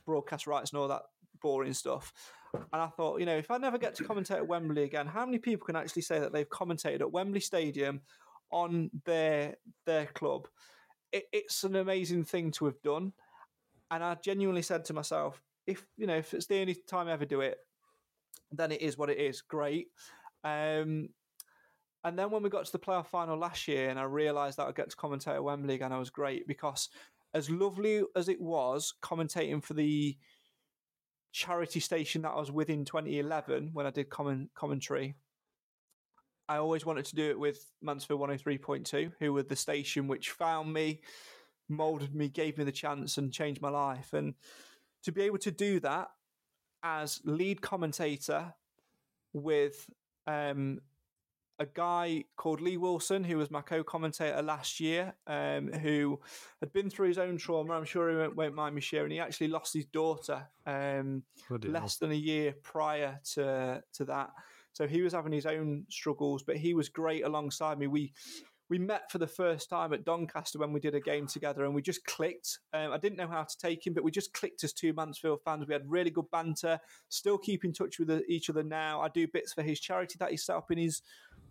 broadcast 0.05 0.47
rights 0.47 0.72
and 0.72 0.80
all 0.80 0.89
that 0.89 1.03
boring 1.45 1.75
stuff. 1.75 2.11
And 2.55 2.81
I 2.81 2.87
thought, 2.87 3.21
you 3.21 3.27
know, 3.27 3.37
if 3.37 3.51
I 3.51 3.59
never 3.59 3.79
get 3.79 3.95
to 3.97 4.05
commentate 4.05 4.39
at 4.39 4.49
Wembley 4.49 4.85
again, 4.85 5.07
how 5.07 5.27
many 5.27 5.39
people 5.39 5.67
can 5.67 5.77
actually 5.77 6.03
say 6.03 6.19
that 6.19 6.33
they've 6.33 6.49
commentated 6.49 7.03
at 7.03 7.13
Wembley 7.13 7.41
Stadium 7.41 8.01
on 8.51 8.91
their 9.05 9.57
their 9.85 10.07
club? 10.07 10.49
It, 11.13 11.25
it's 11.33 11.63
an 11.65 11.77
amazing 11.77 12.25
thing 12.25 12.51
to 12.53 12.65
have 12.65 12.81
done. 12.83 13.13
And 13.91 14.03
I 14.03 14.15
genuinely 14.15 14.63
said 14.63 14.85
to 14.87 14.95
myself, 14.95 15.43
if 15.67 15.85
you 15.99 16.07
know, 16.07 16.17
if 16.17 16.33
it's 16.33 16.47
the 16.47 16.61
only 16.61 16.77
time 16.89 17.09
I 17.09 17.13
ever 17.13 17.27
do 17.27 17.43
it, 17.43 17.59
then 18.51 18.73
it 18.73 18.81
is 18.81 18.97
what 18.97 19.11
it 19.11 19.19
is. 19.19 19.43
Great. 19.43 19.89
Um, 20.43 21.11
and 22.05 22.19
then 22.19 22.31
when 22.31 22.43
we 22.43 22.51
got 22.51 22.65
to 22.65 22.73
the 22.73 22.79
playoff 22.79 23.07
final 23.07 23.37
last 23.37 23.69
year, 23.69 23.91
and 23.91 23.99
I 23.99 24.05
realised 24.05 24.59
that 24.59 24.69
I'd 24.69 24.75
get 24.77 24.91
to 24.91 24.97
commentate 24.97 25.35
at 25.35 25.45
Wembley 25.45 25.75
again, 25.75 25.93
I 25.93 25.99
was 25.99 26.11
great 26.11 26.47
because 26.47 26.89
as 27.35 27.51
lovely 27.51 28.03
as 28.15 28.29
it 28.29 28.41
was 28.41 28.95
commentating 29.03 29.63
for 29.63 29.75
the 29.75 30.17
charity 31.35 31.80
station 31.80 32.22
that 32.22 32.30
I 32.30 32.39
was 32.39 32.53
with 32.53 32.70
in 32.70 32.85
2011 32.85 33.70
when 33.72 33.87
I 33.87 33.91
did 33.91 34.09
comment, 34.09 34.51
commentary, 34.55 35.16
I 36.49 36.59
always 36.59 36.87
wanted 36.87 37.07
to 37.07 37.16
do 37.16 37.28
it 37.28 37.39
with 37.39 37.72
Mansfield 37.82 38.20
103.2, 38.20 39.12
who 39.18 39.32
were 39.32 39.43
the 39.43 39.57
station 39.57 40.07
which 40.07 40.30
found 40.30 40.72
me, 40.72 41.01
molded 41.68 42.14
me, 42.14 42.28
gave 42.28 42.57
me 42.57 42.64
the 42.64 42.72
chance, 42.72 43.18
and 43.18 43.32
changed 43.32 43.61
my 43.61 43.68
life. 43.68 44.12
And 44.12 44.35
to 45.03 45.12
be 45.12 45.22
able 45.22 45.39
to 45.39 45.51
do 45.51 45.80
that 45.80 46.09
as 46.85 47.20
lead 47.24 47.61
commentator 47.61 48.55
with 49.32 49.91
um, 50.28 50.80
a 51.59 51.67
guy 51.67 52.25
called 52.37 52.61
Lee 52.61 52.77
Wilson, 52.77 53.23
who 53.25 53.37
was 53.37 53.51
my 53.51 53.61
co-commentator 53.61 54.43
last 54.43 54.81
year, 54.81 55.15
um, 55.27 55.73
who 55.73 56.21
had 56.61 56.73
been 56.73 56.91
through 56.91 57.09
his 57.09 57.19
own 57.19 57.37
trauma. 57.37 57.75
I'm 57.75 57.85
sure 57.85 58.11
he 58.11 58.17
won't, 58.17 58.37
won't 58.37 58.55
mind 58.55 58.75
me 58.75 58.81
sharing. 58.81 59.13
He 59.13 59.21
actually 59.21 59.49
lost 59.49 59.73
his 59.73 59.87
daughter 59.87 60.47
um, 60.67 61.23
less 61.73 61.97
than 61.97 62.11
a 62.11 62.15
year 62.15 62.55
prior 62.63 63.21
to 63.35 63.83
to 63.95 64.05
that. 64.07 64.31
So 64.73 64.89
he 64.89 65.03
was 65.03 65.13
having 65.13 65.33
his 65.33 65.47
own 65.47 65.85
struggles, 65.89 66.43
but 66.43 66.57
he 66.57 66.75
was 66.75 66.89
great 66.89 67.25
alongside 67.25 67.79
me. 67.79 67.87
We 67.87 68.13
we 68.71 68.79
met 68.79 69.11
for 69.11 69.19
the 69.19 69.27
first 69.27 69.69
time 69.69 69.93
at 69.93 70.05
Doncaster 70.05 70.59
when 70.59 70.73
we 70.73 70.81
did 70.81 70.95
a 70.95 71.01
game 71.01 71.27
together, 71.27 71.65
and 71.65 71.75
we 71.75 71.83
just 71.83 72.05
clicked. 72.07 72.61
Um, 72.73 72.93
I 72.93 72.99
didn't 72.99 73.19
know 73.19 73.29
how 73.29 73.43
to 73.43 73.59
take 73.59 73.87
him, 73.87 73.93
but 73.93 74.05
we 74.05 74.11
just 74.11 74.33
clicked 74.33 74.65
as 74.65 74.73
two 74.73 74.93
Mansfield 74.95 75.41
fans. 75.45 75.67
We 75.67 75.75
had 75.75 75.83
really 75.91 76.11
good 76.11 76.31
banter. 76.31 76.79
Still 77.11 77.37
keep 77.37 77.65
in 77.65 77.73
touch 77.73 77.99
with 77.99 78.11
each 78.29 78.49
other 78.49 78.62
now. 78.62 79.01
I 79.03 79.09
do 79.09 79.29
bits 79.29 79.53
for 79.53 79.62
his 79.62 79.81
charity 79.81 80.17
that 80.19 80.31
he 80.31 80.37
set 80.37 80.57
up 80.57 80.71
in 80.71 80.79
his 80.79 81.03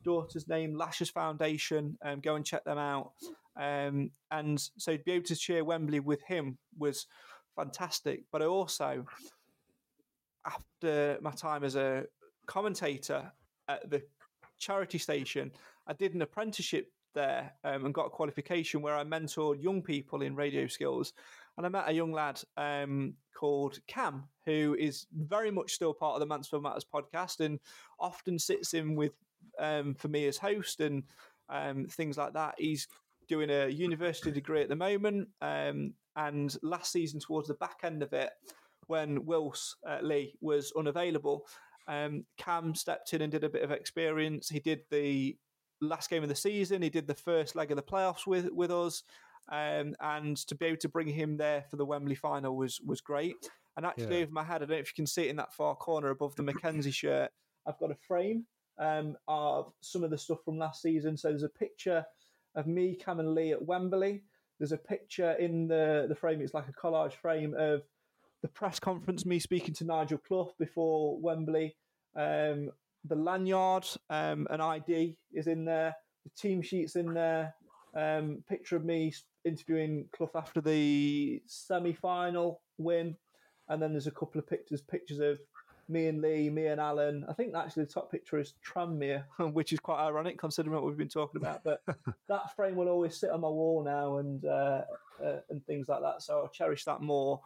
daughter's 0.04 0.48
name, 0.48 0.76
Lashes 0.76 1.10
Foundation. 1.10 1.98
Um, 2.04 2.20
go 2.20 2.36
and 2.36 2.46
check 2.46 2.64
them 2.64 2.80
out. 2.80 3.12
Um, 3.56 4.10
and 4.32 4.60
so 4.78 4.98
to 4.98 5.04
be 5.04 5.12
able 5.12 5.26
to 5.26 5.36
share 5.36 5.64
Wembley 5.64 6.00
with 6.00 6.24
him 6.24 6.58
was 6.78 7.06
fantastic. 7.56 8.24
But 8.32 8.42
I 8.42 8.46
also, 8.46 9.06
after 10.46 11.20
my 11.22 11.32
time 11.32 11.64
as 11.64 11.76
a 11.76 12.06
commentator 12.48 13.32
at 13.68 13.88
the 13.90 14.02
charity 14.58 14.98
station, 14.98 15.52
I 15.86 15.94
did 15.94 16.16
an 16.16 16.22
apprenticeship 16.22 16.93
there 17.14 17.54
um, 17.64 17.86
and 17.86 17.94
got 17.94 18.08
a 18.08 18.10
qualification 18.10 18.82
where 18.82 18.96
I 18.96 19.04
mentored 19.04 19.62
young 19.62 19.82
people 19.82 20.22
in 20.22 20.36
radio 20.36 20.68
skills. 20.68 21.14
And 21.58 21.66
I 21.66 21.70
met 21.70 21.88
a 21.88 21.94
young 21.94 22.12
lad 22.12 22.42
um, 22.58 23.14
called 23.36 23.80
Cam, 23.88 24.24
who 24.46 24.76
is 24.80 25.06
very 25.16 25.52
much 25.52 25.74
still 25.74 25.94
part 25.94 26.16
of 26.16 26.20
the 26.20 26.26
Mansfield 26.26 26.64
Matters 26.64 26.86
podcast 26.86 27.40
and 27.40 27.60
often 28.00 28.40
sits 28.40 28.74
in 28.74 28.96
with 28.96 29.12
um, 29.60 29.94
for 29.96 30.08
me 30.08 30.28
as 30.28 30.38
host 30.38 30.80
and 30.80 31.04
um, 31.50 31.86
things 31.86 32.18
like 32.18 32.34
that. 32.34 32.56
He's 32.58 32.88
doing 33.28 33.50
a 33.50 33.68
university 33.68 34.32
degree 34.32 34.62
at 34.62 34.70
the 34.70 34.76
moment. 34.76 35.28
Um, 35.42 35.94
and 36.16 36.56
last 36.62 36.92
season, 36.92 37.20
towards 37.20 37.48
the 37.48 37.56
back 37.56 37.80
end 37.84 38.04
of 38.04 38.14
it, 38.14 38.32
when 38.88 39.26
Wills 39.26 39.78
uh, 39.88 40.00
Lee 40.02 40.36
was 40.42 40.74
unavailable, 40.78 41.46
um, 41.88 42.26
Cam 42.38 42.76
stepped 42.76 43.14
in 43.14 43.22
and 43.22 43.32
did 43.32 43.44
a 43.44 43.50
bit 43.50 43.64
of 43.64 43.72
experience. 43.72 44.50
He 44.50 44.60
did 44.60 44.82
the 44.90 45.38
last 45.82 46.10
game 46.10 46.24
of 46.24 46.30
the 46.30 46.36
season. 46.36 46.82
He 46.82 46.90
did 46.90 47.08
the 47.08 47.14
first 47.14 47.56
leg 47.56 47.72
of 47.72 47.78
the 47.78 47.84
playoffs 47.84 48.26
with 48.28 48.50
with 48.52 48.72
us, 48.72 49.04
um, 49.52 49.96
and 50.00 50.38
to 50.48 50.56
be 50.56 50.66
able 50.68 50.78
to 50.78 50.90
bring 50.90 51.08
him 51.08 51.38
there 51.38 51.64
for 51.70 51.76
the 51.78 51.86
Wembley 51.86 52.16
final 52.16 52.56
was 52.56 52.80
was 52.82 53.02
great. 53.02 53.50
And 53.76 53.86
actually, 53.86 54.18
Yeah. 54.18 54.24
over 54.24 54.32
my 54.32 54.44
head, 54.44 54.58
I 54.62 54.66
don't 54.66 54.70
know 54.70 54.76
if 54.78 54.90
you 54.90 54.96
can 54.96 55.08
see 55.08 55.24
it 55.24 55.30
in 55.30 55.36
that 55.38 55.54
far 55.54 55.76
corner 55.76 56.10
above 56.10 56.36
the 56.36 56.44
Mackenzie 56.44 56.92
shirt. 56.92 57.32
I've 57.66 57.80
got 57.80 57.92
a 57.92 57.96
frame 57.96 58.46
um, 58.78 59.16
of 59.28 59.74
some 59.82 60.04
of 60.04 60.10
the 60.12 60.18
stuff 60.18 60.44
from 60.46 60.58
last 60.58 60.82
season. 60.82 61.18
So 61.18 61.30
there's 61.30 61.44
a 61.44 61.50
picture 61.50 62.06
of 62.56 62.68
me, 62.68 62.96
Cam, 62.96 63.20
and 63.20 63.34
Lee 63.34 63.52
at 63.52 63.66
Wembley. 63.66 64.24
There's 64.60 64.74
a 64.74 64.78
picture 64.78 65.32
in 65.34 65.68
the 65.68 66.06
the 66.08 66.16
frame. 66.16 66.40
It's 66.42 66.54
like 66.54 66.68
a 66.68 66.74
collage 66.74 67.14
frame 67.14 67.56
of 67.58 67.82
the 68.44 68.48
press 68.48 68.80
conference, 68.80 69.26
me 69.26 69.40
speaking 69.40 69.74
to 69.76 69.86
Nigel 69.86 70.20
Clough 70.20 70.54
before 70.60 71.20
Wembley. 71.20 71.76
Um, 72.16 72.70
the 73.06 73.16
lanyard, 73.16 73.88
um, 74.10 74.48
an 74.50 74.62
ID 74.62 75.18
is 75.34 75.48
in 75.48 75.66
there. 75.66 75.96
The 76.24 76.32
team 76.38 76.62
sheet's 76.62 76.96
in 76.96 77.14
there. 77.14 77.54
Um, 77.96 78.44
picture 78.48 78.76
of 78.76 78.86
me 78.86 79.14
interviewing 79.46 80.06
Clough 80.16 80.32
after 80.36 80.62
the 80.62 81.42
semi-final 81.46 82.62
win, 82.78 83.16
and 83.70 83.82
then 83.82 83.92
there's 83.92 84.08
a 84.08 84.12
couple 84.12 84.40
of 84.40 84.48
pictures, 84.48 84.82
pictures 84.82 85.20
of 85.20 85.40
me 85.90 86.08
and 86.08 86.22
Lee, 86.22 86.50
me 86.50 86.68
and 86.68 86.80
Alan. 86.80 87.26
I 87.30 87.34
think 87.34 87.54
actually 87.56 87.86
the 87.86 87.92
top 87.92 88.12
picture 88.12 88.40
is 88.40 88.54
Tranmere, 88.66 89.26
which 89.54 89.74
is 89.74 89.80
quite 89.80 90.04
ironic 90.04 90.38
considering 90.38 90.76
what 90.76 90.86
we've 90.86 90.98
been 90.98 91.10
talking 91.10 91.42
about. 91.42 91.64
But 91.64 91.82
that 92.30 92.56
frame 92.56 92.76
will 92.76 92.90
always 92.90 93.18
sit 93.18 93.30
on 93.30 93.42
my 93.42 93.50
wall 93.50 93.84
now, 93.84 94.18
and 94.18 94.44
uh, 94.46 94.82
uh, 95.24 95.40
and 95.50 95.66
things 95.66 95.88
like 95.88 96.02
that. 96.02 96.22
So 96.22 96.40
I'll 96.40 96.50
cherish 96.50 96.86
that 96.86 97.02
more. 97.02 97.42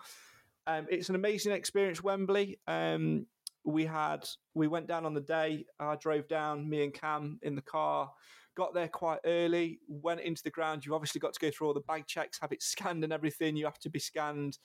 Um, 0.65 0.85
it's 0.89 1.09
an 1.09 1.15
amazing 1.15 1.53
experience, 1.53 2.03
Wembley. 2.03 2.59
Um, 2.67 3.25
we 3.67 3.85
had 3.85 4.27
we 4.55 4.67
went 4.67 4.87
down 4.87 5.05
on 5.05 5.13
the 5.13 5.21
day. 5.21 5.65
I 5.79 5.95
drove 5.97 6.27
down, 6.27 6.67
me 6.67 6.83
and 6.83 6.93
Cam 6.93 7.37
in 7.43 7.53
the 7.53 7.61
car, 7.61 8.09
got 8.55 8.73
there 8.73 8.87
quite 8.87 9.19
early, 9.25 9.79
went 9.89 10.21
into 10.21 10.41
the 10.41 10.49
ground. 10.49 10.85
You've 10.85 10.95
obviously 10.95 11.19
got 11.19 11.33
to 11.33 11.39
go 11.39 11.51
through 11.51 11.67
all 11.67 11.73
the 11.73 11.81
bag 11.81 12.07
checks, 12.07 12.39
have 12.39 12.53
it 12.53 12.63
scanned 12.63 13.03
and 13.03 13.11
everything. 13.11 13.57
You 13.57 13.65
have 13.65 13.79
to 13.79 13.89
be 13.89 13.99
scanned. 13.99 14.57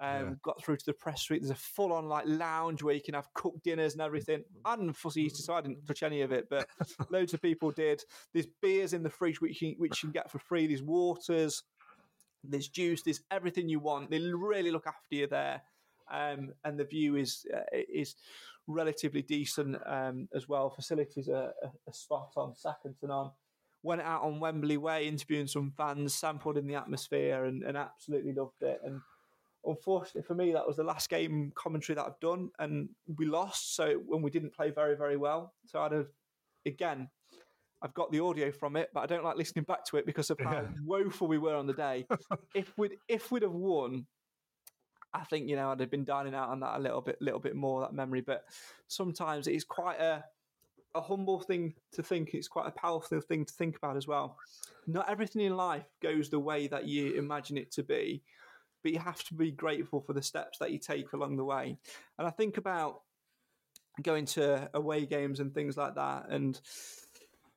Um, 0.00 0.08
Yeah. 0.08 0.30
Got 0.42 0.64
through 0.64 0.78
to 0.78 0.86
the 0.86 0.94
press 0.94 1.22
suite. 1.22 1.42
There's 1.42 1.50
a 1.50 1.54
full 1.54 1.92
on 1.92 2.08
like 2.08 2.24
lounge 2.26 2.82
where 2.82 2.94
you 2.94 3.02
can 3.02 3.14
have 3.14 3.32
cooked 3.34 3.62
dinners 3.62 3.92
and 3.92 4.02
everything. 4.02 4.42
I 4.64 4.70
hadn't 4.70 4.94
fussy 4.94 5.22
Easter, 5.22 5.42
so 5.42 5.54
I 5.54 5.60
didn't 5.60 5.86
touch 5.86 6.02
any 6.02 6.22
of 6.22 6.32
it, 6.32 6.48
but 6.50 6.66
loads 7.10 7.34
of 7.34 7.42
people 7.42 7.70
did. 7.70 8.02
There's 8.32 8.48
beers 8.60 8.94
in 8.94 9.02
the 9.04 9.10
fridge 9.10 9.40
which 9.40 9.62
you, 9.62 9.74
which 9.78 10.02
you 10.02 10.08
can 10.08 10.12
get 10.12 10.30
for 10.30 10.38
free. 10.40 10.66
There's 10.66 10.82
waters, 10.82 11.62
there's 12.42 12.68
juice, 12.68 13.02
there's 13.02 13.20
everything 13.30 13.68
you 13.68 13.78
want. 13.78 14.10
They 14.10 14.18
really 14.18 14.70
look 14.70 14.86
after 14.86 15.14
you 15.14 15.26
there. 15.26 15.62
Um, 16.10 16.52
and 16.64 16.78
the 16.78 16.84
view 16.84 17.16
is 17.16 17.46
uh, 17.54 17.60
is 17.72 18.16
relatively 18.66 19.22
decent 19.22 19.76
um, 19.86 20.28
as 20.34 20.48
well. 20.48 20.70
Facilities 20.70 21.28
are, 21.28 21.52
are, 21.62 21.92
spot 21.92 22.32
on, 22.36 22.54
second 22.54 22.94
to 23.00 23.06
none. 23.06 23.30
Went 23.82 24.02
out 24.02 24.22
on 24.22 24.40
Wembley 24.40 24.76
Way, 24.76 25.08
interviewing 25.08 25.46
some 25.46 25.72
fans, 25.76 26.14
sampled 26.14 26.58
in 26.58 26.66
the 26.66 26.74
atmosphere, 26.74 27.44
and, 27.44 27.62
and 27.62 27.76
absolutely 27.76 28.32
loved 28.32 28.62
it. 28.62 28.80
And 28.84 29.00
unfortunately 29.64 30.22
for 30.22 30.34
me, 30.34 30.52
that 30.52 30.66
was 30.66 30.76
the 30.76 30.84
last 30.84 31.08
game 31.08 31.52
commentary 31.54 31.96
that 31.96 32.04
I've 32.04 32.20
done, 32.20 32.50
and 32.58 32.90
we 33.16 33.26
lost. 33.26 33.74
So 33.76 33.94
when 34.06 34.22
we 34.22 34.30
didn't 34.30 34.54
play 34.54 34.70
very 34.70 34.96
very 34.96 35.16
well, 35.16 35.54
so 35.66 35.80
I'd 35.80 35.92
have 35.92 36.08
again. 36.66 37.08
I've 37.82 37.94
got 37.94 38.12
the 38.12 38.20
audio 38.20 38.50
from 38.52 38.76
it, 38.76 38.90
but 38.92 39.00
I 39.00 39.06
don't 39.06 39.24
like 39.24 39.38
listening 39.38 39.64
back 39.64 39.86
to 39.86 39.96
it 39.96 40.04
because 40.04 40.28
of 40.28 40.38
how 40.38 40.52
Yeah. 40.52 40.66
woeful 40.84 41.28
we 41.28 41.38
were 41.38 41.54
on 41.54 41.66
the 41.66 41.72
day. 41.72 42.06
if 42.54 42.76
we'd 42.76 42.98
if 43.08 43.32
we'd 43.32 43.40
have 43.42 43.54
won, 43.54 44.06
I 45.12 45.24
think 45.24 45.48
you 45.48 45.56
know 45.56 45.70
I'd 45.70 45.80
have 45.80 45.90
been 45.90 46.04
dining 46.04 46.34
out 46.34 46.50
on 46.50 46.60
that 46.60 46.76
a 46.76 46.80
little 46.80 47.00
bit, 47.00 47.20
little 47.20 47.40
bit 47.40 47.56
more 47.56 47.80
that 47.80 47.94
memory. 47.94 48.20
But 48.20 48.44
sometimes 48.88 49.46
it 49.46 49.54
is 49.54 49.64
quite 49.64 50.00
a 50.00 50.24
a 50.94 51.00
humble 51.00 51.40
thing 51.40 51.74
to 51.92 52.02
think. 52.02 52.34
It's 52.34 52.48
quite 52.48 52.66
a 52.66 52.72
powerful 52.72 53.20
thing 53.20 53.44
to 53.44 53.52
think 53.52 53.76
about 53.76 53.96
as 53.96 54.06
well. 54.06 54.36
Not 54.86 55.08
everything 55.08 55.42
in 55.42 55.56
life 55.56 55.84
goes 56.02 56.28
the 56.28 56.40
way 56.40 56.66
that 56.68 56.86
you 56.86 57.14
imagine 57.14 57.56
it 57.56 57.70
to 57.72 57.82
be, 57.82 58.22
but 58.82 58.92
you 58.92 58.98
have 58.98 59.22
to 59.24 59.34
be 59.34 59.50
grateful 59.50 60.00
for 60.00 60.12
the 60.12 60.22
steps 60.22 60.58
that 60.58 60.72
you 60.72 60.78
take 60.78 61.12
along 61.12 61.36
the 61.36 61.44
way. 61.44 61.76
And 62.18 62.26
I 62.26 62.30
think 62.30 62.56
about 62.56 63.02
going 64.02 64.24
to 64.24 64.70
away 64.74 65.06
games 65.06 65.40
and 65.40 65.54
things 65.54 65.76
like 65.76 65.94
that, 65.94 66.26
and 66.28 66.60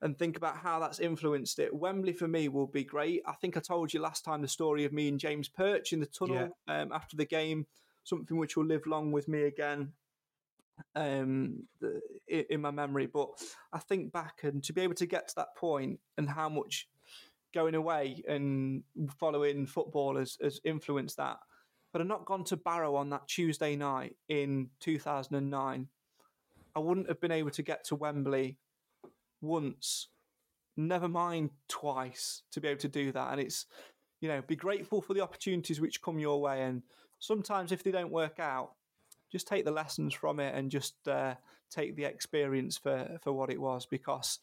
and 0.03 0.17
think 0.19 0.35
about 0.35 0.57
how 0.57 0.79
that's 0.79 0.99
influenced 0.99 1.59
it. 1.59 1.73
Wembley 1.73 2.11
for 2.11 2.27
me 2.27 2.49
will 2.49 2.67
be 2.67 2.83
great. 2.83 3.23
I 3.25 3.31
think 3.33 3.55
I 3.55 3.61
told 3.61 3.93
you 3.93 4.01
last 4.01 4.25
time 4.25 4.41
the 4.41 4.47
story 4.49 4.83
of 4.83 4.91
me 4.91 5.07
and 5.07 5.17
James 5.17 5.47
Perch 5.47 5.93
in 5.93 6.01
the 6.01 6.05
tunnel 6.05 6.49
um, 6.67 6.91
after 6.91 7.15
the 7.15 7.25
game, 7.25 7.65
something 8.03 8.35
which 8.37 8.57
will 8.57 8.65
live 8.65 8.85
long 8.85 9.13
with 9.13 9.29
me 9.29 9.43
again 9.43 9.93
um, 10.95 11.63
in 12.27 12.59
my 12.59 12.69
memory. 12.69 13.07
But 13.07 13.29
I 13.71 13.79
think 13.79 14.11
back 14.11 14.41
and 14.43 14.61
to 14.65 14.73
be 14.73 14.81
able 14.81 14.95
to 14.95 15.05
get 15.05 15.29
to 15.29 15.35
that 15.37 15.55
point 15.55 16.01
and 16.17 16.29
how 16.29 16.49
much 16.49 16.89
going 17.53 17.75
away 17.75 18.21
and 18.27 18.83
following 19.17 19.65
football 19.65 20.17
has, 20.17 20.37
has 20.41 20.59
influenced 20.65 21.15
that. 21.15 21.37
But 21.93 22.01
I've 22.01 22.07
not 22.07 22.25
gone 22.25 22.43
to 22.45 22.57
Barrow 22.57 22.95
on 22.95 23.09
that 23.11 23.27
Tuesday 23.29 23.77
night 23.77 24.17
in 24.27 24.69
2009. 24.81 25.87
I 26.75 26.79
wouldn't 26.79 27.07
have 27.07 27.21
been 27.21 27.31
able 27.31 27.51
to 27.51 27.61
get 27.61 27.85
to 27.85 27.95
Wembley 27.95 28.57
once, 29.43 30.07
never 30.75 31.07
mind 31.07 31.51
twice, 31.67 32.41
to 32.51 32.59
be 32.59 32.67
able 32.67 32.79
to 32.81 32.87
do 32.87 33.11
that. 33.11 33.31
And 33.31 33.39
it's, 33.41 33.67
you 34.21 34.29
know, 34.29 34.41
be 34.41 34.55
grateful 34.55 35.01
for 35.01 35.13
the 35.13 35.21
opportunities 35.21 35.79
which 35.79 36.01
come 36.01 36.17
your 36.17 36.41
way. 36.41 36.63
And 36.63 36.81
sometimes 37.19 37.71
if 37.71 37.83
they 37.83 37.91
don't 37.91 38.11
work 38.11 38.39
out, 38.39 38.71
just 39.31 39.47
take 39.47 39.65
the 39.65 39.71
lessons 39.71 40.13
from 40.13 40.39
it 40.39 40.55
and 40.55 40.71
just 40.71 41.07
uh, 41.07 41.35
take 41.69 41.95
the 41.95 42.05
experience 42.05 42.77
for, 42.77 43.19
for 43.21 43.33
what 43.33 43.49
it 43.49 43.59
was 43.59 43.85
because, 43.85 44.39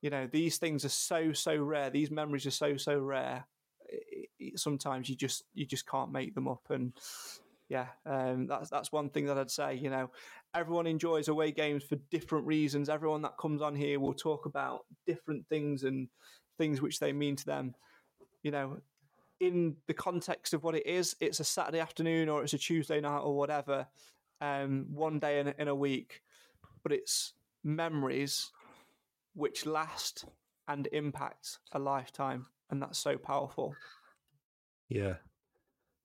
you 0.00 0.10
know, 0.10 0.26
these 0.30 0.58
things 0.58 0.84
are 0.84 0.90
so, 0.90 1.32
so 1.32 1.56
rare. 1.56 1.90
These 1.90 2.10
memories 2.10 2.46
are 2.46 2.50
so, 2.50 2.76
so 2.76 2.98
rare. 2.98 3.44
I- 3.90 4.26
I- 4.42 4.52
sometimes 4.56 5.08
you 5.10 5.16
just 5.16 5.44
you 5.52 5.66
just 5.66 5.86
can't 5.86 6.12
make 6.12 6.34
them 6.34 6.48
up 6.48 6.70
and 6.70 6.92
yeah 7.70 7.86
um, 8.04 8.46
that's 8.46 8.68
that's 8.68 8.92
one 8.92 9.08
thing 9.08 9.24
that 9.26 9.38
I'd 9.38 9.50
say 9.50 9.74
you 9.74 9.88
know 9.88 10.10
everyone 10.54 10.86
enjoys 10.86 11.28
away 11.28 11.52
games 11.52 11.84
for 11.84 11.96
different 12.10 12.46
reasons. 12.46 12.88
Everyone 12.88 13.22
that 13.22 13.38
comes 13.38 13.62
on 13.62 13.74
here 13.74 14.00
will 14.00 14.14
talk 14.14 14.46
about 14.46 14.80
different 15.06 15.46
things 15.48 15.84
and 15.84 16.08
things 16.58 16.80
which 16.80 16.98
they 16.98 17.12
mean 17.12 17.36
to 17.36 17.46
them. 17.46 17.74
You 18.42 18.50
know, 18.50 18.78
in 19.38 19.76
the 19.86 19.94
context 19.94 20.54
of 20.54 20.62
what 20.64 20.74
it 20.74 20.86
is, 20.86 21.16
it's 21.20 21.40
a 21.40 21.44
Saturday 21.44 21.80
afternoon 21.80 22.28
or 22.28 22.42
it's 22.42 22.52
a 22.52 22.58
Tuesday 22.58 23.00
night 23.00 23.20
or 23.20 23.36
whatever, 23.36 23.86
um, 24.40 24.86
one 24.90 25.18
day 25.18 25.40
in, 25.40 25.48
in 25.58 25.68
a 25.68 25.74
week, 25.74 26.22
but 26.82 26.92
it's 26.92 27.34
memories 27.62 28.50
which 29.34 29.66
last 29.66 30.24
and 30.68 30.88
impact 30.92 31.58
a 31.72 31.78
lifetime, 31.78 32.46
and 32.70 32.82
that's 32.82 32.98
so 32.98 33.16
powerful. 33.16 33.74
Yeah. 34.88 35.14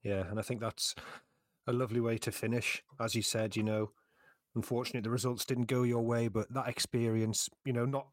Yeah. 0.03 0.27
And 0.29 0.37
I 0.39 0.41
think 0.43 0.59
that's 0.59 0.95
a 1.67 1.73
lovely 1.73 1.99
way 1.99 2.17
to 2.19 2.31
finish. 2.31 2.83
As 2.99 3.15
you 3.15 3.21
said, 3.21 3.55
you 3.55 3.63
know, 3.63 3.91
unfortunately 4.55 5.01
the 5.01 5.09
results 5.09 5.45
didn't 5.45 5.65
go 5.67 5.83
your 5.83 6.03
way, 6.03 6.27
but 6.27 6.51
that 6.53 6.67
experience, 6.67 7.49
you 7.65 7.73
know, 7.73 7.85
not 7.85 8.07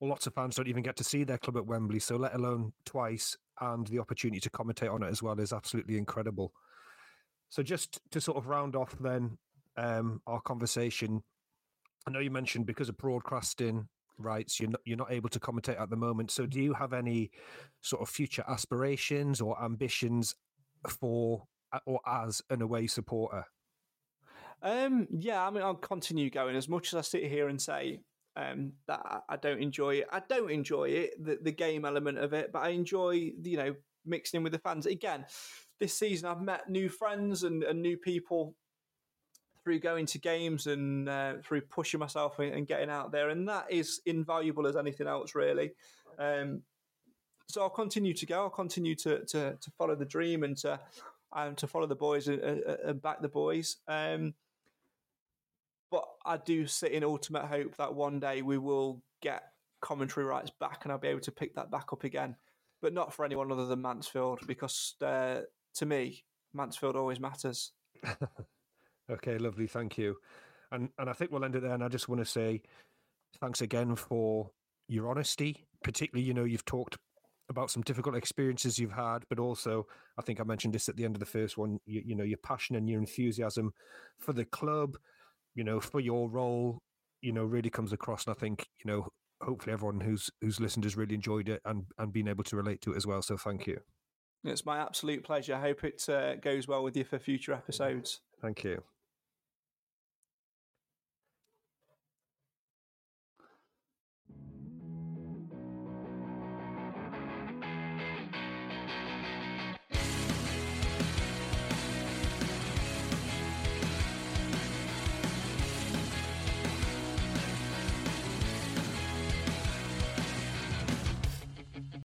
lots 0.00 0.26
of 0.26 0.34
fans 0.34 0.56
don't 0.56 0.68
even 0.68 0.82
get 0.82 0.96
to 0.96 1.04
see 1.04 1.24
their 1.24 1.38
club 1.38 1.56
at 1.56 1.66
Wembley, 1.66 1.98
so 1.98 2.16
let 2.16 2.34
alone 2.34 2.72
twice, 2.84 3.36
and 3.60 3.86
the 3.88 3.98
opportunity 3.98 4.40
to 4.40 4.50
commentate 4.50 4.92
on 4.92 5.02
it 5.02 5.08
as 5.08 5.22
well 5.22 5.38
is 5.38 5.52
absolutely 5.52 5.98
incredible. 5.98 6.52
So 7.50 7.62
just 7.62 8.00
to 8.12 8.20
sort 8.20 8.38
of 8.38 8.46
round 8.46 8.76
off 8.76 8.96
then 8.98 9.36
um, 9.76 10.22
our 10.26 10.40
conversation, 10.40 11.22
I 12.06 12.10
know 12.10 12.20
you 12.20 12.30
mentioned 12.30 12.64
because 12.64 12.88
of 12.88 12.96
broadcasting 12.96 13.88
rights, 14.16 14.60
you're 14.60 14.70
not, 14.70 14.80
you're 14.84 14.96
not 14.96 15.12
able 15.12 15.28
to 15.30 15.40
commentate 15.40 15.80
at 15.80 15.90
the 15.90 15.96
moment. 15.96 16.30
So 16.30 16.46
do 16.46 16.60
you 16.60 16.72
have 16.72 16.92
any 16.92 17.30
sort 17.82 18.00
of 18.00 18.08
future 18.08 18.44
aspirations 18.48 19.40
or 19.40 19.62
ambitions 19.62 20.34
for 20.88 21.42
or 21.86 22.00
as 22.06 22.42
an 22.50 22.62
away 22.62 22.86
supporter? 22.86 23.46
Um, 24.62 25.08
yeah, 25.10 25.46
I 25.46 25.50
mean, 25.50 25.62
I'll 25.62 25.74
continue 25.74 26.30
going 26.30 26.56
as 26.56 26.68
much 26.68 26.92
as 26.92 26.98
I 26.98 27.00
sit 27.00 27.24
here 27.24 27.48
and 27.48 27.60
say 27.60 28.00
um, 28.36 28.72
that 28.86 29.22
I- 29.28 29.36
don't 29.36 29.62
enjoy 29.62 29.96
it. 29.96 30.08
I 30.12 30.20
don't 30.28 30.50
enjoy 30.50 30.90
it, 30.90 31.24
the, 31.24 31.38
the 31.42 31.52
game 31.52 31.84
element 31.84 32.18
of 32.18 32.32
it, 32.32 32.52
but 32.52 32.60
I 32.60 32.70
enjoy, 32.70 33.32
you 33.42 33.56
know, 33.56 33.74
mixing 34.04 34.38
in 34.38 34.44
with 34.44 34.52
the 34.52 34.58
fans. 34.58 34.86
Again, 34.86 35.24
this 35.78 35.94
season 35.94 36.28
I've 36.28 36.42
met 36.42 36.68
new 36.68 36.88
friends 36.88 37.42
and, 37.42 37.62
and 37.62 37.80
new 37.80 37.96
people 37.96 38.54
through 39.62 39.80
going 39.80 40.06
to 40.06 40.18
games 40.18 40.66
and 40.66 41.08
uh, 41.08 41.34
through 41.44 41.60
pushing 41.62 42.00
myself 42.00 42.38
and, 42.38 42.52
and 42.54 42.66
getting 42.66 42.90
out 42.90 43.12
there, 43.12 43.30
and 43.30 43.48
that 43.48 43.66
is 43.70 44.00
invaluable 44.06 44.66
as 44.66 44.76
anything 44.76 45.06
else, 45.06 45.34
really. 45.34 45.72
Um, 46.18 46.62
so 47.48 47.62
I'll 47.62 47.70
continue 47.70 48.14
to 48.14 48.26
go. 48.26 48.42
I'll 48.42 48.50
continue 48.50 48.94
to 48.96 49.24
to, 49.26 49.56
to 49.60 49.70
follow 49.76 49.96
the 49.96 50.04
dream 50.04 50.44
and 50.44 50.56
to 50.58 50.78
um, 51.32 51.54
to 51.56 51.66
follow 51.66 51.86
the 51.86 51.96
boys 51.96 52.28
and, 52.28 52.40
and- 52.42 53.02
back 53.02 53.22
the 53.22 53.28
boys. 53.28 53.76
Um, 53.88 54.34
but 55.90 56.04
I 56.24 56.36
do 56.36 56.66
sit 56.66 56.92
in 56.92 57.02
ultimate 57.02 57.46
hope 57.46 57.76
that 57.76 57.94
one 57.94 58.20
day 58.20 58.42
we 58.42 58.58
will 58.58 59.02
get 59.22 59.42
commentary 59.80 60.24
rights 60.24 60.50
back 60.60 60.80
and 60.84 60.92
I'll 60.92 60.98
be 60.98 61.08
able 61.08 61.20
to 61.20 61.32
pick 61.32 61.54
that 61.56 61.70
back 61.70 61.92
up 61.92 62.04
again. 62.04 62.36
But 62.80 62.94
not 62.94 63.12
for 63.12 63.24
anyone 63.24 63.50
other 63.50 63.66
than 63.66 63.82
Mansfield 63.82 64.40
because 64.46 64.94
uh, 65.02 65.40
to 65.74 65.86
me, 65.86 66.24
Mansfield 66.54 66.96
always 66.96 67.20
matters. 67.20 67.72
Okay, 69.10 69.38
lovely, 69.38 69.66
thank 69.66 69.98
you. 69.98 70.16
And 70.70 70.90
and 70.98 71.10
I 71.10 71.12
think 71.12 71.32
we'll 71.32 71.44
end 71.44 71.56
it 71.56 71.62
there. 71.62 71.74
And 71.74 71.82
I 71.82 71.88
just 71.88 72.08
want 72.08 72.20
to 72.20 72.24
say 72.24 72.62
thanks 73.40 73.60
again 73.60 73.96
for 73.96 74.50
your 74.88 75.08
honesty. 75.08 75.66
Particularly, 75.82 76.26
you 76.26 76.34
know, 76.34 76.44
you've 76.44 76.64
talked 76.64 76.96
about 77.50 77.70
some 77.70 77.82
difficult 77.82 78.14
experiences 78.16 78.78
you've 78.78 78.92
had, 78.92 79.18
but 79.28 79.38
also 79.38 79.86
I 80.18 80.22
think 80.22 80.40
I 80.40 80.44
mentioned 80.44 80.72
this 80.74 80.88
at 80.88 80.96
the 80.96 81.04
end 81.04 81.16
of 81.16 81.20
the 81.20 81.26
first 81.26 81.58
one. 81.58 81.78
You, 81.84 82.02
you 82.06 82.14
know, 82.14 82.24
your 82.24 82.38
passion 82.38 82.76
and 82.76 82.88
your 82.88 83.00
enthusiasm 83.00 83.72
for 84.18 84.32
the 84.32 84.44
club, 84.46 84.96
you 85.54 85.64
know, 85.64 85.80
for 85.80 86.00
your 86.00 86.30
role, 86.30 86.78
you 87.20 87.32
know, 87.32 87.44
really 87.44 87.70
comes 87.70 87.92
across. 87.92 88.26
And 88.26 88.34
I 88.34 88.38
think 88.38 88.66
you 88.84 88.90
know, 88.90 89.08
hopefully, 89.42 89.72
everyone 89.72 90.00
who's 90.00 90.30
who's 90.40 90.60
listened 90.60 90.84
has 90.84 90.96
really 90.96 91.14
enjoyed 91.16 91.48
it 91.48 91.60
and 91.64 91.84
and 91.98 92.12
been 92.12 92.28
able 92.28 92.44
to 92.44 92.56
relate 92.56 92.80
to 92.82 92.92
it 92.92 92.96
as 92.96 93.06
well. 93.06 93.20
So 93.22 93.36
thank 93.36 93.66
you, 93.66 93.80
It's 94.44 94.64
my 94.64 94.78
absolute 94.78 95.24
pleasure. 95.24 95.54
I 95.54 95.60
hope 95.60 95.84
it 95.84 96.08
uh, 96.08 96.36
goes 96.36 96.66
well 96.68 96.82
with 96.84 96.96
you 96.96 97.04
for 97.04 97.18
future 97.18 97.52
episodes. 97.52 98.20
thank 98.40 98.64
you. 98.64 98.82